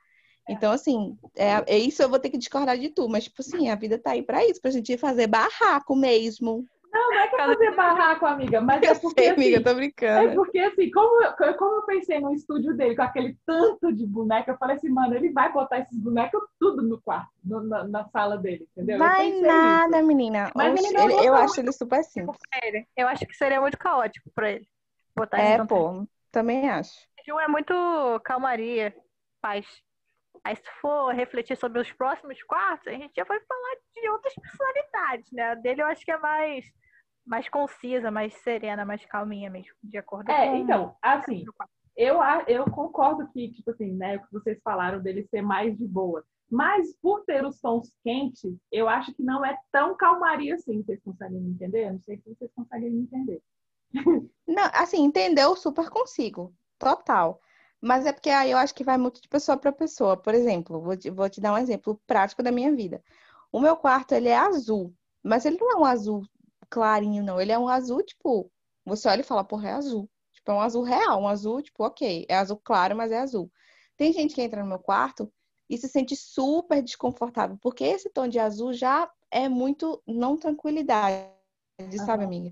Então, 0.48 0.72
assim, 0.72 1.18
é, 1.36 1.76
é 1.76 1.78
isso 1.78 2.02
eu 2.02 2.10
vou 2.10 2.20
ter 2.20 2.30
que 2.30 2.38
discordar 2.38 2.78
de 2.78 2.90
tu, 2.90 3.08
mas, 3.08 3.26
tipo 3.26 3.42
assim, 3.42 3.70
a 3.70 3.76
vida 3.76 3.98
tá 3.98 4.12
aí 4.12 4.22
pra 4.24 4.46
isso, 4.46 4.62
pra 4.62 4.72
gente 4.72 4.98
fazer 4.98 5.28
barraco 5.28 5.96
mesmo. 5.96 6.68
Não, 6.94 7.10
não 7.14 7.20
é 7.22 7.28
que 7.28 7.36
é 7.36 7.40
fazer 7.40 7.76
barraco, 7.76 8.26
amiga, 8.26 8.62
mas 8.62 8.84
é 8.84 8.90
Eu 8.90 8.96
porque, 8.96 9.24
sei, 9.24 9.30
amiga, 9.30 9.58
assim, 9.58 9.64
tô 9.64 9.74
É 9.74 9.76
brincando. 9.76 10.36
porque, 10.36 10.60
assim, 10.60 10.92
como 10.92 11.24
eu, 11.24 11.58
como 11.58 11.76
eu 11.78 11.86
pensei 11.86 12.20
no 12.20 12.34
estúdio 12.34 12.76
dele 12.78 12.96
com 12.96 13.02
aquele 13.02 13.38
tanto 13.46 13.92
de 13.94 14.06
boneca, 14.06 14.52
eu 14.52 14.58
falei 14.58 14.76
assim, 14.76 14.90
mano, 14.90 15.16
ele 15.16 15.32
vai 15.32 15.52
botar 15.52 15.80
esses 15.80 15.98
bonecos 16.00 16.42
tudo 16.60 16.82
no 16.84 17.02
quarto, 17.02 17.32
no- 17.44 17.64
na, 17.64 17.84
na 17.88 18.06
sala 18.10 18.38
dele, 18.38 18.68
entendeu? 18.72 18.98
eu 18.98 19.00
Vai 19.00 19.32
nada, 19.42 19.98
isso. 19.98 20.08
menina. 20.08 20.52
Mas 20.56 20.72
Oxe, 20.74 20.94
não 20.94 21.02
ele- 21.02 21.28
eu 21.28 21.36
acho 21.36 21.60
ele 21.60 21.72
super 21.72 22.04
simples. 22.04 22.38
ele. 22.64 22.88
Eu 22.96 23.08
acho 23.08 23.26
que 23.26 23.36
seria 23.36 23.60
muito 23.62 23.78
caótico 23.78 24.30
pra 24.36 24.52
ele. 24.52 24.68
Botar 25.16 25.40
É, 25.40 25.58
pô, 25.66 26.08
também 26.32 26.70
acho. 26.70 27.08
Ju 27.26 27.40
é 27.40 27.48
muito 27.48 27.74
calmaria, 28.24 28.94
paz. 29.42 29.66
Aí 30.44 30.56
se 30.56 30.64
for 30.82 31.14
refletir 31.14 31.58
sobre 31.58 31.80
os 31.82 31.92
próximos 31.94 32.42
quartos, 32.44 32.88
a 32.88 32.92
gente 32.92 33.14
já 33.16 33.24
vai 33.24 33.40
falar 33.42 33.76
de 33.94 34.10
outras 34.10 34.34
personalidades, 34.36 35.32
né? 35.32 35.44
A 35.52 35.56
dele 35.56 35.82
eu 35.82 35.88
acho 35.88 36.04
que 36.06 36.12
é 36.12 36.18
mais, 36.18 36.66
mais 37.26 37.48
concisa, 37.50 38.12
mais 38.12 38.34
serena, 38.36 38.86
mais 38.86 39.06
calminha 39.06 39.50
mesmo, 39.50 39.74
de 39.84 39.98
acordo 39.98 40.32
É, 40.32 40.48
com 40.50 40.56
então, 40.58 40.96
assim, 41.02 41.46
eu, 41.96 42.22
a- 42.22 42.44
eu 42.48 42.66
concordo 42.66 43.28
que, 43.32 43.52
tipo 43.52 43.72
assim, 43.72 43.92
né, 43.94 44.18
o 44.18 44.22
que 44.22 44.32
vocês 44.34 44.60
falaram 44.64 45.02
dele 45.02 45.28
ser 45.30 45.42
mais 45.42 45.78
de 45.78 45.88
boa. 45.88 46.24
Mas 46.50 46.96
por 47.02 47.24
ter 47.26 47.46
os 47.46 47.60
tons 47.60 47.92
quentes, 48.04 48.56
eu 48.72 48.88
acho 48.88 49.14
que 49.14 49.24
não 49.24 49.44
é 49.44 49.58
tão 49.72 49.96
calmaria 49.96 50.56
assim, 50.56 50.84
vocês 50.84 51.02
conseguem 51.02 51.40
me 51.40 51.52
entender? 51.52 51.88
Eu 51.88 51.94
não 51.94 52.02
sei 52.02 52.18
se 52.18 52.30
vocês 52.30 52.52
conseguem 52.56 52.92
me 52.92 53.02
entender. 53.04 53.42
Não, 54.48 54.70
assim, 54.74 55.02
entendeu? 55.04 55.56
Super 55.56 55.90
consigo. 55.90 56.54
Total. 56.78 57.40
Mas 57.82 58.06
é 58.06 58.12
porque 58.14 58.30
aí 58.30 58.52
eu 58.52 58.58
acho 58.58 58.74
que 58.76 58.84
vai 58.84 58.98
muito 58.98 59.22
de 59.22 59.28
pessoa 59.28 59.58
para 59.58 59.72
pessoa. 59.72 60.18
Por 60.18 60.34
exemplo, 60.34 60.82
vou 60.82 60.98
te, 60.98 61.10
vou 61.10 61.30
te 61.30 61.40
dar 61.42 61.54
um 61.54 61.58
exemplo 61.58 62.00
prático 62.06 62.44
da 62.44 62.52
minha 62.52 62.74
vida. 62.76 63.02
O 63.52 63.60
meu 63.60 63.76
quarto, 63.78 64.14
ele 64.14 64.30
é 64.30 64.38
azul. 64.38 64.94
Mas 65.24 65.46
ele 65.46 65.58
não 65.58 65.72
é 65.72 65.76
um 65.78 65.86
azul 65.86 66.24
clarinho, 66.74 67.24
não. 67.24 67.40
Ele 67.40 67.52
é 67.52 67.60
um 67.60 67.68
azul, 67.68 68.02
tipo... 68.04 68.52
Você 68.86 69.08
olha 69.08 69.22
e 69.22 69.24
fala, 69.24 69.44
porra, 69.44 69.70
é 69.70 69.74
azul. 69.74 70.10
Tipo, 70.34 70.52
é 70.52 70.56
um 70.56 70.62
azul 70.62 70.84
real. 70.84 71.22
Um 71.22 71.28
azul, 71.28 71.62
tipo, 71.62 71.84
ok. 71.86 72.26
É 72.28 72.36
azul 72.36 72.60
claro, 72.64 72.96
mas 72.96 73.12
é 73.12 73.20
azul. 73.20 73.52
Tem 73.96 74.12
gente 74.12 74.34
que 74.34 74.42
entra 74.42 74.64
no 74.64 74.68
meu 74.68 74.80
quarto 74.80 75.32
e 75.70 75.78
se 75.78 75.88
sente 75.88 76.16
super 76.16 76.82
desconfortável. 76.82 77.58
Porque 77.62 77.84
esse 77.84 78.10
tom 78.10 78.28
de 78.28 78.40
azul 78.40 78.74
já 78.74 79.08
é 79.32 79.48
muito 79.48 80.02
não 80.08 80.36
tranquilidade, 80.36 81.30
sabe, 82.06 82.24
Aham. 82.24 82.26
amiga? 82.26 82.52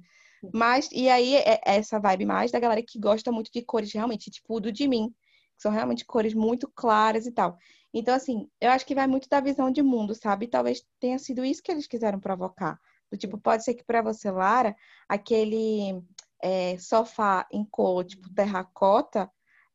Mas, 0.54 0.90
e 0.92 1.10
aí, 1.10 1.36
é 1.36 1.60
é 1.66 1.78
essa 1.78 2.00
vibe 2.00 2.26
mais 2.26 2.52
da 2.52 2.60
galera 2.60 2.84
que 2.84 3.00
gosta 3.00 3.32
muito 3.32 3.52
de 3.52 3.62
cores 3.64 3.92
realmente, 3.92 4.30
tipo, 4.30 4.60
do 4.60 4.72
de 4.72 4.88
mim, 4.88 5.10
que 5.56 5.62
são 5.62 5.72
realmente 5.72 6.06
cores 6.06 6.34
muito 6.34 6.72
claras 6.76 7.26
e 7.26 7.32
tal. 7.32 7.58
Então, 7.94 8.14
assim, 8.14 8.48
eu 8.60 8.70
acho 8.72 8.86
que 8.86 8.96
vai 8.96 9.08
muito 9.08 9.28
da 9.28 9.42
visão 9.42 9.72
de 9.72 9.82
mundo, 9.82 10.14
sabe? 10.16 10.48
Talvez 10.48 10.84
tenha 11.00 11.20
sido 11.20 11.44
isso 11.44 11.62
que 11.64 11.72
eles 11.72 11.88
quiseram 11.88 12.20
provocar. 12.20 12.80
Do 13.12 13.18
tipo, 13.18 13.38
pode 13.38 13.64
ser 13.64 13.74
que 13.74 13.84
pra 13.84 14.02
você, 14.02 14.32
Lara, 14.32 14.76
aquele 15.08 16.02
é, 16.42 16.78
sofá 16.78 17.46
em 17.52 17.66
cor, 17.66 18.06
tipo, 18.06 18.34
terracota, 18.34 19.30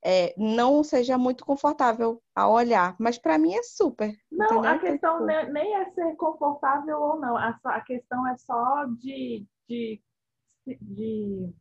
é, 0.05 0.35
não 0.39 0.83
seja 0.83 1.19
muito 1.19 1.45
confortável 1.45 2.23
a 2.35 2.49
olhar. 2.49 2.97
Mas 2.99 3.19
para 3.19 3.37
mim 3.39 3.55
é 3.55 3.63
super. 3.63 4.17
Não, 4.31 4.47
entendeu? 4.47 4.71
a 4.71 4.79
questão 4.79 5.27
nem 5.27 5.75
é 5.75 5.91
ser 5.91 6.17
confortável 6.17 6.99
ou 6.99 7.21
não. 7.21 7.37
A, 7.37 7.59
a 7.65 7.81
questão 7.81 8.27
é 8.29 8.37
só 8.37 8.85
de, 8.99 9.47
de, 9.69 10.01
de. 10.67 11.53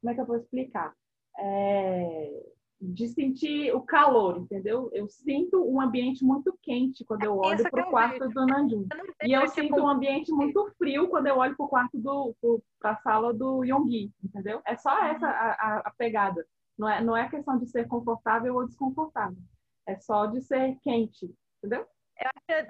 Como 0.00 0.10
é 0.10 0.14
que 0.14 0.20
eu 0.20 0.26
vou 0.26 0.36
explicar? 0.36 0.94
É, 1.38 2.44
de 2.80 3.08
sentir 3.08 3.74
o 3.74 3.80
calor, 3.80 4.38
entendeu? 4.38 4.90
Eu 4.92 5.08
sinto 5.08 5.64
um 5.64 5.80
ambiente 5.80 6.24
muito 6.24 6.56
quente 6.62 7.04
quando 7.04 7.24
eu 7.24 7.38
olho 7.38 7.70
para 7.70 7.86
o 7.86 7.90
quarto 7.90 8.28
do 8.28 8.46
Nanjum. 8.46 8.86
E 9.22 9.32
eu 9.32 9.48
sinto 9.48 9.80
um 9.80 9.88
ambiente 9.88 10.30
muito 10.32 10.70
frio 10.76 11.08
quando 11.08 11.26
eu 11.26 11.38
olho 11.38 11.56
para 11.56 11.64
o 11.64 11.68
quarto 11.68 11.98
do 11.98 12.34
para 12.78 12.92
a 12.92 12.96
sala 12.96 13.32
do 13.32 13.64
Yonggi, 13.64 14.12
entendeu? 14.22 14.60
É 14.66 14.76
só 14.76 15.02
essa 15.04 15.26
a, 15.26 15.78
a, 15.78 15.90
pegada. 15.96 16.46
Não 16.76 16.88
é, 16.88 17.02
não 17.02 17.16
é 17.16 17.28
questão 17.28 17.56
de 17.56 17.66
ser 17.66 17.86
confortável 17.86 18.54
ou 18.54 18.66
desconfortável. 18.66 19.38
É 19.86 19.96
só 19.96 20.26
de 20.26 20.40
ser 20.42 20.76
quente, 20.82 21.32
entendeu? 21.58 21.86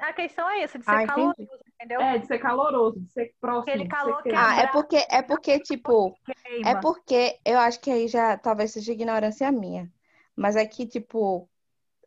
a 0.00 0.12
questão 0.12 0.48
é 0.48 0.62
essa, 0.62 0.78
de 0.78 0.84
ser 0.84 0.90
ah, 0.90 1.06
caloroso, 1.06 1.36
entendeu? 1.74 2.00
É, 2.00 2.18
de 2.18 2.26
ser 2.26 2.38
caloroso, 2.38 3.00
de 3.00 3.10
ser 3.12 3.34
próximo. 3.40 3.74
Aquele 3.74 3.88
calor 3.88 4.22
que 4.22 4.30
Ah, 4.34 4.62
é 4.62 4.66
porque, 4.68 5.06
é 5.08 5.22
porque, 5.22 5.60
tipo, 5.60 6.14
é 6.64 6.74
porque 6.76 7.38
eu 7.44 7.58
acho 7.58 7.80
que 7.80 7.90
aí 7.90 8.08
já 8.08 8.36
talvez 8.36 8.72
seja 8.72 8.92
ignorância 8.92 9.50
minha. 9.52 9.90
Mas 10.36 10.56
é 10.56 10.66
que, 10.66 10.86
tipo, 10.86 11.48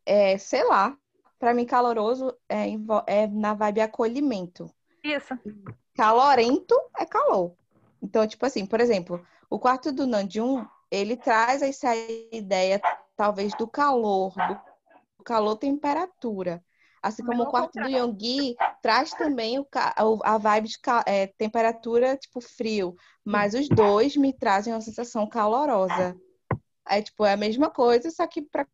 é, 0.05 0.37
sei 0.37 0.63
lá, 0.65 0.97
para 1.39 1.53
mim 1.53 1.65
caloroso 1.65 2.35
é, 2.49 2.65
é 3.07 3.27
na 3.27 3.53
vibe 3.53 3.81
acolhimento. 3.81 4.69
Isso. 5.03 5.37
Calorento 5.95 6.75
é 6.97 7.05
calor. 7.05 7.55
Então, 8.01 8.27
tipo 8.27 8.45
assim, 8.45 8.65
por 8.65 8.79
exemplo, 8.79 9.25
o 9.49 9.59
quarto 9.59 9.91
do 9.91 10.05
Nanjum, 10.05 10.65
ele 10.91 11.15
traz 11.15 11.61
essa 11.61 11.95
ideia, 12.31 12.81
talvez, 13.15 13.53
do 13.55 13.67
calor, 13.67 14.33
do 15.17 15.23
calor 15.23 15.55
temperatura. 15.57 16.63
Assim 17.01 17.23
como 17.23 17.43
o 17.43 17.49
quarto 17.49 17.79
do 17.79 17.87
Yonggi 17.87 18.55
traz 18.81 19.11
também 19.11 19.59
o, 19.59 19.67
a 20.23 20.37
vibe 20.37 20.67
de 20.67 20.77
é, 21.05 21.27
temperatura, 21.27 22.17
tipo, 22.17 22.41
frio. 22.41 22.95
Mas 23.23 23.53
os 23.53 23.69
dois 23.69 24.15
me 24.15 24.33
trazem 24.33 24.73
uma 24.73 24.81
sensação 24.81 25.27
calorosa. 25.27 26.15
É 26.87 27.01
tipo, 27.01 27.25
é 27.25 27.33
a 27.33 27.37
mesma 27.37 27.69
coisa, 27.69 28.09
só 28.09 28.25
que 28.25 28.41
para 28.41 28.65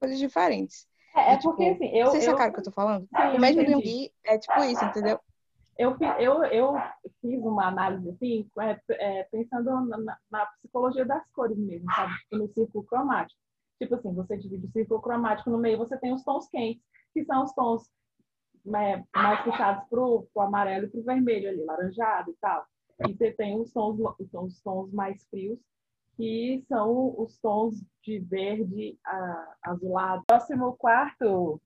coisas 0.00 0.18
diferentes. 0.18 0.86
É, 1.16 1.32
é 1.32 1.36
tipo, 1.36 1.50
porque 1.50 1.70
assim, 1.70 1.88
eu. 1.96 2.06
Vocês 2.06 2.24
sacaram 2.24 2.50
o 2.50 2.54
que 2.54 2.60
eu 2.60 2.64
tô 2.64 2.70
falando? 2.70 3.08
Sim, 3.08 3.36
o 3.36 3.40
mesmo 3.40 3.66
Jung 3.66 4.12
é 4.24 4.38
tipo 4.38 4.64
isso, 4.64 4.84
entendeu? 4.84 5.20
Eu, 5.78 5.96
eu, 6.18 6.44
eu 6.44 6.74
fiz 7.22 7.42
uma 7.42 7.68
análise 7.68 8.10
assim, 8.10 8.46
é, 8.60 8.78
é, 8.90 9.22
pensando 9.24 9.70
na, 9.86 10.18
na, 10.30 10.46
psicologia 10.46 11.06
das 11.06 11.26
cores 11.32 11.56
mesmo, 11.56 11.90
sabe? 11.94 12.12
Tipo, 12.18 12.36
no 12.36 12.48
círculo 12.52 12.84
cromático. 12.84 13.40
Tipo 13.78 13.94
assim, 13.94 14.12
você 14.12 14.36
divide 14.36 14.66
o 14.66 14.72
círculo 14.72 15.00
cromático 15.00 15.48
no 15.48 15.56
meio, 15.56 15.78
você 15.78 15.96
tem 15.96 16.12
os 16.12 16.22
tons 16.22 16.46
quentes, 16.48 16.82
que 17.12 17.24
são 17.24 17.44
os 17.44 17.52
tons 17.52 17.90
é, 18.74 19.02
mais 19.14 19.42
puxados 19.42 19.88
pro, 19.88 20.28
pro 20.32 20.42
amarelo 20.42 20.86
e 20.86 20.90
pro 20.90 21.02
vermelho 21.02 21.48
ali, 21.48 21.64
laranjado 21.64 22.30
e 22.30 22.34
tal. 22.40 22.66
E 23.08 23.14
você 23.14 23.32
tem 23.32 23.58
os 23.58 23.72
tons, 23.72 23.98
os 23.98 24.60
tons 24.62 24.92
mais 24.92 25.24
frios, 25.28 25.58
que 26.16 26.62
são 26.68 27.14
os 27.18 27.38
tons 27.38 27.82
de 28.02 28.18
verde 28.18 28.98
a, 29.04 29.54
azulado. 29.62 30.24
Próximo 30.26 30.74
quarto 30.74 31.60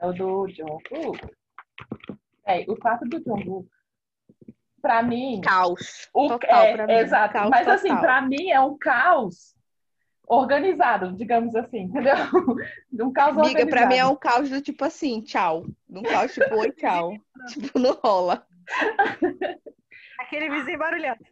é 0.00 0.06
o 0.06 0.12
do 0.12 0.48
Jungkook. 0.48 1.20
É, 2.44 2.64
o 2.68 2.76
quarto 2.76 3.04
do 3.04 3.22
Jungkook, 3.22 3.68
para 4.82 5.02
mim... 5.02 5.40
Caos. 5.42 6.10
O, 6.12 6.28
total 6.28 6.64
é, 6.64 6.86
mim. 6.86 6.92
Exato. 6.92 7.32
Caos 7.32 7.50
Mas 7.50 7.68
assim, 7.68 7.88
total. 7.88 7.96
assim, 7.96 8.06
para 8.06 8.22
mim 8.22 8.50
é 8.50 8.60
um 8.60 8.76
caos 8.76 9.53
organizado, 10.26 11.12
digamos 11.12 11.54
assim, 11.54 11.82
entendeu? 11.82 12.14
Um 12.92 13.12
caos 13.12 13.36
Amiga, 13.36 13.60
organizado. 13.60 13.70
pra 13.70 13.86
mim 13.86 13.96
é 13.96 14.06
um 14.06 14.16
caos 14.16 14.48
do 14.48 14.60
tipo 14.60 14.84
assim, 14.84 15.20
tchau. 15.20 15.66
Um 15.90 16.02
caos 16.02 16.32
tipo, 16.32 16.54
oi, 16.54 16.70
tchau. 16.72 17.12
tipo, 17.48 17.78
não 17.78 17.92
rola. 18.02 18.46
Aquele 20.20 20.48
vizinho 20.50 20.78
barulhento. 20.78 21.24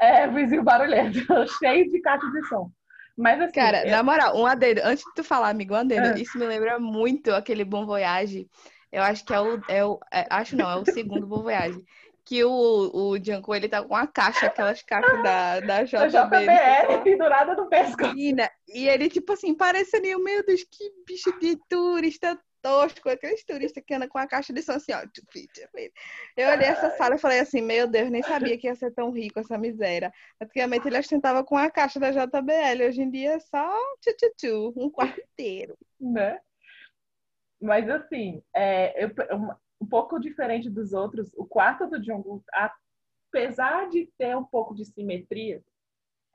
É, 0.00 0.26
vizinho 0.28 0.62
barulhento, 0.62 1.20
cheio 1.58 1.90
de 1.90 2.00
caixa 2.00 2.26
de 2.30 2.48
som. 2.48 2.70
Mas 3.16 3.40
assim. 3.40 3.52
Cara, 3.52 3.86
eu... 3.86 3.90
na 3.90 4.02
moral, 4.02 4.36
um 4.36 4.46
adendo. 4.46 4.80
Antes 4.84 5.04
de 5.04 5.14
tu 5.14 5.24
falar, 5.24 5.50
amigo, 5.50 5.74
um 5.74 5.78
adendo. 5.78 6.08
É. 6.08 6.20
Isso 6.20 6.38
me 6.38 6.46
lembra 6.46 6.78
muito 6.78 7.32
aquele 7.32 7.64
Bom 7.64 7.86
Voyage. 7.86 8.48
Eu 8.90 9.02
acho 9.02 9.24
que 9.24 9.32
é 9.32 9.40
o. 9.40 9.60
É 9.68 9.84
o 9.84 10.00
é, 10.12 10.26
acho 10.30 10.56
não, 10.56 10.70
é 10.70 10.76
o 10.76 10.84
segundo 10.84 11.26
Bom 11.26 11.42
Voyage. 11.42 11.82
Que 12.24 12.44
o, 12.44 12.90
o 12.94 13.18
Janko, 13.22 13.54
ele 13.54 13.68
tá 13.68 13.82
com 13.82 13.94
uma 13.94 14.06
caixa, 14.06 14.46
aquelas 14.46 14.80
caixas 14.82 15.22
da, 15.22 15.60
da 15.60 15.84
JBL. 15.84 16.06
JBL 16.08 17.02
pendurada 17.02 17.54
no 17.54 17.68
pescoço. 17.68 18.14
E 18.16 18.88
ele, 18.88 19.08
tipo 19.08 19.32
assim, 19.32 19.54
parecendo, 19.54 20.22
meu 20.22 20.44
Deus, 20.44 20.62
que 20.62 20.92
bicho 21.06 21.36
de 21.40 21.58
turista 21.68 22.38
tosco, 22.62 23.10
aqueles 23.10 23.44
turistas 23.44 23.82
que 23.84 23.92
andam 23.92 24.08
com 24.08 24.18
a 24.18 24.26
caixa 24.26 24.52
de 24.52 24.62
som 24.62 24.72
assim, 24.72 24.92
ó. 24.92 25.02
Eu 26.36 26.48
olhei 26.50 26.68
essa 26.68 26.90
sala 26.90 27.16
e 27.16 27.18
falei 27.18 27.40
assim, 27.40 27.60
meu 27.60 27.88
Deus, 27.88 28.08
nem 28.08 28.22
sabia 28.22 28.56
que 28.56 28.68
ia 28.68 28.74
ser 28.76 28.92
tão 28.92 29.10
rico 29.10 29.40
essa 29.40 29.58
miséria. 29.58 30.12
Antigamente 30.40 30.86
ele 30.86 30.98
ostentava 30.98 31.44
com 31.44 31.56
a 31.56 31.70
caixa 31.70 31.98
da 31.98 32.12
JBL, 32.12 32.86
hoje 32.86 33.02
em 33.02 33.10
dia 33.10 33.32
é 33.32 33.40
só 33.40 33.76
tchu, 34.38 34.72
um 34.76 34.88
quarto 34.88 35.20
inteiro. 35.20 35.76
Né? 36.00 36.38
Mas 37.60 37.88
assim, 37.90 38.42
é, 38.54 39.04
eu, 39.04 39.10
um 39.82 39.86
pouco 39.86 40.20
diferente 40.20 40.70
dos 40.70 40.92
outros, 40.92 41.32
o 41.36 41.44
quarto 41.44 41.88
do 41.88 42.02
Jungkook, 42.02 42.44
apesar 43.28 43.88
de 43.88 44.08
ter 44.16 44.36
um 44.36 44.44
pouco 44.44 44.74
de 44.76 44.84
simetria, 44.84 45.60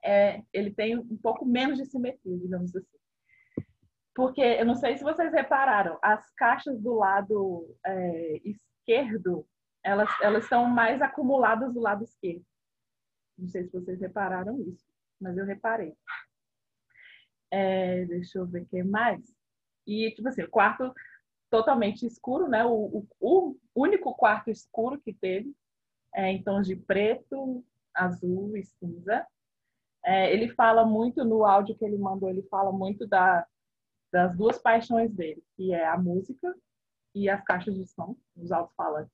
é, 0.04 0.43
ele 0.52 0.70
tem 0.70 0.98
um 0.98 1.18
pouco 1.18 1.45
menos 1.45 1.78
de 1.78 1.86
simetria, 1.86 2.38
digamos 2.38 2.76
assim. 2.76 2.98
Porque 4.14 4.41
eu 4.41 4.66
não 4.66 4.76
sei 4.76 4.98
se 4.98 5.04
vocês 5.04 5.32
repararam, 5.32 5.98
as 6.02 6.30
caixas 6.34 6.78
do 6.82 6.93
lado 6.93 7.74
é, 7.86 8.41
esquerdo, 8.43 9.48
elas, 9.82 10.10
elas 10.22 10.43
estão 10.43 10.66
mais 10.66 11.02
acumuladas 11.02 11.74
do 11.74 11.80
lado 11.80 12.04
esquerdo. 12.04 12.45
Não 13.38 13.48
sei 13.48 13.64
se 13.64 13.72
vocês 13.72 14.02
repararam 14.02 14.60
isso, 14.60 14.86
mas 15.22 15.38
eu 15.38 15.45
reparei. 15.45 15.95
É, 17.50 18.04
deixa 18.06 18.39
eu 18.39 18.45
ver 18.45 18.64
o 18.64 18.66
que 18.66 18.84
mais. 18.84 19.22
E, 19.86 20.12
tipo 20.12 20.28
assim, 20.28 20.43
o 20.43 20.50
quarto 20.50 20.93
totalmente 21.50 22.06
escuro, 22.06 22.48
né? 22.48 22.66
O, 22.66 23.06
o, 23.20 23.56
o 23.74 23.82
único 23.84 24.14
quarto 24.14 24.50
escuro 24.50 25.00
que 25.00 25.14
teve, 25.14 25.54
é, 26.14 26.32
em 26.32 26.43
tons 26.43 26.68
de 26.68 26.76
preto, 26.76 27.64
azul 27.93 28.56
e 28.56 28.64
cinza. 28.64 29.26
É, 30.06 30.32
ele 30.34 30.50
fala 30.50 30.86
muito 30.86 31.26
no 31.26 31.45
áudio 31.45 31.76
que 31.76 31.84
ele 31.84 31.98
mandou, 31.98 32.30
ele 32.30 32.43
fala 32.43 32.72
muito 32.72 33.06
da, 33.08 33.45
das 34.12 34.36
duas 34.36 34.58
paixões 34.58 35.12
dele, 35.12 35.43
que 35.56 35.74
é 35.74 35.86
a 35.86 35.98
música 35.98 36.56
e 37.14 37.30
as 37.30 37.43
caixas 37.43 37.76
de 37.76 37.86
som, 37.88 38.16
os 38.36 38.52
alto-falantes. 38.52 39.12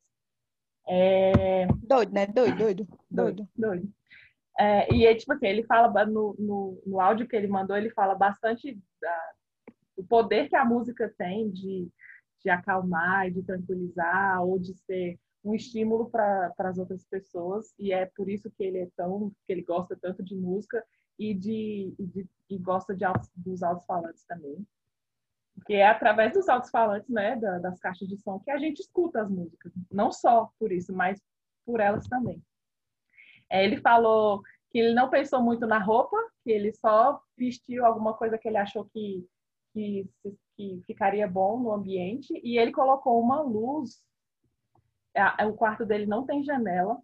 É... 0.88 1.66
Doido, 1.82 2.14
né? 2.14 2.28
Doido, 2.28 2.58
doido, 2.58 2.88
doido. 3.10 3.50
Doido. 3.56 3.94
É, 4.60 4.94
e 4.94 5.08
aí, 5.08 5.16
tipo 5.16 5.34
assim, 5.34 5.48
ele 5.48 5.64
fala 5.64 6.06
no, 6.06 6.36
no, 6.38 6.82
no, 6.86 7.00
áudio 7.00 7.28
que 7.28 7.36
ele 7.36 7.48
mandou, 7.48 7.76
ele 7.76 7.90
fala 7.90 8.14
bastante 8.14 8.78
da, 9.02 9.32
do 9.98 10.04
poder 10.04 10.48
que 10.48 10.56
a 10.56 10.64
música 10.64 11.12
tem 11.18 11.50
de, 11.50 11.90
de 12.44 12.50
acalmar, 12.50 13.32
de 13.32 13.42
tranquilizar, 13.42 14.44
ou 14.44 14.60
de 14.60 14.74
ser 14.74 15.20
um 15.44 15.54
estímulo 15.54 16.10
para 16.10 16.54
as 16.60 16.78
outras 16.78 17.06
pessoas. 17.06 17.74
E 17.78 17.92
é 17.92 18.06
por 18.06 18.30
isso 18.30 18.52
que 18.52 18.64
ele 18.64 18.80
é 18.80 18.90
tão, 18.96 19.32
que 19.46 19.54
ele 19.54 19.64
gosta 19.64 19.98
tanto 20.02 20.24
de 20.24 20.36
música 20.36 20.84
e 21.18 21.34
de, 21.34 21.94
e, 21.98 22.06
de, 22.06 22.30
e 22.50 22.58
gosta 22.58 22.96
de 22.96 23.04
altos, 23.04 23.30
dos 23.36 23.62
alto-falantes 23.64 24.24
também. 24.26 24.66
Porque 25.56 25.74
é 25.74 25.88
através 25.88 26.34
dos 26.34 26.50
alto-falantes, 26.50 27.10
né, 27.10 27.36
das 27.36 27.80
caixas 27.80 28.08
de 28.08 28.18
som, 28.18 28.40
que 28.40 28.50
a 28.50 28.58
gente 28.58 28.80
escuta 28.80 29.22
as 29.22 29.30
músicas. 29.30 29.72
Não 29.92 30.12
só 30.12 30.52
por 30.60 30.72
isso, 30.72 30.94
mas 30.94 31.22
por 31.66 31.80
elas 31.80 32.08
também. 32.08 32.44
É, 33.50 33.64
ele 33.64 33.78
falou 33.78 34.42
que 34.72 34.80
ele 34.80 34.94
não 34.94 35.10
pensou 35.10 35.42
muito 35.42 35.68
na 35.68 35.78
roupa, 35.78 36.18
que 36.44 36.52
ele 36.52 36.74
só 36.74 37.22
vestiu 37.38 37.86
alguma 37.86 38.16
coisa 38.16 38.38
que 38.38 38.48
ele 38.48 38.58
achou 38.58 38.86
que, 38.86 39.28
que, 39.72 40.10
que 40.56 40.82
ficaria 40.86 41.28
bom 41.28 41.60
no 41.60 41.72
ambiente. 41.72 42.40
E 42.44 42.58
ele 42.58 42.72
colocou 42.72 43.22
uma 43.22 43.42
luz. 43.42 44.04
O 45.48 45.54
quarto 45.54 45.86
dele 45.86 46.06
não 46.06 46.26
tem 46.26 46.44
janela, 46.44 47.00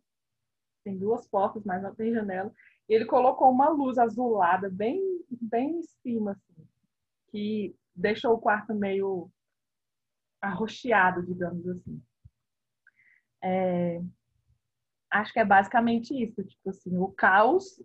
tem 0.83 0.97
duas 0.97 1.27
portas, 1.27 1.63
mas 1.63 1.81
não 1.81 1.93
tem 1.93 2.13
janela. 2.13 2.51
E 2.87 2.93
ele 2.93 3.05
colocou 3.05 3.51
uma 3.51 3.69
luz 3.69 3.97
azulada 3.97 4.69
bem, 4.69 4.99
bem 5.29 5.79
em 5.79 5.83
cima, 5.83 6.31
assim, 6.31 6.67
que 7.27 7.75
deixou 7.95 8.33
o 8.33 8.39
quarto 8.39 8.73
meio 8.73 9.29
arroxeado, 10.41 11.23
digamos 11.23 11.67
assim. 11.67 12.01
É, 13.43 14.01
acho 15.11 15.31
que 15.31 15.39
é 15.39 15.45
basicamente 15.45 16.13
isso, 16.13 16.43
tipo 16.43 16.69
assim, 16.69 16.97
o 16.97 17.09
caos, 17.09 17.81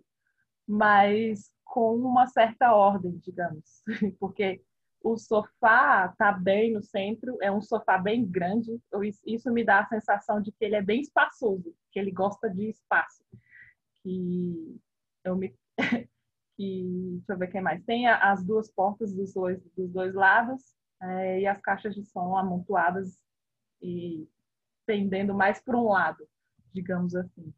mas 0.67 1.51
com 1.63 1.95
uma 1.95 2.27
certa 2.27 2.73
ordem, 2.73 3.17
digamos, 3.17 3.83
porque 4.19 4.63
o 5.05 5.17
sofá 5.19 6.09
tá 6.17 6.31
bem 6.31 6.73
no 6.73 6.81
centro, 6.81 7.37
é 7.39 7.51
um 7.51 7.61
sofá 7.61 7.95
bem 7.95 8.25
grande, 8.25 8.81
isso 9.23 9.51
me 9.51 9.63
dá 9.63 9.81
a 9.81 9.87
sensação 9.87 10.41
de 10.41 10.51
que 10.51 10.65
ele 10.65 10.75
é 10.75 10.81
bem 10.81 10.99
espaçoso, 10.99 11.75
que 11.91 11.99
ele 11.99 12.09
gosta 12.09 12.49
de 12.49 12.69
espaço, 12.69 13.23
que 14.01 14.81
eu 15.23 15.35
me 15.35 15.55
que, 16.57 17.17
deixa 17.17 17.33
eu 17.33 17.37
ver 17.37 17.51
quem 17.51 17.61
mais. 17.61 17.83
Tem 17.83 18.07
as 18.07 18.43
duas 18.43 18.71
portas 18.71 19.13
dos 19.13 19.31
dois, 19.31 19.61
dos 19.77 19.91
dois 19.91 20.15
lados 20.15 20.75
é, 20.99 21.41
e 21.41 21.45
as 21.45 21.61
caixas 21.61 21.93
de 21.93 22.03
som 22.03 22.35
amontoadas 22.35 23.21
e 23.83 24.27
pendendo 24.87 25.35
mais 25.35 25.61
para 25.61 25.77
um 25.77 25.89
lado, 25.89 26.27
digamos 26.73 27.15
assim. 27.15 27.53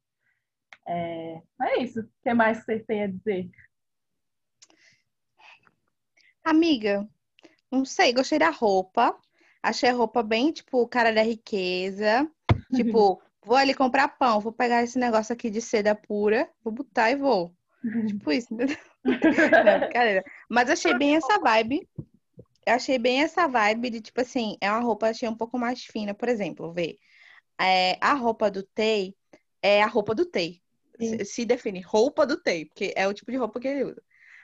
É, 0.85 1.41
é 1.61 1.79
isso. 1.81 2.01
O 2.01 2.09
que 2.21 2.33
mais 2.33 2.57
você 2.57 2.79
tem 2.79 3.03
a 3.03 3.07
dizer? 3.07 3.49
Amiga, 6.43 7.07
não 7.71 7.85
sei, 7.85 8.13
gostei 8.13 8.39
da 8.39 8.49
roupa. 8.49 9.17
Achei 9.61 9.89
a 9.89 9.93
roupa 9.93 10.23
bem, 10.23 10.51
tipo, 10.51 10.87
cara 10.87 11.11
da 11.11 11.21
riqueza. 11.21 12.29
Tipo, 12.75 13.21
vou 13.45 13.55
ali 13.55 13.73
comprar 13.73 14.09
pão, 14.09 14.41
vou 14.41 14.51
pegar 14.51 14.83
esse 14.83 14.99
negócio 14.99 15.31
aqui 15.31 15.49
de 15.49 15.61
seda 15.61 15.95
pura, 15.95 16.49
vou 16.61 16.73
botar 16.73 17.11
e 17.11 17.15
vou. 17.15 17.53
tipo 18.07 18.29
isso? 18.29 18.53
Não. 18.53 20.23
Mas 20.49 20.69
achei 20.69 20.93
bem 20.97 21.15
essa 21.15 21.39
vibe. 21.39 21.87
Eu 22.65 22.73
achei 22.73 22.99
bem 22.99 23.21
essa 23.21 23.47
vibe 23.47 23.89
de, 23.89 24.01
tipo 24.01 24.19
assim, 24.19 24.57
é 24.59 24.69
uma 24.69 24.81
roupa, 24.81 25.07
achei 25.07 25.29
um 25.29 25.35
pouco 25.35 25.57
mais 25.57 25.85
fina. 25.85 26.13
Por 26.13 26.27
exemplo, 26.27 26.73
vê. 26.73 26.97
É, 27.59 27.97
a 28.01 28.13
roupa 28.13 28.51
do 28.51 28.61
Tei 28.61 29.15
é 29.61 29.81
a 29.81 29.87
roupa 29.87 30.13
do 30.13 30.25
Tei. 30.25 30.61
Se, 30.99 31.25
se 31.25 31.45
define 31.45 31.79
roupa 31.79 32.25
do 32.25 32.35
Tei, 32.35 32.65
porque 32.65 32.93
é 32.95 33.07
o 33.07 33.13
tipo 33.13 33.31
de 33.31 33.37
roupa 33.37 33.59
que 33.59 33.67
ele 33.67 33.85
usa. 33.85 34.03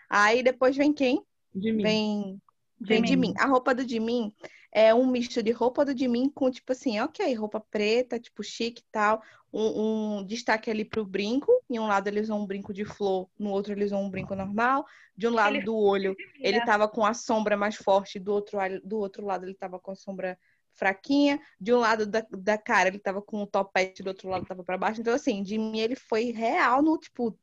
Aí 0.10 0.42
depois 0.42 0.78
vem 0.78 0.94
quem? 0.94 1.26
De 1.54 1.72
mim. 1.72 1.84
Vem, 1.84 2.42
vem 2.84 3.02
de 3.02 3.16
mim. 3.16 3.34
A 3.38 3.46
roupa 3.46 3.74
do 3.74 3.86
de 3.86 4.00
mim 4.00 4.34
é 4.72 4.94
um 4.94 5.06
misto 5.06 5.42
de 5.42 5.52
roupa 5.52 5.86
do 5.86 5.94
de 5.94 6.08
mim 6.08 6.30
com, 6.30 6.50
tipo 6.50 6.72
assim, 6.72 7.00
ok, 7.00 7.34
roupa 7.36 7.60
preta, 7.60 8.20
tipo 8.20 8.44
chique 8.44 8.82
e 8.82 8.86
tal. 8.92 9.22
Um, 9.54 10.18
um, 10.18 10.26
destaque 10.26 10.70
ali 10.72 10.84
pro 10.84 11.06
brinco. 11.06 11.52
Em 11.70 11.80
um 11.80 11.88
lado 11.88 12.08
eles 12.08 12.24
usam 12.24 12.42
um 12.42 12.46
brinco 12.46 12.74
de 12.74 12.84
flor, 12.84 13.30
no 13.38 13.52
outro 13.52 13.74
eles 13.74 13.88
usam 13.88 14.04
um 14.04 14.10
brinco 14.10 14.36
normal. 14.36 14.86
De 15.16 15.28
um 15.28 15.32
lado 15.32 15.56
ele... 15.56 15.64
do 15.64 15.78
olho, 15.78 16.16
ele 16.40 16.60
tava 16.66 16.88
com 16.88 17.06
a 17.06 17.14
sombra 17.14 17.56
mais 17.56 17.76
forte, 17.76 18.20
do 18.20 18.34
outro, 18.34 18.58
do 18.84 18.98
outro 18.98 19.26
lado 19.26 19.46
ele 19.46 19.54
tava 19.54 19.80
com 19.80 19.92
a 19.92 19.96
sombra 19.96 20.38
fraquinha. 20.74 21.40
De 21.62 21.72
um 21.72 21.78
lado 21.78 22.08
da, 22.08 22.26
da 22.32 22.58
cara 22.58 22.90
ele 22.90 23.00
tava 23.00 23.22
com 23.22 23.44
o 23.44 23.48
topete, 23.48 24.02
do 24.02 24.08
outro 24.08 24.28
lado 24.28 24.46
tava 24.46 24.64
para 24.64 24.78
baixo. 24.78 25.02
Então, 25.02 25.14
assim, 25.14 25.44
de 25.44 25.58
mim 25.58 25.80
ele 25.80 25.96
foi 25.96 26.32
real 26.32 26.82
no, 26.82 26.98
tipo, 26.98 27.38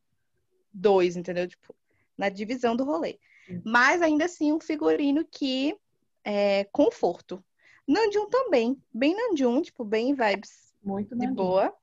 dois, 0.73 1.17
entendeu? 1.17 1.47
Tipo, 1.47 1.75
na 2.19 2.29
divisão 2.29 2.75
do 2.75 2.85
rolê. 2.85 3.19
Mas 3.65 4.03
ainda 4.03 4.25
assim, 4.25 4.53
um 4.53 4.61
figurino 4.61 5.25
que 5.25 5.77
é 6.25 6.65
conforto. 6.65 7.43
Nanjum 7.87 8.29
também, 8.29 8.81
bem 8.93 9.17
Nanjum, 9.17 9.63
tipo, 9.63 9.85
bem 9.85 10.15
vibes 10.15 10.73
Muito 10.83 11.17
de 11.17 11.27
boa. 11.27 11.75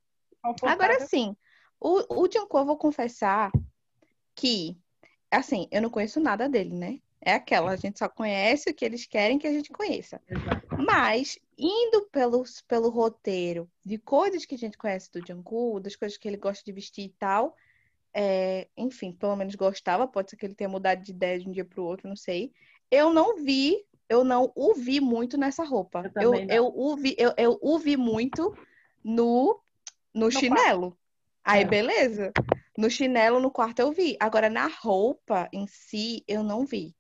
Agora 0.63 1.05
sim, 1.05 1.36
o, 1.80 2.24
o 2.24 2.30
eu 2.34 2.65
vou 2.65 2.78
confessar 2.78 3.51
que, 4.34 4.78
assim, 5.30 5.68
eu 5.72 5.82
não 5.82 5.89
conheço 5.89 6.20
nada 6.20 6.47
dele, 6.47 6.74
né? 6.74 6.99
É 7.20 7.34
aquela, 7.34 7.72
a 7.72 7.76
gente 7.76 7.99
só 7.99 8.07
conhece 8.07 8.70
o 8.70 8.74
que 8.74 8.86
eles 8.86 9.05
querem 9.05 9.39
que 9.39 9.47
a 9.47 9.51
gente 9.51 9.72
conheça. 9.72 10.22
Exato. 10.30 10.68
Mas, 10.78 11.38
indo 11.57 12.03
pelos, 12.11 12.61
pelo 12.61 12.89
roteiro 12.89 13.70
de 13.84 13.97
coisas 13.97 14.45
que 14.45 14.55
a 14.55 14.57
gente 14.57 14.78
conhece 14.78 15.11
do 15.11 15.26
Jungkook, 15.26 15.82
das 15.82 15.95
coisas 15.95 16.18
que 16.18 16.28
ele 16.28 16.38
gosta 16.38 16.63
de 16.63 16.72
vestir 16.72 17.05
e 17.05 17.15
tal, 17.20 17.55
é, 18.14 18.68
enfim, 18.76 19.12
pelo 19.12 19.36
menos 19.36 19.55
gostava, 19.55 20.08
pode 20.08 20.30
ser 20.30 20.38
que 20.38 20.45
ele 20.45 20.55
tenha 20.55 20.70
mudado 20.70 21.01
de 21.01 21.12
ideia 21.12 21.39
de 21.39 21.47
um 21.47 21.51
dia 21.51 21.66
para 21.66 21.82
o 21.82 21.86
outro, 21.86 22.08
não 22.08 22.16
sei. 22.16 22.51
Eu 22.89 23.14
não 23.14 23.43
vi, 23.43 23.86
eu 24.10 24.24
não 24.24 24.51
o 24.55 24.74
vi 24.74 24.99
muito 24.99 25.38
nessa 25.38 25.64
roupa. 25.64 26.12
Eu, 26.16 26.34
eu, 26.34 26.47
eu, 26.49 26.74
o, 26.76 26.95
vi, 26.95 27.16
eu, 27.18 27.34
eu 27.38 27.60
o 27.62 27.78
vi 27.78 27.97
muito 27.97 28.55
no, 29.03 29.62
no, 30.14 30.26
no 30.26 30.32
chinelo. 30.32 30.91
Quarto. 30.91 30.97
Aí, 31.43 31.62
é. 31.62 31.66
beleza. 31.66 32.32
No 32.78 32.89
chinelo, 32.89 33.39
no 33.39 33.49
quarto, 33.49 33.80
eu 33.80 33.91
vi. 33.91 34.18
Agora, 34.20 34.49
na 34.49 34.68
roupa 34.68 35.49
em 35.51 35.66
si, 35.66 36.24
eu 36.28 36.43
não 36.43 36.66
vi. 36.66 36.95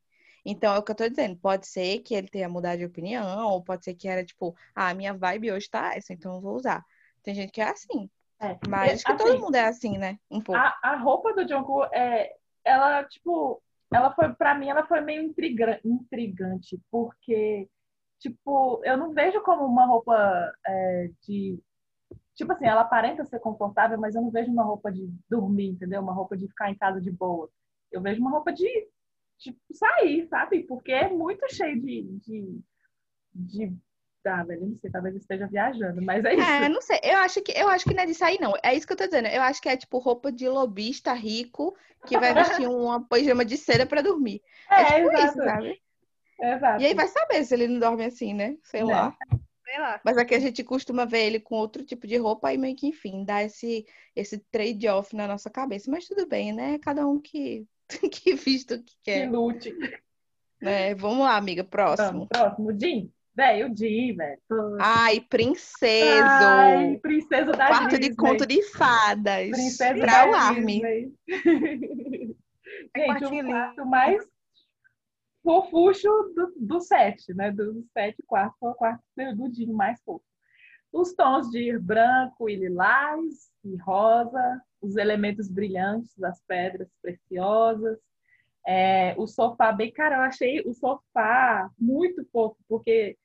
Então, 0.45 0.73
é 0.73 0.79
o 0.79 0.83
que 0.83 0.91
eu 0.91 0.95
tô 0.95 1.09
dizendo. 1.09 1.35
Pode 1.35 1.67
ser 1.67 1.99
que 1.99 2.15
ele 2.15 2.29
tenha 2.29 2.47
mudado 2.47 2.79
de 2.79 2.85
opinião, 2.85 3.49
ou 3.49 3.61
pode 3.61 3.83
ser 3.83 3.93
que 3.93 4.07
era 4.07 4.23
tipo, 4.23 4.55
ah, 4.73 4.93
minha 4.93 5.13
vibe 5.13 5.51
hoje 5.51 5.69
tá 5.69 5.93
essa, 5.93 6.13
então 6.13 6.35
eu 6.35 6.41
vou 6.41 6.55
usar. 6.55 6.85
Tem 7.21 7.35
gente 7.35 7.51
que 7.51 7.59
é 7.59 7.69
assim. 7.69 8.09
É. 8.39 8.57
Mas 8.67 8.93
acho 8.93 9.03
que 9.03 9.11
assim, 9.11 9.23
todo 9.23 9.39
mundo 9.39 9.55
é 9.55 9.65
assim, 9.65 9.97
né? 9.97 10.19
Um 10.29 10.41
pouco. 10.41 10.59
A, 10.59 10.77
a 10.83 10.95
roupa 10.95 11.33
do 11.33 11.47
Jungkook, 11.47 11.89
é, 11.93 12.35
ela, 12.63 13.03
tipo, 13.05 13.61
ela 13.91 14.13
foi, 14.13 14.33
pra 14.33 14.53
mim, 14.53 14.69
ela 14.69 14.85
foi 14.85 15.01
meio 15.01 15.23
intrigante, 15.23 16.79
porque, 16.91 17.67
tipo, 18.19 18.81
eu 18.83 18.97
não 18.97 19.13
vejo 19.13 19.41
como 19.41 19.65
uma 19.65 19.85
roupa 19.85 20.53
é, 20.65 21.09
de. 21.23 21.59
Tipo 22.35 22.53
assim, 22.53 22.67
ela 22.67 22.81
aparenta 22.81 23.25
ser 23.25 23.39
confortável, 23.39 23.97
mas 23.97 24.13
eu 24.13 24.21
não 24.21 24.29
vejo 24.29 24.51
uma 24.51 24.63
roupa 24.63 24.91
de 24.91 25.09
dormir, 25.27 25.69
entendeu? 25.69 26.01
Uma 26.01 26.13
roupa 26.13 26.37
de 26.37 26.47
ficar 26.47 26.69
em 26.69 26.77
casa 26.77 27.01
de 27.01 27.09
boa. 27.09 27.49
Eu 27.91 28.01
vejo 28.01 28.21
uma 28.21 28.29
roupa 28.29 28.53
de, 28.53 28.87
tipo, 29.39 29.59
sair, 29.71 30.27
sabe? 30.27 30.63
Porque 30.63 30.91
é 30.91 31.09
muito 31.09 31.51
cheio 31.51 31.81
de, 31.81 32.03
de, 32.19 32.61
de 33.33 33.77
ah, 34.27 34.43
velho, 34.43 34.67
não 34.67 34.77
sei, 34.77 34.91
talvez 34.91 35.15
eu 35.15 35.19
esteja 35.19 35.47
viajando, 35.47 36.01
mas 36.01 36.23
é 36.23 36.33
isso. 36.35 36.43
É, 36.43 36.69
não 36.69 36.81
sei. 36.81 36.99
Eu 37.03 37.17
acho 37.17 37.41
que 37.41 37.51
eu 37.51 37.67
acho 37.69 37.85
que 37.85 37.93
não 37.93 38.03
é 38.03 38.05
disso 38.05 38.23
aí, 38.23 38.37
não. 38.39 38.53
É 38.63 38.73
isso 38.75 38.85
que 38.85 38.93
eu 38.93 38.97
tô 38.97 39.05
dizendo. 39.05 39.27
Eu 39.27 39.41
acho 39.41 39.61
que 39.61 39.69
é 39.69 39.77
tipo 39.77 39.97
roupa 39.97 40.31
de 40.31 40.47
lobista 40.47 41.13
rico 41.13 41.75
que 42.05 42.17
vai 42.17 42.33
vestir 42.61 42.67
uma 42.67 43.03
pijama 43.07 43.43
de 43.43 43.57
seda 43.57 43.85
para 43.85 44.01
dormir. 44.01 44.41
É, 44.69 44.81
é 44.81 44.85
tipo 44.85 45.11
exato. 45.11 45.25
isso, 45.25 45.43
sabe? 45.43 45.81
Exato. 46.39 46.81
E 46.81 46.85
aí 46.85 46.93
vai 46.93 47.07
saber 47.07 47.43
se 47.43 47.53
ele 47.53 47.67
não 47.67 47.79
dorme 47.79 48.05
assim, 48.05 48.33
né? 48.33 48.55
Sei 48.63 48.81
é. 48.81 48.85
lá. 48.85 49.15
Sei 49.65 49.79
lá. 49.79 49.99
Mas 50.03 50.17
aqui 50.17 50.35
a 50.35 50.39
gente 50.39 50.63
costuma 50.63 51.05
ver 51.05 51.25
ele 51.25 51.39
com 51.39 51.55
outro 51.55 51.83
tipo 51.83 52.07
de 52.07 52.15
roupa 52.17 52.53
e 52.53 52.57
meio 52.57 52.75
que, 52.75 52.87
enfim, 52.87 53.25
dá 53.25 53.43
esse, 53.43 53.85
esse 54.15 54.37
trade-off 54.51 55.15
na 55.15 55.27
nossa 55.27 55.49
cabeça. 55.49 55.91
Mas 55.91 56.07
tudo 56.07 56.27
bem, 56.27 56.53
né? 56.53 56.79
Cada 56.79 57.05
um 57.05 57.19
que, 57.19 57.65
que 58.11 58.33
vista 58.33 58.75
o 58.75 58.83
que 58.83 58.95
quer. 59.03 59.27
Que 59.27 59.35
lute. 59.35 59.75
É, 60.61 60.95
vamos 60.95 61.19
lá, 61.19 61.35
amiga. 61.35 61.63
Próximo. 61.63 62.11
Vamos, 62.11 62.27
próximo, 62.29 62.79
Jim. 62.79 63.11
Velho, 63.37 63.67
o 63.67 63.69
Di, 63.69 64.13
velho. 64.13 64.41
Ai, 64.81 65.21
princeso. 65.21 66.43
Ai, 66.43 66.97
princeso 66.97 67.51
da 67.51 67.67
Quarto 67.67 67.89
Disney. 67.89 68.09
de 68.09 68.15
conto 68.15 68.47
de 68.47 68.63
fadas. 68.63 69.51
Princesa 69.51 69.93
pra 69.93 70.25
da 70.25 70.31
o 70.31 70.33
Armin. 70.33 70.81
Gente, 72.97 73.25
o 73.25 73.45
quarto 73.45 73.85
mais 73.85 74.27
fofucho 75.43 76.09
do, 76.35 76.51
do 76.57 76.81
sete, 76.81 77.31
né? 77.35 77.51
Dos 77.51 77.85
sete 77.93 78.23
quartos, 78.25 78.57
foi 78.59 78.71
o 78.71 78.73
quarto 78.73 79.03
do 79.35 79.51
Dinho 79.51 79.73
mais 79.75 80.01
fofo. 80.01 80.25
Os 80.91 81.13
tons 81.13 81.51
de 81.51 81.77
branco 81.77 82.49
e 82.49 82.55
lilás 82.55 83.51
e 83.63 83.75
rosa, 83.77 84.61
os 84.81 84.97
elementos 84.97 85.47
brilhantes 85.47 86.11
das 86.17 86.41
pedras 86.47 86.89
preciosas, 87.03 87.99
é, 88.67 89.13
o 89.17 89.27
sofá 89.27 89.71
bem, 89.71 89.91
cara, 89.91 90.15
eu 90.15 90.21
achei 90.21 90.59
o 90.61 90.73
sofá 90.73 91.69
muito 91.79 92.25
fofo, 92.31 92.57
porque 92.67 93.15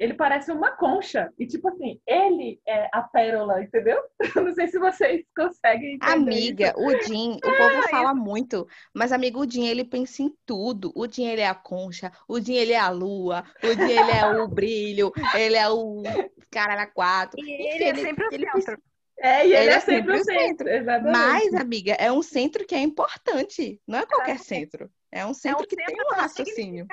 ele 0.00 0.14
parece 0.14 0.50
uma 0.50 0.70
concha. 0.70 1.30
E, 1.38 1.46
tipo 1.46 1.68
assim, 1.68 2.00
ele 2.06 2.58
é 2.66 2.88
a 2.90 3.02
pérola, 3.02 3.62
entendeu? 3.62 4.00
Não 4.34 4.50
sei 4.54 4.66
se 4.66 4.78
vocês 4.78 5.22
conseguem 5.36 5.96
entender. 5.96 6.12
Amiga, 6.12 6.68
isso. 6.68 6.80
o 6.80 7.02
Jim, 7.02 7.36
o 7.36 7.40
povo 7.40 7.82
fala 7.90 8.14
muito, 8.14 8.66
mas, 8.94 9.12
amigo, 9.12 9.40
o 9.40 9.48
Jim, 9.48 9.66
ele 9.66 9.84
pensa 9.84 10.22
em 10.22 10.34
tudo. 10.46 10.90
O 10.96 11.06
Jim, 11.06 11.26
ele 11.26 11.42
é 11.42 11.48
a 11.48 11.54
concha, 11.54 12.10
o 12.26 12.40
Jim, 12.40 12.54
ele 12.54 12.72
é 12.72 12.80
a 12.80 12.88
lua, 12.88 13.44
o 13.62 13.66
Jim, 13.66 13.92
ele 13.92 14.10
é 14.10 14.26
o 14.26 14.48
brilho, 14.48 15.12
ele 15.34 15.56
é 15.56 15.68
o 15.68 16.02
cara 16.50 16.86
quatro. 16.86 17.38
E 17.38 17.42
Enfim, 17.42 17.74
ele 17.74 17.84
é 17.84 17.94
sempre 17.94 18.26
ele, 18.32 18.50
o 18.54 18.60
centro. 18.62 18.89
É, 19.22 19.46
e 19.46 19.52
ele, 19.52 19.56
ele 19.56 19.70
é, 19.70 19.74
é, 19.74 19.80
sempre, 19.80 20.12
o 20.14 20.24
centro. 20.24 20.66
centro. 20.66 21.12
Mas, 21.12 21.54
amiga, 21.54 21.92
é 21.92 22.10
um 22.10 22.22
centro 22.22 22.66
que 22.66 22.74
é 22.74 22.78
importante. 22.78 23.78
Não 23.86 23.98
é 23.98 24.06
qualquer 24.06 24.36
é. 24.36 24.38
centro. 24.38 24.90
É 25.12 25.26
um 25.26 25.34
centro, 25.34 25.60
é 25.60 25.62
um 25.62 25.66
que 25.66 25.76
tem 25.76 25.96
um 26.00 26.14
raciocínio. 26.14 26.86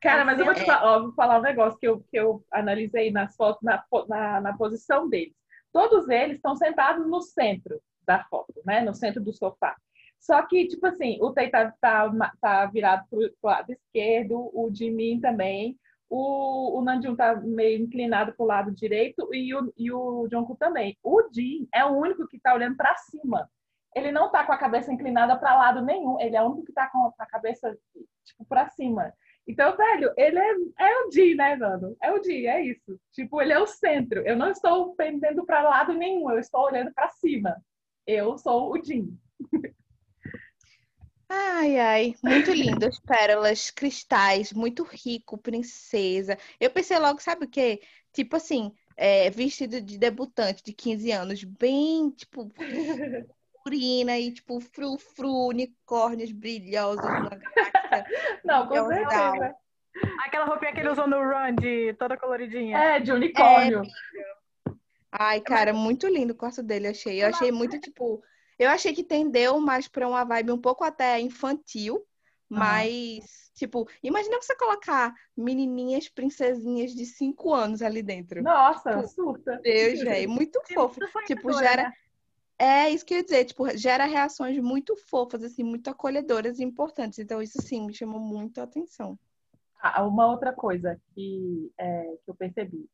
Cara, 0.00 0.24
mas 0.24 0.38
eu 0.38 0.46
vou 0.46 0.54
te 0.54 0.64
falar, 0.64 0.84
ó, 0.84 1.02
vou 1.02 1.12
falar 1.12 1.38
um 1.38 1.42
negócio 1.42 1.78
que 1.78 1.86
eu, 1.86 2.00
que 2.10 2.16
eu 2.18 2.44
analisei 2.50 3.12
nas 3.12 3.36
fotos, 3.36 3.62
na, 3.62 3.84
na, 4.08 4.40
na 4.40 4.56
posição 4.56 5.08
deles. 5.08 5.34
Todos 5.72 6.08
eles 6.08 6.36
estão 6.36 6.56
sentados 6.56 7.06
no 7.06 7.20
centro 7.20 7.80
da 8.04 8.24
foto, 8.24 8.60
né? 8.64 8.80
No 8.80 8.94
centro 8.94 9.22
do 9.22 9.32
sofá. 9.32 9.76
Só 10.18 10.42
que, 10.42 10.66
tipo 10.66 10.86
assim, 10.86 11.18
o 11.20 11.32
Tei 11.32 11.48
tá, 11.48 11.72
tá, 11.80 12.32
tá 12.40 12.66
virado 12.66 13.06
pro, 13.08 13.20
pro 13.20 13.50
lado 13.50 13.72
esquerdo, 13.72 14.50
o 14.52 14.70
Jimin 14.74 15.20
também, 15.20 15.78
o, 16.10 16.78
o 16.78 16.82
Nanjun 16.82 17.16
tá 17.16 17.34
meio 17.36 17.82
inclinado 17.82 18.34
pro 18.34 18.44
lado 18.44 18.70
direito 18.72 19.32
e 19.32 19.54
o, 19.54 19.72
e 19.78 19.90
o 19.90 20.28
Jungkook 20.30 20.58
também. 20.58 20.98
O 21.02 21.22
Jin 21.32 21.68
é 21.72 21.84
o 21.84 21.96
único 21.96 22.26
que 22.28 22.38
tá 22.38 22.52
olhando 22.52 22.76
para 22.76 22.94
cima 22.96 23.48
ele 23.94 24.12
não 24.12 24.30
tá 24.30 24.44
com 24.44 24.52
a 24.52 24.58
cabeça 24.58 24.92
inclinada 24.92 25.36
para 25.36 25.56
lado 25.56 25.82
nenhum, 25.82 26.20
ele 26.20 26.36
é 26.36 26.42
o 26.42 26.46
único 26.46 26.66
que 26.66 26.72
tá 26.72 26.88
com 26.88 27.12
a 27.18 27.26
cabeça, 27.26 27.76
tipo, 28.24 28.44
para 28.44 28.68
cima. 28.68 29.12
Então, 29.46 29.76
velho, 29.76 30.12
ele 30.16 30.38
é, 30.38 30.52
é 30.78 30.98
o 31.00 31.08
Di, 31.08 31.34
né, 31.34 31.56
mano? 31.56 31.96
É 32.00 32.12
o 32.12 32.20
Di, 32.20 32.46
é 32.46 32.62
isso. 32.62 33.00
Tipo, 33.12 33.40
ele 33.42 33.52
é 33.52 33.58
o 33.58 33.66
centro. 33.66 34.20
Eu 34.20 34.36
não 34.36 34.50
estou 34.50 34.94
pendendo 34.94 35.44
para 35.44 35.62
lado 35.62 35.92
nenhum, 35.92 36.30
eu 36.30 36.38
estou 36.38 36.66
olhando 36.66 36.92
para 36.92 37.08
cima. 37.08 37.56
Eu 38.06 38.38
sou 38.38 38.72
o 38.72 38.84
Jin. 38.84 39.18
Ai, 41.32 41.78
ai, 41.78 42.14
muito 42.24 42.50
lindo. 42.50 42.84
As 42.84 42.98
pérolas, 42.98 43.70
cristais, 43.70 44.52
muito 44.52 44.82
rico, 44.82 45.38
princesa. 45.38 46.36
Eu 46.58 46.70
pensei 46.70 46.98
logo, 46.98 47.20
sabe 47.20 47.44
o 47.44 47.48
quê? 47.48 47.80
Tipo 48.12 48.34
assim, 48.34 48.74
é, 48.96 49.30
vestido 49.30 49.80
de 49.80 49.96
debutante 49.96 50.60
de 50.60 50.72
15 50.72 51.12
anos, 51.12 51.44
bem, 51.44 52.10
tipo, 52.10 52.50
purpurina 53.52 54.18
e, 54.18 54.32
tipo, 54.32 54.58
frufru, 54.60 55.46
unicórnios 55.46 56.32
brilhosos 56.32 57.04
na 57.04 57.10
galáxia. 57.36 57.40
Não, 58.44 58.66
com 58.66 58.86
Legal. 58.88 59.08
certeza. 59.08 59.56
Aquela 60.26 60.46
roupinha 60.46 60.72
que 60.72 60.80
ele 60.80 60.88
usou 60.88 61.06
no 61.06 61.18
Run, 61.18 61.54
de 61.60 61.94
toda 61.94 62.16
coloridinha. 62.16 62.76
É, 62.76 63.00
de 63.00 63.12
unicórnio. 63.12 63.82
Ai, 65.12 65.40
cara, 65.40 65.72
muito 65.72 66.08
lindo 66.08 66.32
o 66.32 66.36
quarto 66.36 66.62
dele, 66.62 66.88
achei. 66.88 67.22
Eu 67.22 67.28
achei 67.28 67.52
muito, 67.52 67.78
tipo. 67.78 68.20
Eu 68.60 68.68
achei 68.68 68.92
que 68.92 69.02
tendeu 69.02 69.58
mais 69.58 69.88
pra 69.88 70.06
uma 70.06 70.22
vibe 70.22 70.52
um 70.52 70.60
pouco 70.60 70.84
até 70.84 71.18
infantil, 71.18 72.06
mas, 72.46 73.50
tipo, 73.54 73.88
imagina 74.02 74.36
você 74.38 74.54
colocar 74.54 75.14
menininhas, 75.34 76.10
princesinhas 76.10 76.90
de 76.90 77.06
5 77.06 77.54
anos 77.54 77.80
ali 77.80 78.02
dentro. 78.02 78.42
Nossa, 78.42 79.06
surta. 79.08 79.58
Deus, 79.62 80.00
velho, 80.00 80.28
muito 80.28 80.60
fofo. 80.74 81.00
Muito 81.00 81.26
Tipo, 81.26 81.50
sonhadora, 81.54 81.70
gera. 81.70 81.82
né? 81.84 81.92
É 82.58 82.90
isso 82.90 83.06
que 83.06 83.14
eu 83.14 83.18
ia 83.18 83.24
dizer, 83.24 83.46
tipo, 83.46 83.66
gera 83.78 84.04
reações 84.04 84.58
muito 84.58 84.94
fofas, 84.94 85.42
assim, 85.42 85.64
muito 85.64 85.88
acolhedoras 85.88 86.58
e 86.58 86.62
importantes. 86.62 87.18
Então, 87.18 87.40
isso 87.40 87.62
sim 87.62 87.86
me 87.86 87.94
chamou 87.94 88.20
muito 88.20 88.60
a 88.60 88.64
atenção. 88.64 89.18
Ah, 89.80 90.06
uma 90.06 90.26
outra 90.26 90.52
coisa 90.52 91.00
que, 91.14 91.72
é, 91.78 92.02
que 92.22 92.30
eu 92.30 92.34
percebi. 92.34 92.86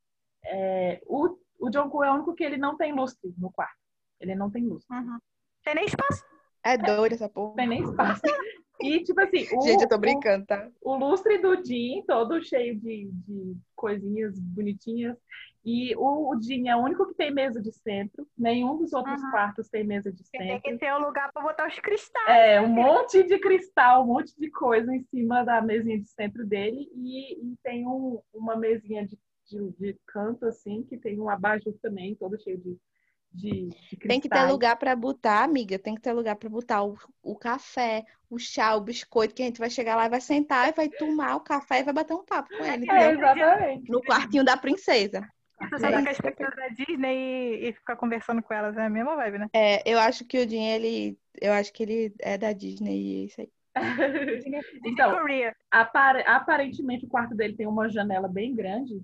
É, 0.45 1.03
o, 1.07 1.37
o 1.59 1.73
Jungkook 1.73 2.07
é 2.07 2.11
o 2.13 2.15
único 2.15 2.35
que 2.37 2.45
ele 2.45 2.57
não 2.57 2.77
tem 2.77 2.95
lustre 2.95 3.35
no 3.37 3.51
quarto. 3.51 3.81
Ele 4.21 4.37
não 4.37 4.49
tem 4.49 4.65
lustre. 4.65 4.97
Uhum. 4.97 5.19
Tem 5.67 5.75
nem 5.75 5.85
espaço. 5.85 6.25
É 6.65 6.79
doido 6.79 7.13
essa 7.15 7.25
Não 7.25 7.31
porra. 7.31 7.57
tem 7.57 7.67
nem 7.67 7.83
espaço. 7.83 8.23
E, 8.81 9.03
tipo 9.03 9.21
assim, 9.21 9.49
o, 9.53 9.61
Gente, 9.63 9.83
eu 9.83 9.89
tô 9.89 9.97
o- 9.97 9.99
brincando, 9.99 10.47
tá? 10.47 10.71
o 10.81 10.95
lustre 10.97 11.39
do 11.39 11.57
Jin, 11.65 12.05
todo 12.07 12.41
cheio 12.45 12.79
de, 12.79 13.11
de 13.11 13.57
coisinhas 13.75 14.39
bonitinhas. 14.39 15.17
E 15.65 15.93
o, 15.97 16.31
o 16.33 16.41
Jin 16.41 16.69
é 16.69 16.77
o 16.77 16.81
único 16.85 17.05
que 17.09 17.15
tem 17.15 17.33
mesa 17.33 17.61
de 17.61 17.73
centro. 17.73 18.29
Nenhum 18.39 18.77
dos 18.79 18.93
outros 18.93 19.21
Uhum. 19.21 19.31
quartos 19.33 19.69
tem 19.69 19.83
mesa 19.83 20.13
de 20.13 20.23
Tem 20.31 20.47
centro. 20.49 20.63
que 20.63 20.79
ter 20.79 20.95
um 20.95 21.01
lugar 21.01 21.33
pra 21.33 21.43
botar 21.43 21.67
os 21.67 21.77
cristais. 21.81 22.29
É, 22.29 22.61
um 22.61 22.69
monte 22.69 23.25
de 23.25 23.41
cristal, 23.41 24.05
um 24.05 24.07
monte 24.07 24.33
de 24.39 24.49
coisa 24.53 24.95
em 24.95 25.03
cima 25.05 25.43
da 25.43 25.61
mesinha 25.61 25.99
de 25.99 26.09
centro 26.09 26.47
dele. 26.47 26.89
E, 26.95 27.35
e 27.53 27.57
tem 27.65 27.85
um- 27.89 28.21
uma 28.33 28.55
mesinha 28.55 29.05
de, 29.05 29.19
de, 29.51 29.71
de 29.81 29.99
canto, 30.07 30.47
assim, 30.47 30.85
que 30.85 30.97
tem 30.97 31.19
um 31.21 31.29
abajur 31.29 31.75
também, 31.83 32.15
todo 32.15 32.41
cheio 32.41 32.59
de, 32.59 32.77
de, 33.33 33.71
de 33.71 33.97
Tem 34.07 34.21
que 34.21 34.29
ter 34.29 34.43
lugar 34.45 34.77
pra 34.77 34.95
botar, 34.97 35.43
amiga. 35.45 35.79
Tem 35.79 35.95
que 35.95 36.01
ter 36.01 36.13
lugar 36.13 36.37
pra 36.37 36.49
botar 36.49 36.85
o, 36.85 36.97
o 37.23 37.37
café, 37.37 38.05
o 38.31 38.39
chá, 38.39 38.75
o 38.77 38.81
biscoito, 38.81 39.35
que 39.35 39.43
a 39.43 39.47
gente 39.47 39.59
vai 39.59 39.71
chegar 39.71 39.97
lá 39.97 40.07
e 40.07 40.09
vai 40.09 40.21
sentar 40.21 40.69
e 40.69 40.73
vai 40.73 40.89
tomar 40.89 41.37
o 41.37 41.41
café 41.41 41.81
e 41.81 41.83
vai 41.83 41.95
bater 41.95 42.15
um 42.15 42.25
papo 42.25 42.51
com 42.57 42.65
ele, 42.65 42.87
É, 42.91 43.11
exatamente. 43.13 43.91
No 43.91 44.03
quartinho 44.03 44.45
da 44.45 44.57
princesa. 44.57 45.29
Você 45.71 45.87
É 45.87 45.93
que 45.93 45.97
isso 45.99 46.11
as 46.11 46.21
pessoas 46.21 46.57
da 46.57 46.69
Disney 46.69 47.17
e, 47.65 47.69
e 47.69 47.73
ficar 47.73 47.97
conversando 47.97 48.43
com 48.43 48.53
elas 48.55 48.77
é 48.77 48.85
a 48.87 48.91
mesma 48.91 49.17
vibe, 49.17 49.39
né? 49.39 49.49
É, 49.53 49.83
eu 49.91 49.99
acho 49.99 50.25
que 50.25 50.39
o 50.39 50.49
Jim, 50.49 50.63
ele. 50.65 51.19
Eu 51.41 51.53
acho 51.53 51.73
que 51.73 51.83
ele 51.83 52.15
é 52.21 52.37
da 52.39 52.53
Disney 52.53 53.21
e 53.21 53.23
é 53.23 53.27
isso 53.27 53.41
aí. 53.41 53.53
Então, 54.85 55.11
Korea. 55.15 55.55
Apar- 55.71 56.23
aparentemente 56.27 57.05
o 57.05 57.09
quarto 57.09 57.35
dele 57.35 57.57
tem 57.57 57.67
uma 57.67 57.89
janela 57.89 58.29
bem 58.29 58.55
grande. 58.55 59.03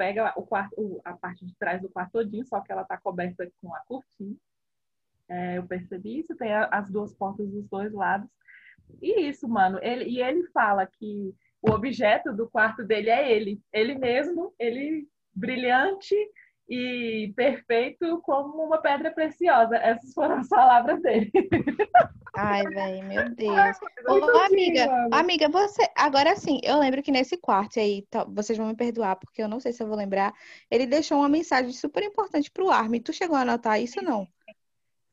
Pega 0.00 0.32
o 0.34 0.46
quarto, 0.46 0.98
a 1.04 1.12
parte 1.12 1.44
de 1.44 1.54
trás 1.56 1.82
do 1.82 1.90
quarto 1.90 2.12
todinho, 2.12 2.46
só 2.46 2.58
que 2.62 2.72
ela 2.72 2.80
está 2.80 2.96
coberta 2.96 3.46
com 3.60 3.74
a 3.74 3.80
cortina. 3.80 4.34
É, 5.28 5.58
eu 5.58 5.66
percebi 5.66 6.20
isso, 6.20 6.34
tem 6.36 6.54
as 6.54 6.90
duas 6.90 7.12
portas 7.12 7.46
dos 7.50 7.68
dois 7.68 7.92
lados. 7.92 8.26
E 9.02 9.28
isso, 9.28 9.46
mano, 9.46 9.78
ele, 9.82 10.06
e 10.06 10.22
ele 10.22 10.46
fala 10.54 10.86
que 10.86 11.34
o 11.60 11.70
objeto 11.72 12.32
do 12.32 12.48
quarto 12.48 12.82
dele 12.82 13.10
é 13.10 13.30
ele. 13.30 13.60
Ele 13.70 13.94
mesmo, 13.94 14.54
ele 14.58 15.06
brilhante 15.34 16.16
e 16.70 17.32
perfeito 17.34 18.20
como 18.22 18.62
uma 18.62 18.78
pedra 18.78 19.10
preciosa. 19.10 19.76
Essas 19.76 20.14
foram 20.14 20.36
as 20.36 20.48
palavras 20.48 21.02
dele. 21.02 21.30
Ai, 22.36 22.62
velho, 22.62 23.04
meu 23.08 23.28
Deus. 23.34 23.76
Ô, 24.08 24.38
amiga, 24.38 24.86
mano. 24.86 25.08
amiga, 25.12 25.48
você. 25.48 25.82
Agora 25.96 26.36
sim, 26.36 26.60
eu 26.62 26.78
lembro 26.78 27.02
que 27.02 27.10
nesse 27.10 27.36
quarto 27.36 27.80
aí, 27.80 28.06
tá- 28.08 28.24
vocês 28.24 28.56
vão 28.56 28.68
me 28.68 28.76
perdoar, 28.76 29.16
porque 29.16 29.42
eu 29.42 29.48
não 29.48 29.58
sei 29.58 29.72
se 29.72 29.82
eu 29.82 29.88
vou 29.88 29.96
lembrar. 29.96 30.32
Ele 30.70 30.86
deixou 30.86 31.18
uma 31.18 31.28
mensagem 31.28 31.72
super 31.72 32.04
importante 32.04 32.48
pro 32.52 32.70
Armin. 32.70 33.00
Tu 33.02 33.12
chegou 33.12 33.36
a 33.36 33.40
anotar 33.40 33.82
isso 33.82 34.00
não? 34.00 34.28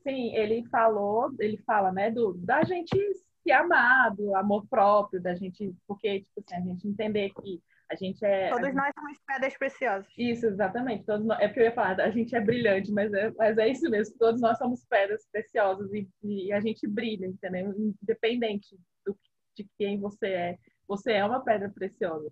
Sim, 0.03 0.35
ele 0.35 0.63
falou, 0.69 1.31
ele 1.39 1.57
fala, 1.65 1.91
né, 1.91 2.11
do, 2.11 2.33
da 2.37 2.63
gente 2.63 2.95
se 3.43 3.51
amar, 3.51 4.15
do 4.15 4.35
amor 4.35 4.65
próprio, 4.67 5.21
da 5.21 5.35
gente, 5.35 5.75
porque, 5.87 6.21
tipo 6.21 6.39
assim, 6.39 6.55
a 6.55 6.61
gente 6.61 6.87
entender 6.87 7.31
que 7.31 7.61
a 7.89 7.95
gente 7.95 8.23
é. 8.25 8.49
Todos 8.49 8.73
nós 8.73 8.91
somos 8.97 9.17
pedras 9.25 9.57
preciosas. 9.57 10.07
Isso, 10.17 10.45
exatamente. 10.45 11.05
Todos 11.05 11.25
nós, 11.25 11.39
é 11.39 11.47
porque 11.47 11.61
eu 11.61 11.65
ia 11.65 11.71
falar, 11.73 11.99
a 12.01 12.09
gente 12.11 12.35
é 12.35 12.41
brilhante, 12.41 12.91
mas 12.91 13.13
é, 13.13 13.31
mas 13.31 13.57
é 13.57 13.67
isso 13.69 13.89
mesmo. 13.89 14.17
Todos 14.17 14.41
nós 14.41 14.57
somos 14.57 14.85
pedras 14.85 15.25
preciosas 15.31 15.91
e, 15.93 16.07
e 16.23 16.51
a 16.51 16.59
gente 16.59 16.87
brilha, 16.87 17.25
entendeu? 17.25 17.73
Independente 18.01 18.77
do, 19.05 19.17
de 19.55 19.67
quem 19.77 19.99
você 19.99 20.27
é, 20.27 20.57
você 20.87 21.13
é 21.13 21.25
uma 21.25 21.43
pedra 21.43 21.69
preciosa. 21.69 22.29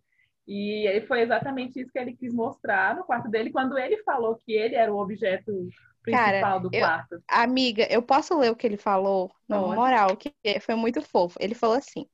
E 0.47 0.87
aí 0.87 1.01
foi 1.07 1.21
exatamente 1.21 1.79
isso 1.79 1.91
que 1.91 1.97
ele 1.97 2.15
quis 2.15 2.33
mostrar 2.33 2.95
no 2.95 3.03
quarto 3.03 3.29
dele, 3.29 3.51
quando 3.51 3.77
ele 3.79 4.03
falou 4.03 4.39
que 4.45 4.53
ele 4.53 4.75
era 4.75 4.93
o 4.93 4.99
objeto 4.99 5.51
principal 6.03 6.41
Cara, 6.41 6.59
do 6.59 6.69
eu- 6.71 6.81
quarto. 6.81 7.23
Amiga, 7.27 7.87
eu 7.89 8.01
posso 8.03 8.37
ler 8.37 8.51
o 8.51 8.55
que 8.55 8.67
ele 8.67 8.77
falou? 8.77 9.31
Não, 9.49 9.63
Pode. 9.63 9.75
moral, 9.75 10.15
que 10.15 10.31
foi 10.61 10.75
muito 10.75 11.01
fofo. 11.01 11.35
Ele 11.41 11.55
falou 11.55 11.75
assim: 11.75 12.07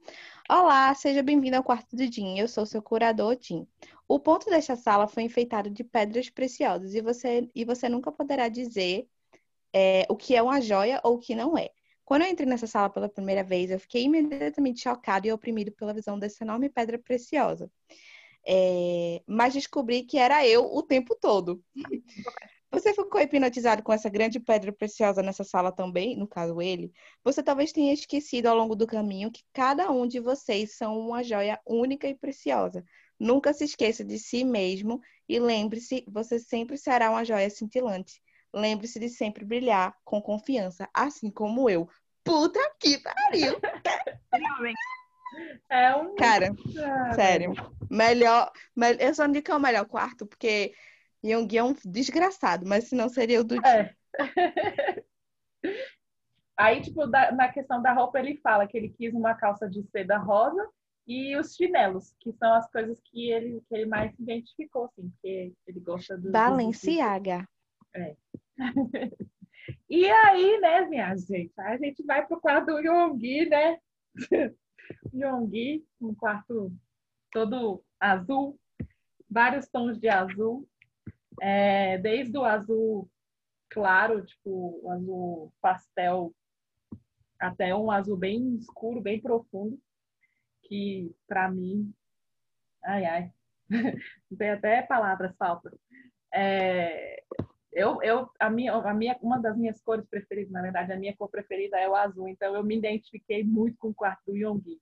Olá, 0.53 0.93
seja 0.93 1.23
bem-vindo 1.23 1.55
ao 1.55 1.63
quarto 1.63 1.95
do 1.95 2.03
Jim. 2.11 2.37
Eu 2.37 2.45
sou 2.45 2.65
seu 2.65 2.81
curador, 2.81 3.37
Jim. 3.39 3.65
O 4.05 4.19
ponto 4.19 4.49
desta 4.49 4.75
sala 4.75 5.07
foi 5.07 5.23
enfeitado 5.23 5.69
de 5.69 5.81
pedras 5.81 6.29
preciosas 6.29 6.93
e 6.93 6.99
você, 6.99 7.49
e 7.55 7.63
você 7.63 7.87
nunca 7.87 8.11
poderá 8.11 8.49
dizer 8.49 9.07
é, 9.73 10.05
o 10.09 10.15
que 10.17 10.35
é 10.35 10.41
uma 10.41 10.59
joia 10.59 10.99
ou 11.05 11.15
o 11.15 11.19
que 11.19 11.35
não 11.35 11.57
é. 11.57 11.69
Quando 12.03 12.23
eu 12.23 12.27
entrei 12.27 12.45
nessa 12.45 12.67
sala 12.67 12.89
pela 12.89 13.07
primeira 13.07 13.45
vez, 13.45 13.71
eu 13.71 13.79
fiquei 13.79 14.03
imediatamente 14.03 14.81
chocado 14.81 15.25
e 15.25 15.31
oprimido 15.31 15.71
pela 15.71 15.93
visão 15.93 16.19
dessa 16.19 16.43
enorme 16.43 16.67
pedra 16.67 16.99
preciosa. 16.99 17.71
É, 18.45 19.21
mas 19.25 19.53
descobri 19.53 20.03
que 20.03 20.17
era 20.17 20.45
eu 20.45 20.65
o 20.65 20.83
tempo 20.83 21.15
todo. 21.15 21.63
Você 22.72 22.93
ficou 22.93 23.19
hipnotizado 23.19 23.84
com 23.84 23.91
essa 23.91 24.09
grande 24.09 24.39
pedra 24.39 24.72
preciosa 24.72 25.22
nessa 25.22 25.43
sala 25.43 25.72
também, 25.72 26.15
no 26.15 26.26
caso 26.28 26.61
ele? 26.61 26.91
Você 27.24 27.43
talvez 27.43 27.72
tenha 27.74 27.93
esquecido 27.93 28.47
ao 28.47 28.55
longo 28.55 28.76
do 28.76 28.88
caminho 28.88 29.30
que 29.32 29.43
cada 29.53 29.91
um 29.91 30.07
de 30.07 30.19
vocês 30.22 30.78
são 30.78 30.97
uma 30.97 31.22
joia 31.22 31.59
única 31.67 32.07
e 32.07 32.15
preciosa. 32.15 32.84
Nunca 33.19 33.53
se 33.53 33.65
esqueça 33.65 34.05
de 34.05 34.17
si 34.17 34.43
mesmo 34.45 35.01
e 35.28 35.38
lembre-se, 35.38 36.05
você 36.07 36.39
sempre 36.39 36.78
será 36.78 37.09
uma 37.11 37.26
joia 37.26 37.49
cintilante. 37.49 38.22
Lembre-se 38.53 38.99
de 38.99 39.09
sempre 39.09 39.43
brilhar 39.45 39.93
com 40.05 40.22
confiança, 40.22 40.89
assim 40.93 41.30
como 41.30 41.69
eu. 41.69 41.88
Puta 42.24 42.59
que 42.80 42.97
pariu! 42.99 43.59
É 45.69 45.95
um. 45.95 46.13
Cara, 46.15 46.53
Ah, 46.84 47.13
sério. 47.13 47.53
Melhor, 47.89 48.51
mel- 48.76 48.97
eu 48.99 49.13
só 49.15 49.24
não 49.24 49.32
digo 49.32 49.45
que 49.45 49.51
é 49.51 49.55
o 49.55 49.59
melhor 49.59 49.86
quarto, 49.86 50.26
porque 50.26 50.74
Young 51.24 51.47
é 51.55 51.63
um 51.63 51.74
desgraçado, 51.86 52.65
mas 52.65 52.86
se 52.86 52.95
não 52.95 53.09
seria 53.09 53.41
o 53.41 53.43
do 53.43 53.55
É. 53.65 53.93
Aí, 56.57 56.82
tipo, 56.82 57.07
da- 57.07 57.32
na 57.32 57.51
questão 57.51 57.82
da 57.82 57.91
roupa, 57.93 58.19
ele 58.19 58.38
fala 58.38 58.67
que 58.67 58.78
ele 58.78 58.89
quis 58.89 59.13
uma 59.13 59.34
calça 59.34 59.67
de 59.67 59.84
seda 59.91 60.17
rosa 60.17 60.67
e 61.07 61.36
os 61.36 61.55
chinelos, 61.55 62.13
que 62.19 62.32
são 62.34 62.53
as 62.53 62.69
coisas 62.69 62.99
que 63.05 63.32
ele, 63.32 63.61
que 63.67 63.76
ele 63.76 63.86
mais 63.86 64.15
se 64.15 64.22
identificou, 64.22 64.86
assim, 64.86 65.09
porque 65.09 65.53
ele 65.67 65.80
gosta 65.80 66.15
do. 66.15 66.24
do- 66.24 66.32
Balenciaga. 66.32 67.47
E 69.89 70.09
aí, 70.09 70.59
né, 70.59 70.88
minha 70.88 71.15
gente? 71.15 71.53
A 71.59 71.78
gente 71.78 72.03
vai 72.03 72.26
pro 72.26 72.41
quarto 72.41 72.65
do 72.67 72.80
Yonggi, 72.80 73.47
né? 73.47 73.78
Yonggi, 75.13 75.86
um 76.01 76.15
quarto 76.15 76.74
todo 77.32 77.84
azul, 77.99 78.59
vários 79.30 79.67
tons 79.67 79.99
de 79.99 80.09
azul, 80.09 80.67
é, 81.39 81.97
desde 81.99 82.38
o 82.38 82.43
azul 82.43 83.09
claro, 83.69 84.23
tipo, 84.25 84.89
azul 84.91 85.53
pastel, 85.61 86.34
até 87.39 87.73
um 87.73 87.89
azul 87.89 88.17
bem 88.17 88.55
escuro, 88.55 89.01
bem 89.01 89.19
profundo, 89.19 89.79
que 90.63 91.11
para 91.27 91.49
mim, 91.49 91.91
ai, 92.84 93.05
ai, 93.05 93.32
não 94.29 94.38
tem 94.38 94.49
até 94.51 94.82
palavras 94.82 95.36
falta. 95.38 95.71
É, 96.34 97.23
eu, 97.71 98.01
eu, 98.03 98.29
a 98.38 98.49
minha, 98.49 98.73
a 98.73 98.93
minha, 98.93 99.17
uma 99.21 99.39
das 99.39 99.57
minhas 99.57 99.82
cores 99.82 100.05
preferidas, 100.07 100.51
na 100.51 100.61
verdade, 100.61 100.91
a 100.91 100.99
minha 100.99 101.15
cor 101.15 101.29
preferida 101.29 101.79
é 101.79 101.88
o 101.89 101.95
azul, 101.95 102.27
então 102.27 102.53
eu 102.53 102.63
me 102.63 102.77
identifiquei 102.77 103.43
muito 103.43 103.77
com 103.77 103.89
o 103.89 103.93
quarto 103.93 104.21
do 104.27 104.36
Yonggi. 104.36 104.79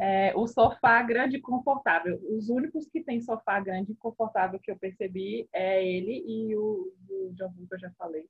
É, 0.00 0.32
o 0.34 0.46
sofá 0.46 1.02
grande 1.02 1.36
e 1.36 1.40
confortável. 1.40 2.20
Os 2.28 2.48
únicos 2.48 2.86
que 2.88 3.02
tem 3.02 3.20
sofá 3.20 3.60
grande 3.60 3.92
e 3.92 3.96
confortável 3.96 4.58
que 4.58 4.70
eu 4.70 4.76
percebi 4.76 5.48
é 5.52 5.86
ele 5.86 6.24
e 6.26 6.56
o, 6.56 6.92
o 7.08 7.34
Jonghyun 7.36 7.66
que 7.66 7.74
eu 7.74 7.78
já 7.78 7.90
falei. 7.96 8.26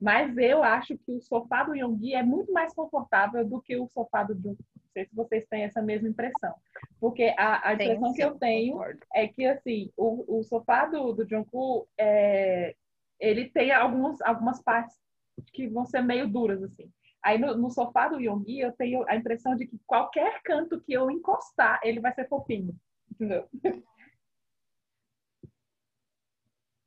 Mas 0.00 0.36
eu 0.36 0.62
acho 0.62 0.98
que 0.98 1.12
o 1.12 1.20
sofá 1.20 1.64
do 1.64 1.74
Yonggi 1.74 2.14
é 2.14 2.22
muito 2.22 2.52
mais 2.52 2.74
confortável 2.74 3.44
do 3.46 3.60
que 3.60 3.76
o 3.76 3.88
sofá 3.88 4.22
do 4.22 4.34
Jungkook. 4.34 4.64
Não 4.76 4.92
sei 4.92 5.06
se 5.06 5.14
vocês 5.14 5.46
têm 5.46 5.62
essa 5.62 5.80
mesma 5.80 6.08
impressão. 6.08 6.54
Porque 7.00 7.34
a, 7.38 7.68
a 7.68 7.74
impressão 7.74 8.12
que 8.12 8.22
eu 8.22 8.38
tenho 8.38 8.78
é 9.12 9.26
que 9.26 9.46
assim 9.46 9.90
o, 9.96 10.38
o 10.38 10.44
sofá 10.44 10.86
do, 10.86 11.12
do 11.12 11.28
Jungkook 11.28 11.88
é, 11.98 12.74
ele 13.18 13.48
tem 13.48 13.72
alguns, 13.72 14.20
algumas 14.20 14.62
partes 14.62 14.96
que 15.52 15.66
vão 15.68 15.84
ser 15.84 16.02
meio 16.02 16.28
duras, 16.28 16.62
assim. 16.62 16.90
Aí 17.24 17.38
no, 17.38 17.56
no 17.56 17.70
sofá 17.70 18.06
do 18.06 18.20
Yonggi, 18.20 18.60
eu 18.60 18.72
tenho 18.72 19.02
a 19.08 19.16
impressão 19.16 19.56
de 19.56 19.66
que 19.66 19.80
qualquer 19.86 20.42
canto 20.42 20.78
que 20.82 20.92
eu 20.92 21.10
encostar, 21.10 21.80
ele 21.82 21.98
vai 21.98 22.12
ser 22.12 22.28
fofinho. 22.28 22.76
Entendeu? 23.10 23.48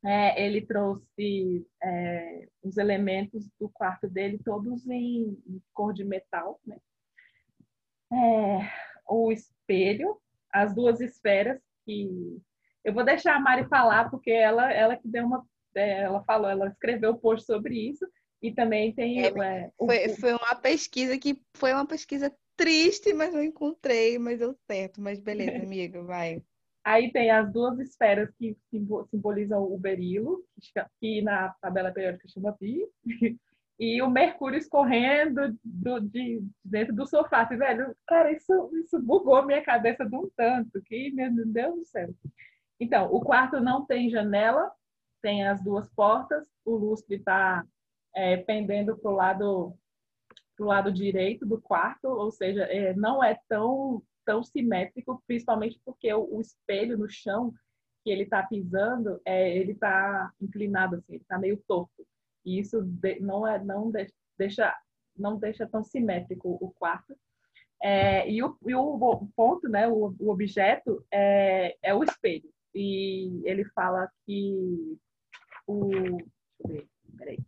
É, 0.05 0.41
ele 0.41 0.65
trouxe 0.65 1.67
é, 1.83 2.47
os 2.63 2.77
elementos 2.77 3.49
do 3.59 3.67
quarto 3.67 4.07
dele 4.07 4.39
todos 4.45 4.87
em, 4.87 5.37
em 5.45 5.61
cor 5.73 5.91
de 5.91 6.05
metal, 6.05 6.61
né? 6.65 6.77
É, 8.13 8.71
o 9.09 9.31
espelho, 9.33 10.17
as 10.53 10.73
duas 10.73 11.01
esferas 11.01 11.59
que 11.83 12.39
eu 12.85 12.93
vou 12.93 13.03
deixar 13.03 13.35
a 13.35 13.39
Mari 13.39 13.67
falar 13.67 14.09
porque 14.09 14.31
ela 14.31 14.71
ela 14.71 14.95
que 14.95 15.09
deu 15.09 15.25
uma 15.25 15.45
é, 15.75 16.03
ela 16.03 16.23
falou, 16.23 16.49
ela 16.49 16.67
escreveu 16.67 17.11
um 17.11 17.17
post 17.17 17.45
sobre 17.45 17.75
isso 17.75 18.07
e 18.41 18.51
também 18.51 18.93
tem 18.93 19.23
é, 19.23 19.27
é, 19.27 19.71
foi, 19.77 20.07
o... 20.07 20.15
foi 20.17 20.33
uma 20.33 20.55
pesquisa 20.55 21.17
que 21.17 21.41
foi 21.55 21.73
uma 21.73 21.87
pesquisa 21.87 22.33
triste, 22.55 23.13
mas 23.13 23.33
não 23.33 23.41
encontrei, 23.41 24.17
mas 24.17 24.39
deu 24.39 24.55
certo. 24.69 25.01
Mas 25.01 25.19
beleza, 25.19 25.57
amiga, 25.63 26.03
vai. 26.03 26.41
Aí 26.83 27.11
tem 27.11 27.29
as 27.31 27.51
duas 27.51 27.77
esferas 27.79 28.29
que 28.37 28.55
simbolizam 29.11 29.61
o 29.61 29.77
berilo, 29.77 30.43
que 30.99 31.21
na 31.21 31.49
tabela 31.61 31.91
periódica 31.91 32.27
chama 32.29 32.53
pi, 32.53 32.81
e 33.79 34.01
o 34.01 34.09
Mercúrio 34.09 34.57
escorrendo 34.57 35.57
do, 35.63 35.99
de, 35.99 36.41
dentro 36.63 36.95
do 36.95 37.05
sofá. 37.05 37.41
Assim, 37.41 37.57
velho, 37.57 37.93
cara, 38.07 38.31
isso, 38.31 38.71
isso 38.83 39.01
bugou 39.01 39.45
minha 39.45 39.61
cabeça 39.61 40.05
de 40.05 40.15
um 40.15 40.29
tanto, 40.35 40.81
que, 40.83 41.11
meu 41.11 41.29
Deus 41.45 41.75
do 41.75 41.85
céu. 41.85 42.09
Então, 42.79 43.13
o 43.13 43.19
quarto 43.19 43.59
não 43.59 43.85
tem 43.85 44.09
janela, 44.09 44.71
tem 45.21 45.45
as 45.45 45.61
duas 45.61 45.89
portas, 45.89 46.47
o 46.63 46.75
lustre 46.75 47.17
está 47.17 47.65
é, 48.17 48.35
pendendo 48.35 48.97
para 48.97 49.11
o 49.11 49.15
lado, 49.15 49.77
pro 50.55 50.65
lado 50.65 50.91
direito 50.91 51.45
do 51.45 51.61
quarto, 51.61 52.07
ou 52.07 52.31
seja, 52.31 52.63
é, 52.63 52.93
não 52.95 53.23
é 53.23 53.39
tão 53.47 54.01
tão 54.25 54.43
simétrico, 54.43 55.23
principalmente 55.25 55.79
porque 55.85 56.13
o, 56.13 56.35
o 56.35 56.41
espelho 56.41 56.97
no 56.97 57.07
chão 57.07 57.53
que 58.03 58.09
ele 58.11 58.23
está 58.23 58.43
pisando, 58.43 59.21
é, 59.23 59.55
ele 59.55 59.71
está 59.71 60.33
inclinado 60.41 60.97
assim, 60.97 61.15
está 61.15 61.39
meio 61.39 61.63
torto. 61.65 62.05
E 62.43 62.59
isso 62.59 62.81
de, 62.81 63.21
não 63.21 63.47
é 63.47 63.63
não 63.63 63.89
deixa 64.37 64.75
não 65.15 65.37
deixa 65.37 65.65
tão 65.67 65.83
simétrico 65.83 66.57
o 66.59 66.71
quarto. 66.71 67.15
É, 67.81 68.29
e, 68.29 68.43
o, 68.43 68.57
e, 68.65 68.75
o, 68.75 69.27
ponto, 69.35 69.69
né, 69.69 69.87
o, 69.87 70.13
o 70.19 70.29
objeto 70.29 71.05
é, 71.11 71.77
é, 71.81 71.93
o 71.93 72.03
espelho. 72.03 72.49
E 72.73 73.41
ele 73.45 73.63
fala 73.65 74.09
que 74.25 74.97
o. 75.67 75.89
Deixa 75.89 76.25
eu 76.59 76.67
ver, 76.69 76.87
peraí. 77.17 77.39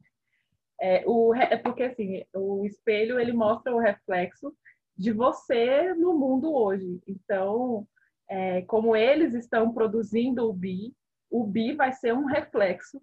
É, 0.82 1.04
o, 1.06 1.34
é 1.36 1.58
porque 1.58 1.84
assim, 1.84 2.24
o 2.34 2.66
espelho 2.66 3.20
ele 3.20 3.34
mostra 3.34 3.76
o 3.76 3.80
reflexo 3.80 4.56
de 4.98 5.12
você 5.12 5.94
no 5.94 6.18
mundo 6.18 6.54
hoje. 6.54 7.02
Então, 7.08 7.88
é, 8.28 8.62
como 8.64 8.96
eles 8.96 9.34
estão 9.34 9.74
produzindo 9.74 10.50
o 10.50 10.54
bi, 10.54 10.94
o 11.30 11.46
bi 11.46 11.74
vai 11.74 11.92
ser 11.94 12.14
um 12.14 12.26
reflexo 12.26 13.02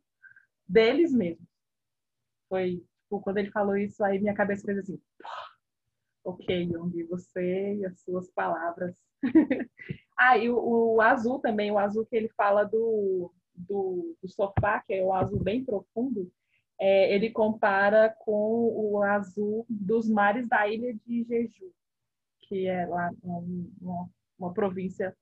deles 0.66 1.12
mesmos. 1.12 1.48
Foi 2.48 2.82
tipo, 3.06 3.20
quando 3.20 3.38
ele 3.38 3.50
falou 3.50 3.76
isso, 3.76 4.02
aí 4.04 4.18
minha 4.18 4.34
cabeça 4.34 4.64
fez 4.64 4.78
assim: 4.78 5.00
ok, 6.24 6.64
Young, 6.64 7.04
você 7.04 7.74
e 7.76 7.86
as 7.86 8.00
suas 8.00 8.30
palavras. 8.30 8.96
ah, 10.18 10.36
e 10.36 10.50
o, 10.50 10.94
o, 10.94 11.00
azul 11.00 11.38
também, 11.38 11.70
o 11.70 11.78
azul 11.78 12.04
que 12.06 12.16
ele 12.16 12.28
fala 12.36 12.64
do, 12.64 13.32
do, 13.54 14.16
do 14.20 14.28
sofá, 14.28 14.82
que 14.86 14.94
é 14.94 15.04
o 15.04 15.12
azul 15.12 15.42
bem 15.42 15.64
profundo, 15.64 16.30
é, 16.78 17.14
ele 17.14 17.30
compara 17.30 18.14
com 18.20 18.72
o 18.74 19.02
azul 19.02 19.64
dos 19.68 20.08
mares 20.08 20.48
da 20.48 20.68
ilha 20.68 20.94
de 21.06 21.24
Jeju 21.24 21.72
que 22.48 22.66
é 22.66 22.86
lá 22.86 23.10
uma, 23.22 24.08
uma 24.38 24.52
província 24.52 25.16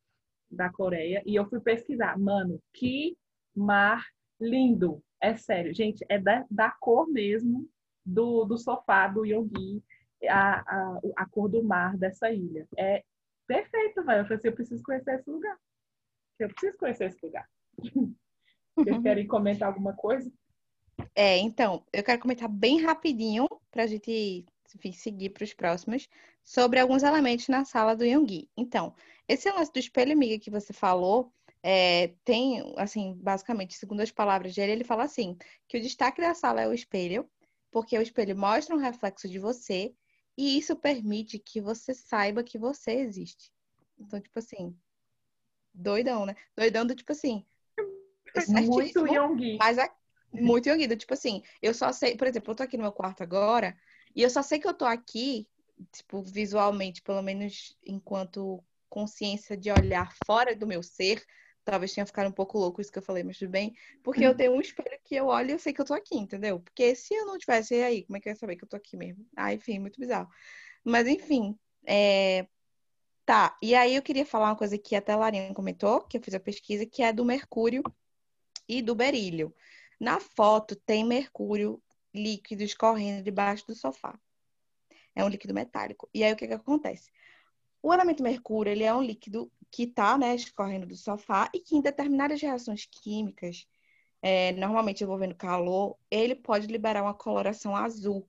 da 0.50 0.70
Coreia, 0.70 1.22
e 1.26 1.34
eu 1.34 1.48
fui 1.48 1.60
pesquisar. 1.60 2.18
Mano, 2.18 2.60
que 2.72 3.16
mar 3.54 4.04
lindo! 4.40 5.02
É 5.20 5.36
sério, 5.36 5.74
gente, 5.74 6.04
é 6.08 6.18
da, 6.18 6.44
da 6.50 6.70
cor 6.70 7.08
mesmo 7.08 7.68
do, 8.04 8.44
do 8.44 8.58
sofá 8.58 9.08
do 9.08 9.24
Yogi, 9.24 9.82
a, 10.28 10.60
a, 10.60 11.00
a 11.16 11.26
cor 11.26 11.48
do 11.48 11.62
mar 11.62 11.96
dessa 11.96 12.30
ilha. 12.30 12.68
É 12.76 13.02
perfeito, 13.46 14.04
velho. 14.04 14.20
Eu 14.20 14.24
falei 14.24 14.36
assim, 14.36 14.48
eu 14.48 14.54
preciso 14.54 14.82
conhecer 14.82 15.14
esse 15.14 15.30
lugar. 15.30 15.58
Eu 16.38 16.48
preciso 16.48 16.76
conhecer 16.76 17.06
esse 17.06 17.24
lugar. 17.24 17.48
Vocês 18.76 19.02
querem 19.02 19.26
comentar 19.26 19.68
alguma 19.68 19.94
coisa? 19.94 20.30
É, 21.14 21.38
então, 21.38 21.84
eu 21.92 22.02
quero 22.02 22.20
comentar 22.20 22.48
bem 22.48 22.82
rapidinho 22.82 23.48
para 23.70 23.84
a 23.84 23.86
gente 23.86 24.46
enfim, 24.74 24.92
seguir 24.92 25.30
para 25.30 25.44
os 25.44 25.54
próximos, 25.54 26.08
sobre 26.42 26.78
alguns 26.78 27.02
elementos 27.02 27.48
na 27.48 27.64
sala 27.64 27.94
do 27.94 28.04
Yonggi. 28.04 28.48
Então, 28.56 28.94
esse 29.28 29.50
lance 29.50 29.72
do 29.72 29.78
espelho 29.78 30.12
amiga 30.12 30.38
que 30.38 30.50
você 30.50 30.72
falou, 30.72 31.32
é, 31.62 32.08
tem, 32.24 32.74
assim, 32.76 33.14
basicamente, 33.14 33.74
segundo 33.74 34.00
as 34.00 34.10
palavras 34.10 34.54
dele, 34.54 34.72
ele 34.72 34.84
fala 34.84 35.04
assim, 35.04 35.36
que 35.68 35.78
o 35.78 35.80
destaque 35.80 36.20
da 36.20 36.34
sala 36.34 36.60
é 36.60 36.68
o 36.68 36.74
espelho, 36.74 37.28
porque 37.70 37.96
o 37.96 38.02
espelho 38.02 38.36
mostra 38.36 38.74
um 38.74 38.78
reflexo 38.78 39.28
de 39.28 39.38
você 39.38 39.94
e 40.36 40.58
isso 40.58 40.76
permite 40.76 41.38
que 41.38 41.60
você 41.60 41.94
saiba 41.94 42.42
que 42.42 42.58
você 42.58 42.92
existe. 42.92 43.50
Então, 43.98 44.20
tipo 44.20 44.38
assim, 44.38 44.76
doidão, 45.72 46.26
né? 46.26 46.34
Doidão 46.56 46.84
do 46.84 46.94
tipo 46.94 47.12
assim. 47.12 47.44
Muito 48.48 49.06
Yonggi. 49.06 49.56
Mas 49.58 49.78
muito 50.34 50.68
Yonggi, 50.68 50.96
tipo 50.96 51.14
assim, 51.14 51.42
eu 51.62 51.72
só 51.72 51.92
sei, 51.92 52.16
por 52.16 52.26
exemplo, 52.26 52.52
eu 52.52 52.56
tô 52.56 52.62
aqui 52.62 52.76
no 52.76 52.82
meu 52.82 52.92
quarto 52.92 53.22
agora, 53.22 53.76
e 54.14 54.22
eu 54.22 54.30
só 54.30 54.42
sei 54.42 54.58
que 54.58 54.66
eu 54.68 54.74
tô 54.74 54.84
aqui, 54.84 55.48
tipo, 55.92 56.22
visualmente, 56.22 57.02
pelo 57.02 57.22
menos 57.22 57.76
enquanto 57.84 58.62
consciência 58.88 59.56
de 59.56 59.72
olhar 59.72 60.14
fora 60.24 60.54
do 60.54 60.66
meu 60.66 60.82
ser. 60.82 61.24
Talvez 61.64 61.92
tenha 61.92 62.06
ficado 62.06 62.28
um 62.28 62.32
pouco 62.32 62.58
louco 62.58 62.80
isso 62.80 62.92
que 62.92 62.98
eu 62.98 63.02
falei, 63.02 63.24
mas 63.24 63.38
tudo 63.38 63.50
bem. 63.50 63.74
Porque 64.02 64.24
eu 64.24 64.36
tenho 64.36 64.52
um 64.52 64.60
espelho 64.60 64.98
que 65.02 65.16
eu 65.16 65.26
olho 65.26 65.50
e 65.50 65.52
eu 65.52 65.58
sei 65.58 65.72
que 65.72 65.80
eu 65.80 65.84
tô 65.84 65.94
aqui, 65.94 66.16
entendeu? 66.16 66.60
Porque 66.60 66.94
se 66.94 67.14
eu 67.14 67.26
não 67.26 67.38
tivesse 67.38 67.74
aí, 67.74 68.04
como 68.04 68.16
é 68.16 68.20
que 68.20 68.28
eu 68.28 68.32
ia 68.32 68.36
saber 68.36 68.54
que 68.54 68.64
eu 68.64 68.68
tô 68.68 68.76
aqui 68.76 68.96
mesmo? 68.96 69.26
Ah, 69.34 69.52
enfim, 69.52 69.78
muito 69.78 69.98
bizarro. 69.98 70.28
Mas 70.84 71.08
enfim, 71.08 71.58
é... 71.86 72.46
tá. 73.24 73.56
E 73.62 73.74
aí 73.74 73.96
eu 73.96 74.02
queria 74.02 74.26
falar 74.26 74.50
uma 74.50 74.56
coisa 74.56 74.78
que 74.78 74.94
até 74.94 75.12
a 75.12 75.16
Larinha 75.16 75.54
comentou, 75.54 76.02
que 76.02 76.18
eu 76.18 76.22
fiz 76.22 76.34
a 76.34 76.40
pesquisa, 76.40 76.86
que 76.86 77.02
é 77.02 77.12
do 77.12 77.24
mercúrio 77.24 77.82
e 78.68 78.82
do 78.82 78.94
berílio. 78.94 79.54
Na 80.00 80.20
foto 80.20 80.76
tem 80.76 81.04
mercúrio 81.04 81.82
líquido 82.14 82.62
escorrendo 82.62 83.22
debaixo 83.22 83.66
do 83.66 83.74
sofá. 83.74 84.18
É 85.14 85.24
um 85.24 85.28
líquido 85.28 85.54
metálico. 85.54 86.08
E 86.12 86.24
aí 86.24 86.32
o 86.32 86.36
que, 86.36 86.46
que 86.46 86.54
acontece? 86.54 87.10
O 87.82 87.92
elemento 87.92 88.22
mercúrio 88.22 88.70
ele 88.70 88.84
é 88.84 88.94
um 88.94 89.02
líquido 89.02 89.50
que 89.70 89.84
está 89.84 90.16
né, 90.16 90.34
escorrendo 90.34 90.86
do 90.86 90.96
sofá 90.96 91.50
e 91.52 91.60
que 91.60 91.76
em 91.76 91.80
determinadas 91.80 92.40
reações 92.40 92.86
químicas, 92.86 93.66
é, 94.22 94.52
normalmente 94.52 95.04
envolvendo 95.04 95.34
calor, 95.34 95.98
ele 96.10 96.34
pode 96.34 96.66
liberar 96.66 97.02
uma 97.02 97.14
coloração 97.14 97.76
azul. 97.76 98.28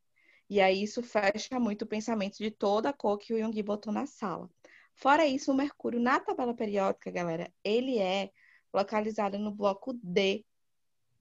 E 0.49 0.59
aí 0.59 0.84
isso 0.84 1.01
fecha 1.01 1.59
muito 1.59 1.84
o 1.84 1.88
pensamento 1.88 2.38
de 2.38 2.51
toda 2.51 2.89
a 2.89 2.93
cor 2.93 3.18
que 3.18 3.34
o 3.34 3.39
Jung 3.39 3.63
botou 3.63 3.93
na 3.93 4.05
sala. 4.05 4.49
Fora 4.93 5.26
isso, 5.26 5.51
o 5.51 5.55
mercúrio 5.55 5.99
na 5.99 6.20
tabela 6.20 6.53
periódica, 6.53 7.11
galera, 7.11 7.51
ele 7.63 7.97
é 7.97 8.32
localizado 8.74 9.38
no 9.39 9.51
bloco 9.51 9.93
D 10.01 10.45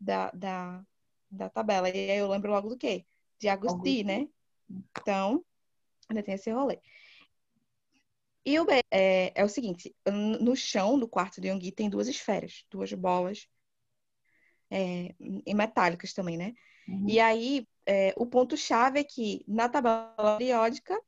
da, 0.00 0.30
da, 0.32 0.84
da 1.30 1.48
tabela. 1.48 1.88
E 1.88 2.10
aí 2.10 2.18
eu 2.18 2.28
lembro 2.28 2.50
logo 2.50 2.68
do 2.68 2.76
quê? 2.76 3.04
De 3.38 3.48
Agusti, 3.48 4.04
né? 4.04 4.28
Então, 4.98 5.44
ainda 6.08 6.22
tem 6.22 6.34
esse 6.34 6.50
rolê. 6.50 6.80
E 8.46 8.58
o 8.60 8.66
B 8.66 8.82
é, 8.90 9.32
é, 9.34 9.44
o 9.44 9.48
seguinte: 9.48 9.94
no 10.40 10.54
chão 10.54 10.98
do 10.98 11.08
quarto 11.08 11.40
de 11.40 11.48
Yonggi 11.48 11.72
tem 11.72 11.88
duas 11.88 12.08
esferas, 12.08 12.64
duas 12.70 12.92
bolas 12.92 13.48
é, 14.70 15.14
e 15.18 15.54
metálicas 15.54 16.12
também, 16.12 16.36
né? 16.36 16.52
Uhum. 16.86 17.08
E 17.08 17.18
aí, 17.18 17.66
é, 17.86 18.12
o 18.16 18.26
ponto-chave 18.26 19.00
é 19.00 19.04
que 19.04 19.44
na 19.48 19.68
tabela 19.68 20.36
periódica, 20.36 20.98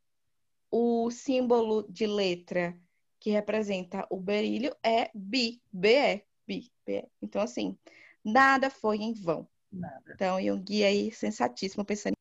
o 0.71 1.11
símbolo 1.11 1.87
de 1.91 2.07
letra 2.07 2.79
que 3.21 3.31
representa 3.31 4.07
o 4.11 4.19
berílio 4.19 4.75
é 4.83 5.11
Bi, 5.15 5.61
BE, 5.73 6.25
Bi, 6.47 6.73
BE. 6.87 7.09
Então, 7.21 7.43
assim, 7.43 7.77
nada 8.27 8.69
foi 8.69 8.99
em 8.99 9.15
vão. 9.15 9.49
Nada. 9.73 10.13
Então, 10.13 10.41
e 10.41 10.51
um 10.51 10.63
guia 10.63 10.89
aí 10.89 11.13
sensatíssimo 11.13 11.85
pensando. 11.85 12.15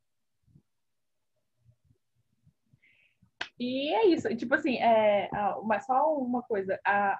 E 3.59 3.93
é 3.93 4.07
isso. 4.07 4.33
Tipo 4.35 4.55
assim, 4.55 4.77
é, 4.77 5.29
mas 5.63 5.85
só 5.85 6.15
uma 6.17 6.43
coisa 6.43 6.79
a, 6.85 7.19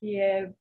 que 0.00 0.18
é 0.18 0.52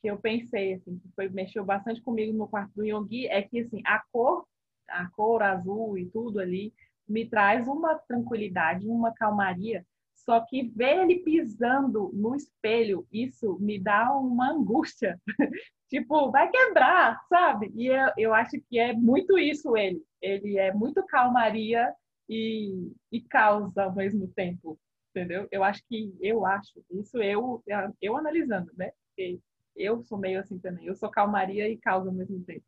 que 0.00 0.08
eu 0.08 0.18
pensei 0.18 0.74
assim, 0.74 0.98
que 0.98 1.08
foi 1.14 1.28
mexeu 1.28 1.62
bastante 1.64 2.00
comigo 2.00 2.32
no 2.32 2.48
quarto 2.48 2.72
do 2.74 2.84
Yonggi, 2.84 3.26
é 3.26 3.42
que 3.42 3.60
assim, 3.60 3.82
a 3.84 4.02
cor, 4.10 4.46
a 4.88 5.06
cor 5.10 5.42
azul 5.42 5.98
e 5.98 6.06
tudo 6.06 6.40
ali 6.40 6.72
me 7.06 7.28
traz 7.28 7.68
uma 7.68 7.96
tranquilidade, 7.98 8.88
uma 8.88 9.12
calmaria, 9.12 9.86
Só 10.24 10.40
que 10.40 10.68
ver 10.68 10.98
ele 11.00 11.20
pisando 11.20 12.10
no 12.12 12.34
espelho, 12.34 13.06
isso 13.12 13.58
me 13.58 13.78
dá 13.78 14.12
uma 14.16 14.50
angústia. 14.52 15.18
tipo, 15.88 16.30
vai 16.30 16.50
quebrar, 16.50 17.20
sabe? 17.28 17.72
E 17.74 17.86
eu, 17.86 18.12
eu 18.16 18.34
acho 18.34 18.60
que 18.68 18.78
é 18.78 18.92
muito 18.92 19.38
isso 19.38 19.76
ele. 19.76 20.02
Ele 20.20 20.58
é 20.58 20.72
muito 20.72 21.04
calmaria 21.06 21.92
e, 22.28 22.92
e 23.10 23.20
causa 23.22 23.84
ao 23.84 23.94
mesmo 23.94 24.28
tempo, 24.28 24.78
entendeu? 25.10 25.48
Eu 25.50 25.64
acho 25.64 25.82
que, 25.88 26.14
eu 26.20 26.44
acho, 26.44 26.84
isso 26.90 27.20
eu, 27.22 27.62
eu 28.00 28.16
analisando, 28.16 28.70
né? 28.76 28.92
Porque 29.08 29.40
eu 29.74 30.02
sou 30.02 30.18
meio 30.18 30.38
assim 30.38 30.58
também. 30.58 30.86
Eu 30.86 30.94
sou 30.94 31.10
calmaria 31.10 31.68
e 31.68 31.78
causa 31.78 32.08
ao 32.08 32.14
mesmo 32.14 32.44
tempo. 32.44 32.64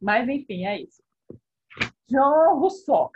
Mas, 0.00 0.28
enfim, 0.28 0.66
é 0.66 0.80
isso. 0.82 1.02
Jean 2.10 2.54
Rousseau. 2.54 3.10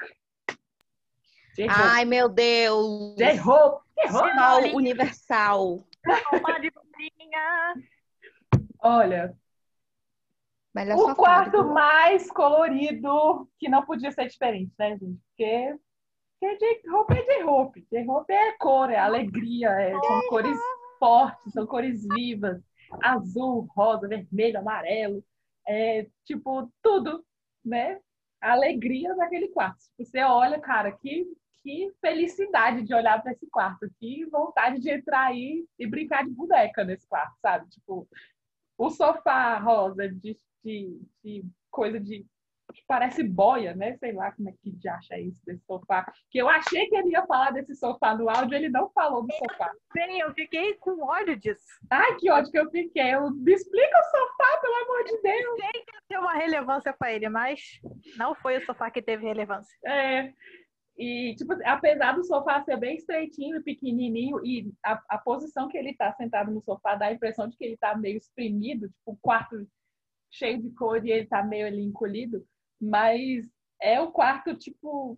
Ai, 1.68 2.04
meu 2.04 2.28
Deus! 2.28 3.18
Errou! 3.18 3.80
Errou! 3.96 4.76
universal. 4.76 5.84
Olha, 8.80 9.36
Melhor 10.78 11.10
o 11.10 11.16
quarto 11.16 11.64
mais 11.64 12.30
colorido, 12.30 13.48
que 13.58 13.68
não 13.68 13.84
podia 13.84 14.12
ser 14.12 14.28
diferente, 14.28 14.72
né, 14.78 14.96
gente? 14.96 15.18
Porque, 15.28 15.76
porque 16.38 16.56
J-Hope 16.56 17.14
é 17.14 17.22
J-Hope. 17.24 17.86
J-Hope 17.90 18.32
é 18.32 18.52
cor, 18.58 18.90
é 18.90 18.96
alegria, 18.96 19.70
é, 19.70 19.90
são 19.90 20.28
cores 20.28 20.58
fortes, 21.00 21.52
são 21.52 21.66
cores 21.66 22.06
vivas. 22.14 22.62
Azul, 23.02 23.66
rosa, 23.74 24.06
vermelho, 24.06 24.60
amarelo. 24.60 25.24
É, 25.66 26.06
tipo, 26.24 26.70
tudo, 26.80 27.24
né? 27.64 27.98
A 28.40 28.52
alegria 28.52 29.16
daquele 29.16 29.48
quarto. 29.48 29.80
Você 29.98 30.22
olha, 30.22 30.60
cara, 30.60 30.92
que, 30.92 31.26
que 31.62 31.92
felicidade 32.00 32.82
de 32.82 32.94
olhar 32.94 33.22
para 33.22 33.32
esse 33.32 33.48
quarto. 33.50 33.90
Que 33.98 34.24
vontade 34.26 34.80
de 34.80 34.90
entrar 34.90 35.26
aí 35.26 35.64
e 35.78 35.86
brincar 35.86 36.24
de 36.24 36.30
boneca 36.30 36.84
nesse 36.84 37.06
quarto, 37.06 37.34
sabe? 37.40 37.68
Tipo, 37.70 38.08
o 38.76 38.90
sofá 38.90 39.58
rosa 39.58 40.08
de 40.08 40.36
de, 40.64 41.00
de 41.24 41.44
coisa 41.70 41.98
de 41.98 42.26
que 42.74 42.82
parece 42.86 43.22
boia, 43.22 43.74
né? 43.74 43.96
Sei 43.96 44.12
lá 44.12 44.30
como 44.32 44.50
é 44.50 44.52
que 44.52 44.70
de 44.70 44.88
acha 44.90 45.18
isso 45.18 45.40
desse 45.46 45.64
sofá. 45.64 46.04
Que 46.30 46.38
eu 46.38 46.50
achei 46.50 46.86
que 46.86 46.96
ele 46.96 47.12
ia 47.12 47.26
falar 47.26 47.50
desse 47.50 47.74
sofá 47.74 48.14
no 48.14 48.28
áudio, 48.28 48.54
ele 48.54 48.68
não 48.68 48.90
falou 48.90 49.26
do 49.26 49.32
sofá. 49.32 49.72
Sim, 49.92 50.20
eu 50.20 50.34
fiquei 50.34 50.74
com 50.74 51.02
ódio 51.02 51.34
disso. 51.34 51.64
Ai, 51.90 52.16
que 52.16 52.30
ódio 52.30 52.52
que 52.52 52.58
eu 52.58 52.70
fiquei. 52.70 53.14
Eu, 53.14 53.30
me 53.30 53.54
explica 53.54 53.98
o 53.98 54.04
sofá, 54.04 54.58
pelo 54.60 54.74
amor 54.74 55.04
de 55.04 55.22
Deus. 55.22 55.56
Tem 55.56 55.82
que 55.82 55.92
ter 56.08 56.18
uma 56.18 56.34
relevância 56.34 56.92
para 56.92 57.10
ele, 57.10 57.30
mas 57.30 57.80
não 58.18 58.34
foi 58.34 58.58
o 58.58 58.66
sofá 58.66 58.90
que 58.90 59.00
teve 59.00 59.24
relevância. 59.24 59.74
É. 59.86 60.34
E, 60.98 61.36
tipo, 61.36 61.52
apesar 61.64 62.12
do 62.12 62.24
sofá 62.24 62.62
ser 62.64 62.76
bem 62.76 62.96
estreitinho, 62.96 63.62
pequenininho, 63.62 64.44
e 64.44 64.72
a, 64.84 65.00
a 65.10 65.18
posição 65.18 65.68
que 65.68 65.78
ele 65.78 65.94
tá 65.94 66.12
sentado 66.14 66.50
no 66.50 66.60
sofá 66.60 66.96
dá 66.96 67.06
a 67.06 67.12
impressão 67.12 67.48
de 67.48 67.56
que 67.56 67.64
ele 67.64 67.76
tá 67.76 67.96
meio 67.96 68.16
espremido, 68.16 68.88
tipo, 68.88 69.16
quarto 69.22 69.64
cheio 70.30 70.60
de 70.60 70.70
cor 70.70 71.04
e 71.06 71.12
ele 71.12 71.26
tá 71.26 71.42
meio 71.42 71.66
ali 71.66 71.82
encolhido, 71.82 72.44
mas 72.80 73.48
é 73.80 74.00
o 74.00 74.10
quarto, 74.10 74.56
tipo, 74.56 75.16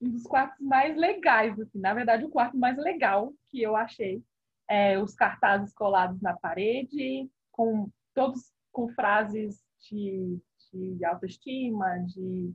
um 0.00 0.10
dos 0.10 0.24
quartos 0.24 0.60
mais 0.60 0.96
legais, 0.96 1.58
assim. 1.60 1.78
Na 1.78 1.94
verdade, 1.94 2.24
o 2.24 2.30
quarto 2.30 2.56
mais 2.56 2.76
legal 2.76 3.32
que 3.48 3.62
eu 3.62 3.76
achei. 3.76 4.22
É, 4.68 4.98
os 4.98 5.14
cartazes 5.14 5.72
colados 5.72 6.20
na 6.20 6.36
parede, 6.36 7.30
com 7.52 7.88
todos 8.14 8.52
com 8.72 8.88
frases 8.88 9.62
de, 9.88 10.40
de 10.72 11.04
autoestima, 11.04 11.98
de, 12.06 12.52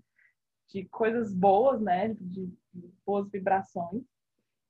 de 0.69 0.85
coisas 0.85 1.33
boas, 1.33 1.81
né? 1.81 2.09
De, 2.19 2.47
de 2.73 2.93
boas 3.05 3.29
vibrações. 3.29 4.03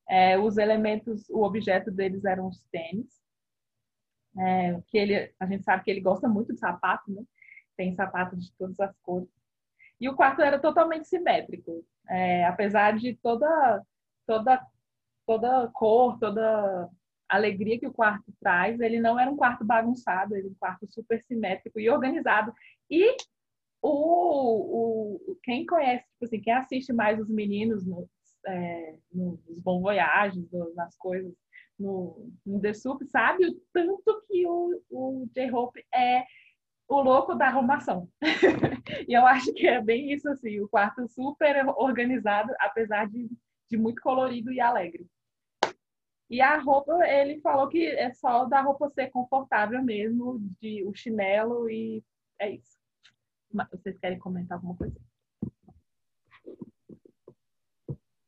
É, 0.09 0.37
os 0.37 0.57
elementos, 0.57 1.29
o 1.29 1.43
objeto 1.43 1.91
deles 1.91 2.23
eram 2.23 2.47
os 2.47 2.61
tênis. 2.71 3.21
É, 4.37 4.79
que 4.87 4.97
ele, 4.97 5.33
a 5.39 5.45
gente 5.45 5.63
sabe 5.63 5.83
que 5.83 5.91
ele 5.91 6.01
gosta 6.01 6.27
muito 6.27 6.53
de 6.53 6.59
sapato, 6.59 7.11
né? 7.11 7.23
Tem 7.75 7.93
sapato 7.95 8.35
de 8.35 8.51
todas 8.53 8.79
as 8.79 8.95
cores. 8.99 9.29
E 9.99 10.07
o 10.07 10.15
quarto 10.15 10.41
era 10.41 10.59
totalmente 10.59 11.07
simétrico, 11.07 11.83
é, 12.07 12.45
apesar 12.45 12.97
de 12.97 13.15
toda 13.15 13.83
toda 14.27 14.63
toda 15.25 15.67
cor, 15.73 16.19
toda 16.19 16.89
alegria 17.27 17.79
que 17.79 17.87
o 17.87 17.93
quarto 17.93 18.31
traz, 18.39 18.79
ele 18.79 18.99
não 18.99 19.19
era 19.19 19.29
um 19.29 19.35
quarto 19.35 19.65
bagunçado, 19.65 20.35
ele 20.35 20.45
era 20.45 20.51
um 20.51 20.55
quarto 20.55 20.87
super 20.87 21.21
simétrico 21.23 21.79
e 21.79 21.89
organizado. 21.89 22.53
E 22.89 23.17
o, 23.81 25.31
o 25.31 25.37
quem 25.43 25.65
conhece, 25.65 26.05
tipo 26.11 26.25
assim, 26.25 26.41
quem 26.41 26.53
assiste 26.53 26.93
mais 26.93 27.19
os 27.19 27.29
meninos 27.29 27.85
no, 27.85 28.09
é, 28.45 28.97
nos 29.13 29.39
Bom 29.61 29.81
Voyages, 29.81 30.49
nas 30.75 30.95
coisas 30.97 31.33
no, 31.79 32.31
no 32.45 32.59
The 32.59 32.73
Soup, 32.73 33.03
sabe 33.05 33.45
o 33.45 33.61
tanto 33.73 34.23
que 34.27 34.47
o, 34.47 34.81
o 34.89 35.29
J-Hope 35.33 35.83
é 35.93 36.25
o 36.87 37.01
louco 37.01 37.35
da 37.35 37.47
arrumação. 37.47 38.09
e 39.07 39.13
eu 39.13 39.25
acho 39.25 39.53
que 39.53 39.67
é 39.67 39.81
bem 39.81 40.11
isso, 40.11 40.29
assim, 40.29 40.59
o 40.59 40.69
quarto 40.69 41.07
super 41.07 41.67
organizado, 41.77 42.53
apesar 42.59 43.07
de, 43.09 43.29
de 43.69 43.77
muito 43.77 44.01
colorido 44.01 44.51
e 44.51 44.59
alegre. 44.59 45.05
E 46.29 46.41
a 46.41 46.57
roupa, 46.57 46.93
ele 47.07 47.39
falou 47.39 47.69
que 47.69 47.85
é 47.85 48.11
só 48.13 48.45
da 48.45 48.61
roupa 48.61 48.89
ser 48.89 49.09
confortável 49.09 49.81
mesmo, 49.83 50.39
de 50.61 50.83
o 50.83 50.93
chinelo 50.93 51.69
e 51.69 52.03
é 52.39 52.51
isso. 52.51 52.76
Vocês 53.71 53.97
querem 53.99 54.19
comentar 54.19 54.57
alguma 54.57 54.75
coisa? 54.75 54.95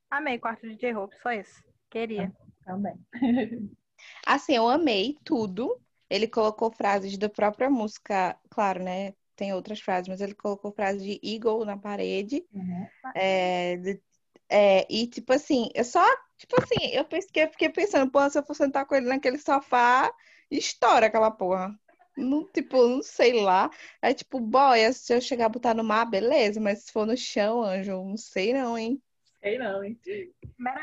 Amei 0.10 0.40
quarto 0.40 0.68
de 0.68 0.76
J-Hope, 0.76 1.16
só 1.22 1.32
isso. 1.32 1.64
Queria. 1.90 2.34
Também. 2.66 2.96
Assim, 4.26 4.56
eu 4.56 4.68
amei 4.68 5.18
tudo. 5.24 5.80
Ele 6.10 6.28
colocou 6.28 6.72
frases 6.72 7.18
da 7.18 7.30
própria 7.30 7.70
música, 7.70 8.36
claro, 8.50 8.84
né? 8.84 9.14
Tem 9.36 9.54
outras 9.54 9.80
frases, 9.80 10.08
mas 10.08 10.22
ele 10.22 10.34
colocou 10.34 10.72
frases 10.72 11.04
de 11.04 11.20
Eagle 11.24 11.64
na 11.64 11.78
parede. 11.78 12.44
Uhum. 12.52 12.88
É, 13.16 13.78
de, 13.78 14.02
é, 14.50 14.88
e, 14.90 15.08
tipo 15.08 15.32
assim, 15.32 15.70
eu 15.76 15.84
só, 15.84 16.04
tipo 16.38 16.60
assim, 16.60 16.88
eu 16.92 17.06
pensei, 17.06 17.48
fiquei 17.48 17.70
pensando, 17.70 18.12
pô, 18.12 18.28
se 18.30 18.40
eu 18.40 18.44
for 18.44 18.56
sentar 18.56 18.86
com 18.86 18.96
ele 18.96 19.08
naquele 19.08 19.38
sofá, 19.38 20.12
estoura 20.50 21.06
aquela 21.06 21.30
porra. 21.30 21.80
Não, 22.20 22.44
tipo, 22.46 22.88
não 22.88 23.02
sei 23.02 23.42
lá. 23.42 23.70
É 24.02 24.14
tipo, 24.14 24.40
boia, 24.40 24.92
se 24.94 25.14
eu 25.14 25.22
chegar 25.22 25.46
a 25.46 25.50
botar 25.50 25.74
no 25.74 25.84
mar, 25.84 26.06
beleza, 26.06 26.60
mas 26.60 26.84
se 26.84 26.92
for 26.92 27.06
no 27.06 27.18
chão, 27.18 27.64
anjo, 27.64 27.92
não 27.92 28.18
sei 28.18 28.54
não, 28.54 28.78
hein? 28.78 29.02
Sei 29.42 29.58
não, 29.58 29.84
hein? 29.84 29.98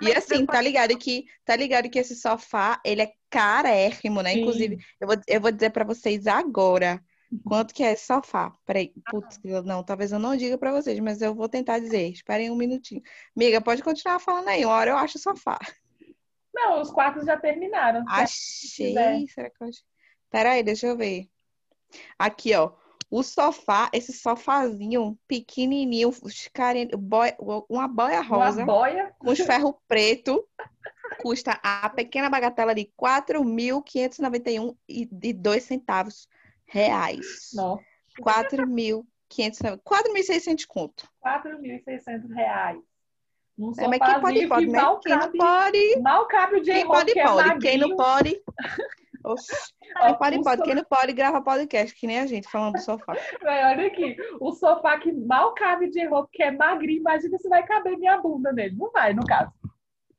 E 0.00 0.12
assim, 0.12 0.46
tá 0.46 0.60
ligado 0.60 0.96
que 0.96 1.26
tá 1.44 1.54
ligado 1.54 1.90
que 1.90 1.98
esse 1.98 2.16
sofá, 2.16 2.80
ele 2.84 3.02
é 3.02 3.12
carérrimo, 3.28 4.22
né? 4.22 4.32
Sim. 4.32 4.40
Inclusive, 4.40 4.78
eu 4.98 5.06
vou, 5.06 5.16
eu 5.28 5.40
vou 5.40 5.52
dizer 5.52 5.70
para 5.70 5.84
vocês 5.84 6.26
agora 6.26 7.02
quanto 7.44 7.74
que 7.74 7.82
é 7.82 7.92
esse 7.92 8.06
sofá. 8.06 8.54
Peraí, 8.64 8.94
putz, 9.10 9.38
não, 9.64 9.82
talvez 9.82 10.12
eu 10.12 10.18
não 10.18 10.36
diga 10.36 10.56
para 10.56 10.72
vocês, 10.72 10.98
mas 11.00 11.20
eu 11.20 11.34
vou 11.34 11.48
tentar 11.48 11.78
dizer. 11.78 12.08
Esperem 12.08 12.50
um 12.50 12.56
minutinho. 12.56 13.02
Amiga, 13.36 13.60
pode 13.60 13.82
continuar 13.82 14.18
falando 14.18 14.48
aí, 14.48 14.64
uma 14.64 14.74
hora 14.74 14.92
eu 14.92 14.96
acho 14.96 15.18
o 15.18 15.20
sofá. 15.20 15.58
Não, 16.54 16.80
os 16.80 16.90
quartos 16.90 17.26
já 17.26 17.36
terminaram. 17.36 18.02
Achei. 18.08 18.94
Será 19.28 19.50
que 19.50 19.62
eu... 19.62 19.68
Peraí, 20.30 20.62
deixa 20.62 20.86
eu 20.86 20.96
ver. 20.96 21.28
Aqui, 22.18 22.54
ó. 22.54 22.72
O 23.08 23.22
sofá, 23.22 23.88
esse 23.92 24.12
sofazinho 24.12 25.16
pequenininho, 25.28 26.10
uma 27.68 27.86
boia 27.86 28.20
rosa, 28.20 28.64
uma 28.64 28.66
boia? 28.66 29.14
com 29.18 29.30
os 29.30 29.38
ferro 29.38 29.80
preto, 29.86 30.44
custa 31.20 31.52
a 31.62 31.88
pequena 31.88 32.28
bagatela 32.28 32.74
de 32.74 32.80
R$ 32.82 32.90
4.591 32.98 34.76
dois 35.36 35.62
centavos 35.62 36.28
reais. 36.64 37.50
Nossa. 37.54 37.84
4.590, 38.20 39.80
4.600 39.84 40.66
conto. 40.66 41.08
4.600 41.24 42.34
reais. 42.34 42.82
Um 43.58 43.72
é, 43.78 43.88
mas 43.88 43.98
quem 43.98 44.20
pode, 44.20 44.46
pode, 44.48 44.66
né? 44.66 44.80
Quem 45.02 45.16
não 45.16 45.32
pode... 45.32 46.00
Mal 46.00 46.28
cabe 46.28 46.56
o 46.56 46.62
Quem 46.62 46.86
pode, 46.86 47.12
que 47.12 47.20
é 47.20 47.24
pode. 47.24 47.58
quem 47.60 47.78
não 47.78 47.96
pode... 47.96 48.42
Oxi. 49.26 49.52
Quem 49.82 50.18
pode, 50.18 50.42
pode. 50.42 50.62
Quem 50.62 50.74
não 50.74 50.84
pode, 50.84 51.12
grava 51.12 51.42
podcast, 51.42 51.94
que 51.94 52.06
nem 52.06 52.20
a 52.20 52.26
gente, 52.26 52.48
falando 52.48 52.74
do 52.74 52.80
sofá. 52.80 53.14
olha 53.42 53.86
aqui, 53.86 54.16
o 54.40 54.52
sofá 54.52 54.98
que 54.98 55.12
mal 55.12 55.52
cabe 55.54 55.90
de 55.90 56.06
roupa, 56.06 56.28
que 56.32 56.42
é 56.42 56.50
magrinho, 56.50 57.00
imagina 57.00 57.36
se 57.38 57.48
vai 57.48 57.64
caber 57.64 57.98
minha 57.98 58.18
bunda 58.18 58.52
nele. 58.52 58.76
Não 58.76 58.90
vai, 58.92 59.12
no 59.12 59.24
caso. 59.24 59.52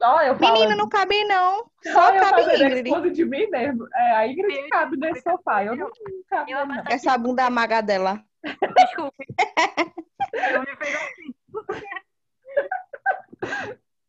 Ó, 0.02 0.22
eu 0.22 0.38
Menina, 0.38 0.76
não 0.76 0.88
cabe 0.88 1.24
não. 1.24 1.72
Só 1.82 2.14
eu 2.14 2.22
cabe 2.22 2.42
Ingrid. 2.44 3.12
de 3.14 3.26
mim 3.26 3.48
mesmo. 3.48 3.88
É, 3.96 4.16
a 4.18 4.28
Ingrid 4.28 4.56
eu, 4.56 4.70
cabe 4.70 4.98
nesse 4.98 5.22
sofá. 5.22 5.64
Eu 5.64 5.76
não, 5.76 5.88
não 5.88 6.24
cabe 6.30 6.52
eu, 6.52 6.66
não. 6.68 6.84
Essa 6.88 7.18
bunda 7.18 7.46
amaga 7.46 7.82
dela. 7.82 8.24
Desculpe. 8.44 9.26
eu 10.54 10.60
me 10.60 10.76
pego 10.76 10.98
assim. 10.98 11.34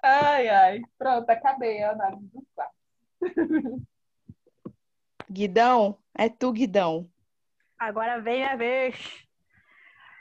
Ai, 0.02 0.48
ai. 0.48 0.82
Pronto, 0.98 1.30
acabei 1.30 1.82
a 1.82 1.92
análise 1.92 2.28
dos 2.34 2.44
quatro. 2.54 3.88
Guidão, 5.30 5.98
é 6.14 6.28
tu, 6.28 6.52
Guidão. 6.52 7.08
Agora 7.78 8.20
vem 8.20 8.44
a 8.44 8.56
vez. 8.56 9.26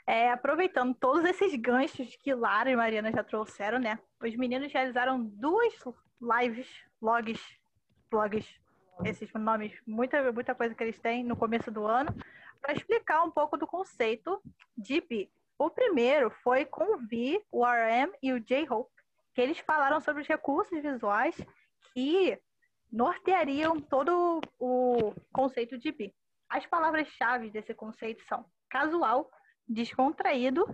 É, 0.06 0.30
aproveitando 0.30 0.94
todos 0.94 1.24
esses 1.24 1.54
ganchos 1.56 2.16
que 2.16 2.32
Lara 2.32 2.70
e 2.70 2.76
Mariana 2.76 3.12
já 3.12 3.22
trouxeram, 3.22 3.78
né? 3.78 3.98
Os 4.22 4.34
meninos 4.36 4.72
realizaram 4.72 5.22
duas 5.22 5.74
lives 6.20 6.68
blogs, 7.00 7.40
blogs, 8.10 8.46
esses 9.04 9.32
nomes, 9.34 9.72
muita, 9.86 10.32
muita 10.32 10.54
coisa 10.54 10.74
que 10.74 10.82
eles 10.82 10.98
têm 10.98 11.24
no 11.24 11.36
começo 11.36 11.70
do 11.70 11.86
ano, 11.86 12.14
para 12.60 12.72
explicar 12.74 13.22
um 13.22 13.30
pouco 13.30 13.56
do 13.56 13.66
conceito 13.66 14.40
de 14.76 15.00
bi. 15.00 15.30
O 15.58 15.70
primeiro 15.70 16.30
foi 16.42 16.64
com 16.64 16.94
o 16.94 16.98
Vi, 16.98 17.40
o 17.50 17.64
RM 17.64 18.12
e 18.22 18.32
o 18.32 18.40
J-Hope, 18.40 18.90
que 19.34 19.40
eles 19.40 19.58
falaram 19.58 20.00
sobre 20.00 20.22
os 20.22 20.28
recursos 20.28 20.80
visuais 20.80 21.36
que 21.92 22.38
norteariam 22.90 23.80
todo 23.80 24.40
o 24.58 25.14
conceito 25.32 25.78
de 25.78 25.92
bi. 25.92 26.14
As 26.48 26.66
palavras-chave 26.66 27.50
desse 27.50 27.74
conceito 27.74 28.24
são 28.24 28.44
casual, 28.70 29.30
descontraído, 29.66 30.66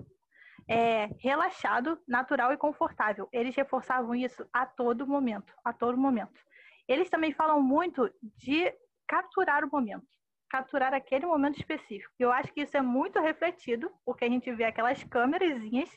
é, 0.68 1.06
relaxado, 1.18 1.98
natural 2.06 2.52
e 2.52 2.56
confortável. 2.56 3.28
Eles 3.32 3.54
reforçavam 3.54 4.14
isso 4.14 4.46
a 4.52 4.64
todo 4.64 5.06
momento, 5.06 5.52
a 5.64 5.72
todo 5.72 5.98
momento. 5.98 6.40
Eles 6.86 7.10
também 7.10 7.32
falam 7.32 7.60
muito 7.62 8.10
de 8.22 8.72
capturar 9.06 9.64
o 9.64 9.70
momento, 9.70 10.06
capturar 10.48 10.94
aquele 10.94 11.26
momento 11.26 11.58
específico. 11.58 12.12
Eu 12.18 12.30
acho 12.30 12.52
que 12.52 12.62
isso 12.62 12.76
é 12.76 12.82
muito 12.82 13.20
refletido, 13.20 13.90
porque 14.04 14.24
a 14.24 14.28
gente 14.28 14.50
vê 14.52 14.64
aquelas 14.64 15.02
câmerazinhas 15.04 15.90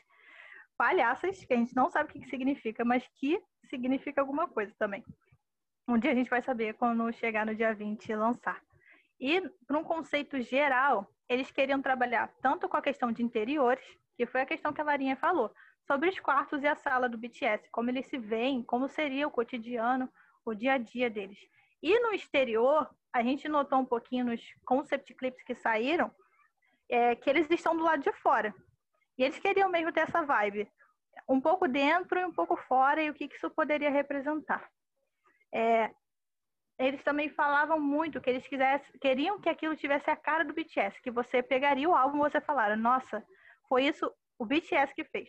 palhaças 0.76 1.44
que 1.44 1.52
a 1.52 1.56
gente 1.56 1.74
não 1.74 1.90
sabe 1.90 2.10
o 2.10 2.12
que 2.12 2.28
significa, 2.28 2.84
mas 2.84 3.06
que 3.14 3.40
significa 3.68 4.20
alguma 4.20 4.48
coisa 4.48 4.72
também. 4.78 5.04
Um 5.88 5.96
dia 5.96 6.12
a 6.12 6.14
gente 6.14 6.28
vai 6.28 6.42
saber 6.42 6.74
quando 6.74 7.10
chegar 7.14 7.46
no 7.46 7.54
dia 7.54 7.72
20 7.72 8.06
e 8.10 8.14
lançar. 8.14 8.62
E, 9.18 9.40
para 9.66 9.78
um 9.78 9.82
conceito 9.82 10.38
geral, 10.42 11.10
eles 11.26 11.50
queriam 11.50 11.80
trabalhar 11.80 12.30
tanto 12.42 12.68
com 12.68 12.76
a 12.76 12.82
questão 12.82 13.10
de 13.10 13.22
interiores, 13.22 13.82
que 14.14 14.26
foi 14.26 14.42
a 14.42 14.46
questão 14.46 14.70
que 14.70 14.82
a 14.82 14.84
Larinha 14.84 15.16
falou, 15.16 15.50
sobre 15.86 16.10
os 16.10 16.20
quartos 16.20 16.62
e 16.62 16.66
a 16.66 16.76
sala 16.76 17.08
do 17.08 17.16
BTS, 17.16 17.70
como 17.70 17.88
eles 17.88 18.06
se 18.06 18.18
veem, 18.18 18.62
como 18.62 18.86
seria 18.86 19.26
o 19.26 19.30
cotidiano, 19.30 20.12
o 20.44 20.52
dia 20.52 20.74
a 20.74 20.78
dia 20.78 21.08
deles. 21.08 21.38
E 21.82 21.98
no 22.00 22.12
exterior, 22.12 22.94
a 23.10 23.22
gente 23.22 23.48
notou 23.48 23.78
um 23.78 23.86
pouquinho 23.86 24.26
nos 24.26 24.42
concept 24.66 25.14
clips 25.14 25.42
que 25.42 25.54
saíram, 25.54 26.14
é, 26.90 27.14
que 27.14 27.30
eles 27.30 27.50
estão 27.50 27.74
do 27.74 27.82
lado 27.82 28.02
de 28.02 28.12
fora. 28.12 28.54
E 29.16 29.24
eles 29.24 29.38
queriam 29.38 29.70
mesmo 29.70 29.90
ter 29.90 30.00
essa 30.00 30.20
vibe, 30.20 30.70
um 31.26 31.40
pouco 31.40 31.66
dentro 31.66 32.18
e 32.18 32.26
um 32.26 32.32
pouco 32.32 32.56
fora, 32.56 33.02
e 33.02 33.08
o 33.08 33.14
que, 33.14 33.26
que 33.26 33.36
isso 33.36 33.48
poderia 33.48 33.90
representar. 33.90 34.68
É, 35.52 35.90
eles 36.78 37.02
também 37.02 37.28
falavam 37.28 37.80
muito 37.80 38.20
que 38.20 38.30
eles 38.30 38.46
quisessem, 38.46 38.86
queriam 39.00 39.40
que 39.40 39.48
aquilo 39.48 39.76
tivesse 39.76 40.08
a 40.10 40.16
cara 40.16 40.44
do 40.44 40.54
BTS, 40.54 41.00
que 41.02 41.10
você 41.10 41.42
pegaria 41.42 41.88
o 41.88 41.94
álbum 41.94 42.18
e 42.18 42.30
você 42.30 42.40
falaria, 42.40 42.76
nossa, 42.76 43.24
foi 43.68 43.84
isso 43.86 44.12
o 44.38 44.46
BTS 44.46 44.94
que 44.94 45.04
fez. 45.04 45.28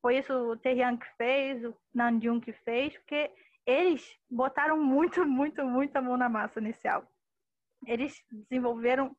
Foi 0.00 0.18
isso 0.18 0.32
o 0.32 0.56
Taehyung 0.56 0.96
que 0.96 1.08
fez, 1.16 1.64
o 1.64 1.76
Namjoon 1.92 2.40
que 2.40 2.52
fez, 2.52 2.96
porque 2.96 3.30
eles 3.66 4.18
botaram 4.30 4.82
muito, 4.82 5.26
muito, 5.26 5.62
muita 5.64 6.00
mão 6.00 6.16
na 6.16 6.28
massa 6.28 6.60
nesse 6.60 6.88
álbum. 6.88 7.08
Eles 7.86 8.24
desenvolveram 8.30 9.14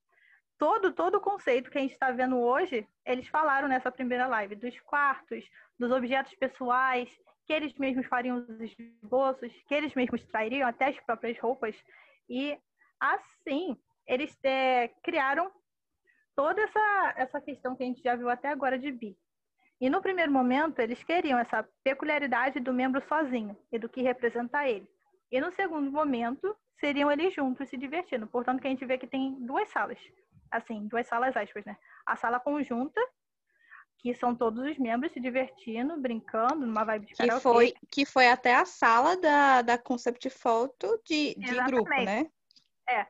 todo, 0.57 0.91
todo 0.91 1.15
o 1.15 1.21
conceito 1.21 1.69
que 1.69 1.77
a 1.77 1.81
gente 1.81 1.93
está 1.93 2.11
vendo 2.11 2.37
hoje, 2.37 2.87
eles 3.05 3.27
falaram 3.27 3.67
nessa 3.67 3.91
primeira 3.91 4.25
live, 4.27 4.55
dos 4.55 4.79
quartos, 4.81 5.47
dos 5.77 5.91
objetos 5.91 6.33
pessoais, 6.35 7.09
que 7.49 7.53
eles 7.53 7.73
mesmos 7.79 8.05
fariam 8.05 8.45
os 8.47 8.61
esboços, 8.61 9.51
que 9.67 9.73
eles 9.73 9.95
mesmos 9.95 10.23
trairiam 10.27 10.69
até 10.69 10.89
as 10.89 10.99
próprias 10.99 11.35
roupas. 11.39 11.75
E 12.29 12.55
assim, 12.99 13.75
eles 14.05 14.37
é, 14.43 14.89
criaram 15.01 15.51
toda 16.35 16.61
essa, 16.61 17.13
essa 17.17 17.41
questão 17.41 17.75
que 17.75 17.81
a 17.81 17.87
gente 17.87 18.03
já 18.03 18.15
viu 18.15 18.29
até 18.29 18.49
agora 18.49 18.77
de 18.77 18.91
bi. 18.91 19.17
E 19.81 19.89
no 19.89 19.99
primeiro 19.99 20.31
momento, 20.31 20.77
eles 20.77 21.01
queriam 21.01 21.39
essa 21.39 21.67
peculiaridade 21.83 22.59
do 22.59 22.71
membro 22.71 23.01
sozinho 23.07 23.57
e 23.71 23.79
do 23.79 23.89
que 23.89 24.03
representa 24.03 24.67
ele. 24.69 24.87
E 25.31 25.41
no 25.41 25.51
segundo 25.51 25.91
momento, 25.91 26.55
seriam 26.79 27.11
eles 27.11 27.33
juntos 27.33 27.67
se 27.67 27.77
divertindo. 27.77 28.27
Portanto, 28.27 28.61
que 28.61 28.67
a 28.67 28.69
gente 28.69 28.85
vê 28.85 28.95
que 28.95 29.07
tem 29.07 29.43
duas 29.43 29.67
salas. 29.69 29.97
Assim, 30.51 30.87
duas 30.87 31.07
salas 31.07 31.35
aspas, 31.35 31.65
né? 31.65 31.75
A 32.05 32.15
sala 32.15 32.39
conjunta, 32.39 33.01
que 33.99 34.13
são 34.15 34.33
todos 34.33 34.65
os 34.65 34.77
membros 34.77 35.11
se 35.11 35.19
divertindo, 35.19 35.99
brincando, 35.99 36.65
numa 36.65 36.85
vibe 36.85 37.07
de 37.07 37.13
que 37.15 37.31
foi 37.39 37.73
Que 37.91 38.05
foi 38.05 38.29
até 38.29 38.55
a 38.55 38.65
sala 38.65 39.17
da, 39.17 39.61
da 39.61 39.77
Concept 39.77 40.29
Photo 40.29 40.99
de, 41.05 41.35
de 41.35 41.55
grupo, 41.65 41.89
né? 41.89 42.25
É. 42.89 43.05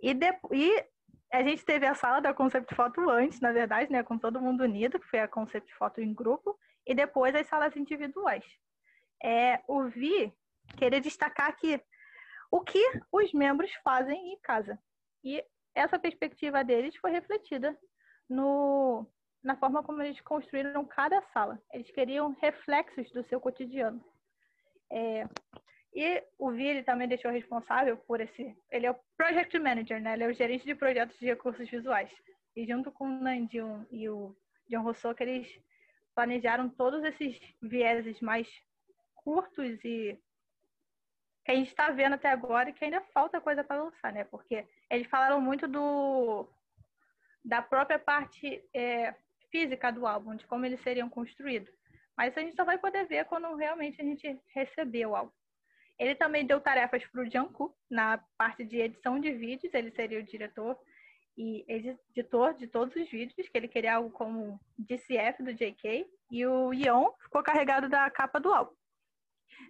E, 0.00 0.14
de, 0.14 0.26
e 0.52 0.84
a 1.32 1.42
gente 1.42 1.64
teve 1.64 1.86
a 1.86 1.94
sala 1.94 2.20
da 2.20 2.32
Concept 2.32 2.72
Photo 2.74 3.10
antes, 3.10 3.40
na 3.40 3.52
verdade, 3.52 3.90
né, 3.90 4.02
com 4.02 4.16
todo 4.16 4.40
mundo 4.40 4.62
unido, 4.62 4.98
que 4.98 5.08
foi 5.08 5.20
a 5.20 5.28
Concept 5.28 5.74
Photo 5.74 6.00
em 6.00 6.14
grupo, 6.14 6.56
e 6.86 6.94
depois 6.94 7.34
as 7.34 7.46
salas 7.48 7.76
individuais. 7.76 8.44
É, 9.22 9.60
o 9.66 9.88
Vi 9.88 10.32
queria 10.76 11.00
destacar 11.00 11.48
aqui 11.48 11.80
o 12.50 12.60
que 12.60 12.82
os 13.10 13.32
membros 13.32 13.72
fazem 13.82 14.32
em 14.32 14.38
casa. 14.40 14.78
E 15.24 15.44
essa 15.74 15.98
perspectiva 15.98 16.62
deles 16.62 16.94
foi 16.96 17.10
refletida 17.10 17.76
no, 18.28 19.06
na 19.42 19.56
forma 19.56 19.82
como 19.82 20.02
eles 20.02 20.20
construíram 20.20 20.84
cada 20.84 21.20
sala. 21.32 21.60
Eles 21.72 21.90
queriam 21.90 22.36
reflexos 22.40 23.10
do 23.10 23.24
seu 23.24 23.40
cotidiano. 23.40 24.02
É, 24.90 25.26
e 25.94 26.22
o 26.38 26.50
Vili 26.50 26.82
também 26.82 27.08
deixou 27.08 27.30
responsável 27.30 27.96
por 27.96 28.20
esse. 28.20 28.56
Ele 28.70 28.86
é 28.86 28.90
o 28.90 28.96
Project 29.16 29.58
Manager, 29.58 30.00
né? 30.00 30.14
Ele 30.14 30.24
é 30.24 30.28
o 30.28 30.34
gerente 30.34 30.64
de 30.64 30.74
projetos 30.74 31.18
de 31.18 31.26
recursos 31.26 31.68
visuais. 31.68 32.10
E 32.56 32.66
junto 32.66 32.90
com 32.90 33.04
o 33.04 33.20
Nandil 33.20 33.86
e 33.90 34.08
o 34.08 34.34
John 34.68 34.82
Rousseau, 34.82 35.14
que 35.14 35.22
eles 35.22 35.60
planejaram 36.14 36.68
todos 36.68 37.02
esses 37.04 37.38
vieses 37.60 38.20
mais 38.20 38.48
curtos 39.16 39.82
e 39.84 40.18
que 41.44 41.50
a 41.50 41.54
gente 41.54 41.68
está 41.68 41.90
vendo 41.90 42.14
até 42.14 42.28
agora 42.28 42.70
e 42.70 42.72
que 42.72 42.84
ainda 42.84 43.00
falta 43.12 43.40
coisa 43.40 43.64
para 43.64 43.82
lançar, 43.82 44.12
né? 44.12 44.24
Porque 44.24 44.66
eles 44.88 45.06
falaram 45.08 45.40
muito 45.40 45.66
do 45.66 46.48
da 47.44 47.60
própria 47.60 47.98
parte 47.98 48.64
é, 48.72 49.14
física 49.52 49.92
do 49.92 50.06
álbum, 50.06 50.34
de 50.34 50.46
como 50.46 50.66
eles 50.66 50.80
seriam 50.80 51.08
construídos. 51.08 51.72
Mas 52.16 52.36
a 52.36 52.40
gente 52.40 52.56
só 52.56 52.64
vai 52.64 52.78
poder 52.78 53.06
ver 53.06 53.26
quando 53.26 53.54
realmente 53.54 54.00
a 54.00 54.04
gente 54.04 54.40
receber 54.54 55.06
o 55.06 55.14
álbum. 55.14 55.32
Ele 55.98 56.14
também 56.14 56.44
deu 56.44 56.60
tarefas 56.60 57.04
para 57.06 57.22
o 57.22 57.30
Jungkook 57.30 57.74
na 57.88 58.18
parte 58.36 58.64
de 58.64 58.78
edição 58.78 59.20
de 59.20 59.30
vídeos. 59.30 59.72
Ele 59.72 59.90
seria 59.92 60.18
o 60.18 60.22
diretor 60.22 60.76
e 61.36 61.64
editor 61.68 62.54
de 62.54 62.66
todos 62.66 62.94
os 62.96 63.08
vídeos, 63.08 63.48
que 63.48 63.56
ele 63.56 63.68
queria 63.68 63.96
algo 63.96 64.10
como 64.10 64.58
DCF 64.76 65.42
do 65.42 65.54
JK. 65.54 66.06
E 66.30 66.46
o 66.46 66.72
Yeon 66.72 67.10
ficou 67.22 67.42
carregado 67.42 67.88
da 67.88 68.10
capa 68.10 68.40
do 68.40 68.52
álbum. 68.52 68.74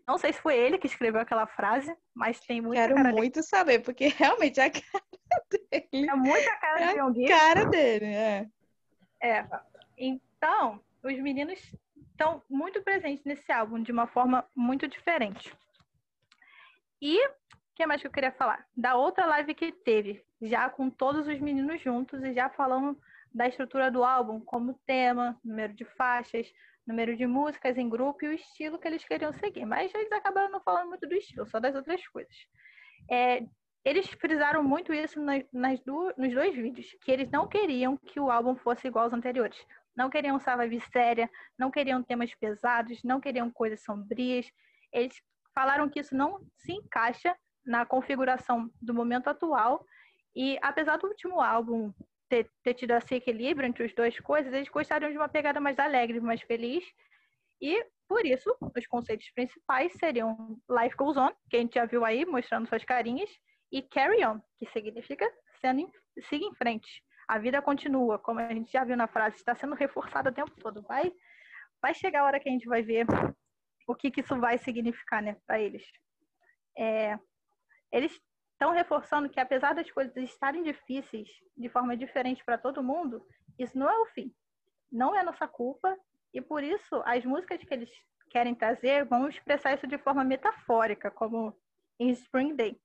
Não 0.07 0.17
sei 0.17 0.33
se 0.33 0.41
foi 0.41 0.57
ele 0.57 0.79
que 0.79 0.87
escreveu 0.87 1.21
aquela 1.21 1.47
frase, 1.47 1.95
mas 2.15 2.41
tem 2.41 2.61
muita 2.61 2.83
Quero 2.83 2.95
cara 2.95 3.11
muito 3.11 3.35
dele. 3.35 3.47
saber, 3.47 3.79
porque 3.81 4.09
realmente 4.17 4.59
é 4.59 4.65
a 4.65 4.71
cara 4.71 5.05
dele. 5.51 6.09
É 6.09 6.15
muita 6.15 6.57
cara 6.57 6.81
é 6.81 6.87
de 6.87 7.21
Yeon 7.21 7.29
cara 7.29 7.65
dele, 7.67 8.07
é. 8.07 8.49
É. 9.21 9.47
Então, 9.97 10.81
os 11.03 11.19
meninos 11.19 11.59
estão 12.11 12.43
muito 12.49 12.83
presentes 12.83 13.25
nesse 13.25 13.51
álbum 13.51 13.83
de 13.83 13.93
uma 13.93 14.07
forma 14.07 14.47
muito 14.55 14.87
diferente. 14.87 15.53
E 17.01 17.27
o 17.27 17.33
que 17.75 17.87
mais 17.87 18.01
que 18.01 18.07
eu 18.07 18.13
queria 18.13 18.33
falar? 18.33 18.67
Da 18.77 18.95
outra 18.95 19.27
live 19.27 19.55
que 19.55 19.73
teve, 19.73 20.25
já 20.41 20.69
com 20.69 20.89
todos 20.89 21.27
os 21.27 21.41
meninos 21.41 21.81
juntos 21.83 22.23
e 22.23 22.33
já 22.33 22.49
falando 22.51 22.99
da 23.35 23.49
estrutura 23.49 23.91
do 23.91 24.05
álbum, 24.05 24.41
como 24.41 24.79
tema, 24.87 25.39
número 25.45 25.73
de 25.73 25.85
faixas, 25.85 26.47
número 26.87 27.17
de 27.17 27.27
músicas 27.27 27.79
em 27.79 27.89
grupo 27.89 28.25
e 28.25 28.29
o 28.29 28.33
estilo 28.33 28.79
que 28.79 28.87
eles 28.87 29.05
queriam 29.05 29.33
seguir. 29.33 29.65
Mas 29.65 29.93
eles 29.95 30.13
acabaram 30.13 30.51
não 30.51 30.61
falando 30.61 30.89
muito 30.89 31.09
do 31.09 31.15
estilo, 31.15 31.47
só 31.47 31.59
das 31.59 31.75
outras 31.75 32.07
coisas. 32.09 32.35
É, 33.11 33.45
eles 33.85 34.07
frisaram 34.09 34.63
muito 34.63 34.93
isso 34.93 35.21
nas, 35.21 35.45
nas 35.53 35.81
do, 35.81 36.13
nos 36.17 36.33
dois 36.33 36.55
vídeos, 36.55 36.95
que 37.03 37.11
eles 37.11 37.31
não 37.31 37.49
queriam 37.49 37.97
que 37.97 38.21
o 38.21 38.31
álbum 38.31 38.55
fosse 38.55 38.87
igual 38.87 39.05
aos 39.05 39.13
anteriores. 39.13 39.59
Não 39.97 40.09
queriam 40.09 40.39
vibe 40.39 40.81
séria, 40.93 41.29
não 41.59 41.71
queriam 41.71 42.03
temas 42.03 42.35
pesados, 42.35 43.03
não 43.03 43.21
queriam 43.21 43.51
coisas 43.51 43.83
sombrias. 43.83 44.47
Eles 44.93 45.21
falaram 45.55 45.89
que 45.89 46.01
isso 46.01 46.15
não 46.15 46.41
se 46.57 46.73
encaixa 46.73 47.37
na 47.65 47.85
configuração 47.85 48.71
do 48.81 48.95
momento 48.95 49.29
atual. 49.29 49.85
E 50.35 50.59
apesar 50.63 50.97
do 50.97 51.09
último 51.09 51.41
álbum 51.41 51.93
ter, 52.29 52.49
ter 52.63 52.75
tido 52.75 52.93
esse 52.93 53.15
equilíbrio 53.17 53.69
entre 53.69 53.85
as 53.85 53.95
duas 53.95 54.19
coisas, 54.21 54.53
eles 54.53 54.69
gostariam 54.69 55.11
de 55.11 55.19
uma 55.19 55.29
pegada 55.29 55.61
mais 55.61 55.79
alegre, 55.79 56.21
mais 56.21 56.41
feliz. 56.41 56.85
E 57.61 57.85
por 58.09 58.25
isso, 58.25 58.57
os 58.61 58.87
conceitos 58.87 59.31
principais 59.35 59.93
seriam 59.95 60.57
Life 60.71 60.97
Goes 60.97 61.17
On, 61.17 61.31
que 61.51 61.57
a 61.57 61.61
gente 61.61 61.75
já 61.75 61.85
viu 61.85 62.05
aí 62.05 62.25
mostrando 62.25 62.69
suas 62.69 62.85
carinhas, 62.85 63.31
e 63.73 63.81
Carry 63.81 64.25
On, 64.25 64.39
que 64.59 64.67
significa 64.67 65.27
sendo, 65.61 65.91
siga 66.29 66.45
em 66.45 66.55
frente. 66.55 67.03
A 67.27 67.39
vida 67.39 67.63
continua, 67.63 68.19
como 68.19 68.41
a 68.41 68.49
gente 68.49 68.71
já 68.71 68.85
viu 68.85 68.97
na 68.97 69.09
frase, 69.09 69.37
está 69.37 69.55
sendo 69.55 69.75
reforçada 69.75 70.29
o 70.29 70.35
tempo 70.35 70.53
todo. 70.61 70.83
Vai, 70.83 71.11
vai 71.81 71.95
chegar 71.95 72.21
a 72.21 72.25
hora 72.25 72.39
que 72.39 72.49
a 72.49 72.53
gente 72.53 72.67
vai 72.67 72.83
ver 72.83 73.07
o 73.89 73.95
que, 73.95 74.11
que 74.11 74.21
isso 74.21 74.39
vai 74.39 74.59
significar 74.59 75.23
né, 75.23 75.37
para 75.47 75.59
eles. 75.59 75.83
É, 76.77 77.19
eles 77.91 78.21
estão 78.53 78.73
reforçando 78.73 79.31
que, 79.31 79.41
apesar 79.41 79.75
das 79.75 79.91
coisas 79.91 80.15
estarem 80.17 80.63
difíceis 80.63 81.29
de 81.57 81.69
forma 81.71 81.97
diferente 81.97 82.45
para 82.45 82.59
todo 82.59 82.83
mundo, 82.83 83.25
isso 83.59 83.79
não 83.79 83.89
é 83.89 83.99
o 84.01 84.07
fim. 84.07 84.35
Não 84.91 85.17
é 85.17 85.23
nossa 85.23 85.49
culpa, 85.49 85.97
e 86.35 86.41
por 86.41 86.63
isso 86.63 87.03
as 87.07 87.25
músicas 87.25 87.63
que 87.63 87.73
eles 87.73 87.91
querem 88.31 88.55
trazer 88.55 89.05
vão 89.07 89.29
expressar 89.29 89.75
isso 89.75 89.87
de 89.87 89.97
forma 89.99 90.25
metafórica, 90.25 91.11
como 91.11 91.57
em 91.99 92.11
Spring 92.11 92.55
Day. 92.55 92.81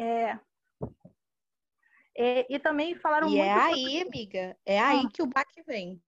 É, 0.00 0.38
e, 2.16 2.46
e, 2.56 2.58
também 2.58 2.94
falaram 2.96 3.28
e 3.28 3.36
muito. 3.36 3.44
E 3.44 3.48
é 3.48 3.52
aí, 3.52 3.82
sobre... 3.82 4.02
amiga, 4.02 4.56
é 4.64 4.80
aí 4.80 5.02
ah. 5.04 5.08
que 5.12 5.22
o 5.22 5.26
baque 5.26 5.62
vem. 5.62 6.02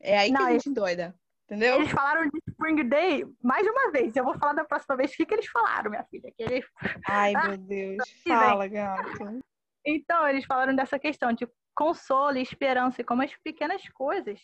É 0.00 0.18
aí 0.18 0.30
Não, 0.30 0.40
que 0.40 0.46
a 0.46 0.52
gente 0.52 0.70
doida. 0.70 1.14
Entendeu? 1.44 1.76
Eles 1.76 1.90
falaram 1.90 2.28
de 2.28 2.38
Spring 2.48 2.88
Day 2.88 3.24
mais 3.42 3.66
uma 3.66 3.90
vez. 3.90 4.16
Eu 4.16 4.24
vou 4.24 4.38
falar 4.38 4.54
da 4.54 4.64
próxima 4.64 4.96
vez 4.96 5.12
o 5.12 5.16
que, 5.16 5.26
que 5.26 5.34
eles 5.34 5.46
falaram, 5.46 5.90
minha 5.90 6.04
filha. 6.04 6.32
Que 6.36 6.42
eles... 6.42 6.64
Ai, 7.06 7.34
ah, 7.36 7.48
meu 7.48 7.58
Deus. 7.58 8.02
Fala, 8.26 8.66
gato. 8.66 9.40
Então, 9.84 10.26
eles 10.26 10.44
falaram 10.46 10.74
dessa 10.74 10.98
questão 10.98 11.32
de 11.32 11.46
consolo 11.74 12.38
e 12.38 12.42
esperança 12.42 13.02
e 13.02 13.04
como 13.04 13.22
as 13.22 13.34
pequenas 13.36 13.86
coisas 13.90 14.40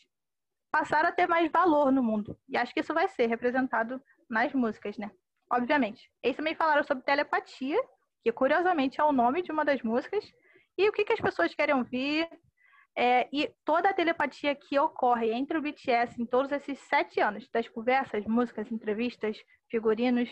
passaram 0.70 1.08
a 1.08 1.12
ter 1.12 1.26
mais 1.26 1.50
valor 1.50 1.90
no 1.90 2.02
mundo. 2.02 2.38
E 2.48 2.56
acho 2.56 2.74
que 2.74 2.80
isso 2.80 2.92
vai 2.92 3.08
ser 3.08 3.26
representado 3.26 4.02
nas 4.28 4.52
músicas, 4.52 4.98
né? 4.98 5.10
Obviamente. 5.50 6.10
Eles 6.22 6.36
também 6.36 6.54
falaram 6.54 6.82
sobre 6.84 7.02
telepatia, 7.04 7.80
que 8.22 8.32
curiosamente 8.32 9.00
é 9.00 9.04
o 9.04 9.12
nome 9.12 9.42
de 9.42 9.52
uma 9.52 9.64
das 9.64 9.82
músicas, 9.82 10.24
e 10.76 10.88
o 10.88 10.92
que, 10.92 11.04
que 11.04 11.12
as 11.12 11.20
pessoas 11.20 11.54
querem 11.54 11.74
ouvir, 11.74 12.28
é, 12.96 13.28
e 13.32 13.52
toda 13.64 13.90
a 13.90 13.94
telepatia 13.94 14.54
que 14.54 14.78
ocorre 14.78 15.30
entre 15.32 15.56
o 15.56 15.62
BTS 15.62 16.20
em 16.20 16.26
todos 16.26 16.50
esses 16.52 16.78
sete 16.80 17.20
anos, 17.20 17.48
das 17.50 17.68
conversas, 17.68 18.24
músicas, 18.26 18.70
entrevistas, 18.70 19.36
figurinos 19.70 20.28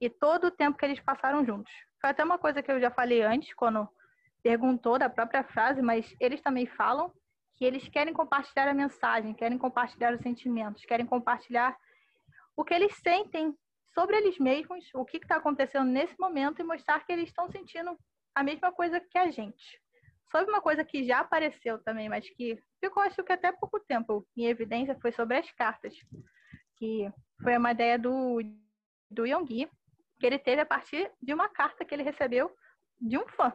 e 0.00 0.10
todo 0.10 0.48
o 0.48 0.50
tempo 0.50 0.76
que 0.76 0.84
eles 0.84 1.00
passaram 1.00 1.44
juntos. 1.44 1.72
Foi 2.00 2.10
até 2.10 2.24
uma 2.24 2.38
coisa 2.38 2.62
que 2.62 2.70
eu 2.70 2.80
já 2.80 2.90
falei 2.90 3.22
antes, 3.22 3.54
quando 3.54 3.88
perguntou 4.42 4.98
da 4.98 5.08
própria 5.08 5.44
frase, 5.44 5.82
mas 5.82 6.14
eles 6.18 6.40
também 6.40 6.66
falam 6.66 7.12
que 7.54 7.64
eles 7.64 7.88
querem 7.88 8.12
compartilhar 8.12 8.68
a 8.68 8.74
mensagem, 8.74 9.34
querem 9.34 9.58
compartilhar 9.58 10.14
os 10.14 10.20
sentimentos, 10.22 10.84
querem 10.84 11.04
compartilhar 11.04 11.76
o 12.56 12.64
que 12.64 12.74
eles 12.74 12.94
sentem 12.96 13.54
sobre 13.94 14.16
eles 14.16 14.38
mesmos, 14.38 14.88
o 14.94 15.04
que 15.04 15.18
está 15.18 15.36
acontecendo 15.36 15.90
nesse 15.90 16.18
momento 16.18 16.60
e 16.60 16.64
mostrar 16.64 17.04
que 17.04 17.12
eles 17.12 17.28
estão 17.28 17.50
sentindo 17.50 17.96
a 18.34 18.42
mesma 18.42 18.72
coisa 18.72 19.00
que 19.00 19.18
a 19.18 19.30
gente 19.30 19.80
sobre 20.30 20.50
uma 20.50 20.60
coisa 20.60 20.84
que 20.84 21.04
já 21.04 21.20
apareceu 21.20 21.78
também, 21.78 22.08
mas 22.08 22.28
que 22.30 22.58
ficou 22.78 23.02
acho 23.02 23.22
que 23.22 23.32
até 23.32 23.52
pouco 23.52 23.80
tempo 23.80 24.26
em 24.36 24.46
evidência, 24.46 24.98
foi 25.00 25.12
sobre 25.12 25.36
as 25.36 25.50
cartas. 25.52 25.94
Que 26.76 27.12
foi 27.42 27.58
uma 27.58 27.72
ideia 27.72 27.98
do, 27.98 28.40
do 29.10 29.26
Yonggi, 29.26 29.68
que 30.18 30.26
ele 30.26 30.38
teve 30.38 30.62
a 30.62 30.66
partir 30.66 31.10
de 31.20 31.34
uma 31.34 31.48
carta 31.48 31.84
que 31.84 31.92
ele 31.92 32.02
recebeu 32.02 32.54
de 33.00 33.18
um 33.18 33.26
fã. 33.28 33.52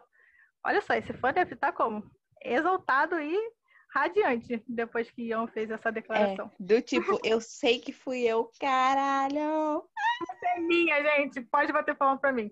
Olha 0.63 0.81
só, 0.81 0.93
esse 0.93 1.13
fã 1.13 1.31
deve 1.31 1.53
estar 1.53 1.71
como? 1.71 2.03
Exaltado 2.43 3.19
e 3.19 3.51
radiante 3.95 4.61
depois 4.67 5.09
que 5.09 5.29
Ion 5.29 5.47
fez 5.47 5.71
essa 5.71 5.89
declaração. 5.89 6.51
É, 6.59 6.63
do 6.63 6.81
tipo, 6.81 7.17
eu 7.23 7.39
sei 7.39 7.79
que 7.79 7.93
fui 7.93 8.23
eu, 8.23 8.51
caralho! 8.59 9.87
Essa 10.29 10.57
é 10.57 10.59
minha, 10.59 11.01
gente. 11.01 11.41
Pode 11.41 11.71
bater 11.71 11.95
palma 11.95 12.17
pra 12.17 12.33
mim. 12.33 12.51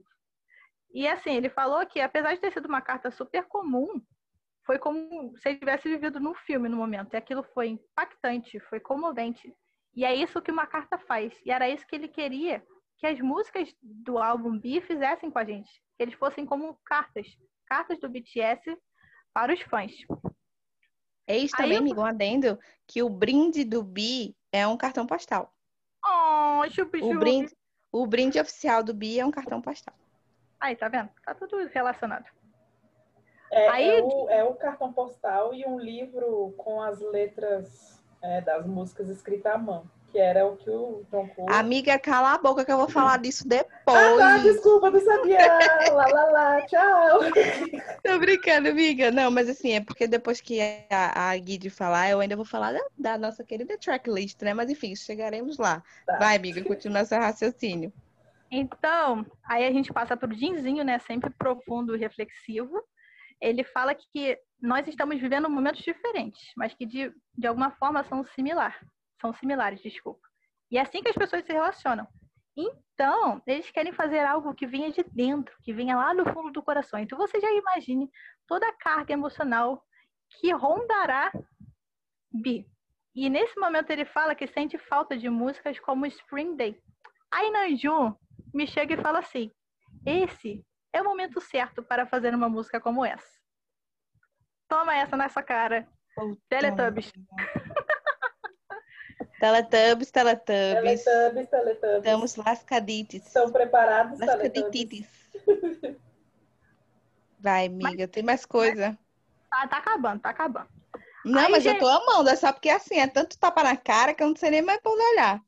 E 0.93 1.05
assim, 1.05 1.35
ele 1.35 1.49
falou 1.49 1.85
que 1.85 1.99
apesar 1.99 2.33
de 2.33 2.39
ter 2.39 2.53
sido 2.53 2.67
uma 2.67 2.81
carta 2.81 3.11
super 3.11 3.43
comum, 3.45 4.01
foi 4.65 4.79
como 4.79 5.35
se 5.37 5.49
ele 5.49 5.59
tivesse 5.59 5.89
vivido 5.89 6.19
no 6.19 6.33
filme 6.33 6.69
no 6.69 6.77
momento. 6.77 7.13
E 7.13 7.17
aquilo 7.17 7.43
foi 7.53 7.67
impactante, 7.67 8.59
foi 8.61 8.79
comovente. 8.79 9.53
E 9.93 10.05
é 10.05 10.15
isso 10.15 10.41
que 10.41 10.51
uma 10.51 10.65
carta 10.65 10.97
faz. 10.97 11.33
E 11.45 11.51
era 11.51 11.69
isso 11.69 11.85
que 11.85 11.95
ele 11.95 12.07
queria 12.07 12.63
que 12.97 13.07
as 13.07 13.19
músicas 13.19 13.75
do 13.81 14.17
álbum 14.17 14.57
B 14.57 14.79
fizessem 14.79 15.29
com 15.29 15.39
a 15.39 15.43
gente. 15.43 15.69
Que 15.97 16.03
eles 16.03 16.13
fossem 16.13 16.45
como 16.45 16.79
cartas. 16.85 17.27
Cartas 17.65 17.99
do 17.99 18.09
BTS 18.09 18.77
para 19.33 19.53
os 19.53 19.61
fãs. 19.61 19.91
Eis 21.33 21.51
também, 21.51 21.77
amigo, 21.77 22.01
um 22.01 22.05
adendo, 22.05 22.59
que 22.87 23.01
o 23.01 23.09
brinde 23.09 23.63
do 23.63 23.81
Bi 23.81 24.35
é 24.51 24.67
um 24.67 24.77
cartão 24.77 25.07
postal. 25.07 25.51
Oh, 26.05 26.63
chup, 26.69 26.99
chup. 26.99 27.15
O 27.15 27.19
brinde, 27.19 27.55
o 27.91 28.05
brinde 28.05 28.39
oficial 28.39 28.83
do 28.83 28.93
Bi 28.93 29.19
é 29.19 29.25
um 29.25 29.31
cartão 29.31 29.61
postal. 29.61 29.95
Aí, 30.59 30.75
tá 30.75 30.87
vendo? 30.87 31.09
Tá 31.25 31.33
tudo 31.33 31.57
relacionado. 31.67 32.25
É, 33.51 33.69
Aí... 33.69 33.89
é, 33.89 34.01
o, 34.01 34.29
é 34.29 34.43
o 34.43 34.53
cartão 34.55 34.93
postal 34.93 35.53
e 35.53 35.65
um 35.65 35.79
livro 35.79 36.53
com 36.57 36.81
as 36.81 36.99
letras 37.01 38.01
é, 38.21 38.41
das 38.41 38.65
músicas 38.65 39.09
escritas 39.09 39.53
à 39.53 39.57
mão. 39.57 39.89
Que 40.13 40.19
era 40.19 40.45
o 40.45 40.55
que 40.55 40.69
o 40.69 41.03
John 41.11 41.27
Cole... 41.29 41.51
Amiga, 41.51 41.97
cala 41.97 42.35
a 42.35 42.37
boca 42.37 42.63
que 42.63 42.71
eu 42.71 42.77
vou 42.77 42.87
falar 42.87 43.17
disso 43.17 43.47
depois. 43.47 43.97
Ah, 43.97 44.15
tá, 44.15 44.37
desculpa, 44.37 44.91
não 44.91 45.01
sabia. 45.01 45.39
lá, 45.91 46.05
lá, 46.05 46.23
lá, 46.25 46.61
tchau. 46.67 47.19
Tô 48.03 48.19
brincando, 48.19 48.69
amiga. 48.69 49.09
Não, 49.09 49.31
mas 49.31 49.49
assim, 49.49 49.71
é 49.71 49.81
porque 49.81 50.07
depois 50.07 50.39
que 50.39 50.61
a, 50.91 51.31
a 51.31 51.35
Guide 51.35 51.71
falar, 51.71 52.11
eu 52.11 52.19
ainda 52.19 52.35
vou 52.35 52.45
falar 52.45 52.73
da, 52.73 52.81
da 52.95 53.17
nossa 53.17 53.43
querida 53.43 53.75
tracklist, 53.75 54.39
né? 54.43 54.53
Mas 54.53 54.69
enfim, 54.69 54.95
chegaremos 54.95 55.57
lá. 55.57 55.81
Tá. 56.05 56.17
Vai, 56.17 56.35
amiga, 56.35 56.63
continua 56.63 57.03
seu 57.05 57.17
raciocínio. 57.17 57.91
Então, 58.51 59.25
aí 59.43 59.65
a 59.65 59.71
gente 59.71 59.91
passa 59.91 60.15
para 60.15 60.29
o 60.29 60.35
Dinzinho, 60.35 60.83
né? 60.83 60.99
Sempre 60.99 61.31
profundo 61.31 61.95
e 61.95 61.99
reflexivo 61.99 62.83
ele 63.43 63.63
fala 63.65 63.93
que 63.93 64.39
nós 64.61 64.87
estamos 64.87 65.19
vivendo 65.19 65.49
momentos 65.49 65.83
diferentes, 65.83 66.53
mas 66.55 66.73
que 66.73 66.85
de, 66.85 67.13
de 67.37 67.45
alguma 67.45 67.71
forma 67.71 68.01
são 68.05 68.23
similar, 68.23 68.79
são 69.23 69.33
similares, 69.33 69.81
desculpa. 69.81 70.27
E 70.69 70.77
é 70.77 70.81
assim 70.81 71.01
que 71.01 71.07
as 71.07 71.15
pessoas 71.15 71.45
se 71.45 71.53
relacionam. 71.53 72.05
Então, 72.57 73.41
eles 73.47 73.71
querem 73.71 73.93
fazer 73.93 74.19
algo 74.19 74.53
que 74.53 74.67
venha 74.67 74.91
de 74.91 75.01
dentro, 75.03 75.55
que 75.63 75.73
venha 75.73 75.95
lá 75.95 76.13
do 76.13 76.25
fundo 76.33 76.51
do 76.51 76.61
coração. 76.61 76.99
Então, 76.99 77.17
você 77.17 77.39
já 77.39 77.49
imagine 77.51 78.11
toda 78.45 78.67
a 78.67 78.73
carga 78.73 79.13
emocional 79.13 79.81
que 80.29 80.51
rondará 80.51 81.31
Bi. 82.33 82.67
E 83.15 83.29
nesse 83.29 83.57
momento 83.59 83.91
ele 83.91 84.05
fala 84.05 84.35
que 84.35 84.47
sente 84.47 84.77
falta 84.77 85.15
de 85.15 85.29
músicas 85.29 85.79
como 85.79 86.05
Spring 86.07 86.55
Day. 86.55 86.81
Aí 87.31 87.49
Nanjun 87.51 88.15
me 88.53 88.67
chega 88.67 88.95
e 88.95 89.01
fala 89.01 89.19
assim: 89.19 89.51
esse 90.05 90.65
é 90.91 91.01
o 91.01 91.05
momento 91.05 91.39
certo 91.39 91.83
para 91.83 92.07
fazer 92.07 92.33
uma 92.33 92.49
música 92.49 92.81
como 92.81 93.05
essa. 93.05 93.39
Toma 94.67 94.95
essa 94.95 95.15
nessa 95.15 95.43
cara. 95.43 95.87
Oh, 96.17 96.35
Teletubbies. 96.49 97.13
Teletubbies, 99.43 100.09
Teletubbies. 100.09 101.03
Teletubbies, 101.03 101.49
Teletubbies. 101.49 101.97
Estamos 101.97 102.35
lascadites. 102.37 103.27
Estão 103.27 103.51
preparados, 103.51 104.17
Lascadites. 104.17 105.05
Vai, 107.41 107.65
amiga, 107.65 108.03
mas, 108.03 108.09
tem 108.09 108.23
mais 108.23 108.45
coisa. 108.45 108.97
Tá, 109.49 109.67
tá 109.67 109.77
acabando, 109.79 110.21
tá 110.21 110.29
acabando. 110.29 110.69
Não, 111.25 111.41
Aí, 111.41 111.51
mas 111.51 111.61
gente... 111.61 111.73
eu 111.73 111.79
tô 111.81 111.89
amando, 111.89 112.29
é 112.29 112.37
só 112.37 112.53
porque 112.53 112.69
assim, 112.69 112.99
é 112.99 113.07
tanto 113.07 113.37
tapa 113.37 113.61
na 113.63 113.75
cara 113.75 114.13
que 114.13 114.23
eu 114.23 114.29
não 114.29 114.35
sei 114.37 114.49
nem 114.49 114.61
mais 114.61 114.79
pra 114.79 114.93
onde 114.93 115.03
olhar. 115.03 115.41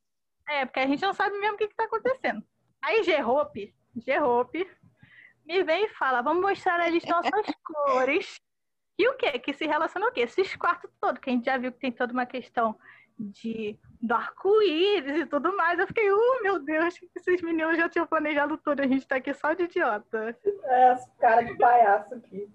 É, 0.49 0.65
porque 0.65 0.81
a 0.81 0.88
gente 0.88 1.01
não 1.01 1.13
sabe 1.13 1.39
mesmo 1.39 1.55
o 1.55 1.57
que, 1.57 1.69
que 1.69 1.76
tá 1.76 1.85
acontecendo. 1.85 2.43
Aí, 2.81 3.01
G-Hope, 3.01 3.73
G-Hope, 3.95 4.69
me 5.45 5.63
vem 5.63 5.85
e 5.85 5.89
fala, 5.93 6.22
vamos 6.22 6.41
mostrar 6.41 6.81
as 6.81 7.05
nossas 7.05 7.45
cores. 7.63 8.41
E 8.99 9.07
o 9.07 9.15
que? 9.15 9.39
Que 9.39 9.53
se 9.53 9.65
relaciona 9.65 10.07
o 10.07 10.11
quê? 10.11 10.19
Esses 10.19 10.53
quartos 10.57 10.91
todos, 10.99 11.22
que 11.22 11.30
a 11.30 11.34
gente 11.34 11.45
já 11.45 11.57
viu 11.57 11.72
que 11.72 11.80
tem 11.80 11.93
toda 11.93 12.11
uma 12.11 12.26
questão 12.26 12.77
de 13.17 13.79
do 14.01 14.13
arco-íris 14.13 15.21
e 15.21 15.25
tudo 15.25 15.55
mais. 15.55 15.79
Eu 15.79 15.87
fiquei, 15.87 16.11
uh, 16.11 16.43
meu 16.43 16.59
Deus, 16.59 16.95
esses 17.15 17.41
meninos 17.41 17.77
já 17.77 17.89
tinham 17.89 18.05
planejado 18.05 18.57
tudo, 18.57 18.81
a 18.81 18.87
gente 18.87 19.07
tá 19.07 19.15
aqui 19.15 19.33
só 19.33 19.53
de 19.53 19.63
idiota. 19.63 20.37
É, 20.63 20.89
as 20.91 21.05
caras 21.17 21.47
de 21.47 21.57
palhaço 21.57 22.13
aqui. 22.15 22.47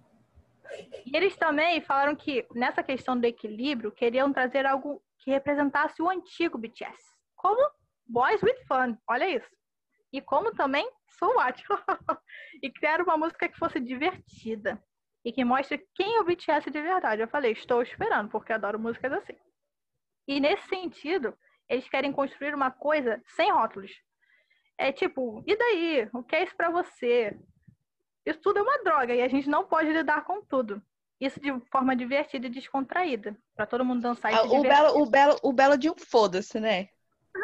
E 1.04 1.16
eles 1.16 1.36
também 1.36 1.80
falaram 1.80 2.14
que 2.14 2.46
nessa 2.54 2.82
questão 2.82 3.18
do 3.18 3.24
equilíbrio, 3.24 3.90
queriam 3.90 4.32
trazer 4.32 4.66
algo 4.66 5.02
que 5.18 5.30
representasse 5.30 6.00
o 6.00 6.08
antigo 6.08 6.58
BTS. 6.58 6.98
Como 7.34 7.70
Boys 8.06 8.42
with 8.42 8.64
Fun, 8.68 8.96
olha 9.08 9.28
isso. 9.28 9.50
E 10.12 10.20
como 10.20 10.52
também 10.52 10.88
So 11.18 11.26
What. 11.34 11.62
e 12.62 12.70
criar 12.70 13.00
uma 13.00 13.16
música 13.16 13.48
que 13.48 13.58
fosse 13.58 13.80
divertida 13.80 14.82
e 15.24 15.32
que 15.32 15.44
mostre 15.44 15.86
quem 15.94 16.16
é 16.16 16.20
o 16.20 16.24
BTS 16.24 16.70
de 16.70 16.80
verdade. 16.80 17.22
Eu 17.22 17.28
falei, 17.28 17.52
estou 17.52 17.82
esperando, 17.82 18.30
porque 18.30 18.52
adoro 18.52 18.78
músicas 18.78 19.12
assim. 19.12 19.36
E 20.26 20.40
nesse 20.40 20.68
sentido, 20.68 21.34
eles 21.68 21.88
querem 21.88 22.12
construir 22.12 22.54
uma 22.54 22.70
coisa 22.70 23.20
sem 23.36 23.52
rótulos. 23.52 23.92
É 24.76 24.90
tipo, 24.92 25.42
e 25.46 25.56
daí? 25.56 26.08
O 26.12 26.22
que 26.22 26.36
é 26.36 26.44
isso 26.44 26.56
para 26.56 26.70
você? 26.70 27.36
Isso 28.24 28.40
tudo 28.40 28.58
é 28.58 28.62
uma 28.62 28.82
droga 28.82 29.14
e 29.14 29.22
a 29.22 29.28
gente 29.28 29.48
não 29.48 29.64
pode 29.64 29.90
lidar 29.90 30.24
com 30.24 30.42
tudo. 30.42 30.82
Isso 31.20 31.38
de 31.38 31.52
forma 31.70 31.94
divertida 31.94 32.46
e 32.46 32.50
descontraída, 32.50 33.36
para 33.54 33.66
todo 33.66 33.84
mundo 33.84 34.00
dançar 34.00 34.32
e 34.32 34.34
ah, 34.34 34.42
o 34.42 34.62
belo, 34.62 35.02
o 35.02 35.06
belo, 35.06 35.36
o 35.42 35.52
belo 35.52 35.76
de 35.76 35.90
um 35.90 35.94
foda-se, 35.94 36.58
né? 36.58 36.88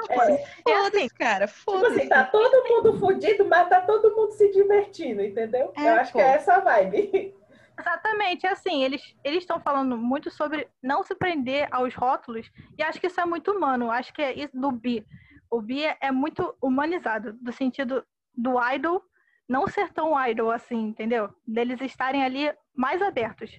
É, 0.08 0.38
foda-se, 0.62 0.96
assim, 0.96 1.08
cara, 1.08 1.46
foda-se. 1.46 1.84
Tipo 1.84 1.98
assim, 2.00 2.08
tá 2.08 2.24
todo 2.24 2.68
mundo 2.68 2.98
fudido, 2.98 3.44
mas 3.44 3.68
tá 3.68 3.82
todo 3.82 4.16
mundo 4.16 4.32
se 4.32 4.50
divertindo, 4.50 5.22
entendeu? 5.22 5.72
É, 5.76 5.88
Eu 5.88 5.94
acho 5.94 6.12
pô. 6.12 6.18
que 6.18 6.24
é 6.24 6.28
essa 6.28 6.54
a 6.54 6.60
vibe. 6.60 7.34
Exatamente, 7.78 8.46
é 8.46 8.50
assim, 8.50 8.82
eles 8.82 9.14
estão 9.24 9.60
falando 9.60 9.98
muito 9.98 10.30
sobre 10.30 10.68
não 10.82 11.02
se 11.02 11.14
prender 11.14 11.68
aos 11.70 11.94
rótulos, 11.94 12.50
e 12.78 12.82
acho 12.82 12.98
que 13.00 13.06
isso 13.06 13.20
é 13.20 13.24
muito 13.24 13.52
humano, 13.52 13.90
acho 13.90 14.12
que 14.14 14.22
é 14.22 14.32
isso 14.32 14.58
do 14.58 14.72
bi. 14.72 15.06
O 15.50 15.60
bi 15.60 15.82
é 16.00 16.10
muito 16.10 16.56
humanizado, 16.60 17.34
do 17.34 17.52
sentido 17.52 18.04
do 18.34 18.58
idol 18.72 19.02
não 19.48 19.66
ser 19.68 19.92
tão 19.92 20.12
idol 20.26 20.50
assim, 20.50 20.88
entendeu? 20.88 21.32
Deles 21.46 21.80
estarem 21.80 22.24
ali 22.24 22.52
mais 22.74 23.00
abertos, 23.00 23.50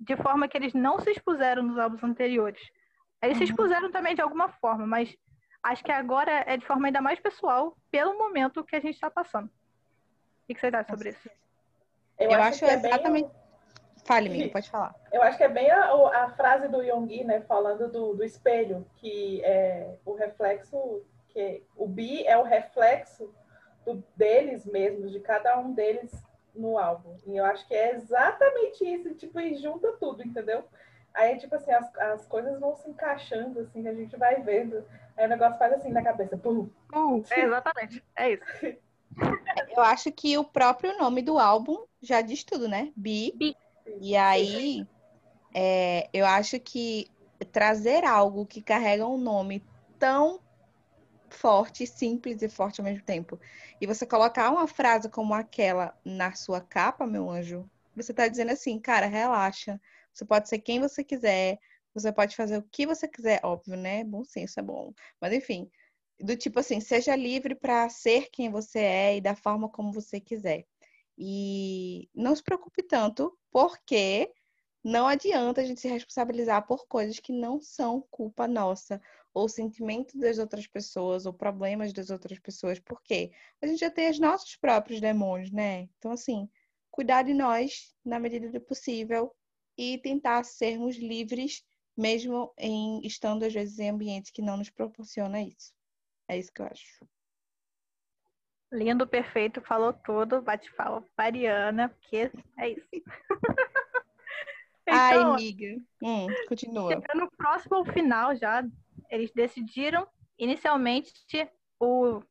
de 0.00 0.16
forma 0.16 0.48
que 0.48 0.56
eles 0.56 0.74
não 0.74 0.98
se 0.98 1.10
expuseram 1.10 1.62
nos 1.62 1.78
álbuns 1.78 2.02
anteriores. 2.02 2.60
Eles 3.22 3.38
uhum. 3.38 3.46
se 3.46 3.52
expuseram 3.52 3.90
também 3.90 4.14
de 4.14 4.20
alguma 4.20 4.48
forma, 4.48 4.86
mas 4.86 5.16
acho 5.62 5.84
que 5.84 5.92
agora 5.92 6.44
é 6.46 6.56
de 6.56 6.66
forma 6.66 6.88
ainda 6.88 7.00
mais 7.00 7.20
pessoal, 7.20 7.76
pelo 7.90 8.18
momento 8.18 8.64
que 8.64 8.76
a 8.76 8.80
gente 8.80 8.94
está 8.94 9.10
passando. 9.10 9.46
O 9.46 10.54
que 10.54 10.58
vocês 10.58 10.74
acham 10.74 10.96
sobre 10.96 11.10
isso? 11.10 11.30
Eu, 12.18 12.30
eu 12.30 12.42
acho, 12.42 12.64
acho 12.64 12.64
é 12.64 12.74
exatamente. 12.74 13.28
Bem... 13.28 13.47
Fale, 14.08 14.30
amigo, 14.30 14.50
pode 14.50 14.70
falar. 14.70 14.94
Eu 15.12 15.22
acho 15.22 15.36
que 15.36 15.44
é 15.44 15.48
bem 15.50 15.70
a, 15.70 15.92
a 16.24 16.30
frase 16.30 16.66
do 16.66 16.80
Yonggi, 16.80 17.24
né, 17.24 17.42
falando 17.42 17.92
do, 17.92 18.14
do 18.14 18.24
espelho, 18.24 18.86
que 18.96 19.44
é 19.44 19.96
o 20.02 20.14
reflexo, 20.14 21.02
que 21.28 21.62
o 21.76 21.86
bi 21.86 22.26
é 22.26 22.38
o 22.38 22.42
reflexo 22.42 23.30
do, 23.84 24.02
deles 24.16 24.64
mesmos, 24.64 25.12
de 25.12 25.20
cada 25.20 25.58
um 25.58 25.74
deles 25.74 26.10
no 26.54 26.78
álbum. 26.78 27.18
E 27.26 27.36
eu 27.36 27.44
acho 27.44 27.68
que 27.68 27.74
é 27.74 27.96
exatamente 27.96 28.82
isso, 28.82 29.14
tipo, 29.14 29.38
e 29.40 29.56
junta 29.56 29.92
tudo, 30.00 30.24
entendeu? 30.24 30.64
Aí, 31.12 31.36
tipo 31.36 31.54
assim, 31.56 31.72
as, 31.72 31.94
as 31.96 32.26
coisas 32.26 32.58
vão 32.58 32.74
se 32.76 32.88
encaixando, 32.88 33.60
assim, 33.60 33.86
a 33.86 33.92
gente 33.92 34.16
vai 34.16 34.40
vendo. 34.40 34.86
Aí 35.18 35.26
o 35.26 35.28
negócio 35.28 35.58
faz 35.58 35.74
assim 35.74 35.90
na 35.90 36.02
cabeça. 36.02 36.34
Pum. 36.38 36.70
Uh, 36.94 37.22
é 37.30 37.40
exatamente. 37.42 38.02
É 38.16 38.30
isso. 38.32 38.42
Eu 39.76 39.82
acho 39.82 40.10
que 40.12 40.38
o 40.38 40.44
próprio 40.44 40.96
nome 40.96 41.20
do 41.20 41.38
álbum 41.38 41.84
já 42.00 42.22
diz 42.22 42.42
tudo, 42.42 42.68
né? 42.68 42.90
Bi. 42.96 43.34
Bi. 43.36 43.54
E 44.00 44.16
aí, 44.16 44.86
é, 45.54 46.08
eu 46.12 46.26
acho 46.26 46.58
que 46.60 47.10
trazer 47.52 48.04
algo 48.04 48.46
que 48.46 48.62
carrega 48.62 49.06
um 49.06 49.18
nome 49.18 49.64
tão 49.98 50.40
forte, 51.30 51.86
simples 51.86 52.42
e 52.42 52.48
forte 52.48 52.80
ao 52.80 52.84
mesmo 52.84 53.04
tempo, 53.04 53.38
e 53.80 53.86
você 53.86 54.06
colocar 54.06 54.50
uma 54.50 54.66
frase 54.66 55.08
como 55.08 55.34
aquela 55.34 55.96
na 56.04 56.32
sua 56.34 56.60
capa, 56.60 57.06
meu 57.06 57.30
anjo, 57.30 57.68
você 57.94 58.12
está 58.12 58.28
dizendo 58.28 58.52
assim, 58.52 58.78
cara, 58.78 59.06
relaxa. 59.06 59.80
Você 60.12 60.24
pode 60.24 60.48
ser 60.48 60.58
quem 60.58 60.80
você 60.80 61.04
quiser, 61.04 61.58
você 61.94 62.12
pode 62.12 62.34
fazer 62.34 62.58
o 62.58 62.62
que 62.62 62.86
você 62.86 63.06
quiser, 63.06 63.40
óbvio, 63.42 63.76
né? 63.76 64.04
Bom 64.04 64.24
senso 64.24 64.58
é 64.58 64.62
bom. 64.62 64.92
Mas 65.20 65.32
enfim, 65.32 65.70
do 66.20 66.36
tipo 66.36 66.58
assim, 66.60 66.80
seja 66.80 67.14
livre 67.14 67.54
para 67.54 67.88
ser 67.88 68.28
quem 68.30 68.50
você 68.50 68.78
é 68.80 69.16
e 69.16 69.20
da 69.20 69.34
forma 69.34 69.68
como 69.68 69.92
você 69.92 70.20
quiser. 70.20 70.64
E 71.18 72.08
não 72.14 72.34
se 72.36 72.42
preocupe 72.42 72.82
tanto, 72.82 73.36
porque 73.50 74.32
não 74.84 75.06
adianta 75.06 75.60
a 75.60 75.64
gente 75.64 75.80
se 75.80 75.88
responsabilizar 75.88 76.66
por 76.66 76.86
coisas 76.86 77.18
que 77.18 77.32
não 77.32 77.60
são 77.60 78.06
culpa 78.10 78.46
nossa, 78.46 79.00
ou 79.34 79.48
sentimentos 79.48 80.14
das 80.14 80.38
outras 80.38 80.66
pessoas, 80.66 81.26
ou 81.26 81.32
problemas 81.32 81.92
das 81.92 82.10
outras 82.10 82.38
pessoas, 82.38 82.78
porque 82.78 83.32
a 83.60 83.66
gente 83.66 83.80
já 83.80 83.90
tem 83.90 84.10
os 84.10 84.18
nossos 84.18 84.56
próprios 84.56 85.00
demônios, 85.00 85.50
né? 85.50 85.88
Então, 85.98 86.12
assim, 86.12 86.48
cuidar 86.90 87.22
de 87.22 87.34
nós 87.34 87.94
na 88.04 88.18
medida 88.18 88.50
do 88.50 88.60
possível 88.60 89.34
e 89.76 89.98
tentar 89.98 90.44
sermos 90.44 90.96
livres, 90.96 91.64
mesmo 91.96 92.52
em 92.56 93.00
estando 93.04 93.44
às 93.44 93.52
vezes 93.52 93.78
em 93.78 93.90
ambientes 93.90 94.30
que 94.30 94.42
não 94.42 94.56
nos 94.56 94.70
proporciona 94.70 95.42
isso. 95.42 95.72
É 96.28 96.38
isso 96.38 96.52
que 96.52 96.62
eu 96.62 96.66
acho. 96.66 97.06
Lindo, 98.70 99.06
perfeito, 99.06 99.62
falou 99.62 99.92
tudo, 99.92 100.42
bate 100.42 100.70
palma. 100.74 101.02
Mariana, 101.16 101.88
porque 101.88 102.30
é 102.58 102.68
isso. 102.68 102.88
então, 104.86 104.94
Ai, 104.94 105.22
amiga. 105.22 105.80
Hum, 106.02 106.26
continua. 106.46 107.02
No 107.14 107.30
próximo 107.30 107.76
ao 107.76 107.84
final 107.86 108.36
já, 108.36 108.62
eles 109.10 109.32
decidiram 109.32 110.06
inicialmente 110.38 111.12
o, 111.80 112.22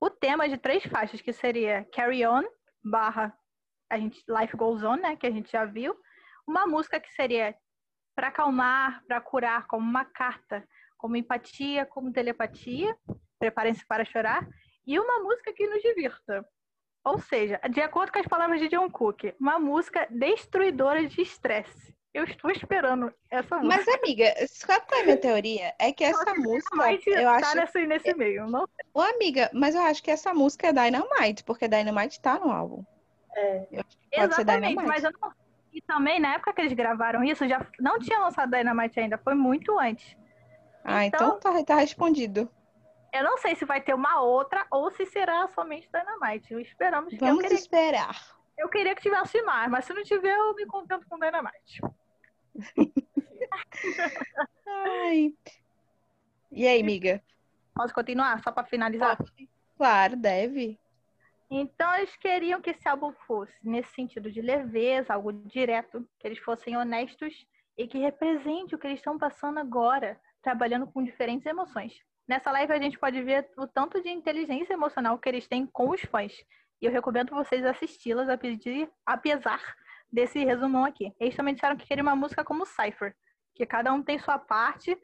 o 0.00 0.08
tema 0.10 0.48
de 0.48 0.56
três 0.56 0.82
faixas, 0.84 1.20
que 1.20 1.32
seria 1.32 1.86
Carry 1.92 2.26
On, 2.26 2.42
barra 2.82 3.36
a 3.90 3.98
gente, 3.98 4.24
Life 4.26 4.56
Goes 4.56 4.82
On, 4.82 4.96
né, 4.96 5.14
que 5.16 5.26
a 5.26 5.30
gente 5.30 5.52
já 5.52 5.66
viu. 5.66 5.94
Uma 6.46 6.66
música 6.66 6.98
que 6.98 7.12
seria 7.12 7.54
para 8.14 8.28
acalmar, 8.28 9.04
para 9.06 9.20
curar, 9.20 9.66
como 9.66 9.86
uma 9.86 10.06
carta, 10.06 10.66
como 10.96 11.16
empatia, 11.16 11.84
como 11.84 12.10
telepatia. 12.10 12.96
Preparem-se 13.38 13.84
para 13.86 14.04
chorar 14.06 14.48
e 14.86 14.98
uma 14.98 15.20
música 15.20 15.52
que 15.52 15.66
nos 15.66 15.82
divirta. 15.82 16.46
Ou 17.04 17.18
seja, 17.18 17.60
de 17.70 17.80
acordo 17.80 18.12
com 18.12 18.18
as 18.18 18.26
palavras 18.26 18.60
de 18.60 18.68
John 18.68 18.88
Cook, 18.88 19.34
uma 19.40 19.58
música 19.58 20.06
destruidora 20.10 21.06
de 21.06 21.20
estresse. 21.20 21.92
Eu 22.14 22.24
estou 22.24 22.50
esperando 22.50 23.12
essa 23.30 23.56
música. 23.56 23.76
Mas, 23.76 23.88
amiga, 23.88 24.34
qual 24.66 24.98
é 24.98 25.00
a 25.00 25.04
minha 25.04 25.16
teoria? 25.16 25.74
É 25.78 25.92
que 25.92 26.04
essa 26.04 26.34
música. 26.34 26.92
Eu 27.06 27.24
tá 27.24 27.36
acho... 27.36 27.56
nesse, 27.56 27.86
nesse 27.86 28.14
meio, 28.14 28.46
não 28.46 28.68
Ô, 28.92 29.00
amiga, 29.00 29.50
mas 29.54 29.74
eu 29.74 29.80
acho 29.80 30.02
que 30.02 30.10
essa 30.10 30.34
música 30.34 30.68
é 30.68 30.72
Dynamite, 30.72 31.42
porque 31.42 31.66
Dynamite 31.66 32.20
tá 32.20 32.38
no 32.38 32.50
álbum. 32.50 32.84
É. 33.34 33.66
Pode 33.70 33.98
Exatamente, 34.12 34.84
mas 34.84 35.02
eu 35.02 35.10
não. 35.20 35.32
E 35.72 35.80
também, 35.80 36.20
na 36.20 36.34
época 36.34 36.52
que 36.52 36.60
eles 36.60 36.74
gravaram 36.74 37.24
isso, 37.24 37.48
já 37.48 37.66
não 37.80 37.98
tinha 37.98 38.18
lançado 38.18 38.50
Dynamite 38.50 39.00
ainda, 39.00 39.16
foi 39.16 39.34
muito 39.34 39.78
antes. 39.78 40.14
Ah, 40.84 41.06
então, 41.06 41.38
então 41.38 41.40
tá, 41.40 41.64
tá 41.64 41.76
respondido. 41.76 42.48
Eu 43.12 43.22
não 43.24 43.36
sei 43.36 43.54
se 43.54 43.64
vai 43.64 43.80
ter 43.80 43.94
uma 43.94 44.20
outra 44.20 44.66
ou 44.70 44.90
se 44.90 45.04
será 45.04 45.46
somente 45.48 45.88
Dynamite. 45.92 46.54
Esperamos 46.54 47.14
Vamos 47.18 47.36
eu 47.36 47.42
queria... 47.42 47.58
esperar. 47.58 48.16
Eu 48.56 48.68
queria 48.68 48.94
que 48.94 49.02
tivesse 49.02 49.42
mais, 49.42 49.70
mas 49.70 49.84
se 49.84 49.92
não 49.92 50.02
tiver, 50.02 50.34
eu 50.34 50.54
me 50.54 50.66
contento 50.66 51.06
com 51.08 51.18
Dynamite. 51.18 51.80
Ai. 54.66 55.34
E 56.50 56.66
aí, 56.66 56.80
amiga? 56.80 57.22
Posso 57.74 57.94
continuar? 57.94 58.42
Só 58.42 58.52
para 58.52 58.66
finalizar? 58.66 59.18
Claro, 59.76 60.16
deve. 60.16 60.78
Então, 61.50 61.94
eles 61.96 62.16
queriam 62.16 62.62
que 62.62 62.70
esse 62.70 62.88
álbum 62.88 63.12
fosse 63.26 63.54
nesse 63.62 63.92
sentido 63.94 64.30
de 64.30 64.40
leveza, 64.40 65.12
algo 65.12 65.32
direto, 65.32 66.08
que 66.18 66.26
eles 66.26 66.38
fossem 66.38 66.76
honestos 66.76 67.46
e 67.76 67.86
que 67.86 67.98
represente 67.98 68.74
o 68.74 68.78
que 68.78 68.86
eles 68.86 69.00
estão 69.00 69.18
passando 69.18 69.58
agora, 69.58 70.18
trabalhando 70.40 70.86
com 70.86 71.04
diferentes 71.04 71.44
emoções. 71.44 71.92
Nessa 72.28 72.50
live 72.52 72.72
a 72.72 72.78
gente 72.78 72.98
pode 72.98 73.20
ver 73.22 73.48
o 73.56 73.66
tanto 73.66 74.00
de 74.02 74.08
inteligência 74.08 74.74
emocional 74.74 75.18
que 75.18 75.28
eles 75.28 75.46
têm 75.48 75.66
com 75.66 75.90
os 75.90 76.00
fãs. 76.02 76.32
E 76.80 76.86
eu 76.86 76.92
recomendo 76.92 77.30
vocês 77.30 77.64
assisti-las 77.64 78.28
a 78.28 78.36
pedir, 78.36 78.90
apesar 79.06 79.60
desse 80.10 80.44
resumão 80.44 80.84
aqui. 80.84 81.12
Eles 81.18 81.36
também 81.36 81.54
disseram 81.54 81.76
que 81.76 81.86
queriam 81.86 82.06
uma 82.06 82.16
música 82.16 82.44
como 82.44 82.66
Cypher, 82.66 83.14
que 83.54 83.66
cada 83.66 83.92
um 83.92 84.02
tem 84.02 84.18
sua 84.18 84.38
parte 84.38 84.96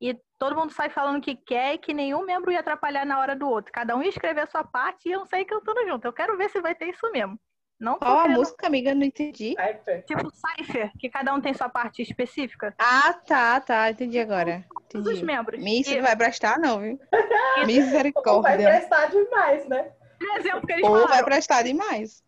e 0.00 0.18
todo 0.38 0.56
mundo 0.56 0.72
sai 0.72 0.88
falando 0.88 1.20
que 1.20 1.36
quer 1.36 1.74
e 1.74 1.78
que 1.78 1.92
nenhum 1.92 2.24
membro 2.24 2.50
ia 2.50 2.60
atrapalhar 2.60 3.04
na 3.04 3.18
hora 3.18 3.36
do 3.36 3.48
outro. 3.48 3.72
Cada 3.72 3.94
um 3.94 4.02
ia 4.02 4.08
escrever 4.08 4.40
a 4.40 4.46
sua 4.46 4.64
parte 4.64 5.06
e 5.06 5.12
iam 5.12 5.26
sair 5.26 5.44
cantando 5.44 5.86
junto. 5.86 6.06
Eu 6.06 6.12
quero 6.12 6.36
ver 6.38 6.48
se 6.48 6.60
vai 6.60 6.74
ter 6.74 6.88
isso 6.88 7.10
mesmo. 7.12 7.38
Não 7.80 7.98
Qual 7.98 8.18
a 8.18 8.28
música, 8.28 8.66
amiga? 8.66 8.94
Não 8.94 9.04
entendi. 9.04 9.56
Cypher. 9.56 10.04
Tipo 10.04 10.30
Cypher, 10.30 10.92
que 10.98 11.08
cada 11.08 11.32
um 11.32 11.40
tem 11.40 11.54
sua 11.54 11.70
parte 11.70 12.02
específica. 12.02 12.74
Ah, 12.78 13.14
tá, 13.26 13.58
tá. 13.58 13.90
Entendi 13.90 14.18
agora. 14.18 14.66
Entendi. 14.82 15.04
Todos 15.04 15.12
os 15.14 15.22
membros. 15.22 15.58
Miss 15.58 15.88
e... 15.88 15.94
não 15.94 16.02
vai 16.02 16.14
prestar, 16.14 16.58
não, 16.58 16.78
viu? 16.78 17.00
Misericórdia. 17.66 18.32
Ou 18.32 18.42
vai 18.42 18.58
prestar 18.58 19.06
demais, 19.06 19.66
né? 19.66 19.92
Exemplo 20.36 20.66
que 20.66 20.72
eles 20.74 20.84
Ou 20.84 20.90
falaram. 20.90 21.08
vai 21.08 21.24
prestar 21.24 21.62
demais. 21.62 22.22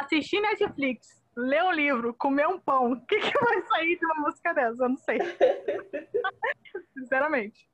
Assistir 0.00 0.40
Netflix, 0.40 1.22
ler 1.36 1.62
um 1.64 1.72
livro, 1.72 2.14
comer 2.14 2.48
um 2.48 2.58
pão. 2.58 2.92
O 2.92 3.00
que, 3.06 3.20
que 3.20 3.44
vai 3.44 3.62
sair 3.62 3.98
de 3.98 4.06
uma 4.06 4.14
música 4.26 4.54
dessa? 4.54 4.84
Eu 4.84 4.88
não 4.88 4.96
sei. 4.96 5.18
Sinceramente. 6.96 7.68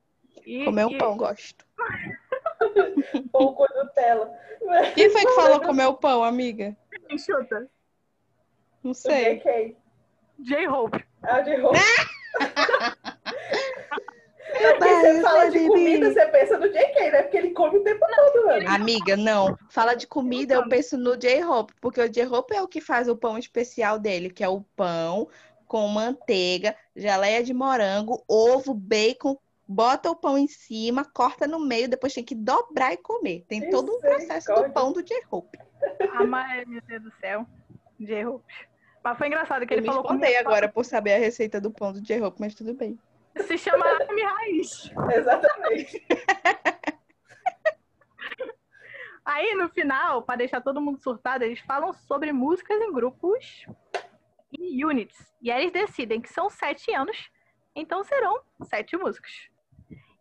E, 0.44 0.64
comer 0.64 0.86
um 0.86 0.90
e... 0.90 0.98
pão, 0.98 1.16
gosto. 1.16 1.64
pão 3.30 3.54
com 3.54 3.66
Nutella. 3.78 4.36
Quem 4.94 5.10
foi 5.10 5.24
que 5.24 5.32
falou 5.32 5.60
comer 5.60 5.86
o 5.86 5.94
pão, 5.94 6.24
amiga? 6.24 6.76
Quem 7.10 7.18
chuta? 7.18 7.68
Não 8.84 8.94
sei. 8.94 9.42
J-Hope. 10.38 11.04
Ah, 11.24 11.40
J-Hope. 11.42 11.76
você 14.78 15.20
fala 15.20 15.50
de 15.50 15.66
comida, 15.66 16.12
você 16.12 16.26
pensa 16.26 16.56
no 16.56 16.68
JK, 16.68 17.10
né? 17.10 17.22
Porque 17.22 17.36
ele 17.36 17.50
come 17.50 17.78
o 17.78 17.82
tempo 17.82 18.06
todo, 18.14 18.46
mano. 18.46 18.68
Amiga, 18.68 19.16
não. 19.16 19.58
Fala 19.68 19.94
de 19.94 20.06
comida, 20.06 20.54
eu 20.54 20.68
penso 20.68 20.96
no 20.96 21.16
J-Hope, 21.16 21.74
porque 21.80 22.00
o 22.00 22.08
J-Hope 22.08 22.54
é 22.54 22.62
o 22.62 22.68
que 22.68 22.80
faz 22.80 23.08
o 23.08 23.16
pão 23.16 23.36
especial 23.36 23.98
dele, 23.98 24.30
que 24.30 24.44
é 24.44 24.48
o 24.48 24.60
pão 24.76 25.28
com 25.66 25.88
manteiga, 25.88 26.76
geleia 26.94 27.42
de 27.42 27.52
morango, 27.52 28.22
ovo, 28.28 28.72
bacon, 28.72 29.36
bota 29.66 30.08
o 30.08 30.16
pão 30.16 30.38
em 30.38 30.46
cima, 30.46 31.04
corta 31.04 31.48
no 31.48 31.58
meio, 31.58 31.88
depois 31.88 32.14
tem 32.14 32.22
que 32.22 32.36
dobrar 32.36 32.92
e 32.92 32.96
comer. 32.98 33.44
Tem 33.48 33.68
todo 33.68 33.92
um 33.96 33.98
processo 33.98 34.54
do 34.54 34.70
pão 34.70 34.92
do 34.92 35.02
J-Hope. 35.02 35.58
Ah, 36.12 36.24
mas, 36.24 36.66
meu 36.66 36.80
Deus 36.82 37.02
do 37.02 37.12
céu. 37.12 37.46
J-Hope. 37.98 38.52
Mas 39.02 39.18
foi 39.18 39.26
engraçado 39.28 39.66
que 39.66 39.72
eu 39.72 39.78
ele 39.78 39.86
falou 39.86 40.02
comigo. 40.02 40.26
Eu 40.26 40.40
agora 40.40 40.68
por 40.68 40.84
saber 40.84 41.14
a 41.14 41.18
receita 41.18 41.60
do 41.60 41.70
pão 41.70 41.92
do 41.92 42.00
J-Hope, 42.00 42.40
mas 42.40 42.54
tudo 42.54 42.74
bem. 42.74 42.98
Se 43.46 43.56
chama 43.56 43.86
Arme 43.86 44.22
Raiz. 44.22 44.92
Exatamente. 45.14 46.06
Aí, 49.24 49.54
no 49.54 49.68
final, 49.68 50.22
para 50.22 50.36
deixar 50.36 50.60
todo 50.60 50.80
mundo 50.80 50.98
surtado, 50.98 51.44
eles 51.44 51.60
falam 51.60 51.92
sobre 51.92 52.32
músicas 52.32 52.80
em 52.80 52.92
grupos 52.92 53.64
e 54.58 54.84
units. 54.84 55.32
E 55.40 55.50
aí 55.50 55.62
eles 55.62 55.72
decidem 55.72 56.20
que 56.20 56.28
são 56.28 56.50
sete 56.50 56.92
anos, 56.92 57.30
então 57.74 58.02
serão 58.02 58.40
sete 58.64 58.96
músicas. 58.96 59.30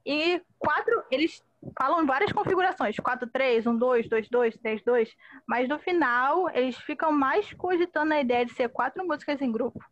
E 0.06 0.42
quatro, 0.60 1.04
eles 1.10 1.44
falam 1.78 2.02
em 2.02 2.06
várias 2.06 2.32
configurações, 2.32 2.96
4-3, 2.96 3.64
1-2, 3.64 4.10
2-2, 4.10 4.60
3-2, 4.62 5.10
mas 5.48 5.68
no 5.68 5.80
final 5.80 6.50
eles 6.52 6.78
ficam 6.78 7.12
mais 7.12 7.52
cogitando 7.54 8.14
a 8.14 8.22
ideia 8.22 8.46
de 8.46 8.54
ser 8.54 8.70
quatro 8.70 9.06
músicas 9.06 9.42
em 9.42 9.52
grupo 9.52 9.84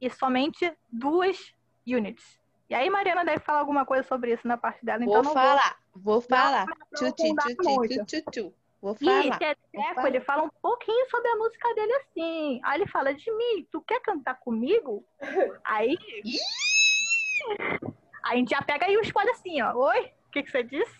e 0.00 0.08
somente 0.10 0.72
duas 0.90 1.54
units. 1.86 2.40
E 2.68 2.74
aí 2.74 2.88
Mariana 2.88 3.24
deve 3.24 3.40
falar 3.40 3.58
alguma 3.58 3.84
coisa 3.84 4.06
sobre 4.06 4.32
isso 4.32 4.46
na 4.46 4.56
parte 4.56 4.84
dela, 4.84 5.02
então 5.02 5.22
vou 5.22 5.32
falar, 5.32 5.76
vou, 5.94 6.02
vou 6.02 6.20
falar. 6.20 6.66
Tchu, 6.94 7.12
tchu, 7.12 7.34
tchu, 7.34 8.04
tchu, 8.06 8.30
tchu, 8.30 8.54
Vou 8.80 8.94
falar. 8.94 9.26
E 9.26 9.38
Teteco, 9.38 10.06
ele 10.06 10.20
fala 10.20 10.44
um 10.44 10.50
pouquinho 10.62 11.06
sobre 11.10 11.28
a 11.28 11.36
música 11.36 11.74
dele 11.74 11.92
assim. 11.96 12.60
Aí 12.64 12.80
ele 12.80 12.90
fala, 12.90 13.12
de 13.12 13.30
mim, 13.30 13.66
tu 13.70 13.80
quer 13.82 14.00
cantar 14.00 14.36
comigo? 14.36 15.04
Aí. 15.64 15.98
Aí 18.22 18.34
a 18.34 18.36
gente 18.36 18.50
já 18.50 18.62
pega 18.62 18.86
aí 18.86 18.96
o 18.96 19.02
spoiler 19.02 19.34
assim, 19.34 19.60
ó. 19.60 19.74
Oi? 19.74 20.12
O 20.28 20.30
que, 20.30 20.42
que 20.42 20.50
você 20.50 20.62
disse? 20.62 20.99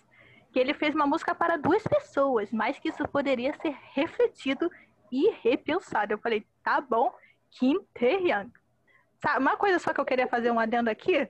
Que 0.52 0.58
ele 0.58 0.74
fez 0.74 0.94
uma 0.94 1.06
música 1.06 1.34
para 1.34 1.56
duas 1.56 1.82
pessoas, 1.84 2.50
mas 2.50 2.78
que 2.78 2.88
isso 2.88 3.06
poderia 3.08 3.54
ser 3.60 3.76
refletido 3.92 4.70
e 5.10 5.30
repensado. 5.42 6.12
Eu 6.12 6.18
falei, 6.18 6.46
tá 6.62 6.80
bom, 6.80 7.12
Kim 7.50 7.80
Tae-hyung. 7.94 8.50
Uma 9.38 9.56
coisa 9.56 9.78
só 9.78 9.92
que 9.92 10.00
eu 10.00 10.04
queria 10.04 10.26
fazer 10.26 10.50
um 10.50 10.58
adendo 10.58 10.90
aqui 10.90 11.28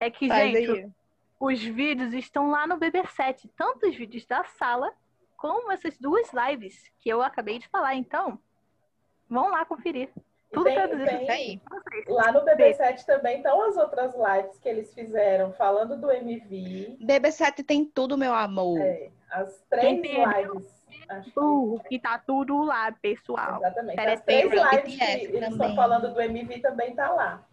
é 0.00 0.10
que, 0.10 0.28
Faz 0.28 0.52
gente, 0.52 0.70
aí. 0.70 0.90
os 1.38 1.62
vídeos 1.62 2.12
estão 2.14 2.50
lá 2.50 2.66
no 2.66 2.78
BB7, 2.78 3.50
tanto 3.56 3.86
os 3.86 3.94
vídeos 3.94 4.24
da 4.26 4.44
sala 4.44 4.92
como 5.36 5.70
essas 5.70 5.98
duas 5.98 6.30
lives 6.32 6.90
que 6.98 7.08
eu 7.08 7.22
acabei 7.22 7.58
de 7.58 7.68
falar. 7.68 7.94
Então, 7.94 8.38
vão 9.28 9.50
lá 9.50 9.64
conferir. 9.64 10.10
Tudo 10.52 10.64
tem- 10.64 11.04
tem- 11.04 11.30
aí. 11.30 11.60
Lá 12.06 12.32
no 12.32 12.44
BB7 12.44 13.04
também 13.04 13.38
estão 13.38 13.68
as 13.68 13.76
outras 13.76 14.14
lives 14.14 14.58
que 14.58 14.68
eles 14.68 14.94
fizeram 14.94 15.52
falando 15.52 15.96
do 16.00 16.10
MV. 16.10 16.96
BB7 17.00 17.64
tem 17.64 17.84
tudo, 17.84 18.16
meu 18.16 18.32
amor. 18.32 18.80
É, 18.80 19.10
as 19.30 19.60
três 19.68 20.00
perdeu? 20.00 20.30
lives. 20.30 20.76
Acho 21.08 21.78
que- 21.88 21.98
tá 22.00 22.18
tudo 22.18 22.62
lá, 22.64 22.90
pessoal. 22.92 23.58
Exatamente. 23.58 24.00
As 24.00 24.20
três 24.22 24.50
lives 24.50 24.96
que 24.96 25.04
eles 25.36 25.50
estão 25.50 25.74
falando 25.76 26.12
do 26.12 26.20
MV 26.20 26.58
também 26.60 26.94
tá 26.94 27.10
lá. 27.10 27.46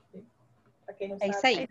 Pra 0.86 0.94
quem 0.94 1.10
não 1.10 1.16
É 1.18 1.20
sabe. 1.20 1.32
isso 1.32 1.48
aí. 1.48 1.70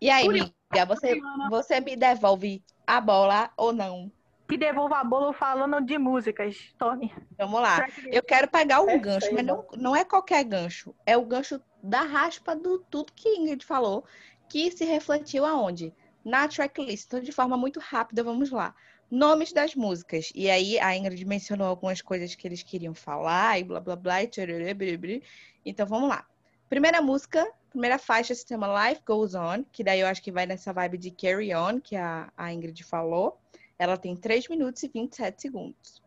E 0.00 0.10
aí, 0.10 0.26
amiga, 0.26 0.86
você, 0.86 1.20
você 1.50 1.80
me 1.80 1.94
devolve 1.96 2.62
a 2.86 3.00
bola 3.00 3.50
ou 3.56 3.72
não? 3.72 4.10
Que 4.50 4.56
devolva 4.56 4.98
a 4.98 5.04
bolo 5.04 5.32
falando 5.32 5.80
de 5.80 5.96
músicas, 5.96 6.74
Tony. 6.76 7.14
Vamos 7.38 7.62
lá. 7.62 7.86
Eu 8.06 8.20
quero 8.20 8.48
pegar 8.50 8.80
um 8.80 8.90
É 8.90 8.98
gancho, 8.98 9.32
mas 9.32 9.46
não, 9.46 9.64
não 9.76 9.94
é 9.94 10.04
qualquer 10.04 10.42
gancho. 10.42 10.92
É 11.06 11.16
o 11.16 11.24
gancho 11.24 11.62
da 11.80 12.02
raspa 12.02 12.56
do 12.56 12.80
tudo 12.80 13.12
que 13.12 13.28
Ingrid 13.28 13.64
falou, 13.64 14.04
que 14.48 14.72
se 14.72 14.84
refletiu 14.84 15.44
aonde? 15.44 15.94
Na 16.24 16.48
tracklist. 16.48 17.06
Então, 17.06 17.20
de 17.20 17.30
forma 17.30 17.56
muito 17.56 17.78
rápida, 17.78 18.24
vamos 18.24 18.50
lá. 18.50 18.74
Nomes 19.08 19.52
das 19.52 19.76
músicas. 19.76 20.32
E 20.34 20.50
aí, 20.50 20.80
a 20.80 20.96
Ingrid 20.96 21.24
mencionou 21.24 21.68
algumas 21.68 22.02
coisas 22.02 22.34
que 22.34 22.48
eles 22.48 22.64
queriam 22.64 22.92
falar, 22.92 23.60
e 23.60 23.62
blá, 23.62 23.78
blá, 23.78 23.94
blá, 23.94 24.22
e 24.24 24.26
tchururê, 24.26 24.74
biri, 24.74 24.96
biri. 24.96 25.22
Então, 25.64 25.86
vamos 25.86 26.08
lá. 26.08 26.26
Primeira 26.68 27.00
música, 27.00 27.48
primeira 27.70 28.00
faixa 28.00 28.34
se 28.34 28.44
chama 28.48 28.88
Life 28.88 29.02
Goes 29.06 29.36
On, 29.36 29.62
que 29.70 29.84
daí 29.84 30.00
eu 30.00 30.08
acho 30.08 30.20
que 30.20 30.32
vai 30.32 30.44
nessa 30.44 30.72
vibe 30.72 30.98
de 30.98 31.12
Carry 31.12 31.54
On, 31.54 31.80
que 31.80 31.94
a, 31.94 32.32
a 32.36 32.52
Ingrid 32.52 32.82
falou. 32.82 33.38
Ela 33.80 33.96
tem 33.96 34.14
3 34.14 34.46
minutos 34.46 34.82
e 34.82 34.88
27 34.88 35.40
segundos. 35.40 36.02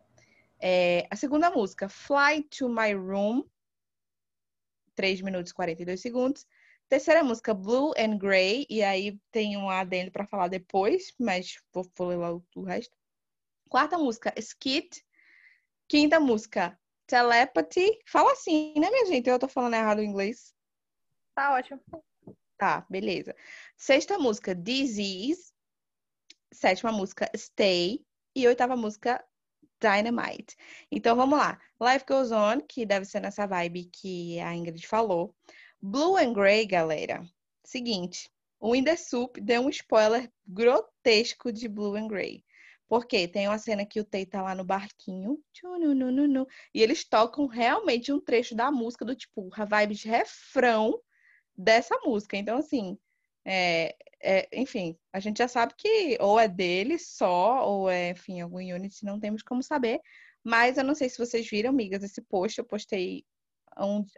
É, 0.60 1.08
a 1.10 1.16
segunda 1.16 1.50
música, 1.50 1.88
Fly 1.88 2.44
to 2.44 2.68
My 2.68 2.94
Room, 2.94 3.44
3 4.94 5.20
minutos 5.22 5.50
e 5.50 5.54
42 5.54 6.00
segundos. 6.00 6.46
Terceira 6.88 7.24
música, 7.24 7.52
Blue 7.52 7.92
and 7.98 8.16
Grey, 8.16 8.64
e 8.70 8.80
aí 8.80 9.18
tem 9.32 9.56
um 9.56 9.68
adendo 9.68 10.12
para 10.12 10.24
falar 10.24 10.46
depois, 10.46 11.12
mas 11.18 11.56
vou, 11.72 11.84
vou 11.96 12.06
ler 12.06 12.16
lá 12.16 12.32
o, 12.32 12.44
o 12.54 12.62
resto. 12.62 12.96
Quarta 13.68 13.98
música, 13.98 14.32
Skit. 14.38 15.04
Quinta 15.88 16.20
música, 16.20 16.78
Telepathy. 17.08 17.98
Fala 18.06 18.30
assim, 18.34 18.72
né, 18.76 18.88
minha 18.88 19.06
gente? 19.06 19.28
Eu 19.28 19.36
tô 19.36 19.48
falando 19.48 19.74
errado 19.74 19.98
o 19.98 20.04
inglês. 20.04 20.54
Tá 21.34 21.54
ótimo. 21.54 21.80
Tá, 22.56 22.86
beleza. 22.88 23.34
Sexta 23.76 24.16
música, 24.16 24.54
Disease. 24.54 25.53
Sétima 26.54 26.92
música, 26.92 27.28
Stay. 27.36 28.04
E 28.34 28.46
oitava 28.46 28.76
música, 28.76 29.22
Dynamite. 29.80 30.56
Então 30.90 31.16
vamos 31.16 31.38
lá. 31.38 31.58
Life 31.80 32.04
Goes 32.06 32.30
On, 32.32 32.60
que 32.60 32.86
deve 32.86 33.04
ser 33.04 33.20
nessa 33.20 33.46
vibe 33.46 33.86
que 33.86 34.40
a 34.40 34.54
Ingrid 34.54 34.86
falou. 34.86 35.34
Blue 35.82 36.16
and 36.16 36.32
Grey, 36.32 36.64
galera. 36.64 37.22
Seguinte, 37.64 38.30
o 38.60 38.72
Soup 38.96 39.40
deu 39.40 39.62
um 39.62 39.68
spoiler 39.68 40.30
grotesco 40.46 41.52
de 41.52 41.68
Blue 41.68 41.96
and 41.96 42.08
Grey. 42.08 42.44
Porque 42.88 43.26
tem 43.26 43.48
uma 43.48 43.58
cena 43.58 43.84
que 43.84 44.00
o 44.00 44.04
Tay 44.04 44.24
tá 44.24 44.42
lá 44.42 44.54
no 44.54 44.64
barquinho, 44.64 45.42
e 46.72 46.82
eles 46.82 47.04
tocam 47.04 47.46
realmente 47.46 48.12
um 48.12 48.20
trecho 48.20 48.54
da 48.54 48.70
música 48.70 49.04
do 49.04 49.16
tipo, 49.16 49.50
a 49.52 49.64
vibe 49.64 49.94
de 49.94 50.08
refrão 50.08 51.00
dessa 51.56 51.98
música. 52.04 52.36
Então, 52.36 52.58
assim, 52.58 52.98
é, 53.44 53.96
é, 54.24 54.48
enfim, 54.54 54.98
a 55.12 55.20
gente 55.20 55.38
já 55.38 55.46
sabe 55.46 55.74
que 55.76 56.16
ou 56.18 56.40
é 56.40 56.48
dele 56.48 56.98
só, 56.98 57.68
ou 57.68 57.90
é, 57.90 58.10
enfim, 58.10 58.40
algum 58.40 58.56
Unity, 58.56 59.04
não 59.04 59.20
temos 59.20 59.42
como 59.42 59.62
saber. 59.62 60.00
Mas 60.42 60.78
eu 60.78 60.84
não 60.84 60.94
sei 60.94 61.10
se 61.10 61.18
vocês 61.18 61.48
viram, 61.48 61.70
amigas, 61.70 62.02
esse 62.02 62.22
post 62.22 62.58
eu 62.58 62.64
postei 62.64 63.24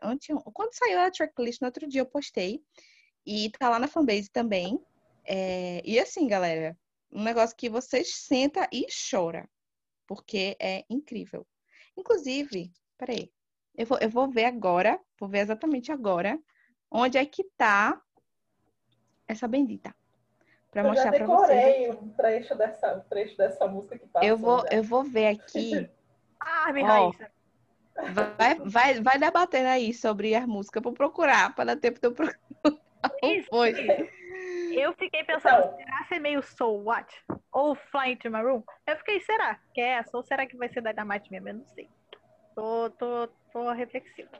ante, 0.02 0.32
quando 0.52 0.74
saiu 0.74 1.00
a 1.00 1.10
tracklist 1.10 1.60
no 1.60 1.66
outro 1.66 1.88
dia 1.88 2.00
eu 2.02 2.06
postei. 2.06 2.62
E 3.26 3.50
tá 3.58 3.68
lá 3.68 3.80
na 3.80 3.88
fanbase 3.88 4.30
também. 4.30 4.78
É, 5.24 5.82
e 5.84 5.98
assim, 5.98 6.28
galera, 6.28 6.78
um 7.10 7.24
negócio 7.24 7.56
que 7.56 7.68
vocês 7.68 8.14
senta 8.14 8.68
e 8.72 8.86
chora. 9.10 9.48
Porque 10.06 10.56
é 10.60 10.84
incrível. 10.88 11.44
Inclusive, 11.96 12.72
peraí. 12.96 13.32
Eu 13.76 13.86
vou, 13.86 13.98
eu 13.98 14.08
vou 14.08 14.30
ver 14.30 14.44
agora, 14.44 15.00
vou 15.18 15.28
ver 15.28 15.40
exatamente 15.40 15.90
agora, 15.90 16.38
onde 16.90 17.18
é 17.18 17.26
que 17.26 17.44
tá 17.56 18.00
essa 19.28 19.46
bendita. 19.48 19.94
Pra 20.70 20.82
Eu 20.82 20.84
já 20.84 20.90
mostrar 20.90 21.12
pra 21.12 21.26
vocês. 21.26 21.48
decorei 21.64 21.90
um 21.90 22.08
trecho 22.10 22.54
dessa, 22.54 22.94
um 22.96 23.00
trecho 23.08 23.36
dessa 23.36 23.66
música 23.66 23.98
que 23.98 24.06
passou. 24.06 24.28
Eu 24.28 24.36
vou, 24.36 24.60
já. 24.60 24.68
eu 24.76 24.82
vou 24.82 25.04
ver 25.04 25.26
aqui. 25.28 25.88
Ah, 26.38 26.72
minha 26.72 26.86
Ó. 26.86 27.10
Raíssa. 27.10 27.30
Vai, 28.36 28.54
vai, 28.60 29.00
vai 29.00 29.18
debatendo 29.18 29.68
aí 29.68 29.92
sobre 29.92 30.34
as 30.34 30.46
músicas 30.46 30.84
eu 30.84 30.92
procurar, 30.92 31.54
pra 31.54 31.64
dar 31.64 31.76
tempo 31.76 31.98
de 31.98 32.06
eu 32.06 32.12
procurar. 32.12 32.38
Isso. 33.22 33.48
Foi. 33.48 33.72
Eu 34.72 34.92
fiquei 34.92 35.24
pensando, 35.24 35.64
Então. 35.64 35.76
será 35.76 36.04
ser 36.08 36.18
meio 36.20 36.42
Soul 36.42 36.84
What? 36.84 37.12
Ou 37.50 37.74
Flying 37.74 38.16
to 38.16 38.30
My 38.30 38.42
Room? 38.42 38.62
Eu 38.86 38.96
fiquei, 38.98 39.20
será 39.22 39.58
que 39.72 39.80
é 39.80 39.92
essa? 39.94 40.16
Ou 40.16 40.22
será 40.22 40.46
que 40.46 40.56
vai 40.56 40.68
ser 40.68 40.82
Dynamite 40.82 41.32
mesmo? 41.32 41.48
Eu 41.48 41.54
não 41.54 41.66
sei. 41.66 41.88
Tô, 42.54 42.90
tô, 42.90 43.28
tô 43.52 43.72
reflexiva. 43.72 44.38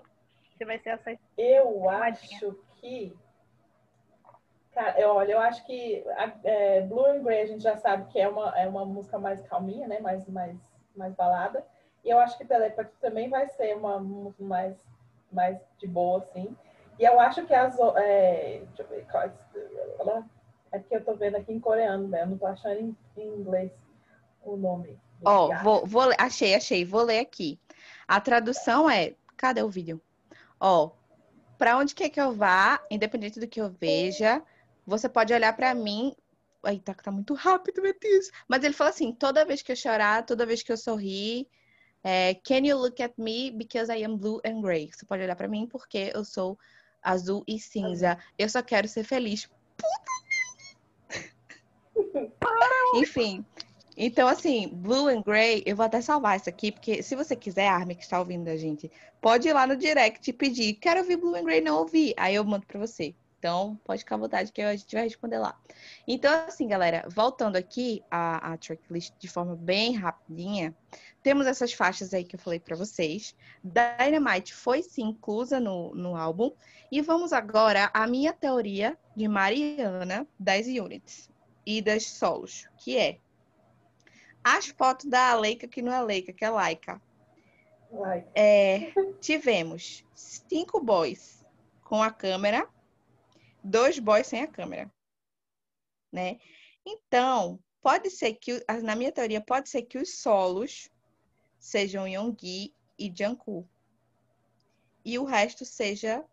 Se 0.59 0.65
vai 0.65 0.79
ser 0.79 0.91
essa. 0.91 1.19
Eu 1.37 1.89
acho 1.89 2.57
que. 2.81 3.17
Cara, 4.77 5.01
eu, 5.01 5.09
olha, 5.09 5.33
eu 5.33 5.41
acho 5.41 5.65
que 5.65 6.05
a- 6.19 6.35
é, 6.45 6.83
Blue 6.83 7.07
and 7.07 7.23
Grey 7.23 7.41
a 7.41 7.47
gente 7.47 7.63
já 7.63 7.79
sabe 7.79 8.13
que 8.13 8.21
é 8.21 8.29
uma, 8.29 8.51
é 8.59 8.69
uma 8.69 8.85
música 8.85 9.19
mais 9.19 9.41
calminha, 9.41 9.89
né? 9.89 10.01
Mais, 10.01 10.29
mais, 10.29 10.55
mais 10.95 11.15
balada. 11.15 11.65
E 12.05 12.11
eu 12.11 12.19
acho 12.19 12.37
que 12.37 12.45
Telepathy 12.45 12.93
também 13.01 13.31
vai 13.31 13.49
ser 13.49 13.75
uma 13.75 13.99
música 13.99 14.45
mais, 14.45 14.77
mais 15.33 15.59
de 15.79 15.87
boa, 15.87 16.19
assim. 16.19 16.55
E 16.99 17.05
eu 17.05 17.19
acho 17.19 17.47
que 17.47 17.55
as. 17.55 17.75
É, 17.97 18.61
deixa 18.67 18.83
eu 18.83 18.89
ver. 18.89 19.07
É 20.71 20.79
porque 20.79 20.97
eu 20.97 21.05
tô 21.07 21.15
vendo 21.15 21.37
aqui 21.37 21.55
em 21.55 21.59
coreano, 21.59 22.09
né? 22.09 22.21
Eu 22.21 22.27
não 22.27 22.37
tô 22.37 22.45
achando 22.47 22.79
em, 22.79 22.97
em 23.17 23.29
inglês 23.29 23.73
o 24.45 24.59
nome. 24.59 25.01
Ó, 25.25 25.45
lugar. 25.45 25.65
vou, 25.65 25.87
vou, 25.87 26.05
ler- 26.05 26.17
achei, 26.21 26.55
achei, 26.55 26.85
vou 26.85 27.03
ler 27.03 27.21
aqui. 27.21 27.59
A 28.07 28.21
tradução 28.21 28.91
é, 28.91 29.15
cadê 29.39 29.63
o 29.63 29.71
vídeo? 29.71 30.03
Ó, 30.61 30.91
pra 31.57 31.79
onde 31.79 31.95
quer 31.95 32.11
que 32.11 32.21
eu 32.21 32.33
vá, 32.33 32.79
independente 32.91 33.41
do 33.41 33.49
que 33.49 33.59
eu 33.59 33.71
veja, 33.71 34.43
você 34.87 35.09
pode 35.09 35.33
olhar 35.33 35.53
pra 35.55 35.75
mim. 35.75 36.15
Ai, 36.63 36.79
tá, 36.79 36.95
tá 36.95 37.11
muito 37.11 37.35
rápido, 37.35 37.83
meu 37.83 37.95
Deus. 37.99 38.31
Mas 38.49 38.65
ele 38.65 38.75
falou 38.75 38.91
assim: 38.91 39.13
toda 39.13 39.45
vez 39.45 39.63
que 39.63 39.73
eu 39.73 39.77
chorar, 39.77 40.25
toda 40.25 40.47
vez 40.47 40.63
que 40.63 40.73
eu 40.73 40.77
sorrir, 40.77 41.49
é, 42.03 42.35
can 42.35 42.67
you 42.67 42.79
look 42.79 43.03
at 43.03 43.13
me 43.19 43.51
because 43.51 43.93
I 43.93 44.05
am 44.05 44.17
blue 44.17 44.41
and 44.45 44.61
gray? 44.61 44.91
Você 44.93 45.05
pode 45.05 45.23
olhar 45.23 45.37
pra 45.37 45.49
mim 45.49 45.67
porque 45.67 46.11
eu 46.15 46.25
sou 46.25 46.59
azul 47.03 47.45
e 47.47 47.59
cinza. 47.59 48.19
Eu 48.39 48.49
só 48.49 48.63
quero 48.63 48.89
ser 48.89 49.05
feliz. 49.05 49.49
Enfim. 52.95 53.45
Então, 53.97 54.29
assim, 54.29 54.69
Blue 54.69 55.09
and 55.09 55.23
Grey, 55.23 55.63
eu 55.65 55.75
vou 55.75 55.87
até 55.87 56.03
salvar 56.03 56.37
isso 56.37 56.51
aqui, 56.51 56.71
porque 56.71 57.03
se 57.03 57.17
você 57.17 57.35
quiser, 57.35 57.67
Armin, 57.67 57.95
que 57.95 58.03
está 58.03 58.19
ouvindo 58.19 58.49
a 58.49 58.57
gente, 58.57 58.91
pode 59.23 59.49
ir 59.49 59.55
lá 59.55 59.67
no 59.67 59.75
direct 59.75 60.29
e 60.29 60.33
pedir, 60.35 60.75
quero 60.75 61.01
ouvir 61.01 61.17
Blue 61.17 61.35
and 61.35 61.45
Grey, 61.45 61.63
não 61.63 61.79
ouvi. 61.79 62.13
Aí 62.17 62.35
eu 62.35 62.45
mando 62.45 62.67
pra 62.67 62.79
você. 62.79 63.15
Então, 63.39 63.79
pode 63.85 64.01
ficar 64.01 64.15
à 64.15 64.19
vontade 64.19 64.51
que 64.51 64.63
a 64.63 64.75
gente 64.75 64.95
vai 64.95 65.05
responder 65.05 65.39
lá. 65.39 65.59
Então, 66.09 66.33
assim, 66.47 66.67
galera, 66.67 67.05
voltando 67.09 67.57
aqui 67.57 68.03
à, 68.11 68.53
à 68.53 68.57
tracklist 68.57 69.13
de 69.19 69.29
forma 69.29 69.55
bem 69.55 69.95
rapidinha, 69.95 70.75
temos 71.23 71.47
essas 71.47 71.73
faixas 71.73 72.15
aí 72.15 72.25
que 72.25 72.37
eu 72.37 72.41
falei 72.41 72.59
pra 72.59 72.77
vocês. 72.77 73.37
Dynamite 73.63 74.55
foi 74.55 74.83
sim 74.83 75.09
inclusa 75.09 75.61
no, 75.61 75.95
no 75.95 76.17
álbum. 76.17 76.51
E 76.91 77.01
vamos 77.01 77.33
agora 77.33 77.91
à 77.93 78.07
minha 78.07 78.33
teoria 78.33 78.97
de 79.15 79.29
Mariana 79.29 80.27
das 80.39 80.67
units 80.67 81.31
e 81.65 81.83
das 81.83 82.07
solos, 82.07 82.69
que 82.79 82.97
é 82.97 83.19
as 84.43 84.69
fotos 84.69 85.07
da 85.07 85.35
Leica, 85.35 85.67
que 85.67 85.83
não 85.83 85.93
é 85.93 86.01
Leica, 86.01 86.33
que 86.33 86.45
é 86.45 86.51
Laika. 86.51 87.03
É, 88.35 88.93
tivemos 89.21 90.05
cinco 90.15 90.81
boys 90.81 91.45
com 91.83 92.01
a 92.01 92.11
câmera, 92.11 92.69
dois 93.67 93.99
boys 93.99 94.27
sem 94.27 94.43
a 94.43 94.47
câmera, 94.47 94.91
né? 96.13 96.39
Então, 96.85 97.59
pode 97.83 98.11
ser 98.11 98.35
que, 98.35 98.65
na 98.83 98.95
minha 98.95 99.13
teoria, 99.13 99.41
pode 99.41 99.69
ser 99.69 99.83
que 99.83 99.99
os 99.99 100.19
solos 100.19 100.91
sejam 101.59 102.07
Yonggi 102.07 102.73
e 102.99 103.13
Jungkook. 103.15 103.69
E 105.05 105.19
o 105.19 105.25
resto 105.25 105.65
seja 105.65 106.25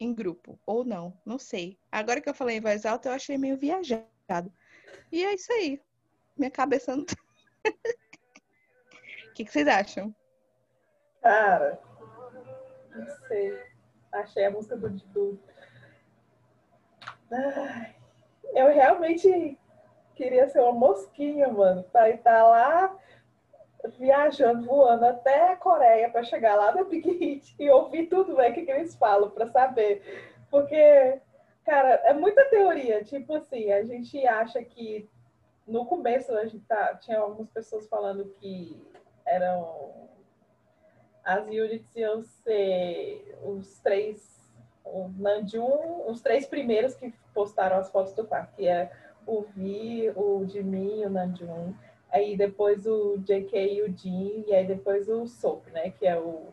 em 0.00 0.14
grupo, 0.14 0.58
ou 0.64 0.84
não, 0.84 1.18
não 1.24 1.38
sei. 1.38 1.78
Agora 1.90 2.20
que 2.20 2.28
eu 2.28 2.34
falei 2.34 2.56
em 2.56 2.60
voz 2.60 2.86
alta, 2.86 3.08
eu 3.08 3.12
achei 3.12 3.36
meio 3.36 3.56
viajado. 3.56 4.52
E 5.10 5.24
é 5.24 5.34
isso 5.34 5.52
aí. 5.52 5.80
Minha 6.36 6.50
cabeça 6.50 6.96
não. 6.96 7.04
O 9.28 9.38
que, 9.38 9.44
que 9.44 9.52
vocês 9.52 9.68
acham? 9.68 10.12
Cara, 11.22 11.80
não 12.90 13.06
sei. 13.28 13.56
Achei 14.10 14.44
a 14.44 14.50
música 14.50 14.76
do 14.76 15.38
Eu 18.54 18.72
realmente 18.72 19.58
queria 20.14 20.48
ser 20.48 20.60
uma 20.60 20.72
mosquinha, 20.72 21.48
mano, 21.48 21.84
pra 21.84 22.10
estar 22.10 22.42
lá 22.42 22.96
viajando, 23.98 24.66
voando 24.66 25.04
até 25.04 25.52
a 25.52 25.56
Coreia 25.56 26.10
para 26.10 26.24
chegar 26.24 26.56
lá 26.56 26.72
no 26.74 26.84
Big 26.84 27.08
Hit 27.10 27.54
e 27.58 27.70
ouvir 27.70 28.06
tudo 28.06 28.34
né, 28.34 28.50
que, 28.50 28.64
que 28.64 28.70
eles 28.70 28.94
falam 28.96 29.30
para 29.30 29.46
saber. 29.46 30.02
Porque, 30.50 31.20
cara, 31.64 31.94
é 32.04 32.12
muita 32.12 32.44
teoria. 32.46 33.04
Tipo 33.04 33.34
assim, 33.36 33.70
a 33.72 33.84
gente 33.84 34.26
acha 34.26 34.62
que 34.64 35.08
no 35.66 35.86
começo 35.86 36.32
a 36.32 36.44
gente 36.44 36.64
tá, 36.64 36.94
tinha 36.96 37.18
algumas 37.18 37.50
pessoas 37.50 37.86
falando 37.86 38.24
que 38.40 38.82
eram 39.24 40.08
as 41.22 41.46
units 41.46 41.94
iam 41.94 42.22
ser 42.22 43.38
os 43.44 43.78
três, 43.80 44.37
o 44.92 46.10
os 46.10 46.20
três 46.20 46.46
primeiros 46.46 46.94
que 46.94 47.12
postaram 47.34 47.76
as 47.76 47.90
fotos 47.90 48.12
do 48.14 48.24
parque, 48.24 48.56
que 48.56 48.68
é 48.68 48.90
o 49.26 49.42
Vi, 49.54 50.10
o 50.16 50.46
Jimin 50.46 51.00
e 51.02 51.06
o 51.06 51.10
Nanjum. 51.10 51.74
Aí 52.10 52.36
depois 52.36 52.86
o 52.86 53.18
JK 53.18 53.56
e 53.56 53.82
o 53.82 53.96
Jin, 53.96 54.44
e 54.46 54.54
aí 54.54 54.66
depois 54.66 55.08
o 55.08 55.26
Soap, 55.26 55.66
né? 55.68 55.90
Que 55.90 56.06
é 56.06 56.18
o, 56.18 56.48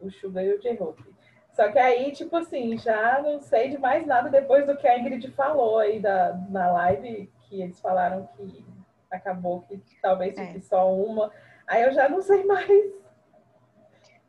o 0.00 0.10
Sugar 0.10 0.44
e 0.44 0.54
o 0.54 0.60
J-Hope. 0.60 1.02
Só 1.52 1.72
que 1.72 1.78
aí, 1.78 2.12
tipo 2.12 2.36
assim, 2.36 2.76
já 2.76 3.20
não 3.22 3.40
sei 3.40 3.70
de 3.70 3.78
mais 3.78 4.06
nada 4.06 4.28
depois 4.28 4.66
do 4.66 4.76
que 4.76 4.86
a 4.86 4.98
Ingrid 4.98 5.30
falou 5.32 5.78
aí 5.78 5.98
da, 5.98 6.34
na 6.50 6.70
live, 6.70 7.32
que 7.42 7.62
eles 7.62 7.80
falaram 7.80 8.28
que 8.36 8.64
acabou 9.10 9.62
que 9.62 9.80
talvez 10.02 10.36
é. 10.36 10.46
fique 10.46 10.60
só 10.60 10.92
uma. 10.92 11.32
Aí 11.66 11.82
eu 11.82 11.92
já 11.92 12.08
não 12.08 12.20
sei 12.20 12.44
mais. 12.46 12.92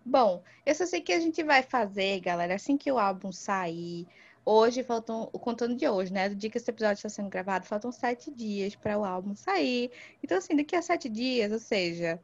Bom, 0.09 0.41
eu 0.65 0.73
só 0.73 0.85
sei 0.85 1.01
que 1.01 1.11
a 1.11 1.19
gente 1.19 1.43
vai 1.43 1.61
fazer, 1.61 2.21
galera, 2.21 2.55
assim 2.55 2.77
que 2.77 2.89
o 2.89 2.97
álbum 2.97 3.29
sair. 3.29 4.07
Hoje 4.45 4.81
faltam, 4.81 5.29
o 5.34 5.38
contando 5.38 5.75
de 5.75 5.85
hoje, 5.85 6.13
né? 6.13 6.29
Do 6.29 6.35
dia 6.35 6.49
que 6.49 6.57
esse 6.57 6.71
episódio 6.71 6.95
está 6.95 7.09
sendo 7.09 7.29
gravado, 7.29 7.65
faltam 7.65 7.91
sete 7.91 8.31
dias 8.31 8.73
para 8.73 8.97
o 8.97 9.03
álbum 9.03 9.35
sair. 9.35 9.91
Então, 10.23 10.38
assim, 10.38 10.55
daqui 10.55 10.77
a 10.77 10.81
sete 10.81 11.09
dias, 11.09 11.51
ou 11.51 11.59
seja, 11.59 12.21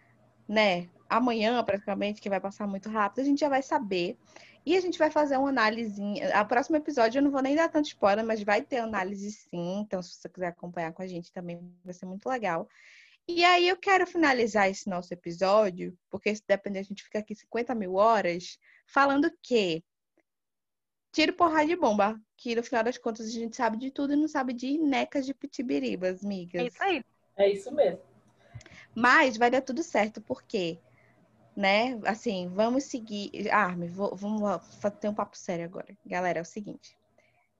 né? 0.47 0.88
Amanhã, 1.10 1.61
praticamente, 1.61 2.22
que 2.22 2.30
vai 2.30 2.39
passar 2.39 2.65
muito 2.68 2.88
rápido, 2.89 3.19
a 3.19 3.26
gente 3.26 3.41
já 3.41 3.49
vai 3.49 3.61
saber. 3.61 4.18
E 4.65 4.77
a 4.77 4.80
gente 4.80 4.97
vai 4.97 5.11
fazer 5.11 5.35
uma 5.35 5.49
análise. 5.49 6.01
A 6.34 6.45
próximo 6.45 6.77
episódio 6.77 7.19
eu 7.19 7.23
não 7.23 7.31
vou 7.31 7.41
nem 7.41 7.53
dar 7.53 7.68
tanto 7.68 7.88
spoiler, 7.88 8.26
mas 8.26 8.41
vai 8.43 8.61
ter 8.61 8.77
análise 8.77 9.30
sim. 9.30 9.81
Então, 9.81 10.01
se 10.01 10.15
você 10.15 10.30
quiser 10.30 10.47
acompanhar 10.47 10.93
com 10.93 11.01
a 11.01 11.07
gente 11.07 11.34
também, 11.34 11.60
vai 11.84 11.93
ser 11.93 12.05
muito 12.05 12.30
legal. 12.30 12.69
E 13.28 13.44
aí 13.45 13.70
eu 13.70 13.78
quero 13.78 14.06
finalizar 14.06 14.70
esse 14.70 14.90
nosso 14.90 15.14
episódio, 15.14 15.98
porque 16.10 16.36
se 16.36 16.44
depender, 16.45 16.80
a 16.80 16.84
gente 16.84 17.04
fica 17.04 17.20
aqui 17.20 17.34
50 17.34 17.74
mil 17.74 17.95
horas, 17.95 18.60
falando 18.86 19.32
que 19.41 19.84
tiro 21.14 21.32
porrada 21.34 21.68
de 21.68 21.76
bomba, 21.76 22.20
que 22.36 22.56
no 22.56 22.64
final 22.64 22.84
das 22.84 22.98
contas 22.98 23.28
a 23.28 23.32
gente 23.32 23.56
sabe 23.56 23.78
de 23.78 23.91
tudo 23.91 24.14
e 24.14 24.18
não 24.18 24.28
sabe 24.28 24.52
de 24.52 24.78
necas 24.78 25.26
de 25.26 25.34
pitibiribas, 25.34 26.22
migas. 26.22 26.64
É 26.64 26.68
isso 26.68 26.84
aí. 26.84 27.06
É 27.38 27.50
isso 27.50 27.72
mesmo. 27.74 28.02
Mas 28.94 29.38
vai 29.38 29.50
dar 29.50 29.62
tudo 29.62 29.84
certo, 29.84 30.22
porque, 30.22 30.78
né, 31.56 32.00
assim, 32.06 32.50
vamos 32.50 32.84
seguir. 32.84 33.50
Arme, 33.50 33.88
ah, 33.88 34.16
vamos 34.16 34.41
ter 35.00 35.08
um 35.08 35.14
papo 35.14 35.38
sério 35.38 35.66
agora. 35.66 35.98
Galera, 36.06 36.40
é 36.40 36.41
o 36.41 36.45
seguinte. 36.45 36.98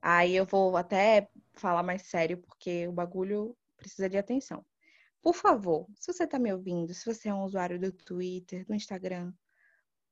Aí 0.02 0.36
eu 0.36 0.46
vou 0.46 0.76
até 0.76 1.30
falar 1.54 1.84
mais 1.84 2.02
sério, 2.04 2.38
porque 2.38 2.88
o 2.88 2.92
bagulho 2.92 3.56
precisa 3.78 4.10
de 4.10 4.18
atenção. 4.18 4.64
Por 5.24 5.34
favor, 5.34 5.88
se 5.96 6.12
você 6.12 6.26
está 6.26 6.38
me 6.38 6.54
ouvindo, 6.54 6.94
se 6.94 7.06
você 7.06 7.30
é 7.30 7.34
um 7.34 7.44
usuário 7.44 7.80
do 7.80 7.92
Twitter, 7.94 8.66
do 8.66 8.76
Instagram, 8.76 9.34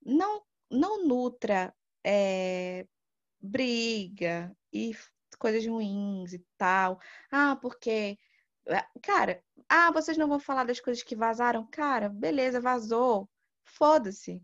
não, 0.02 0.44
não 0.70 1.06
nutra 1.06 1.76
é, 2.04 2.88
briga 3.42 4.56
e 4.74 4.96
coisas 5.38 5.66
ruins 5.68 6.34
e 6.34 6.40
tal. 6.58 7.00
Ah, 7.32 7.58
porque. 7.62 8.18
Eh, 8.68 8.86
cara, 9.04 9.44
ah, 9.70 9.92
vocês 9.92 10.18
não 10.18 10.28
vão 10.30 10.40
falar 10.40 10.64
das 10.66 10.80
coisas 10.80 11.04
que 11.04 11.16
vazaram? 11.16 11.68
Cara, 11.68 12.10
beleza, 12.10 12.62
vazou. 12.62 13.30
Foda-se. 13.66 14.42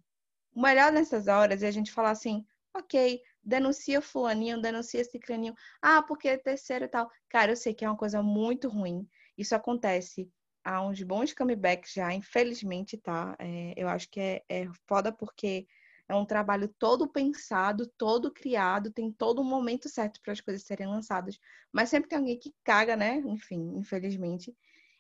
O 0.54 0.62
melhor 0.62 0.92
nessas 0.92 1.28
horas 1.28 1.64
é 1.64 1.68
a 1.68 1.72
gente 1.72 1.92
falar 1.94 2.12
assim, 2.12 2.46
ok, 2.74 3.22
denuncia 3.44 4.02
fulaninho, 4.02 4.62
denuncia 4.62 5.04
ciclaninho. 5.06 5.56
Ah, 5.82 6.02
porque 6.04 6.28
é 6.30 6.38
terceiro 6.38 6.86
e 6.86 6.88
tal. 6.90 7.10
Cara, 7.30 7.52
eu 7.52 7.56
sei 7.56 7.74
que 7.74 7.86
é 7.86 7.90
uma 7.90 7.98
coisa 7.98 8.22
muito 8.24 8.68
ruim. 8.70 9.08
Isso 9.38 9.56
acontece 9.56 10.32
há 10.68 10.82
uns 10.82 11.02
bons 11.02 11.34
comebacks 11.34 11.94
já, 11.94 12.14
infelizmente, 12.14 12.98
tá? 12.98 13.36
É, 13.40 13.74
eu 13.78 13.88
acho 13.88 14.10
que 14.10 14.20
é, 14.20 14.44
é 14.50 14.68
foda 14.86 15.14
porque 15.14 15.66
é 16.10 16.14
um 16.14 16.26
trabalho 16.26 16.68
todo 16.78 17.08
pensado, 17.08 17.88
todo 17.98 18.34
criado, 18.34 18.92
tem 18.92 19.10
todo 19.10 19.42
um 19.42 19.46
momento 19.46 19.88
certo 19.88 20.22
para 20.22 20.34
as 20.34 20.42
coisas 20.42 20.64
serem 20.64 20.88
lançadas. 20.88 21.40
Mas 21.72 21.90
sempre 21.90 22.10
tem 22.10 22.18
alguém 22.18 22.38
que 22.38 22.54
caga, 22.66 22.98
né? 22.98 23.16
Enfim, 23.26 23.78
infelizmente. 23.78 24.54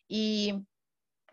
E 0.09 0.53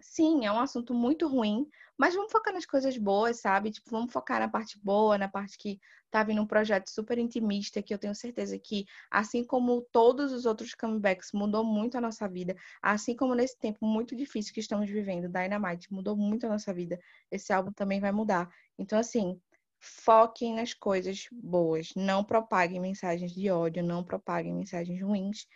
sim, 0.00 0.44
é 0.44 0.52
um 0.52 0.58
assunto 0.58 0.92
muito 0.94 1.26
ruim, 1.28 1.66
mas 1.96 2.14
vamos 2.14 2.32
focar 2.32 2.52
nas 2.52 2.66
coisas 2.66 2.96
boas, 2.96 3.40
sabe? 3.40 3.70
Tipo, 3.70 3.90
vamos 3.90 4.12
focar 4.12 4.40
na 4.40 4.48
parte 4.48 4.78
boa, 4.82 5.16
na 5.16 5.28
parte 5.28 5.56
que 5.56 5.78
tá 6.10 6.22
vindo 6.22 6.42
um 6.42 6.46
projeto 6.46 6.88
super 6.90 7.18
intimista, 7.18 7.82
que 7.82 7.94
eu 7.94 7.98
tenho 7.98 8.14
certeza 8.14 8.58
que, 8.58 8.84
assim 9.10 9.44
como 9.44 9.82
todos 9.92 10.32
os 10.32 10.46
outros 10.46 10.74
comebacks, 10.74 11.30
mudou 11.32 11.64
muito 11.64 11.96
a 11.96 12.00
nossa 12.00 12.28
vida, 12.28 12.54
assim 12.82 13.16
como 13.16 13.34
nesse 13.34 13.58
tempo 13.58 13.86
muito 13.86 14.16
difícil 14.16 14.52
que 14.52 14.60
estamos 14.60 14.88
vivendo, 14.90 15.28
Dynamite 15.28 15.92
mudou 15.92 16.16
muito 16.16 16.46
a 16.46 16.48
nossa 16.48 16.72
vida, 16.72 16.98
esse 17.30 17.52
álbum 17.52 17.72
também 17.72 18.00
vai 18.00 18.12
mudar. 18.12 18.48
Então, 18.78 18.98
assim, 18.98 19.40
foquem 19.80 20.54
nas 20.54 20.72
coisas 20.72 21.26
boas, 21.32 21.90
não 21.94 22.24
propaguem 22.24 22.80
mensagens 22.80 23.32
de 23.32 23.50
ódio, 23.50 23.82
não 23.84 24.02
propaguem 24.02 24.54
mensagens 24.54 25.00
ruins 25.02 25.46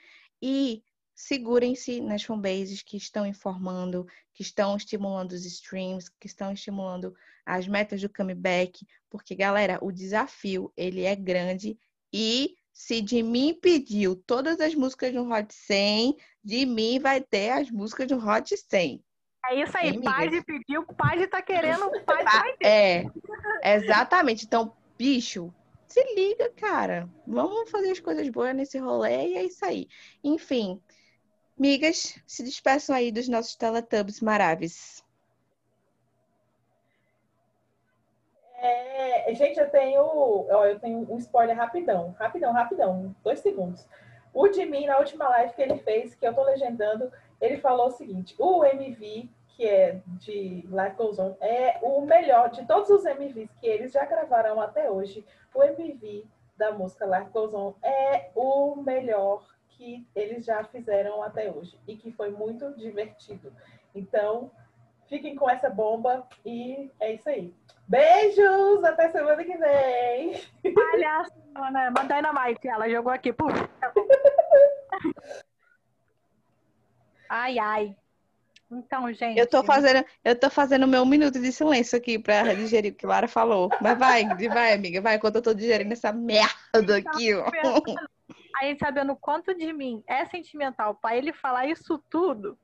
e 0.42 0.82
segurem-se 1.18 2.00
nas 2.00 2.22
fanbases 2.22 2.80
que 2.80 2.96
estão 2.96 3.26
informando, 3.26 4.06
que 4.32 4.40
estão 4.40 4.76
estimulando 4.76 5.32
os 5.32 5.44
streams, 5.44 6.08
que 6.08 6.28
estão 6.28 6.52
estimulando 6.52 7.12
as 7.44 7.66
metas 7.66 8.00
do 8.00 8.08
comeback, 8.08 8.86
porque 9.10 9.34
galera, 9.34 9.80
o 9.82 9.90
desafio 9.90 10.72
ele 10.76 11.02
é 11.02 11.16
grande 11.16 11.76
e 12.12 12.54
se 12.72 13.00
de 13.00 13.20
mim 13.20 13.58
pediu 13.60 14.14
todas 14.14 14.60
as 14.60 14.76
músicas 14.76 15.12
do 15.12 15.28
Hot 15.28 15.52
100, 15.52 16.16
de 16.44 16.64
mim 16.64 17.00
vai 17.00 17.20
ter 17.20 17.50
as 17.50 17.68
músicas 17.68 18.06
do 18.06 18.16
Hot 18.16 18.56
100. 18.56 19.02
É 19.50 19.60
isso 19.60 19.76
aí, 19.76 20.00
Paz 20.00 20.44
pediu, 20.44 20.86
Paz 20.86 21.26
tá 21.28 21.42
querendo, 21.42 21.90
Paz 22.06 22.24
vai 22.32 22.56
ter. 22.58 23.10
É, 23.64 23.74
exatamente. 23.74 24.44
Então, 24.44 24.72
bicho, 24.96 25.52
se 25.88 26.14
liga, 26.14 26.50
cara. 26.50 27.08
Vamos 27.26 27.70
fazer 27.70 27.90
as 27.90 27.98
coisas 27.98 28.28
boas 28.28 28.54
nesse 28.54 28.78
rolê 28.78 29.30
e 29.30 29.36
é 29.38 29.44
isso 29.44 29.64
aí. 29.64 29.88
Enfim, 30.22 30.80
Migas, 31.58 32.16
se 32.26 32.42
despeçam 32.42 32.94
aí 32.94 33.10
dos 33.10 33.28
nossos 33.28 33.56
Teletubbies 33.56 34.20
maravilhosos. 34.20 35.02
É, 38.60 39.34
gente, 39.34 39.58
eu 39.58 39.68
tenho, 39.70 40.02
ó, 40.02 40.66
eu 40.66 40.78
tenho 40.78 41.06
um 41.12 41.18
spoiler 41.18 41.56
rapidão, 41.56 42.14
rapidão, 42.18 42.52
rapidão, 42.52 43.14
dois 43.22 43.40
segundos. 43.40 43.86
O 44.32 44.48
de 44.48 44.64
mim, 44.66 44.86
na 44.86 44.98
última 44.98 45.28
live 45.28 45.54
que 45.54 45.62
ele 45.62 45.78
fez, 45.78 46.14
que 46.14 46.26
eu 46.26 46.34
tô 46.34 46.42
legendando, 46.44 47.10
ele 47.40 47.58
falou 47.58 47.86
o 47.88 47.92
seguinte: 47.92 48.34
o 48.38 48.64
MV, 48.64 49.28
que 49.48 49.66
é 49.66 50.00
de 50.06 50.64
Life 50.66 50.96
Goes 50.96 51.18
On, 51.18 51.36
é 51.40 51.78
o 51.82 52.00
melhor 52.02 52.50
de 52.50 52.64
todos 52.66 52.90
os 52.90 53.04
MVs 53.04 53.50
que 53.60 53.66
eles 53.66 53.92
já 53.92 54.04
gravaram 54.04 54.60
até 54.60 54.90
hoje. 54.90 55.24
O 55.54 55.62
MV 55.62 56.24
da 56.56 56.72
música 56.72 57.06
Life 57.06 57.30
Goes 57.30 57.54
On 57.54 57.74
é 57.82 58.30
o 58.34 58.76
melhor 58.76 59.44
que 59.78 60.04
eles 60.14 60.44
já 60.44 60.64
fizeram 60.64 61.22
até 61.22 61.50
hoje 61.50 61.78
e 61.86 61.96
que 61.96 62.10
foi 62.10 62.30
muito 62.30 62.74
divertido. 62.76 63.52
Então, 63.94 64.50
fiquem 65.08 65.36
com 65.36 65.48
essa 65.48 65.70
bomba 65.70 66.26
e 66.44 66.90
é 67.00 67.14
isso 67.14 67.28
aí. 67.28 67.54
Beijos! 67.86 68.84
Até 68.84 69.08
semana 69.10 69.42
que 69.42 69.56
vem! 69.56 70.74
Palhaço, 70.74 71.32
né? 71.72 71.90
Uma 71.90 72.44
Mike, 72.46 72.68
ela 72.68 72.90
jogou 72.90 73.12
aqui. 73.12 73.32
Puf. 73.32 73.54
ai, 77.30 77.58
ai. 77.58 77.96
Então, 78.70 79.10
gente. 79.14 79.38
Eu 79.38 79.46
tô 79.46 79.62
fazendo, 79.62 80.04
eu 80.22 80.38
tô 80.38 80.50
fazendo 80.50 80.86
meu 80.86 81.06
minuto 81.06 81.40
de 81.40 81.50
silêncio 81.52 81.96
aqui 81.96 82.18
pra 82.18 82.52
digerir 82.52 82.92
o 82.92 82.94
que 82.94 83.06
Lara 83.06 83.26
falou. 83.26 83.70
Mas 83.80 83.98
vai, 83.98 84.26
vai, 84.48 84.74
amiga, 84.74 85.00
vai, 85.00 85.14
enquanto 85.14 85.36
eu 85.36 85.42
tô 85.42 85.54
digerindo 85.54 85.92
essa 85.92 86.12
merda 86.12 86.98
aqui, 86.98 87.32
ó 87.34 87.46
a 88.56 88.64
gente 88.64 88.80
sabendo 88.80 89.14
quanto 89.16 89.54
de 89.54 89.72
mim 89.72 90.02
é 90.06 90.24
sentimental 90.26 90.94
para 90.94 91.16
ele 91.16 91.32
falar 91.32 91.66
isso 91.66 91.98
tudo, 92.10 92.58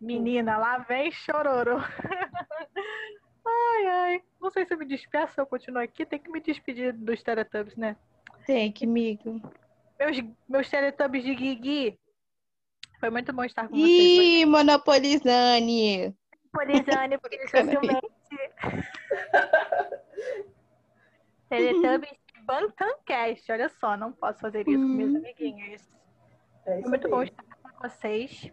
Menina, 0.00 0.56
lá 0.56 0.78
vem 0.78 1.12
chororô. 1.12 1.76
ai, 3.46 3.86
ai. 3.86 4.22
Não 4.40 4.50
sei 4.50 4.64
se 4.64 4.72
eu 4.72 4.78
me 4.78 4.86
despeço 4.86 5.34
ou 5.36 5.42
eu 5.42 5.46
continuo 5.46 5.82
aqui. 5.82 6.06
Tem 6.06 6.18
que 6.18 6.30
me 6.30 6.40
despedir 6.40 6.94
dos 6.94 7.22
Teletubbies, 7.22 7.76
né? 7.76 7.94
Tem 8.46 8.72
que, 8.72 8.86
amigo. 8.86 9.42
Meus, 9.98 10.16
meus 10.48 10.70
Teletubbies 10.70 11.22
de 11.22 11.34
Guigui. 11.34 12.00
Foi 12.98 13.10
muito 13.10 13.30
bom 13.32 13.44
estar 13.44 13.68
com 13.68 13.76
Ih, 13.76 13.80
vocês. 13.80 14.40
Ih, 14.40 14.46
Monopolizane. 14.46 16.16
Monopolizane, 16.54 17.18
porque 17.18 17.46
ciumente. 17.48 18.00
Teletubbies 21.50 22.18
Bantancast. 22.50 23.52
Olha 23.52 23.68
só, 23.68 23.96
não 23.96 24.10
posso 24.10 24.40
fazer 24.40 24.66
isso 24.68 24.80
hum. 24.80 24.88
com 24.88 24.94
meus 24.94 25.14
amiguinhos. 25.14 25.82
É 26.66 26.80
Foi 26.80 26.90
muito 26.90 27.08
bom 27.08 27.22
estar 27.22 27.44
com 27.44 27.88
vocês. 27.88 28.50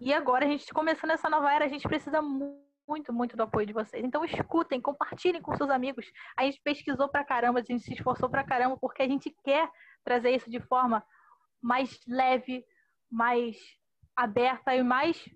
E 0.00 0.14
agora, 0.14 0.44
a 0.44 0.48
gente 0.48 0.72
começando 0.72 1.10
essa 1.10 1.28
nova 1.28 1.52
era, 1.52 1.64
a 1.64 1.68
gente 1.68 1.88
precisa 1.88 2.22
muito, 2.22 3.12
muito 3.12 3.36
do 3.36 3.42
apoio 3.42 3.66
de 3.66 3.72
vocês. 3.72 4.04
Então, 4.04 4.24
escutem, 4.24 4.80
compartilhem 4.80 5.42
com 5.42 5.56
seus 5.56 5.70
amigos. 5.70 6.06
A 6.36 6.44
gente 6.44 6.60
pesquisou 6.62 7.08
pra 7.08 7.24
caramba, 7.24 7.58
a 7.58 7.62
gente 7.64 7.82
se 7.82 7.94
esforçou 7.94 8.30
pra 8.30 8.44
caramba, 8.44 8.76
porque 8.76 9.02
a 9.02 9.08
gente 9.08 9.34
quer 9.42 9.68
trazer 10.04 10.30
isso 10.30 10.48
de 10.48 10.60
forma 10.60 11.04
mais 11.60 11.98
leve, 12.06 12.64
mais 13.10 13.58
aberta 14.14 14.74
e 14.74 14.84
mais 14.84 15.28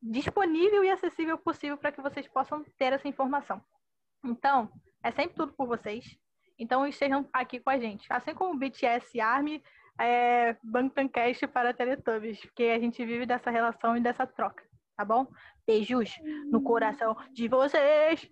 disponível 0.00 0.82
e 0.82 0.90
acessível 0.90 1.36
possível 1.36 1.76
para 1.76 1.92
que 1.92 2.00
vocês 2.00 2.26
possam 2.26 2.64
ter 2.78 2.94
essa 2.94 3.06
informação. 3.06 3.62
Então, 4.24 4.72
é 5.02 5.10
sempre 5.10 5.36
tudo 5.36 5.52
por 5.52 5.66
vocês. 5.66 6.18
Então, 6.58 6.86
estejam 6.86 7.28
aqui 7.32 7.60
com 7.60 7.70
a 7.70 7.78
gente. 7.78 8.06
Assim 8.10 8.34
como 8.34 8.54
o 8.54 8.58
BTS 8.58 9.20
Army, 9.20 9.62
é 9.98 10.56
Bangtancast 10.62 11.46
para 11.48 11.74
Teletubbies, 11.74 12.40
porque 12.40 12.64
a 12.64 12.78
gente 12.78 13.04
vive 13.04 13.26
dessa 13.26 13.50
relação 13.50 13.96
e 13.96 14.00
dessa 14.00 14.26
troca, 14.26 14.64
tá 14.96 15.04
bom? 15.04 15.26
Beijos 15.66 16.18
no 16.50 16.62
coração 16.62 17.16
de 17.32 17.48
vocês! 17.48 18.30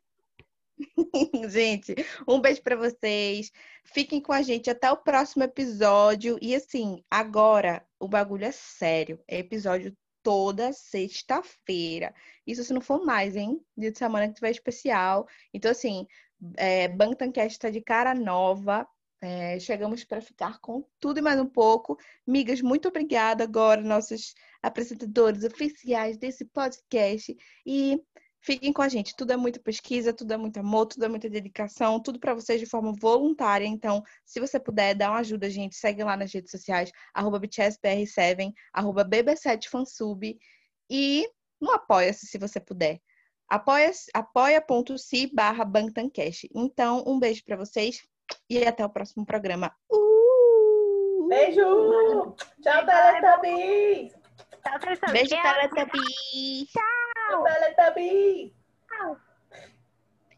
gente, 1.49 1.95
um 2.29 2.41
beijo 2.41 2.63
para 2.63 2.77
vocês. 2.77 3.51
Fiquem 3.85 4.21
com 4.21 4.33
a 4.33 4.43
gente 4.43 4.71
até 4.71 4.91
o 4.91 4.97
próximo 4.97 5.43
episódio. 5.43 6.39
E 6.41 6.55
assim, 6.55 7.03
agora 7.11 7.85
o 7.99 8.07
bagulho 8.07 8.45
é 8.45 8.53
sério. 8.53 9.19
É 9.27 9.39
episódio 9.39 9.97
toda 10.23 10.73
sexta-feira. 10.73 12.15
Isso 12.47 12.63
se 12.65 12.75
não 12.75 12.81
for 12.81 13.05
mais, 13.05 13.37
hein? 13.37 13.61
Dia 13.77 13.93
de 13.93 13.99
semana 13.99 14.29
que 14.29 14.35
tiver 14.35 14.51
especial. 14.51 15.27
Então, 15.55 15.71
assim, 15.71 16.07
é, 16.57 16.89
Bangtancast 16.89 17.53
está 17.53 17.71
de 17.71 17.81
cara 17.81 18.15
nova. 18.15 18.87
É, 19.21 19.59
chegamos 19.59 20.05
para 20.05 20.21
ficar 20.21 20.59
com 20.61 20.85
tudo 21.01 21.19
e 21.19 21.23
mais 21.23 21.41
um 21.41 21.47
pouco. 21.47 21.97
Migas, 22.27 22.61
muito 22.61 22.89
obrigada 22.89 23.45
agora, 23.45 23.81
nossos 23.81 24.35
apresentadores 24.63 25.43
oficiais 25.43 26.19
desse 26.19 26.45
podcast. 26.45 27.35
E 27.65 28.01
fiquem 28.41 28.73
com 28.73 28.83
a 28.83 28.89
gente. 28.89 29.17
Tudo 29.17 29.33
é 29.33 29.37
muita 29.37 29.59
pesquisa, 29.59 30.13
tudo 30.13 30.33
é 30.33 30.37
muito 30.37 30.59
amor, 30.59 30.87
tudo 30.87 31.05
é 31.07 31.09
muita 31.09 31.29
dedicação, 31.31 32.01
tudo 32.01 32.21
para 32.21 32.35
vocês 32.35 32.61
de 32.61 32.67
forma 32.67 32.93
voluntária. 32.93 33.67
Então, 33.67 34.03
se 34.25 34.39
você 34.39 34.61
puder, 34.61 34.95
dá 34.95 35.11
uma 35.11 35.21
ajuda, 35.21 35.51
gente. 35.51 35.77
Segue 35.77 36.05
lá 36.05 36.17
nas 36.17 36.33
redes 36.33 36.51
sociais, 36.51 36.91
arroba 37.15 37.41
BTSBR7, 37.41 38.53
arroba 38.73 39.05
BB7Fansub. 39.05 40.37
E 40.91 41.27
no 41.61 41.73
Apoia-se, 41.73 42.27
se 42.27 42.39
você 42.39 42.61
puder 42.61 43.01
apoia.se 43.49 44.11
apoia 44.13 44.65
barra 45.33 45.65
Bangtancast. 45.65 46.49
Então, 46.55 47.05
um 47.07 47.19
beijo 47.19 47.45
para 47.45 47.57
vocês 47.57 48.03
e 48.49 48.65
até 48.65 48.85
o 48.85 48.91
próximo 48.91 49.25
programa. 49.25 49.75
Uh! 49.91 51.27
Beijo! 51.29 52.35
Tchau, 52.63 52.87
Teletubbies! 52.87 54.13
Tchau, 54.63 54.79
Teletubbies! 54.79 55.13
Beijo, 55.13 55.43
Teletubbies! 55.43 56.71
Tchau! 56.73 57.45
Teletubbies! 57.45 58.53
Tchau! 58.53 58.66